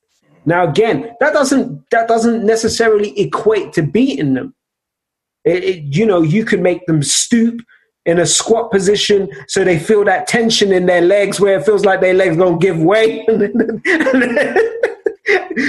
now 0.48 0.66
again, 0.66 1.14
that 1.20 1.34
doesn't 1.34 1.90
that 1.90 2.08
doesn't 2.08 2.42
necessarily 2.44 3.18
equate 3.20 3.74
to 3.74 3.82
beating 3.82 4.32
them. 4.32 4.54
It, 5.44 5.62
it, 5.62 5.94
you 5.94 6.06
know, 6.06 6.22
you 6.22 6.46
could 6.46 6.62
make 6.62 6.86
them 6.86 7.02
stoop 7.02 7.60
in 8.06 8.18
a 8.18 8.24
squat 8.24 8.70
position 8.70 9.28
so 9.46 9.62
they 9.62 9.78
feel 9.78 10.04
that 10.04 10.26
tension 10.26 10.72
in 10.72 10.86
their 10.86 11.02
legs 11.02 11.38
where 11.38 11.58
it 11.58 11.66
feels 11.66 11.84
like 11.84 12.00
their 12.00 12.14
legs 12.14 12.38
gonna 12.38 12.56
give 12.56 12.78
way. 12.78 13.26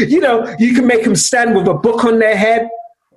you 0.08 0.22
know, 0.22 0.56
you 0.60 0.74
can 0.74 0.88
make 0.88 1.04
them 1.04 1.18
stand 1.18 1.58
with 1.58 1.68
a 1.68 1.74
book 1.74 2.06
on 2.06 2.20
their 2.20 2.38
head, 2.38 2.70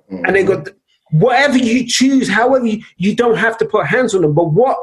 and 0.09 0.35
they 0.35 0.43
got 0.43 0.67
whatever 1.13 1.57
you 1.57 1.85
choose. 1.87 2.27
However, 2.27 2.65
you, 2.65 2.83
you 2.97 3.15
don't 3.15 3.37
have 3.37 3.57
to 3.59 3.65
put 3.65 3.85
hands 3.85 4.13
on 4.13 4.21
them. 4.21 4.33
But 4.33 4.51
what 4.51 4.77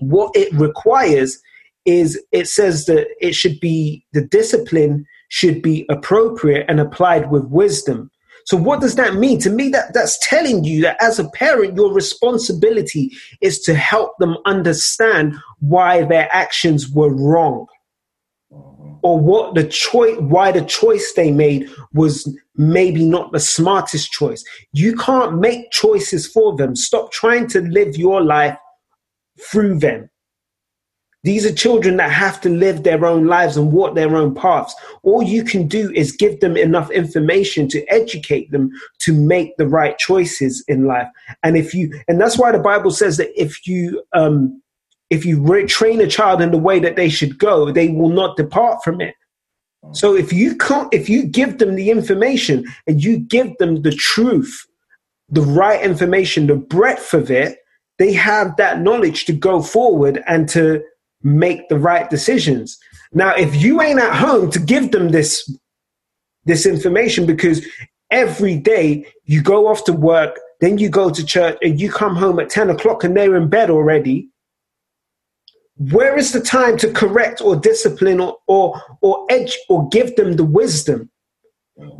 what 0.00 0.30
it 0.36 0.52
requires 0.52 1.40
is 1.84 2.22
it 2.32 2.46
says 2.46 2.86
that 2.86 3.08
it 3.20 3.34
should 3.34 3.58
be 3.60 4.04
the 4.12 4.22
discipline 4.22 5.06
should 5.28 5.62
be 5.62 5.86
appropriate 5.88 6.66
and 6.68 6.80
applied 6.80 7.30
with 7.30 7.44
wisdom. 7.46 8.10
So 8.46 8.56
what 8.56 8.80
does 8.80 8.94
that 8.94 9.14
mean? 9.14 9.38
To 9.40 9.50
me, 9.50 9.68
that, 9.70 9.92
that's 9.92 10.18
telling 10.26 10.64
you 10.64 10.80
that 10.82 10.96
as 11.02 11.18
a 11.18 11.28
parent, 11.30 11.76
your 11.76 11.92
responsibility 11.92 13.10
is 13.42 13.60
to 13.62 13.74
help 13.74 14.12
them 14.18 14.38
understand 14.46 15.34
why 15.58 16.04
their 16.04 16.28
actions 16.32 16.90
were 16.90 17.12
wrong. 17.12 17.66
Or 19.02 19.18
what 19.18 19.54
the 19.54 19.64
choice 19.64 20.18
why 20.18 20.52
the 20.52 20.64
choice 20.64 21.12
they 21.14 21.30
made 21.30 21.68
was 21.92 22.28
maybe 22.56 23.04
not 23.04 23.32
the 23.32 23.40
smartest 23.40 24.10
choice. 24.10 24.42
You 24.72 24.96
can't 24.96 25.38
make 25.38 25.70
choices 25.70 26.26
for 26.26 26.56
them. 26.56 26.74
Stop 26.74 27.12
trying 27.12 27.46
to 27.48 27.60
live 27.60 27.96
your 27.96 28.22
life 28.22 28.58
through 29.40 29.78
them. 29.78 30.10
These 31.24 31.44
are 31.44 31.52
children 31.52 31.96
that 31.96 32.12
have 32.12 32.40
to 32.42 32.48
live 32.48 32.84
their 32.84 33.04
own 33.04 33.26
lives 33.26 33.56
and 33.56 33.72
walk 33.72 33.94
their 33.94 34.16
own 34.16 34.34
paths. 34.34 34.74
All 35.02 35.22
you 35.22 35.42
can 35.42 35.66
do 35.66 35.90
is 35.92 36.12
give 36.12 36.40
them 36.40 36.56
enough 36.56 36.90
information 36.90 37.68
to 37.68 37.84
educate 37.92 38.50
them 38.52 38.70
to 39.00 39.12
make 39.12 39.56
the 39.56 39.66
right 39.66 39.98
choices 39.98 40.64
in 40.68 40.86
life. 40.86 41.08
And 41.42 41.56
if 41.56 41.74
you, 41.74 41.92
and 42.06 42.20
that's 42.20 42.38
why 42.38 42.52
the 42.52 42.60
Bible 42.60 42.92
says 42.92 43.16
that 43.16 43.30
if 43.40 43.66
you, 43.66 44.02
um, 44.14 44.62
if 45.10 45.24
you 45.24 45.66
train 45.66 46.00
a 46.00 46.06
child 46.06 46.42
in 46.42 46.50
the 46.50 46.58
way 46.58 46.78
that 46.80 46.96
they 46.96 47.08
should 47.08 47.38
go, 47.38 47.70
they 47.70 47.88
will 47.88 48.10
not 48.10 48.36
depart 48.36 48.82
from 48.84 49.00
it. 49.00 49.14
Mm. 49.84 49.96
So 49.96 50.14
if 50.14 50.32
you 50.32 50.56
can't, 50.56 50.92
if 50.92 51.08
you 51.08 51.24
give 51.24 51.58
them 51.58 51.74
the 51.74 51.90
information 51.90 52.64
and 52.86 53.02
you 53.02 53.18
give 53.18 53.56
them 53.58 53.82
the 53.82 53.92
truth, 53.92 54.66
the 55.28 55.42
right 55.42 55.82
information, 55.82 56.46
the 56.46 56.56
breadth 56.56 57.14
of 57.14 57.30
it, 57.30 57.58
they 57.98 58.12
have 58.12 58.56
that 58.56 58.80
knowledge 58.80 59.24
to 59.26 59.32
go 59.32 59.62
forward 59.62 60.22
and 60.26 60.48
to 60.50 60.82
make 61.22 61.68
the 61.68 61.78
right 61.78 62.08
decisions. 62.08 62.78
Now, 63.12 63.34
if 63.34 63.56
you 63.56 63.80
ain't 63.82 63.98
at 63.98 64.14
home 64.14 64.50
to 64.50 64.58
give 64.58 64.92
them 64.92 65.10
this 65.10 65.50
this 66.44 66.64
information 66.64 67.26
because 67.26 67.66
every 68.10 68.56
day 68.56 69.06
you 69.24 69.42
go 69.42 69.68
off 69.68 69.84
to 69.84 69.92
work, 69.92 70.38
then 70.60 70.78
you 70.78 70.88
go 70.88 71.10
to 71.10 71.24
church 71.24 71.58
and 71.62 71.80
you 71.80 71.90
come 71.90 72.16
home 72.16 72.40
at 72.40 72.48
10 72.48 72.70
o'clock 72.70 73.04
and 73.04 73.16
they're 73.16 73.36
in 73.36 73.48
bed 73.48 73.68
already. 73.70 74.28
Where 75.78 76.18
is 76.18 76.32
the 76.32 76.40
time 76.40 76.76
to 76.78 76.92
correct 76.92 77.40
or 77.40 77.56
discipline 77.56 78.20
or 78.20 78.36
or, 78.46 78.80
or 79.00 79.26
edge 79.30 79.56
or 79.68 79.88
give 79.88 80.16
them 80.16 80.34
the 80.34 80.44
wisdom? 80.44 81.10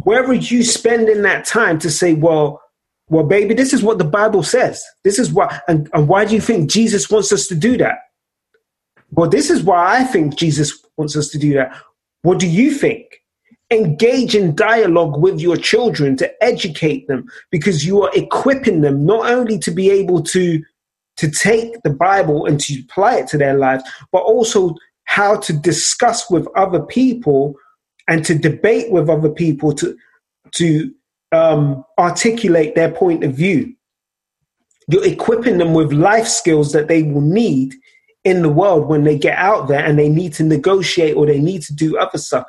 Where 0.02 0.24
are 0.24 0.34
you 0.34 0.64
spending 0.64 1.22
that 1.22 1.44
time 1.44 1.78
to 1.80 1.90
say, 1.90 2.14
well, 2.14 2.60
well, 3.08 3.24
baby, 3.24 3.54
this 3.54 3.72
is 3.72 3.82
what 3.82 3.98
the 3.98 4.04
Bible 4.04 4.42
says. 4.42 4.84
This 5.04 5.18
is 5.18 5.32
what, 5.32 5.62
and, 5.68 5.88
and 5.94 6.08
why 6.08 6.24
do 6.24 6.34
you 6.34 6.40
think 6.40 6.70
Jesus 6.70 7.08
wants 7.08 7.32
us 7.32 7.46
to 7.46 7.54
do 7.54 7.78
that? 7.78 7.98
Well, 9.10 9.30
this 9.30 9.50
is 9.50 9.62
why 9.62 9.98
I 9.98 10.04
think 10.04 10.36
Jesus 10.36 10.84
wants 10.96 11.16
us 11.16 11.28
to 11.28 11.38
do 11.38 11.54
that. 11.54 11.74
What 12.22 12.38
do 12.38 12.46
you 12.46 12.72
think? 12.72 13.06
Engage 13.70 14.34
in 14.34 14.54
dialogue 14.54 15.20
with 15.20 15.40
your 15.40 15.56
children 15.56 16.16
to 16.16 16.44
educate 16.44 17.06
them 17.06 17.26
because 17.50 17.86
you 17.86 18.02
are 18.02 18.10
equipping 18.14 18.80
them 18.80 19.06
not 19.06 19.30
only 19.30 19.58
to 19.60 19.70
be 19.70 19.90
able 19.90 20.22
to 20.24 20.62
to 21.18 21.30
take 21.30 21.82
the 21.82 21.90
Bible 21.90 22.46
and 22.46 22.58
to 22.60 22.80
apply 22.80 23.16
it 23.16 23.28
to 23.28 23.38
their 23.38 23.54
lives, 23.54 23.84
but 24.12 24.22
also 24.22 24.74
how 25.04 25.36
to 25.36 25.52
discuss 25.52 26.30
with 26.30 26.48
other 26.56 26.80
people 26.80 27.54
and 28.08 28.24
to 28.24 28.34
debate 28.34 28.90
with 28.90 29.08
other 29.10 29.30
people 29.30 29.72
to 29.74 29.96
to 30.52 30.92
um, 31.32 31.84
articulate 31.98 32.74
their 32.74 32.90
point 32.90 33.22
of 33.22 33.34
view. 33.34 33.74
You're 34.90 35.06
equipping 35.06 35.58
them 35.58 35.74
with 35.74 35.92
life 35.92 36.26
skills 36.26 36.72
that 36.72 36.88
they 36.88 37.02
will 37.02 37.20
need 37.20 37.74
in 38.24 38.42
the 38.42 38.48
world 38.48 38.88
when 38.88 39.04
they 39.04 39.18
get 39.18 39.36
out 39.36 39.68
there 39.68 39.84
and 39.84 39.98
they 39.98 40.08
need 40.08 40.32
to 40.34 40.44
negotiate 40.44 41.16
or 41.16 41.26
they 41.26 41.40
need 41.40 41.62
to 41.62 41.74
do 41.74 41.98
other 41.98 42.18
stuff. 42.18 42.46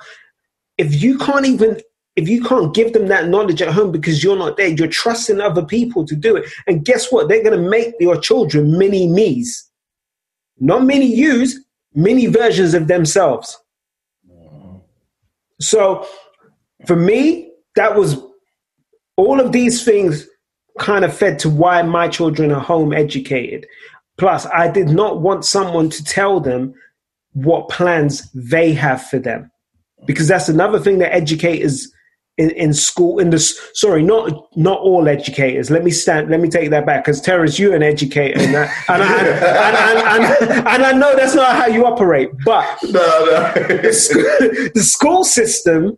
If 0.77 1.01
you 1.01 1.17
can't 1.17 1.45
even 1.45 1.81
if 2.19 2.27
you 2.27 2.43
can't 2.43 2.75
give 2.75 2.91
them 2.91 3.07
that 3.07 3.29
knowledge 3.29 3.61
at 3.61 3.73
home 3.73 3.93
because 3.93 4.21
you're 4.21 4.37
not 4.37 4.57
there, 4.57 4.67
you're 4.67 4.89
trusting 4.89 5.39
other 5.39 5.63
people 5.63 6.05
to 6.05 6.17
do 6.17 6.35
it. 6.35 6.51
And 6.67 6.83
guess 6.83 7.13
what? 7.13 7.29
They're 7.29 7.43
going 7.43 7.61
to 7.61 7.69
make 7.69 7.93
your 8.01 8.19
children 8.19 8.77
mini 8.77 9.07
me's. 9.07 9.65
Not 10.59 10.83
mini 10.83 11.05
yous, 11.05 11.57
mini 11.93 12.25
versions 12.25 12.73
of 12.73 12.87
themselves. 12.87 13.57
So 15.61 16.05
for 16.85 16.97
me, 16.97 17.51
that 17.75 17.95
was 17.95 18.21
all 19.15 19.39
of 19.39 19.53
these 19.53 19.85
things 19.85 20.27
kind 20.77 21.05
of 21.05 21.15
fed 21.15 21.39
to 21.39 21.49
why 21.49 21.81
my 21.83 22.09
children 22.09 22.51
are 22.51 22.59
home 22.59 22.91
educated. 22.91 23.65
Plus, 24.17 24.45
I 24.47 24.69
did 24.69 24.89
not 24.89 25.21
want 25.21 25.45
someone 25.45 25.89
to 25.91 26.03
tell 26.03 26.41
them 26.41 26.73
what 27.31 27.69
plans 27.69 28.29
they 28.33 28.73
have 28.73 29.05
for 29.05 29.19
them. 29.19 29.49
Because 30.05 30.27
that's 30.27 30.49
another 30.49 30.79
thing 30.79 30.97
that 30.97 31.13
educators 31.13 31.89
in, 32.39 32.51
in 32.51 32.73
school 32.73 33.19
in 33.19 33.29
the 33.29 33.39
sorry 33.73 34.01
not 34.01 34.31
not 34.55 34.79
all 34.79 35.09
educators 35.09 35.69
let 35.69 35.83
me 35.83 35.91
stand 35.91 36.29
let 36.29 36.39
me 36.39 36.49
take 36.49 36.69
that 36.69 36.85
back 36.85 37.03
because 37.03 37.19
Terrence 37.19 37.59
you're 37.59 37.75
an 37.75 37.83
educator 37.83 38.39
and 38.39 38.55
I, 38.55 38.63
and, 38.87 39.03
I, 39.03 40.15
and, 40.15 40.23
and, 40.23 40.67
and, 40.67 40.85
I 40.85 40.91
know 40.93 41.15
that's 41.17 41.35
not 41.35 41.53
how 41.53 41.67
you 41.67 41.85
operate 41.85 42.29
but 42.45 42.65
no, 42.83 42.89
no. 42.91 43.53
the, 43.81 43.91
school, 43.91 44.23
the 44.73 44.81
school 44.81 45.23
system 45.25 45.97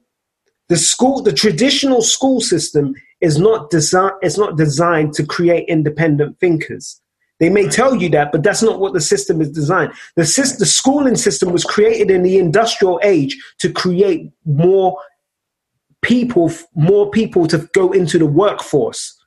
the 0.68 0.78
school 0.78 1.22
the 1.22 1.32
traditional 1.32 2.02
school 2.02 2.42
system 2.42 2.96
is 3.22 3.38
not 3.38 3.70
designed 3.70 4.16
it's 4.24 4.40
not 4.40 4.58
designed 4.58 5.14
to 5.14 5.24
create 5.24 5.70
independent 5.70 6.40
thinkers 6.40 7.00
they 7.40 7.50
may 7.50 7.68
tell 7.68 7.96
you 7.96 8.08
that, 8.10 8.32
but 8.32 8.44
that's 8.44 8.62
not 8.62 8.80
what 8.80 8.94
the 8.94 9.02
system 9.02 9.42
is 9.42 9.50
designed. 9.50 9.94
The, 10.16 10.26
system, 10.26 10.60
the 10.60 10.68
schooling 10.68 11.16
system 11.16 11.52
was 11.52 11.64
created 11.64 12.12
in 12.12 12.22
the 12.22 12.38
industrial 12.38 13.00
age 13.02 13.36
to 13.58 13.72
create 13.72 14.30
more 14.46 14.96
people, 16.02 16.52
more 16.76 17.10
people 17.12 17.48
to 17.48 17.70
go 17.74 17.92
into 17.92 18.18
the 18.18 18.26
workforce. 18.26 19.18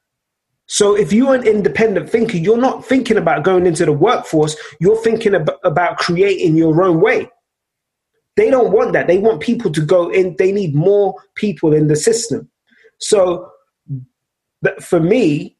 So 0.66 0.96
if 0.96 1.12
you're 1.12 1.34
an 1.34 1.46
independent 1.46 2.08
thinker, 2.08 2.36
you're 2.36 2.56
not 2.56 2.84
thinking 2.84 3.16
about 3.16 3.44
going 3.44 3.66
into 3.66 3.84
the 3.84 3.92
workforce. 3.92 4.56
You're 4.80 5.00
thinking 5.02 5.34
ab- 5.34 5.58
about 5.62 5.98
creating 5.98 6.56
your 6.56 6.82
own 6.82 7.00
way. 7.00 7.30
They 8.36 8.50
don't 8.50 8.72
want 8.72 8.94
that. 8.94 9.06
They 9.06 9.18
want 9.18 9.40
people 9.40 9.70
to 9.70 9.80
go 9.80 10.10
in. 10.10 10.34
They 10.38 10.52
need 10.52 10.74
more 10.74 11.14
people 11.34 11.72
in 11.72 11.88
the 11.88 11.96
system. 11.96 12.50
So 12.98 13.50
for 14.80 15.00
me, 15.00 15.56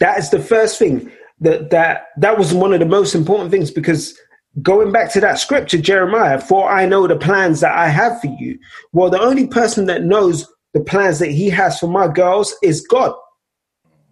that 0.00 0.18
is 0.18 0.30
the 0.30 0.40
first 0.40 0.78
thing 0.78 1.10
that 1.40 1.70
that 1.70 2.08
that 2.18 2.36
was 2.36 2.52
one 2.52 2.72
of 2.72 2.80
the 2.80 2.86
most 2.86 3.14
important 3.14 3.50
things 3.50 3.70
because 3.70 4.18
going 4.62 4.92
back 4.92 5.12
to 5.12 5.20
that 5.20 5.38
scripture, 5.38 5.78
Jeremiah, 5.78 6.40
for 6.40 6.68
I 6.68 6.86
know 6.86 7.06
the 7.06 7.16
plans 7.16 7.60
that 7.60 7.76
I 7.76 7.88
have 7.88 8.20
for 8.20 8.34
you. 8.38 8.58
Well, 8.92 9.10
the 9.10 9.20
only 9.20 9.46
person 9.46 9.86
that 9.86 10.04
knows 10.04 10.46
the 10.74 10.80
plans 10.80 11.18
that 11.18 11.30
he 11.30 11.48
has 11.50 11.78
for 11.78 11.88
my 11.88 12.08
girls 12.08 12.54
is 12.62 12.86
God 12.86 13.14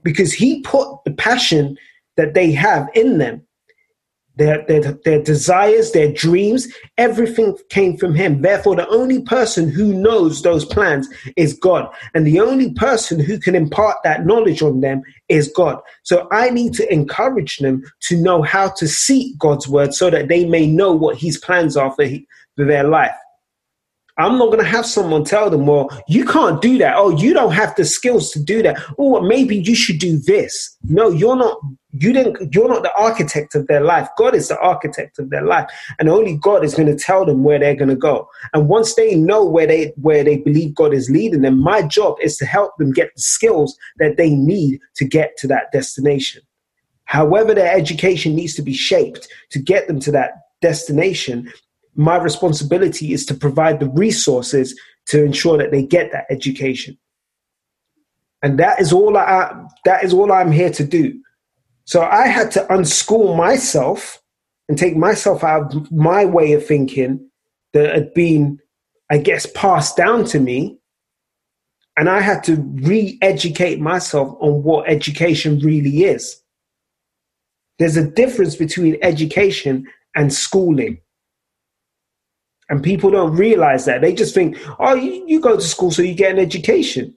because 0.02 0.32
he 0.32 0.62
put 0.62 0.88
the 1.04 1.12
passion 1.12 1.76
that 2.16 2.34
they 2.34 2.52
have 2.52 2.88
in 2.94 3.18
them 3.18 3.42
their, 4.38 4.64
their, 4.66 4.92
their 5.04 5.22
desires, 5.22 5.90
their 5.90 6.12
dreams, 6.12 6.68
everything 6.96 7.56
came 7.68 7.96
from 7.96 8.14
him. 8.14 8.40
Therefore, 8.40 8.76
the 8.76 8.88
only 8.88 9.20
person 9.20 9.68
who 9.68 9.92
knows 9.92 10.42
those 10.42 10.64
plans 10.64 11.08
is 11.36 11.54
God. 11.54 11.88
And 12.14 12.26
the 12.26 12.40
only 12.40 12.72
person 12.72 13.18
who 13.18 13.38
can 13.38 13.54
impart 13.54 13.96
that 14.04 14.24
knowledge 14.24 14.62
on 14.62 14.80
them 14.80 15.02
is 15.28 15.52
God. 15.54 15.80
So 16.04 16.28
I 16.30 16.50
need 16.50 16.72
to 16.74 16.90
encourage 16.92 17.58
them 17.58 17.82
to 18.02 18.16
know 18.16 18.42
how 18.42 18.70
to 18.70 18.86
seek 18.86 19.36
God's 19.38 19.68
word 19.68 19.92
so 19.92 20.08
that 20.08 20.28
they 20.28 20.44
may 20.46 20.66
know 20.66 20.92
what 20.92 21.18
his 21.18 21.36
plans 21.38 21.76
are 21.76 21.92
for, 21.92 22.04
he, 22.04 22.26
for 22.56 22.64
their 22.64 22.84
life. 22.84 23.14
I'm 24.18 24.36
not 24.36 24.46
going 24.46 24.58
to 24.58 24.68
have 24.68 24.84
someone 24.84 25.22
tell 25.22 25.48
them, 25.48 25.66
well, 25.66 25.88
you 26.08 26.24
can't 26.24 26.60
do 26.60 26.76
that. 26.78 26.94
Oh, 26.96 27.16
you 27.16 27.32
don't 27.32 27.52
have 27.52 27.74
the 27.76 27.84
skills 27.84 28.32
to 28.32 28.42
do 28.42 28.62
that. 28.62 28.82
Oh, 28.98 29.20
maybe 29.20 29.56
you 29.56 29.76
should 29.76 29.98
do 30.00 30.18
this. 30.18 30.76
No, 30.82 31.08
you're 31.08 31.36
not, 31.36 31.56
you 31.92 32.12
didn't, 32.12 32.52
you're 32.52 32.68
not 32.68 32.82
the 32.82 32.92
architect 32.98 33.54
of 33.54 33.68
their 33.68 33.80
life. 33.80 34.08
God 34.18 34.34
is 34.34 34.48
the 34.48 34.58
architect 34.58 35.20
of 35.20 35.30
their 35.30 35.42
life. 35.42 35.70
And 36.00 36.08
only 36.08 36.36
God 36.36 36.64
is 36.64 36.74
going 36.74 36.88
to 36.88 37.02
tell 37.02 37.24
them 37.24 37.44
where 37.44 37.60
they're 37.60 37.76
going 37.76 37.90
to 37.90 37.96
go. 37.96 38.28
And 38.52 38.68
once 38.68 38.96
they 38.96 39.14
know 39.14 39.44
where 39.44 39.68
they, 39.68 39.92
where 39.96 40.24
they 40.24 40.38
believe 40.38 40.74
God 40.74 40.92
is 40.92 41.08
leading 41.08 41.42
them, 41.42 41.60
my 41.60 41.82
job 41.82 42.16
is 42.20 42.36
to 42.38 42.44
help 42.44 42.76
them 42.76 42.92
get 42.92 43.14
the 43.14 43.22
skills 43.22 43.78
that 43.98 44.16
they 44.16 44.34
need 44.34 44.80
to 44.96 45.04
get 45.04 45.36
to 45.38 45.46
that 45.46 45.70
destination. 45.72 46.42
However, 47.04 47.54
their 47.54 47.74
education 47.74 48.34
needs 48.34 48.54
to 48.56 48.62
be 48.62 48.74
shaped 48.74 49.28
to 49.50 49.60
get 49.60 49.86
them 49.86 50.00
to 50.00 50.10
that 50.10 50.32
destination 50.60 51.50
my 51.98 52.16
responsibility 52.16 53.12
is 53.12 53.26
to 53.26 53.34
provide 53.34 53.80
the 53.80 53.90
resources 53.90 54.78
to 55.06 55.24
ensure 55.24 55.58
that 55.58 55.72
they 55.72 55.82
get 55.82 56.12
that 56.12 56.26
education. 56.30 56.96
And 58.42 58.58
that 58.60 58.80
is 58.80 58.92
all 58.92 59.16
I 59.16 59.66
that 59.84 60.04
is 60.04 60.14
all 60.14 60.32
I'm 60.32 60.52
here 60.52 60.70
to 60.70 60.84
do. 60.84 61.20
So 61.84 62.02
I 62.02 62.28
had 62.28 62.52
to 62.52 62.60
unschool 62.70 63.36
myself 63.36 64.22
and 64.68 64.78
take 64.78 64.96
myself 64.96 65.42
out 65.42 65.74
of 65.74 65.90
my 65.90 66.24
way 66.24 66.52
of 66.52 66.64
thinking 66.64 67.28
that 67.72 67.94
had 67.94 68.14
been, 68.14 68.60
I 69.10 69.18
guess, 69.18 69.46
passed 69.46 69.96
down 69.96 70.24
to 70.26 70.38
me. 70.38 70.78
And 71.96 72.08
I 72.08 72.20
had 72.20 72.44
to 72.44 72.56
re 72.82 73.18
educate 73.22 73.80
myself 73.80 74.36
on 74.40 74.62
what 74.62 74.88
education 74.88 75.58
really 75.58 76.04
is. 76.04 76.40
There's 77.80 77.96
a 77.96 78.08
difference 78.08 78.54
between 78.54 78.98
education 79.02 79.84
and 80.14 80.32
schooling. 80.32 81.00
And 82.68 82.82
people 82.82 83.10
don't 83.10 83.34
realize 83.34 83.86
that. 83.86 84.02
They 84.02 84.12
just 84.12 84.34
think, 84.34 84.58
oh, 84.78 84.94
you, 84.94 85.24
you 85.26 85.40
go 85.40 85.56
to 85.56 85.62
school 85.62 85.90
so 85.90 86.02
you 86.02 86.14
get 86.14 86.32
an 86.32 86.38
education. 86.38 87.14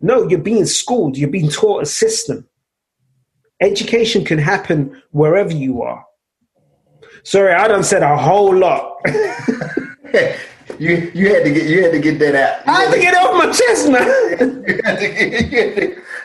No, 0.00 0.28
you're 0.28 0.38
being 0.38 0.66
schooled, 0.66 1.16
you're 1.16 1.30
being 1.30 1.50
taught 1.50 1.82
a 1.82 1.86
system. 1.86 2.48
Education 3.60 4.24
can 4.24 4.38
happen 4.38 5.00
wherever 5.10 5.52
you 5.52 5.82
are. 5.82 6.04
Sorry, 7.24 7.52
I 7.52 7.68
done 7.68 7.84
said 7.84 8.02
a 8.02 8.16
whole 8.16 8.56
lot. 8.56 9.00
you 10.78 11.12
you 11.14 11.32
had 11.32 11.44
to 11.44 11.52
get 11.52 11.68
you 11.68 11.82
had 11.84 11.92
to 11.92 12.00
get 12.00 12.18
that 12.18 12.34
out. 12.34 12.66
You 12.66 12.72
I 12.72 12.82
had 12.82 12.94
to 12.94 13.00
get 13.00 13.14
it 13.14 13.20
off 13.20 13.34
my 13.34 13.52
chest, 13.52 13.88
man. 13.88 14.64
you 14.66 14.80
had 14.84 14.98
to 14.98 15.08
get, 15.08 15.50
you 15.50 15.58
had 15.58 15.76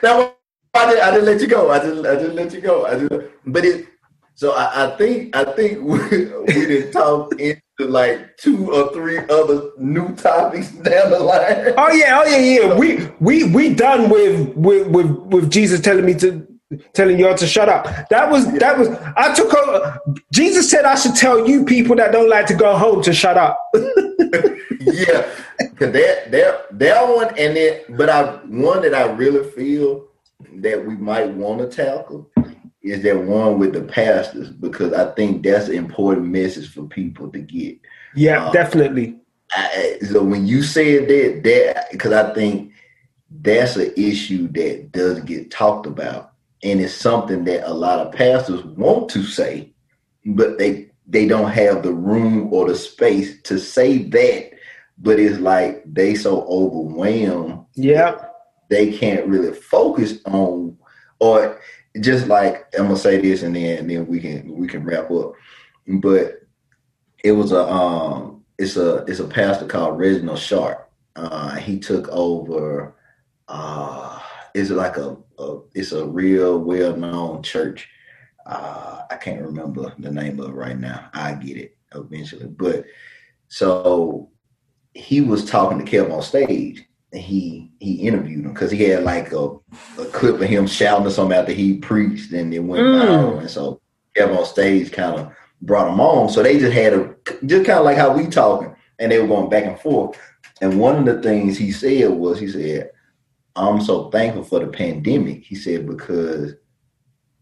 to, 0.01 0.33
I 0.73 0.85
didn't, 0.87 1.03
I 1.03 1.11
didn't 1.11 1.25
let 1.25 1.41
you 1.41 1.47
go. 1.47 1.71
I 1.71 1.79
didn't 1.79 2.05
I 2.05 2.15
didn't 2.15 2.35
let 2.35 2.53
you 2.53 2.61
go. 2.61 2.85
I 2.85 2.95
didn't, 2.95 3.31
but 3.45 3.65
it 3.65 3.87
so 4.35 4.53
I, 4.53 4.85
I 4.85 4.97
think 4.97 5.35
I 5.35 5.43
think 5.53 5.79
we, 5.81 5.97
we 5.97 6.65
didn't 6.65 6.91
talk 6.91 7.33
into 7.79 7.91
like 7.91 8.37
two 8.37 8.71
or 8.73 8.91
three 8.93 9.19
other 9.29 9.71
new 9.77 10.15
topics 10.15 10.69
down 10.83 11.11
the 11.11 11.19
line. 11.19 11.73
Oh 11.77 11.91
yeah, 11.91 12.21
oh 12.21 12.25
yeah, 12.25 12.37
yeah. 12.37 12.75
We 12.75 13.07
we 13.19 13.43
we 13.51 13.73
done 13.73 14.09
with 14.09 14.55
with 14.55 14.87
with, 14.87 15.11
with 15.11 15.51
Jesus 15.51 15.81
telling 15.81 16.05
me 16.05 16.13
to 16.15 16.45
telling 16.93 17.19
y'all 17.19 17.35
to 17.35 17.47
shut 17.47 17.69
up. 17.69 17.85
That 18.09 18.29
was 18.29 18.45
yeah. 18.45 18.59
that 18.59 18.77
was 18.77 18.89
I 19.15 19.33
took 19.33 19.53
over. 19.53 19.99
Jesus 20.31 20.69
said 20.69 20.85
I 20.85 20.95
should 20.95 21.15
tell 21.15 21.47
you 21.47 21.65
people 21.65 21.95
that 21.97 22.11
don't 22.11 22.29
like 22.29 22.47
to 22.47 22.55
go 22.55 22.75
home 22.77 23.01
to 23.03 23.13
shut 23.13 23.37
up. 23.37 23.59
yeah, 24.79 25.29
because 25.59 25.93
that 25.93 26.31
that 26.31 26.79
that 26.79 27.07
one 27.07 27.37
and 27.37 27.55
then, 27.55 27.81
but 27.89 28.09
I 28.09 28.37
one 28.45 28.81
that 28.81 28.93
I 28.93 29.11
really 29.11 29.49
feel 29.51 30.07
that 30.57 30.85
we 30.85 30.95
might 30.95 31.29
want 31.29 31.59
to 31.59 31.67
tackle 31.67 32.29
is 32.87 33.03
that 33.03 33.23
one 33.23 33.59
with 33.59 33.73
the 33.73 33.81
pastors 33.81 34.49
because 34.49 34.93
I 34.93 35.11
think 35.13 35.43
that's 35.43 35.67
an 35.67 35.75
important 35.75 36.27
message 36.27 36.73
for 36.73 36.83
people 36.83 37.29
to 37.31 37.39
get. 37.39 37.79
Yeah, 38.15 38.45
um, 38.45 38.53
definitely. 38.53 39.17
I, 39.51 39.97
so 40.01 40.23
when 40.23 40.45
you 40.45 40.63
said 40.63 41.07
that, 41.07 41.41
that 41.43 41.91
because 41.91 42.13
I 42.13 42.33
think 42.33 42.73
that's 43.29 43.75
an 43.75 43.93
issue 43.95 44.47
that 44.49 44.91
does 44.91 45.19
get 45.21 45.51
talked 45.51 45.85
about, 45.85 46.33
and 46.63 46.81
it's 46.81 46.93
something 46.93 47.43
that 47.45 47.69
a 47.69 47.73
lot 47.73 47.99
of 47.99 48.13
pastors 48.13 48.63
want 48.63 49.09
to 49.11 49.23
say, 49.23 49.71
but 50.25 50.57
they 50.57 50.89
they 51.07 51.27
don't 51.27 51.51
have 51.51 51.83
the 51.83 51.93
room 51.93 52.53
or 52.53 52.67
the 52.67 52.75
space 52.75 53.41
to 53.43 53.59
say 53.59 54.03
that. 54.03 54.51
But 54.99 55.19
it's 55.19 55.39
like 55.39 55.83
they 55.85 56.15
so 56.15 56.41
overwhelmed. 56.43 57.65
Yeah, 57.75 58.17
they 58.69 58.91
can't 58.97 59.27
really 59.27 59.53
focus 59.53 60.19
on 60.25 60.77
or 61.19 61.59
just 62.01 62.27
like 62.27 62.67
I'm 62.77 62.85
gonna 62.85 62.97
say 62.97 63.19
this 63.19 63.43
and 63.43 63.55
then 63.55 63.79
and 63.79 63.89
then 63.89 64.07
we 64.07 64.19
can 64.19 64.55
we 64.55 64.67
can 64.67 64.83
wrap 64.83 65.09
up. 65.11 65.33
But 65.87 66.41
it 67.23 67.31
was 67.31 67.51
a 67.51 67.67
um 67.67 68.43
it's 68.57 68.77
a 68.77 68.97
it's 69.05 69.19
a 69.19 69.27
pastor 69.27 69.65
called 69.65 69.97
Reginald 69.97 70.39
Sharp. 70.39 70.89
Uh, 71.15 71.55
he 71.55 71.79
took 71.79 72.07
over 72.09 72.95
uh 73.47 74.19
it's 74.53 74.69
like 74.69 74.97
a, 74.97 75.17
a 75.39 75.59
it's 75.73 75.91
a 75.91 76.05
real 76.05 76.59
well 76.59 76.95
known 76.95 77.43
church. 77.43 77.89
Uh 78.45 79.03
I 79.09 79.15
can't 79.15 79.41
remember 79.41 79.93
the 79.97 80.11
name 80.11 80.39
of 80.39 80.53
right 80.53 80.77
now. 80.77 81.09
I 81.13 81.33
get 81.33 81.57
it 81.57 81.77
eventually. 81.93 82.47
But 82.47 82.85
so 83.47 84.29
he 84.93 85.21
was 85.21 85.45
talking 85.45 85.83
to 85.83 85.89
Kev 85.89 86.11
on 86.11 86.21
stage 86.21 86.86
he 87.13 87.71
he 87.79 88.07
interviewed 88.07 88.45
him 88.45 88.53
because 88.53 88.71
he 88.71 88.83
had 88.83 89.03
like 89.03 89.31
a, 89.31 89.49
a 89.99 90.05
clip 90.11 90.41
of 90.41 90.41
him 90.41 90.67
shouting 90.67 91.07
or 91.07 91.09
something 91.09 91.37
after 91.37 91.53
he 91.53 91.77
preached 91.77 92.33
and 92.33 92.53
it 92.53 92.59
went 92.59 92.83
mm. 92.83 93.01
viral. 93.01 93.39
And 93.39 93.49
so 93.49 93.81
Kevin 94.15 94.37
on 94.37 94.45
stage 94.45 94.91
kind 94.91 95.19
of 95.19 95.33
brought 95.61 95.91
him 95.91 95.99
on. 95.99 96.29
So 96.29 96.43
they 96.43 96.59
just 96.59 96.73
had 96.73 96.93
a 96.93 97.15
just 97.45 97.65
kind 97.65 97.79
of 97.79 97.85
like 97.85 97.97
how 97.97 98.15
we 98.15 98.27
talking 98.27 98.75
and 98.99 99.11
they 99.11 99.19
were 99.19 99.27
going 99.27 99.49
back 99.49 99.65
and 99.65 99.79
forth. 99.79 100.19
And 100.61 100.79
one 100.79 100.95
of 100.95 101.05
the 101.05 101.21
things 101.21 101.57
he 101.57 101.71
said 101.71 102.09
was 102.09 102.39
he 102.39 102.47
said, 102.47 102.91
I'm 103.55 103.81
so 103.81 104.09
thankful 104.09 104.43
for 104.43 104.59
the 104.59 104.67
pandemic. 104.67 105.43
He 105.43 105.55
said, 105.55 105.87
because 105.87 106.55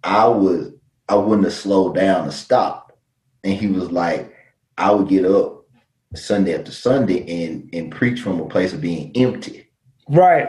I 0.04 0.28
was 0.28 0.72
I 1.08 1.16
wouldn't 1.16 1.46
have 1.46 1.54
slowed 1.54 1.96
down 1.96 2.28
or 2.28 2.32
stopped. 2.32 2.92
And 3.44 3.54
he 3.54 3.68
was 3.68 3.92
like, 3.92 4.34
I 4.78 4.92
would 4.92 5.08
get 5.08 5.26
up 5.26 5.55
Sunday 6.16 6.58
after 6.58 6.72
Sunday 6.72 7.46
and 7.46 7.70
and 7.74 7.92
preach 7.92 8.22
from 8.22 8.40
a 8.40 8.48
place 8.48 8.74
of 8.74 8.82
being 8.82 9.12
empty. 9.16 9.68
Right. 10.10 10.48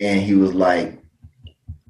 And 0.00 0.22
he 0.22 0.34
was 0.34 0.54
like, 0.54 0.98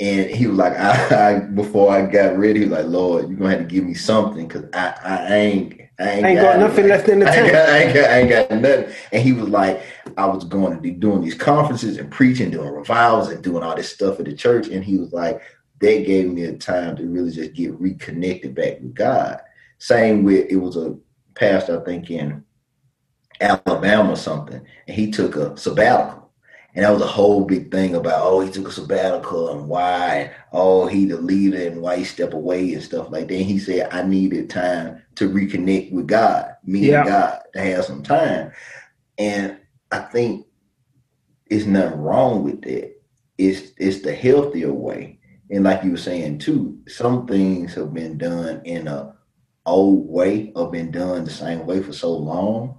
and 0.01 0.31
he 0.31 0.47
was 0.47 0.59
like, 0.59 0.73
I, 0.79 1.35
I, 1.35 1.39
before 1.41 1.93
I 1.93 2.07
got 2.07 2.37
ready, 2.39 2.61
he 2.61 2.67
was 2.67 2.79
like, 2.79 2.87
Lord, 2.87 3.29
you're 3.29 3.39
gonna 3.39 3.51
have 3.51 3.61
to 3.61 3.65
give 3.67 3.85
me 3.85 3.95
something 3.95 4.49
because 4.49 4.65
I, 4.73 4.95
I 5.05 5.35
ain't 5.37 5.81
I 6.01 6.11
ain't, 6.13 6.27
ain't 6.27 6.41
got, 6.41 6.59
got, 6.59 6.61
nothing 6.61 6.89
left 6.89 7.09
in 7.09 7.19
the 7.19 7.27
tank. 7.27 7.39
I 7.39 7.43
ain't, 7.43 7.53
got, 7.53 7.69
I, 7.69 7.79
ain't 7.79 7.95
got, 7.95 8.11
I 8.11 8.19
ain't 8.19 8.31
got 8.31 8.61
nothing. 8.61 8.97
And 9.13 9.23
he 9.23 9.33
was 9.35 9.51
like, 9.51 9.83
I 10.17 10.25
was 10.25 10.45
going 10.45 10.75
to 10.75 10.81
be 10.81 10.93
doing 10.93 11.21
these 11.21 11.35
conferences 11.35 11.99
and 11.99 12.11
preaching, 12.11 12.51
doing 12.51 12.73
revivals 12.73 13.29
and 13.29 13.45
doing 13.45 13.63
all 13.63 13.77
this 13.77 13.93
stuff 13.93 14.19
at 14.19 14.25
the 14.25 14.35
church. 14.35 14.69
And 14.69 14.83
he 14.83 14.97
was 14.97 15.13
like, 15.13 15.43
that 15.81 16.07
gave 16.07 16.31
me 16.31 16.45
a 16.45 16.57
time 16.57 16.97
to 16.97 17.07
really 17.07 17.31
just 17.31 17.53
get 17.53 17.79
reconnected 17.79 18.55
back 18.55 18.81
with 18.81 18.95
God. 18.95 19.41
Same 19.79 20.25
with 20.25 20.51
it 20.51 20.57
was 20.57 20.77
a 20.77 20.97
pastor, 21.35 21.81
I 21.81 21.85
think 21.85 22.11
in 22.11 22.45
Alabama 23.41 24.13
or 24.13 24.17
something, 24.17 24.61
and 24.87 24.97
he 24.97 25.11
took 25.11 25.37
a 25.37 25.57
sabbatical. 25.57 26.21
And 26.75 26.85
that 26.85 26.93
was 26.93 27.03
a 27.03 27.07
whole 27.07 27.45
big 27.45 27.73
thing 27.73 27.97
about, 27.97 28.23
oh, 28.23 28.41
he 28.41 28.51
took 28.51 28.69
a 28.69 28.73
sabbatical 28.73 29.51
and 29.51 29.69
why, 29.69 30.33
oh, 30.53 30.87
he 30.87 31.05
the 31.05 31.17
leader 31.17 31.67
and 31.67 31.83
why 31.83 31.97
he 31.97 32.05
step 32.05 32.33
away 32.33 32.75
and 32.75 32.83
stuff 32.83 33.11
like 33.11 33.27
that. 33.27 33.35
And 33.35 33.45
he 33.45 33.59
said, 33.59 33.89
I 33.91 34.03
needed 34.03 34.51
time 34.51 35.03
to 35.17 35.29
reconnect 35.29 35.93
with 35.93 36.07
God, 36.07 36.55
me 36.65 36.91
yeah. 36.91 37.01
and 37.01 37.09
God, 37.09 37.41
to 37.55 37.61
have 37.61 37.85
some 37.85 38.05
time. 38.05 38.53
And 39.19 39.59
I 39.91 39.99
think 39.99 40.47
it's 41.47 41.67
nothing 41.67 41.99
wrong 41.99 42.45
with 42.45 42.63
that. 42.63 42.95
It's 43.37 43.73
it's 43.79 44.03
the 44.03 44.15
healthier 44.15 44.73
way. 44.73 45.19
And 45.51 45.65
like 45.65 45.83
you 45.83 45.91
were 45.93 45.97
saying 45.97 46.39
too, 46.39 46.79
some 46.87 47.27
things 47.27 47.75
have 47.75 47.93
been 47.93 48.17
done 48.17 48.63
in 48.65 48.87
a 48.87 49.17
old 49.67 50.09
way 50.09 50.53
or 50.55 50.71
been 50.71 50.91
done 50.91 51.25
the 51.25 51.31
same 51.31 51.67
way 51.67 51.83
for 51.83 51.93
so 51.93 52.13
long 52.13 52.79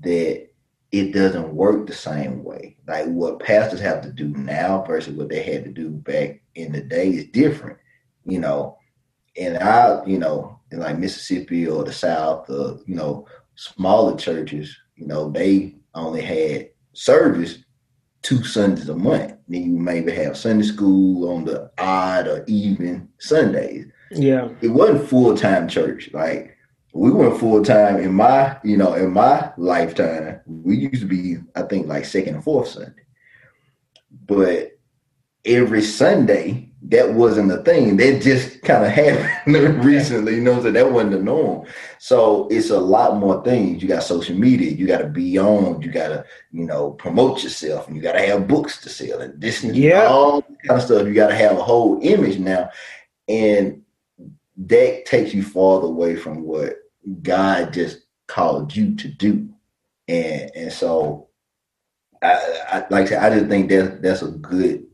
that 0.00 0.48
it 0.92 1.12
doesn't 1.12 1.54
work 1.54 1.86
the 1.86 1.94
same 1.94 2.44
way. 2.44 2.76
Like 2.86 3.06
what 3.06 3.40
pastors 3.40 3.80
have 3.80 4.00
to 4.02 4.12
do 4.12 4.28
now 4.28 4.84
versus 4.86 5.14
what 5.14 5.28
they 5.28 5.42
had 5.42 5.64
to 5.64 5.70
do 5.70 5.90
back 5.90 6.40
in 6.54 6.72
the 6.72 6.80
day 6.80 7.08
is 7.10 7.26
different, 7.26 7.78
you 8.24 8.38
know. 8.38 8.78
And 9.36 9.58
I, 9.58 10.04
you 10.06 10.18
know, 10.18 10.60
in 10.70 10.78
like 10.78 10.98
Mississippi 10.98 11.66
or 11.66 11.82
the 11.82 11.92
South, 11.92 12.48
or 12.48 12.78
you 12.86 12.94
know, 12.94 13.26
smaller 13.56 14.16
churches, 14.16 14.76
you 14.96 15.06
know, 15.06 15.30
they 15.30 15.74
only 15.94 16.22
had 16.22 16.70
service 16.92 17.58
two 18.22 18.42
Sundays 18.42 18.88
a 18.88 18.94
month. 18.94 19.34
Then 19.48 19.62
you 19.62 19.78
maybe 19.78 20.12
have 20.12 20.36
Sunday 20.36 20.64
school 20.64 21.30
on 21.30 21.44
the 21.44 21.70
odd 21.78 22.26
or 22.26 22.44
even 22.46 23.08
Sundays. 23.18 23.86
Yeah. 24.10 24.48
It 24.60 24.68
wasn't 24.68 25.08
full 25.08 25.36
time 25.36 25.68
church. 25.68 26.10
Like 26.12 26.53
we 26.94 27.10
went 27.10 27.38
full 27.38 27.62
time 27.62 27.96
in 27.96 28.14
my, 28.14 28.56
you 28.62 28.76
know, 28.76 28.94
in 28.94 29.12
my 29.12 29.52
lifetime. 29.56 30.40
We 30.46 30.76
used 30.76 31.02
to 31.02 31.06
be, 31.06 31.38
I 31.56 31.62
think, 31.62 31.88
like 31.88 32.04
second 32.04 32.36
and 32.36 32.44
fourth 32.44 32.68
Sunday. 32.68 33.02
But 34.26 34.78
every 35.44 35.82
Sunday, 35.82 36.70
that 36.82 37.14
wasn't 37.14 37.50
a 37.50 37.62
thing. 37.62 37.96
That 37.96 38.22
just 38.22 38.62
kind 38.62 38.84
of 38.84 38.90
happened 38.92 39.84
recently, 39.84 40.36
you 40.36 40.40
know, 40.40 40.62
so 40.62 40.70
that 40.70 40.92
wasn't 40.92 41.12
the 41.12 41.18
norm. 41.18 41.66
So 41.98 42.46
it's 42.48 42.70
a 42.70 42.78
lot 42.78 43.16
more 43.16 43.42
things. 43.42 43.82
You 43.82 43.88
got 43.88 44.04
social 44.04 44.36
media, 44.36 44.70
you 44.70 44.86
got 44.86 44.98
to 44.98 45.08
be 45.08 45.36
on, 45.36 45.82
you 45.82 45.90
got 45.90 46.08
to, 46.08 46.24
you 46.52 46.64
know, 46.64 46.92
promote 46.92 47.42
yourself, 47.42 47.88
and 47.88 47.96
you 47.96 48.02
got 48.02 48.12
to 48.12 48.24
have 48.24 48.46
books 48.46 48.80
to 48.82 48.88
sell, 48.88 49.20
and 49.20 49.40
this 49.40 49.64
and 49.64 49.74
yeah. 49.74 50.04
all 50.04 50.42
kind 50.42 50.78
of 50.78 50.82
stuff. 50.82 51.08
You 51.08 51.14
got 51.14 51.28
to 51.28 51.34
have 51.34 51.58
a 51.58 51.62
whole 51.62 51.98
image 52.02 52.38
now. 52.38 52.70
And 53.28 53.82
that 54.58 55.06
takes 55.06 55.34
you 55.34 55.42
farther 55.42 55.88
away 55.88 56.14
from 56.14 56.42
what 56.42 56.83
God 57.22 57.72
just 57.72 58.00
called 58.26 58.74
you 58.74 58.94
to 58.96 59.08
do. 59.08 59.48
And 60.08 60.50
and 60.54 60.72
so 60.72 61.28
I, 62.22 62.62
I 62.68 62.78
like 62.90 63.06
I 63.06 63.06
said, 63.06 63.22
I 63.22 63.36
just 63.36 63.48
think 63.48 63.70
that 63.70 64.02
that's 64.02 64.22
a 64.22 64.28
good 64.28 64.86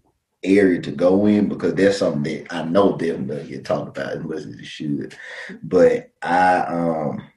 area 0.42 0.80
to 0.80 0.90
go 0.90 1.26
in 1.26 1.48
because 1.48 1.74
that's 1.74 1.98
something 1.98 2.44
that 2.44 2.52
I 2.52 2.64
know 2.64 2.96
them 2.96 3.28
to 3.28 3.42
get 3.44 3.64
talked 3.64 3.96
about 3.96 4.12
as 4.12 4.24
much 4.24 4.38
as 4.38 4.46
it 4.46 4.64
should. 4.64 5.16
But 5.62 6.10
I 6.22 6.58
um 6.60 7.28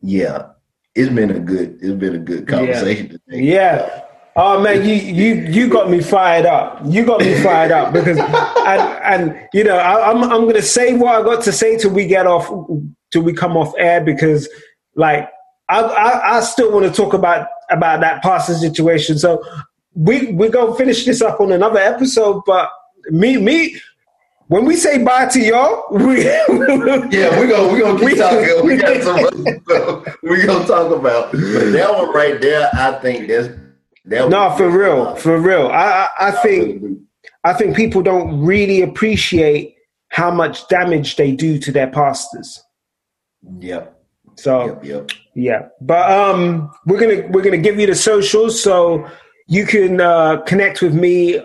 yeah, 0.00 0.48
it's 0.94 1.12
been 1.12 1.30
a 1.30 1.40
good 1.40 1.78
it's 1.80 1.98
been 1.98 2.16
a 2.16 2.18
good 2.18 2.48
conversation 2.48 3.20
yeah. 3.28 3.40
Yeah. 3.40 4.02
Oh 4.34 4.62
man, 4.62 4.84
you 4.84 4.94
you 4.94 5.34
you 5.46 5.68
got 5.68 5.90
me 5.90 6.00
fired 6.00 6.46
up. 6.46 6.80
You 6.86 7.04
got 7.04 7.20
me 7.20 7.34
fired 7.42 7.70
up 7.70 7.92
because 7.92 8.18
and 8.66 8.80
and 9.30 9.48
you 9.52 9.62
know 9.62 9.76
I, 9.76 10.10
am 10.10 10.24
I'm, 10.24 10.32
I'm 10.32 10.46
gonna 10.46 10.62
say 10.62 10.94
what 10.94 11.20
I 11.20 11.22
got 11.22 11.42
to 11.44 11.52
say 11.52 11.76
till 11.76 11.90
we 11.90 12.06
get 12.06 12.26
off 12.26 12.50
till 13.12 13.22
we 13.22 13.32
come 13.32 13.56
off 13.56 13.72
air 13.78 14.00
because 14.00 14.48
like 14.96 15.28
I 15.68 15.80
I, 15.80 16.36
I 16.36 16.40
still 16.40 16.72
want 16.72 16.86
to 16.86 16.92
talk 16.92 17.14
about 17.14 17.46
about 17.70 18.00
that 18.00 18.22
pastor 18.22 18.54
situation. 18.54 19.18
So 19.18 19.44
we 19.94 20.32
we 20.32 20.48
gonna 20.48 20.74
finish 20.74 21.04
this 21.04 21.22
up 21.22 21.40
on 21.40 21.52
another 21.52 21.78
episode. 21.78 22.42
But 22.46 22.70
me 23.10 23.36
me 23.36 23.76
when 24.48 24.64
we 24.64 24.76
say 24.76 25.02
bye 25.02 25.26
to 25.26 25.40
y'all, 25.40 25.84
we 25.90 26.24
yeah, 26.24 26.44
we're 26.48 27.48
gonna 27.48 27.72
we 27.72 27.80
gonna 27.80 27.98
keep 27.98 28.08
we, 28.08 28.14
talking. 28.16 28.66
We 28.66 28.76
got 28.76 29.02
some 29.02 30.04
we 30.22 30.44
gonna 30.44 30.66
talk 30.66 30.92
about. 30.92 31.32
But 31.32 31.72
that 31.72 31.92
one 31.92 32.12
right 32.12 32.40
there, 32.40 32.70
I 32.72 32.92
think 33.00 33.28
that's 33.28 33.48
that 34.06 34.28
no, 34.28 34.50
for 34.56 34.68
real, 34.68 35.14
for 35.16 35.38
real. 35.38 35.68
I, 35.68 36.08
I, 36.18 36.28
I 36.28 36.30
think 36.32 36.98
I 37.44 37.52
think 37.52 37.76
people 37.76 38.02
don't 38.02 38.44
really 38.44 38.82
appreciate 38.82 39.76
how 40.08 40.30
much 40.30 40.68
damage 40.68 41.16
they 41.16 41.32
do 41.32 41.58
to 41.58 41.72
their 41.72 41.86
pastors. 41.86 42.62
Yep. 43.58 43.98
So 44.36 44.66
yep, 44.66 44.84
yep. 44.84 45.10
yeah, 45.34 45.68
but 45.80 46.10
um, 46.10 46.70
we're 46.86 46.98
gonna 46.98 47.28
we're 47.28 47.42
gonna 47.42 47.58
give 47.58 47.78
you 47.78 47.86
the 47.86 47.94
socials 47.94 48.62
so 48.62 49.06
you 49.46 49.66
can 49.66 50.00
uh, 50.00 50.40
connect 50.42 50.80
with 50.80 50.94
me 50.94 51.38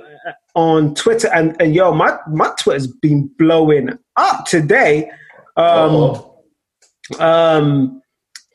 on 0.56 0.95
Twitter 0.95 1.28
and 1.34 1.60
and 1.61 1.76
yo, 1.76 1.94
my 1.94 2.18
my 2.32 2.52
Twitter's 2.57 2.88
been 2.88 3.30
blowing 3.38 3.90
up 4.15 4.45
today. 4.45 5.11
Um, 5.57 6.24
um, 7.19 8.02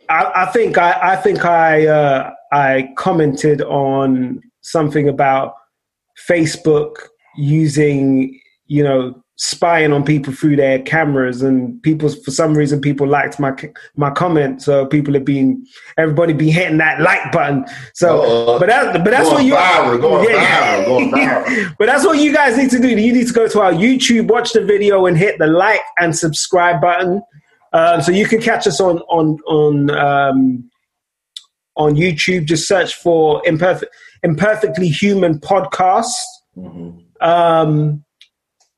I, 0.08 0.32
I, 0.34 0.46
think 0.46 0.78
I 0.78 1.12
I 1.12 1.16
think 1.16 1.44
I. 1.44 1.86
Uh, 1.86 2.32
I 2.52 2.92
commented 2.96 3.62
on 3.62 4.42
something 4.60 5.08
about 5.08 5.54
Facebook 6.28 6.96
using, 7.34 8.38
you 8.66 8.84
know, 8.84 9.14
spying 9.44 9.92
on 9.92 10.04
people 10.04 10.32
through 10.32 10.54
their 10.54 10.78
cameras 10.82 11.42
and 11.42 11.82
people 11.82 12.08
for 12.08 12.30
some 12.30 12.54
reason 12.54 12.80
people 12.80 13.08
liked 13.08 13.40
my 13.40 13.52
my 13.96 14.08
comment 14.08 14.62
so 14.62 14.86
people 14.86 15.12
have 15.12 15.24
been 15.24 15.66
everybody 15.98 16.32
be 16.32 16.48
hitting 16.48 16.78
that 16.78 17.00
like 17.00 17.32
button 17.32 17.64
so 17.92 18.56
but 18.60 18.68
that 18.68 18.92
but 18.92 19.10
that's 19.10 19.28
what 19.28 19.44
you 19.44 19.54
viral, 19.54 20.00
going 20.00 20.30
yeah, 20.30 20.84
viral, 20.84 20.86
going 20.86 21.10
viral. 21.12 21.74
but 21.76 21.86
that's 21.86 22.04
what 22.04 22.20
you 22.20 22.32
guys 22.32 22.56
need 22.56 22.70
to 22.70 22.78
do 22.78 22.88
you 22.88 23.12
need 23.12 23.26
to 23.26 23.32
go 23.32 23.48
to 23.48 23.60
our 23.60 23.72
youtube 23.72 24.28
watch 24.28 24.52
the 24.52 24.64
video 24.64 25.06
and 25.06 25.18
hit 25.18 25.36
the 25.40 25.46
like 25.48 25.80
and 25.98 26.16
subscribe 26.16 26.80
button 26.80 27.20
um, 27.72 28.00
so 28.00 28.12
you 28.12 28.26
can 28.26 28.40
catch 28.40 28.66
us 28.66 28.80
on 28.80 28.98
on 29.08 29.38
on 29.48 29.90
um, 29.90 30.70
on 31.76 31.94
YouTube. 31.94 32.44
Just 32.44 32.68
search 32.68 32.94
for 32.94 33.42
imperfect, 33.46 33.94
imperfectly 34.22 34.88
human 34.88 35.38
podcast, 35.40 36.12
mm-hmm. 36.56 36.98
um, 37.26 38.04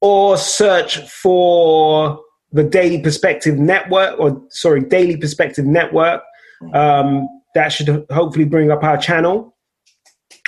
or 0.04 0.36
search 0.36 0.98
for 1.08 2.20
the 2.52 2.62
Daily 2.62 3.00
Perspective 3.00 3.56
Network, 3.56 4.20
or 4.20 4.38
sorry, 4.50 4.82
Daily 4.82 5.16
Perspective 5.16 5.64
Network. 5.64 6.22
Mm-hmm. 6.62 6.74
Um, 6.76 7.28
that 7.54 7.70
should 7.70 8.04
hopefully 8.10 8.44
bring 8.44 8.70
up 8.70 8.84
our 8.84 8.98
channel. 8.98 9.56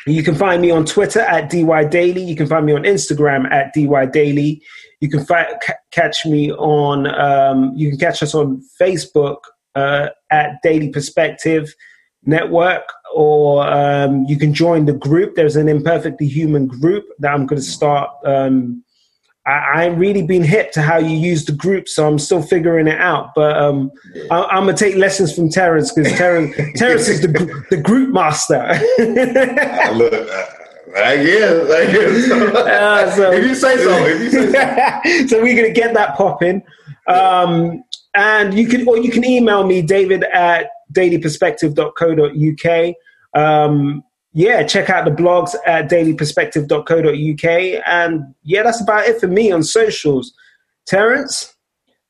You 0.07 0.23
can 0.23 0.35
find 0.35 0.61
me 0.61 0.71
on 0.71 0.85
Twitter 0.85 1.21
at 1.21 1.49
DY 1.49 1.85
Daily. 1.87 2.23
You 2.23 2.37
can 2.37 2.47
find 2.47 2.67
me 2.67 2.75
on 2.75 2.83
Instagram 2.83 3.51
at 3.51 3.73
DY 3.73 4.07
Daily. 4.13 4.63
You 5.01 5.09
can 5.09 5.25
fi- 5.25 5.57
c- 5.67 5.73
catch 5.91 6.27
me 6.27 6.53
on. 6.53 7.07
Um, 7.07 7.73
you 7.75 7.89
can 7.89 7.99
catch 7.99 8.23
us 8.23 8.35
on 8.35 8.63
Facebook 8.79 9.39
uh, 9.75 10.09
at 10.31 10.59
Daily 10.63 10.91
Perspective 10.91 11.75
network 12.27 12.83
or 13.15 13.67
um, 13.67 14.25
you 14.25 14.37
can 14.37 14.53
join 14.53 14.85
the 14.85 14.93
group 14.93 15.37
there's 15.37 15.55
an 15.55 15.69
imperfectly 15.69 16.27
human 16.27 16.67
group 16.67 17.05
that 17.21 17.33
i'm 17.33 17.47
going 17.47 17.61
to 17.61 17.67
start 17.67 18.11
um, 18.25 18.83
I, 19.47 19.85
ain't 19.85 19.99
really 19.99 20.23
been 20.23 20.43
hip 20.43 20.73
to 20.73 20.83
how 20.83 20.99
you 20.99 21.17
use 21.17 21.45
the 21.45 21.53
group 21.53 21.89
so 21.89 22.07
i'm 22.07 22.19
still 22.19 22.43
figuring 22.43 22.89
it 22.89 23.01
out 23.01 23.33
but 23.35 23.57
um, 23.57 23.93
I, 24.31 24.57
am 24.57 24.65
going 24.65 24.77
to 24.77 24.85
take 24.85 24.97
lessons 24.97 25.35
from 25.35 25.51
terrence 25.51 25.93
because 25.93 26.13
terrence, 26.15 26.57
terrence 26.77 27.09
is 27.09 27.23
the, 27.23 27.65
the 27.71 27.77
group 27.77 28.13
master 28.13 28.79
Look, 29.95 30.29
I 30.97 31.17
guess. 31.17 31.71
I 31.71 31.87
guess. 31.93 32.31
Uh, 32.67 33.11
so, 33.15 33.31
if 33.33 33.45
you 33.45 33.55
say 33.55 33.77
so. 33.77 34.07
If 34.07 34.21
you 34.21 34.31
say 34.31 34.51
so. 34.53 35.01
so 35.27 35.43
we're 35.43 35.57
going 35.57 35.73
to 35.73 35.79
get 35.79 35.93
that 35.95 36.17
popping. 36.17 36.63
Um, 37.07 37.85
and 38.15 38.55
you 38.55 38.67
can, 38.67 38.89
or 38.89 38.97
you 38.97 39.11
can 39.11 39.23
email 39.25 39.67
me, 39.67 39.83
David 39.83 40.25
at 40.25 40.71
dailyperspective.co.uk. 40.93 42.95
Um, 43.35 44.03
yeah, 44.37 44.63
check 44.65 44.91
out 44.91 45.07
the 45.07 45.11
blogs 45.11 45.55
at 45.65 45.89
dailyperspective.co.uk. 45.89 47.83
And 47.87 48.35
yeah, 48.43 48.65
that's 48.65 48.83
about 48.83 49.07
it 49.07 49.19
for 49.19 49.29
me 49.29 49.51
on 49.51 49.63
socials. 49.63 50.35
Terrence? 50.87 51.55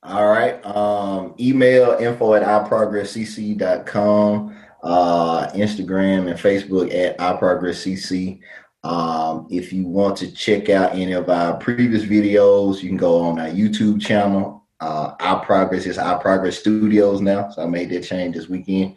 All 0.02 0.26
right. 0.26 0.54
Um, 0.66 1.36
email 1.38 1.96
info 2.00 2.34
at 2.34 2.42
iprogresscc.com, 2.42 4.56
uh, 4.82 5.46
Instagram 5.52 6.28
and 6.28 6.36
Facebook 6.36 6.92
at 6.92 7.16
iprogresscc. 7.18 8.40
Um, 8.82 9.46
if 9.48 9.72
you 9.72 9.86
want 9.86 10.16
to 10.16 10.32
check 10.32 10.68
out 10.68 10.94
any 10.94 11.12
of 11.12 11.28
our 11.28 11.56
previous 11.58 12.02
videos, 12.02 12.82
you 12.82 12.88
can 12.88 12.98
go 12.98 13.20
on 13.20 13.38
our 13.38 13.50
YouTube 13.50 14.02
channel. 14.02 14.66
Uh, 14.80 15.14
iProgress 15.18 15.86
is 15.86 15.96
iProgress 15.96 16.54
Studios 16.54 17.20
now. 17.20 17.50
So 17.50 17.62
I 17.62 17.66
made 17.66 17.90
that 17.90 18.02
change 18.02 18.34
this 18.34 18.48
weekend. 18.48 18.96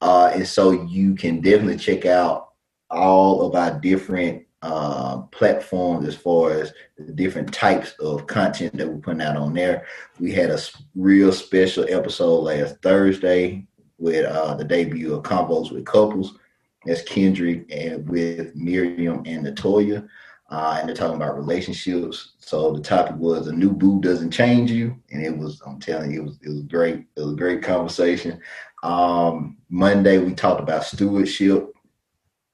Uh, 0.00 0.30
and 0.32 0.48
so 0.48 0.70
you 0.70 1.14
can 1.14 1.42
definitely 1.42 1.76
check 1.76 2.06
out 2.06 2.49
all 2.90 3.46
of 3.46 3.54
our 3.54 3.78
different 3.80 4.44
uh, 4.62 5.18
platforms 5.32 6.06
as 6.06 6.14
far 6.14 6.50
as 6.52 6.72
the 6.98 7.12
different 7.12 7.52
types 7.52 7.92
of 8.00 8.26
content 8.26 8.76
that 8.76 8.88
we're 8.88 8.98
putting 8.98 9.22
out 9.22 9.36
on 9.36 9.54
there. 9.54 9.86
We 10.18 10.32
had 10.32 10.50
a 10.50 10.58
real 10.94 11.32
special 11.32 11.86
episode 11.88 12.40
last 12.40 12.76
Thursday 12.82 13.66
with 13.98 14.26
uh, 14.26 14.54
the 14.54 14.64
debut 14.64 15.14
of 15.14 15.22
Convos 15.22 15.72
with 15.72 15.86
Couples. 15.86 16.36
That's 16.84 17.02
Kendrick 17.02 17.66
and 17.70 18.08
with 18.08 18.54
Miriam 18.54 19.22
and 19.26 19.46
Natoya. 19.46 20.08
Uh, 20.50 20.78
and 20.80 20.88
they're 20.88 20.96
talking 20.96 21.16
about 21.16 21.36
relationships. 21.36 22.32
So 22.40 22.72
the 22.72 22.82
topic 22.82 23.14
was 23.16 23.46
a 23.46 23.52
new 23.52 23.70
boo 23.70 24.00
doesn't 24.00 24.32
change 24.32 24.70
you, 24.70 24.96
and 25.12 25.24
it 25.24 25.36
was 25.36 25.62
I'm 25.64 25.78
telling 25.78 26.10
you, 26.10 26.22
it 26.22 26.24
was 26.24 26.38
it 26.42 26.48
was 26.48 26.62
great. 26.62 27.06
It 27.16 27.20
was 27.20 27.34
a 27.34 27.36
great 27.36 27.62
conversation. 27.62 28.40
Um, 28.82 29.58
Monday 29.68 30.18
we 30.18 30.34
talked 30.34 30.60
about 30.60 30.84
stewardship 30.84 31.72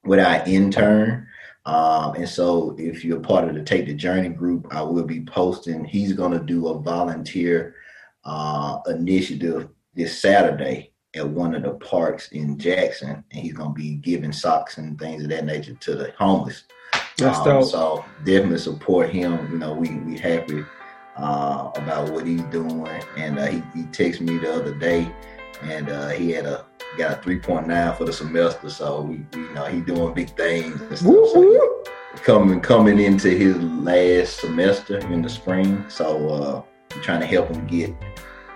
with 0.07 0.19
our 0.19 0.43
intern. 0.47 1.27
Um, 1.65 2.15
and 2.15 2.29
so 2.29 2.75
if 2.79 3.03
you're 3.03 3.19
part 3.19 3.47
of 3.47 3.55
the 3.55 3.63
Take 3.63 3.87
the 3.87 3.93
Journey 3.93 4.29
group, 4.29 4.67
I 4.71 4.81
will 4.81 5.03
be 5.03 5.25
posting. 5.25 5.83
He's 5.83 6.13
going 6.13 6.31
to 6.31 6.39
do 6.39 6.67
a 6.67 6.79
volunteer 6.79 7.75
uh, 8.23 8.79
initiative 8.87 9.69
this 9.93 10.21
Saturday 10.21 10.91
at 11.15 11.27
one 11.27 11.55
of 11.55 11.63
the 11.63 11.73
parks 11.73 12.29
in 12.29 12.57
Jackson, 12.57 13.23
and 13.31 13.41
he's 13.41 13.53
going 13.53 13.69
to 13.69 13.75
be 13.75 13.95
giving 13.95 14.31
socks 14.31 14.77
and 14.77 14.97
things 14.97 15.23
of 15.23 15.29
that 15.29 15.45
nature 15.45 15.73
to 15.73 15.95
the 15.95 16.13
homeless. 16.17 16.63
That's 17.17 17.39
um, 17.39 17.45
dope. 17.45 17.69
So 17.69 18.05
definitely 18.23 18.59
support 18.59 19.09
him. 19.09 19.51
You 19.51 19.57
know, 19.57 19.73
we 19.73 19.89
we 19.89 20.17
happy 20.17 20.63
uh, 21.17 21.71
about 21.75 22.11
what 22.11 22.25
he's 22.25 22.43
doing, 22.43 22.87
and 23.17 23.39
uh, 23.39 23.47
he 23.47 23.63
he 23.73 23.83
texted 23.85 24.21
me 24.21 24.37
the 24.37 24.53
other 24.53 24.73
day, 24.75 25.11
and 25.63 25.89
uh, 25.89 26.09
he 26.09 26.31
had 26.31 26.45
a 26.45 26.65
got 26.97 27.19
a 27.19 27.29
3.9 27.29 27.97
for 27.97 28.05
the 28.05 28.13
semester. 28.13 28.69
So 28.69 29.01
we, 29.01 29.25
you 29.33 29.53
know 29.53 29.65
he 29.65 29.81
doing 29.81 30.13
big 30.13 30.29
things 30.35 30.79
and 30.81 30.97
stuff. 30.97 31.29
So 31.33 31.83
coming 32.23 32.59
coming 32.59 32.99
into 32.99 33.29
his 33.29 33.57
last 33.57 34.39
semester 34.39 34.99
in 35.11 35.21
the 35.21 35.29
spring. 35.29 35.85
So 35.89 36.29
uh, 36.29 36.95
I'm 36.95 37.01
trying 37.01 37.21
to 37.21 37.25
help 37.25 37.49
him 37.49 37.65
get 37.67 37.93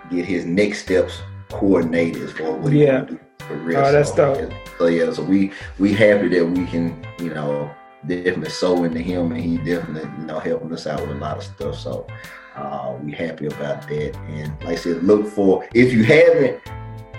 get 0.10 0.26
his 0.26 0.46
next 0.46 0.84
steps 0.84 1.22
coordinated 1.50 2.32
for 2.32 2.54
what 2.54 2.74
he 2.74 2.84
yeah. 2.84 3.02
do 3.02 3.20
for 3.40 3.56
real. 3.58 3.80
Oh, 3.80 3.92
that's 3.92 4.14
so, 4.14 4.36
dope. 4.36 4.54
So 4.78 4.88
yeah, 4.88 5.12
so 5.12 5.24
we 5.24 5.52
we 5.80 5.94
happy 5.94 6.28
that 6.30 6.46
we 6.46 6.66
can 6.66 7.06
you 7.20 7.34
know 7.34 7.72
definitely 8.08 8.50
sow 8.50 8.84
into 8.84 9.00
him, 9.00 9.32
and 9.32 9.42
he 9.42 9.58
definitely 9.58 10.10
you 10.20 10.26
know 10.26 10.40
helping 10.40 10.74
us 10.74 10.88
out 10.88 11.02
with 11.02 11.18
a 11.18 11.20
lot 11.20 11.38
of 11.38 11.44
stuff. 11.44 11.80
So 11.80 12.08
uh, 12.56 12.98
we 13.02 13.12
happy 13.12 13.46
about 13.48 13.88
that. 13.88 14.16
And 14.30 14.52
like 14.62 14.74
I 14.74 14.76
said, 14.76 15.04
look 15.04 15.28
for 15.28 15.68
if 15.74 15.94
you 15.94 16.04
haven't 16.04 16.62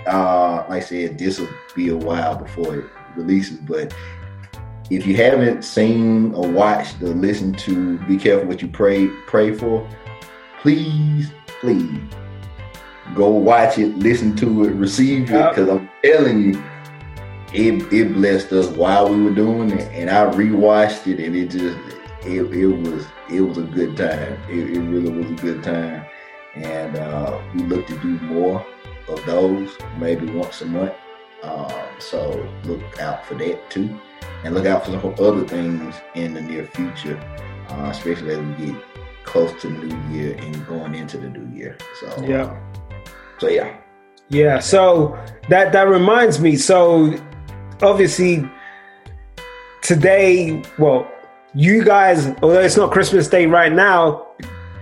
uh, 0.07 0.65
like 0.69 0.83
I 0.83 0.85
said, 0.85 1.17
this 1.17 1.39
will 1.39 1.49
be 1.75 1.89
a 1.89 1.97
while 1.97 2.35
before 2.35 2.75
it 2.75 2.85
releases. 3.15 3.57
But 3.57 3.93
if 4.89 5.05
you 5.07 5.15
haven't 5.15 5.63
seen 5.63 6.33
or 6.33 6.47
watched 6.47 7.01
or 7.01 7.09
listened 7.09 7.57
to 7.59 7.97
Be 7.99 8.17
Careful 8.17 8.47
What 8.47 8.61
You 8.61 8.67
Pray 8.67 9.07
Pray 9.27 9.53
For, 9.53 9.87
please, 10.61 11.31
please 11.59 11.99
go 13.15 13.29
watch 13.29 13.77
it, 13.77 13.97
listen 13.97 14.35
to 14.37 14.65
it, 14.65 14.71
receive 14.71 15.31
it, 15.31 15.49
because 15.49 15.69
I'm 15.69 15.89
telling 16.03 16.53
you, 16.53 16.63
it 17.53 17.93
it 17.93 18.13
blessed 18.13 18.51
us 18.51 18.67
while 18.67 19.09
we 19.09 19.21
were 19.21 19.33
doing 19.33 19.71
it. 19.71 19.91
And 19.93 20.09
I 20.09 20.25
rewatched 20.33 21.07
it 21.07 21.23
and 21.23 21.35
it 21.35 21.49
just 21.51 21.77
it, 22.25 22.41
it 22.51 22.67
was 22.67 23.05
it 23.31 23.41
was 23.41 23.57
a 23.57 23.63
good 23.63 23.95
time. 23.95 24.39
It, 24.49 24.77
it 24.77 24.79
really 24.79 25.11
was 25.11 25.31
a 25.31 25.35
good 25.35 25.63
time. 25.63 26.05
And 26.55 26.97
uh, 26.97 27.39
we 27.53 27.63
look 27.63 27.87
to 27.87 27.97
do 27.99 28.19
more 28.21 28.65
of 29.07 29.25
those, 29.25 29.77
maybe 29.97 30.25
once 30.31 30.61
a 30.61 30.65
month. 30.65 30.93
Um, 31.43 31.71
so 31.99 32.49
look 32.63 32.99
out 32.99 33.25
for 33.25 33.35
that 33.35 33.69
too, 33.69 33.99
and 34.43 34.53
look 34.53 34.65
out 34.65 34.85
for 34.85 34.91
some 34.91 35.15
other 35.19 35.45
things 35.47 35.95
in 36.15 36.33
the 36.33 36.41
near 36.41 36.65
future, 36.65 37.17
uh, 37.69 37.89
especially 37.91 38.31
as 38.31 38.39
we 38.39 38.67
get 38.67 38.83
close 39.25 39.61
to 39.61 39.69
New 39.69 40.15
Year 40.15 40.35
and 40.37 40.65
going 40.67 40.95
into 40.95 41.17
the 41.17 41.29
New 41.29 41.55
Year. 41.55 41.77
So 41.99 42.23
yeah, 42.25 42.43
uh, 42.43 42.59
so 43.39 43.49
yeah, 43.49 43.77
yeah. 44.29 44.59
So 44.59 45.19
that 45.49 45.73
that 45.73 45.89
reminds 45.89 46.39
me. 46.39 46.55
So 46.55 47.17
obviously 47.81 48.49
today, 49.81 50.63
well, 50.79 51.11
you 51.53 51.83
guys, 51.83 52.27
although 52.41 52.61
it's 52.61 52.77
not 52.77 52.91
Christmas 52.91 53.27
Day 53.27 53.45
right 53.45 53.71
now, 53.71 54.27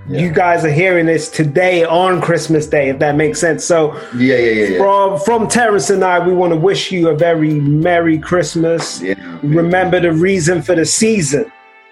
yeah. 0.07 0.19
You 0.19 0.31
guys 0.31 0.65
are 0.65 0.71
hearing 0.71 1.05
this 1.05 1.29
today 1.29 1.83
on 1.83 2.21
Christmas 2.21 2.65
Day, 2.65 2.89
if 2.89 2.99
that 2.99 3.15
makes 3.15 3.39
sense. 3.39 3.63
So, 3.63 3.93
yeah, 4.15 4.35
yeah, 4.37 4.65
yeah. 4.65 4.77
From 4.79 5.19
from 5.19 5.47
Terrence 5.47 5.89
and 5.89 6.03
I, 6.03 6.25
we 6.25 6.33
want 6.33 6.53
to 6.53 6.59
wish 6.59 6.91
you 6.91 7.09
a 7.09 7.15
very 7.15 7.53
merry 7.59 8.17
Christmas. 8.17 9.01
Yeah, 9.01 9.15
Remember 9.43 9.99
the 9.99 10.11
reason 10.11 10.61
for 10.61 10.75
the 10.75 10.85
season. 10.85 11.51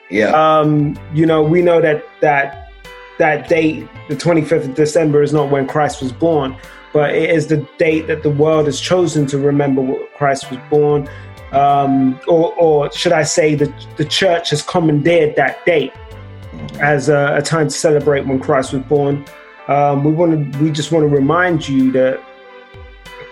Yeah. 0.10 0.30
Um, 0.30 0.98
you 1.14 1.26
know, 1.26 1.44
we 1.44 1.62
know 1.62 1.82
that 1.82 2.04
that 2.22 2.72
that 3.20 3.48
date, 3.48 3.88
the 4.08 4.16
25th 4.16 4.70
of 4.70 4.74
December, 4.76 5.22
is 5.22 5.34
not 5.34 5.52
when 5.52 5.68
Christ 5.68 6.02
was 6.02 6.12
born, 6.12 6.58
but 6.94 7.14
it 7.14 7.30
is 7.30 7.48
the 7.48 7.68
date 7.78 8.08
that 8.08 8.24
the 8.24 8.32
world 8.32 8.66
has 8.66 8.80
chosen 8.80 9.28
to 9.28 9.38
remember 9.38 9.82
what 9.82 10.12
Christ 10.16 10.50
was 10.50 10.60
born. 10.70 11.08
Um, 11.52 12.20
or, 12.28 12.54
or 12.56 12.92
should 12.92 13.12
I 13.12 13.24
say, 13.24 13.54
the 13.54 13.72
the 13.98 14.06
church 14.06 14.50
has 14.50 14.64
commandeered 14.64 15.36
that 15.36 15.64
date 15.66 15.94
as 16.80 17.10
a, 17.10 17.36
a, 17.38 17.42
time 17.42 17.68
to 17.68 17.74
celebrate 17.74 18.26
when 18.26 18.40
Christ 18.40 18.74
was 18.74 18.82
born. 18.84 19.26
Um, 19.68 20.04
we 20.04 20.12
want 20.12 20.54
to, 20.54 20.60
we 20.60 20.72
just 20.72 20.92
want 20.92 21.04
to 21.04 21.16
remind 21.16 21.68
you 21.68 21.92
that 21.92 22.24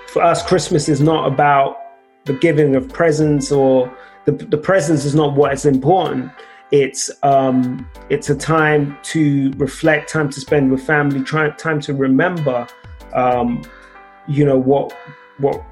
for 0.08 0.22
us, 0.22 0.45
Christmas 0.45 0.90
is 0.90 1.02
not 1.02 1.32
about 1.32 1.78
the 2.26 2.34
giving 2.34 2.76
of 2.76 2.90
presents 2.90 3.52
or 3.52 3.95
the, 4.26 4.34
the 4.34 4.58
presents 4.58 5.06
is 5.06 5.16
not 5.16 5.36
what 5.36 5.54
is 5.54 5.66
important. 5.66 6.32
It's 6.72 7.10
um, 7.24 7.90
it's 8.10 8.30
a 8.30 8.36
time 8.36 8.98
to 9.04 9.52
reflect, 9.56 10.10
time 10.10 10.30
to 10.30 10.40
spend 10.40 10.70
with 10.70 10.84
family, 10.86 11.24
try, 11.24 11.49
time 11.52 11.80
to 11.82 11.94
remember, 11.94 12.68
um, 13.14 13.64
you 14.28 14.44
know 14.44 14.58
what 14.58 14.95
what 15.38 15.64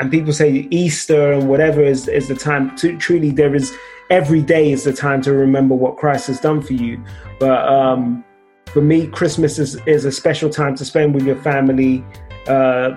and 0.00 0.10
people 0.10 0.32
say 0.32 0.66
Easter 0.70 1.32
and 1.32 1.48
whatever 1.48 1.82
is 1.82 2.08
is 2.08 2.28
the 2.28 2.34
time 2.34 2.76
to 2.76 2.96
truly 2.98 3.30
there 3.30 3.54
is 3.54 3.72
every 4.10 4.42
day 4.42 4.72
is 4.72 4.84
the 4.84 4.92
time 4.92 5.22
to 5.22 5.32
remember 5.32 5.74
what 5.74 5.96
Christ 5.96 6.26
has 6.28 6.40
done 6.40 6.60
for 6.60 6.74
you. 6.74 7.02
But 7.40 7.66
um, 7.68 8.24
for 8.66 8.80
me, 8.80 9.06
Christmas 9.06 9.58
is, 9.58 9.76
is 9.86 10.04
a 10.04 10.12
special 10.12 10.50
time 10.50 10.74
to 10.76 10.84
spend 10.84 11.14
with 11.14 11.24
your 11.24 11.36
family 11.36 12.04
uh, 12.48 12.92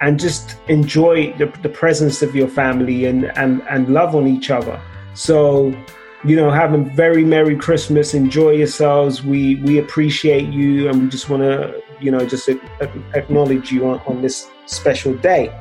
and 0.00 0.18
just 0.18 0.56
enjoy 0.68 1.32
the, 1.34 1.46
the 1.62 1.68
presence 1.68 2.22
of 2.22 2.34
your 2.34 2.48
family 2.48 3.06
and, 3.06 3.26
and, 3.36 3.62
and 3.68 3.92
love 3.92 4.14
on 4.14 4.26
each 4.26 4.50
other. 4.50 4.80
So, 5.14 5.74
you 6.24 6.36
know, 6.36 6.50
have 6.50 6.74
a 6.74 6.78
very 6.78 7.24
Merry 7.24 7.56
Christmas. 7.56 8.14
Enjoy 8.14 8.50
yourselves. 8.50 9.24
We 9.24 9.56
we 9.56 9.78
appreciate 9.78 10.48
you, 10.48 10.88
and 10.88 11.02
we 11.02 11.08
just 11.08 11.28
want 11.30 11.42
to, 11.44 11.80
you 12.00 12.10
know, 12.10 12.26
just 12.26 12.48
acknowledge 13.14 13.70
you 13.70 13.88
on, 13.88 14.00
on 14.00 14.20
this 14.20 14.48
special 14.66 15.14
day. 15.14 15.52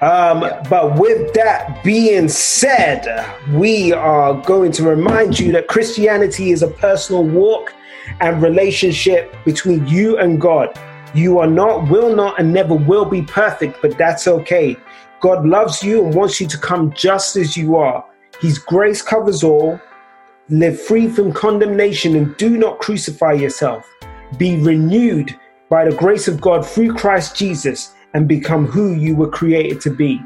Um, 0.00 0.42
yeah. 0.42 0.62
But 0.70 0.98
with 0.98 1.34
that 1.34 1.82
being 1.82 2.28
said, 2.28 3.26
we 3.52 3.92
are 3.92 4.40
going 4.42 4.70
to 4.72 4.84
remind 4.84 5.38
you 5.38 5.50
that 5.52 5.66
Christianity 5.66 6.50
is 6.50 6.62
a 6.62 6.68
personal 6.68 7.24
walk 7.24 7.74
and 8.20 8.40
relationship 8.40 9.34
between 9.44 9.86
you 9.86 10.18
and 10.18 10.40
God. 10.40 10.78
You 11.14 11.38
are 11.38 11.48
not, 11.48 11.90
will 11.90 12.14
not, 12.14 12.38
and 12.38 12.52
never 12.52 12.74
will 12.74 13.04
be 13.04 13.22
perfect, 13.22 13.82
but 13.82 13.98
that's 13.98 14.28
okay. 14.28 14.76
God 15.20 15.44
loves 15.46 15.82
you 15.82 16.04
and 16.04 16.14
wants 16.14 16.40
you 16.40 16.46
to 16.46 16.58
come 16.58 16.92
just 16.92 17.36
as 17.36 17.56
you 17.56 17.76
are. 17.76 18.04
His 18.40 18.58
grace 18.58 19.02
covers 19.02 19.42
all. 19.42 19.80
Live 20.48 20.80
free 20.80 21.08
from 21.08 21.32
condemnation 21.32 22.16
and 22.16 22.36
do 22.36 22.56
not 22.56 22.78
crucify 22.78 23.32
yourself. 23.32 23.84
Be 24.38 24.56
renewed 24.62 25.38
by 25.68 25.84
the 25.84 25.96
grace 25.96 26.28
of 26.28 26.40
God 26.40 26.64
through 26.64 26.94
Christ 26.94 27.36
Jesus 27.36 27.94
and 28.18 28.26
become 28.26 28.66
who 28.66 28.94
you 28.94 29.14
were 29.14 29.28
created 29.28 29.80
to 29.80 29.90
be. 29.90 30.20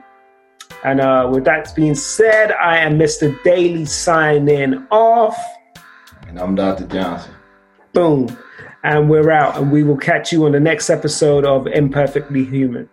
And 0.82 0.98
uh, 0.98 1.28
with 1.30 1.44
that 1.44 1.74
being 1.76 1.94
said, 1.94 2.50
I 2.52 2.78
am 2.78 2.98
Mr. 2.98 3.36
Daly 3.44 3.84
signing 3.84 4.86
off. 4.90 5.36
And 6.26 6.40
I'm 6.40 6.54
Dr. 6.54 6.86
Johnson. 6.86 7.34
Boom. 7.92 8.34
And 8.82 9.10
we're 9.10 9.30
out, 9.30 9.58
and 9.58 9.70
we 9.70 9.82
will 9.82 9.98
catch 9.98 10.32
you 10.32 10.46
on 10.46 10.52
the 10.52 10.58
next 10.58 10.88
episode 10.88 11.44
of 11.44 11.66
Imperfectly 11.66 12.46
Human. 12.46 12.88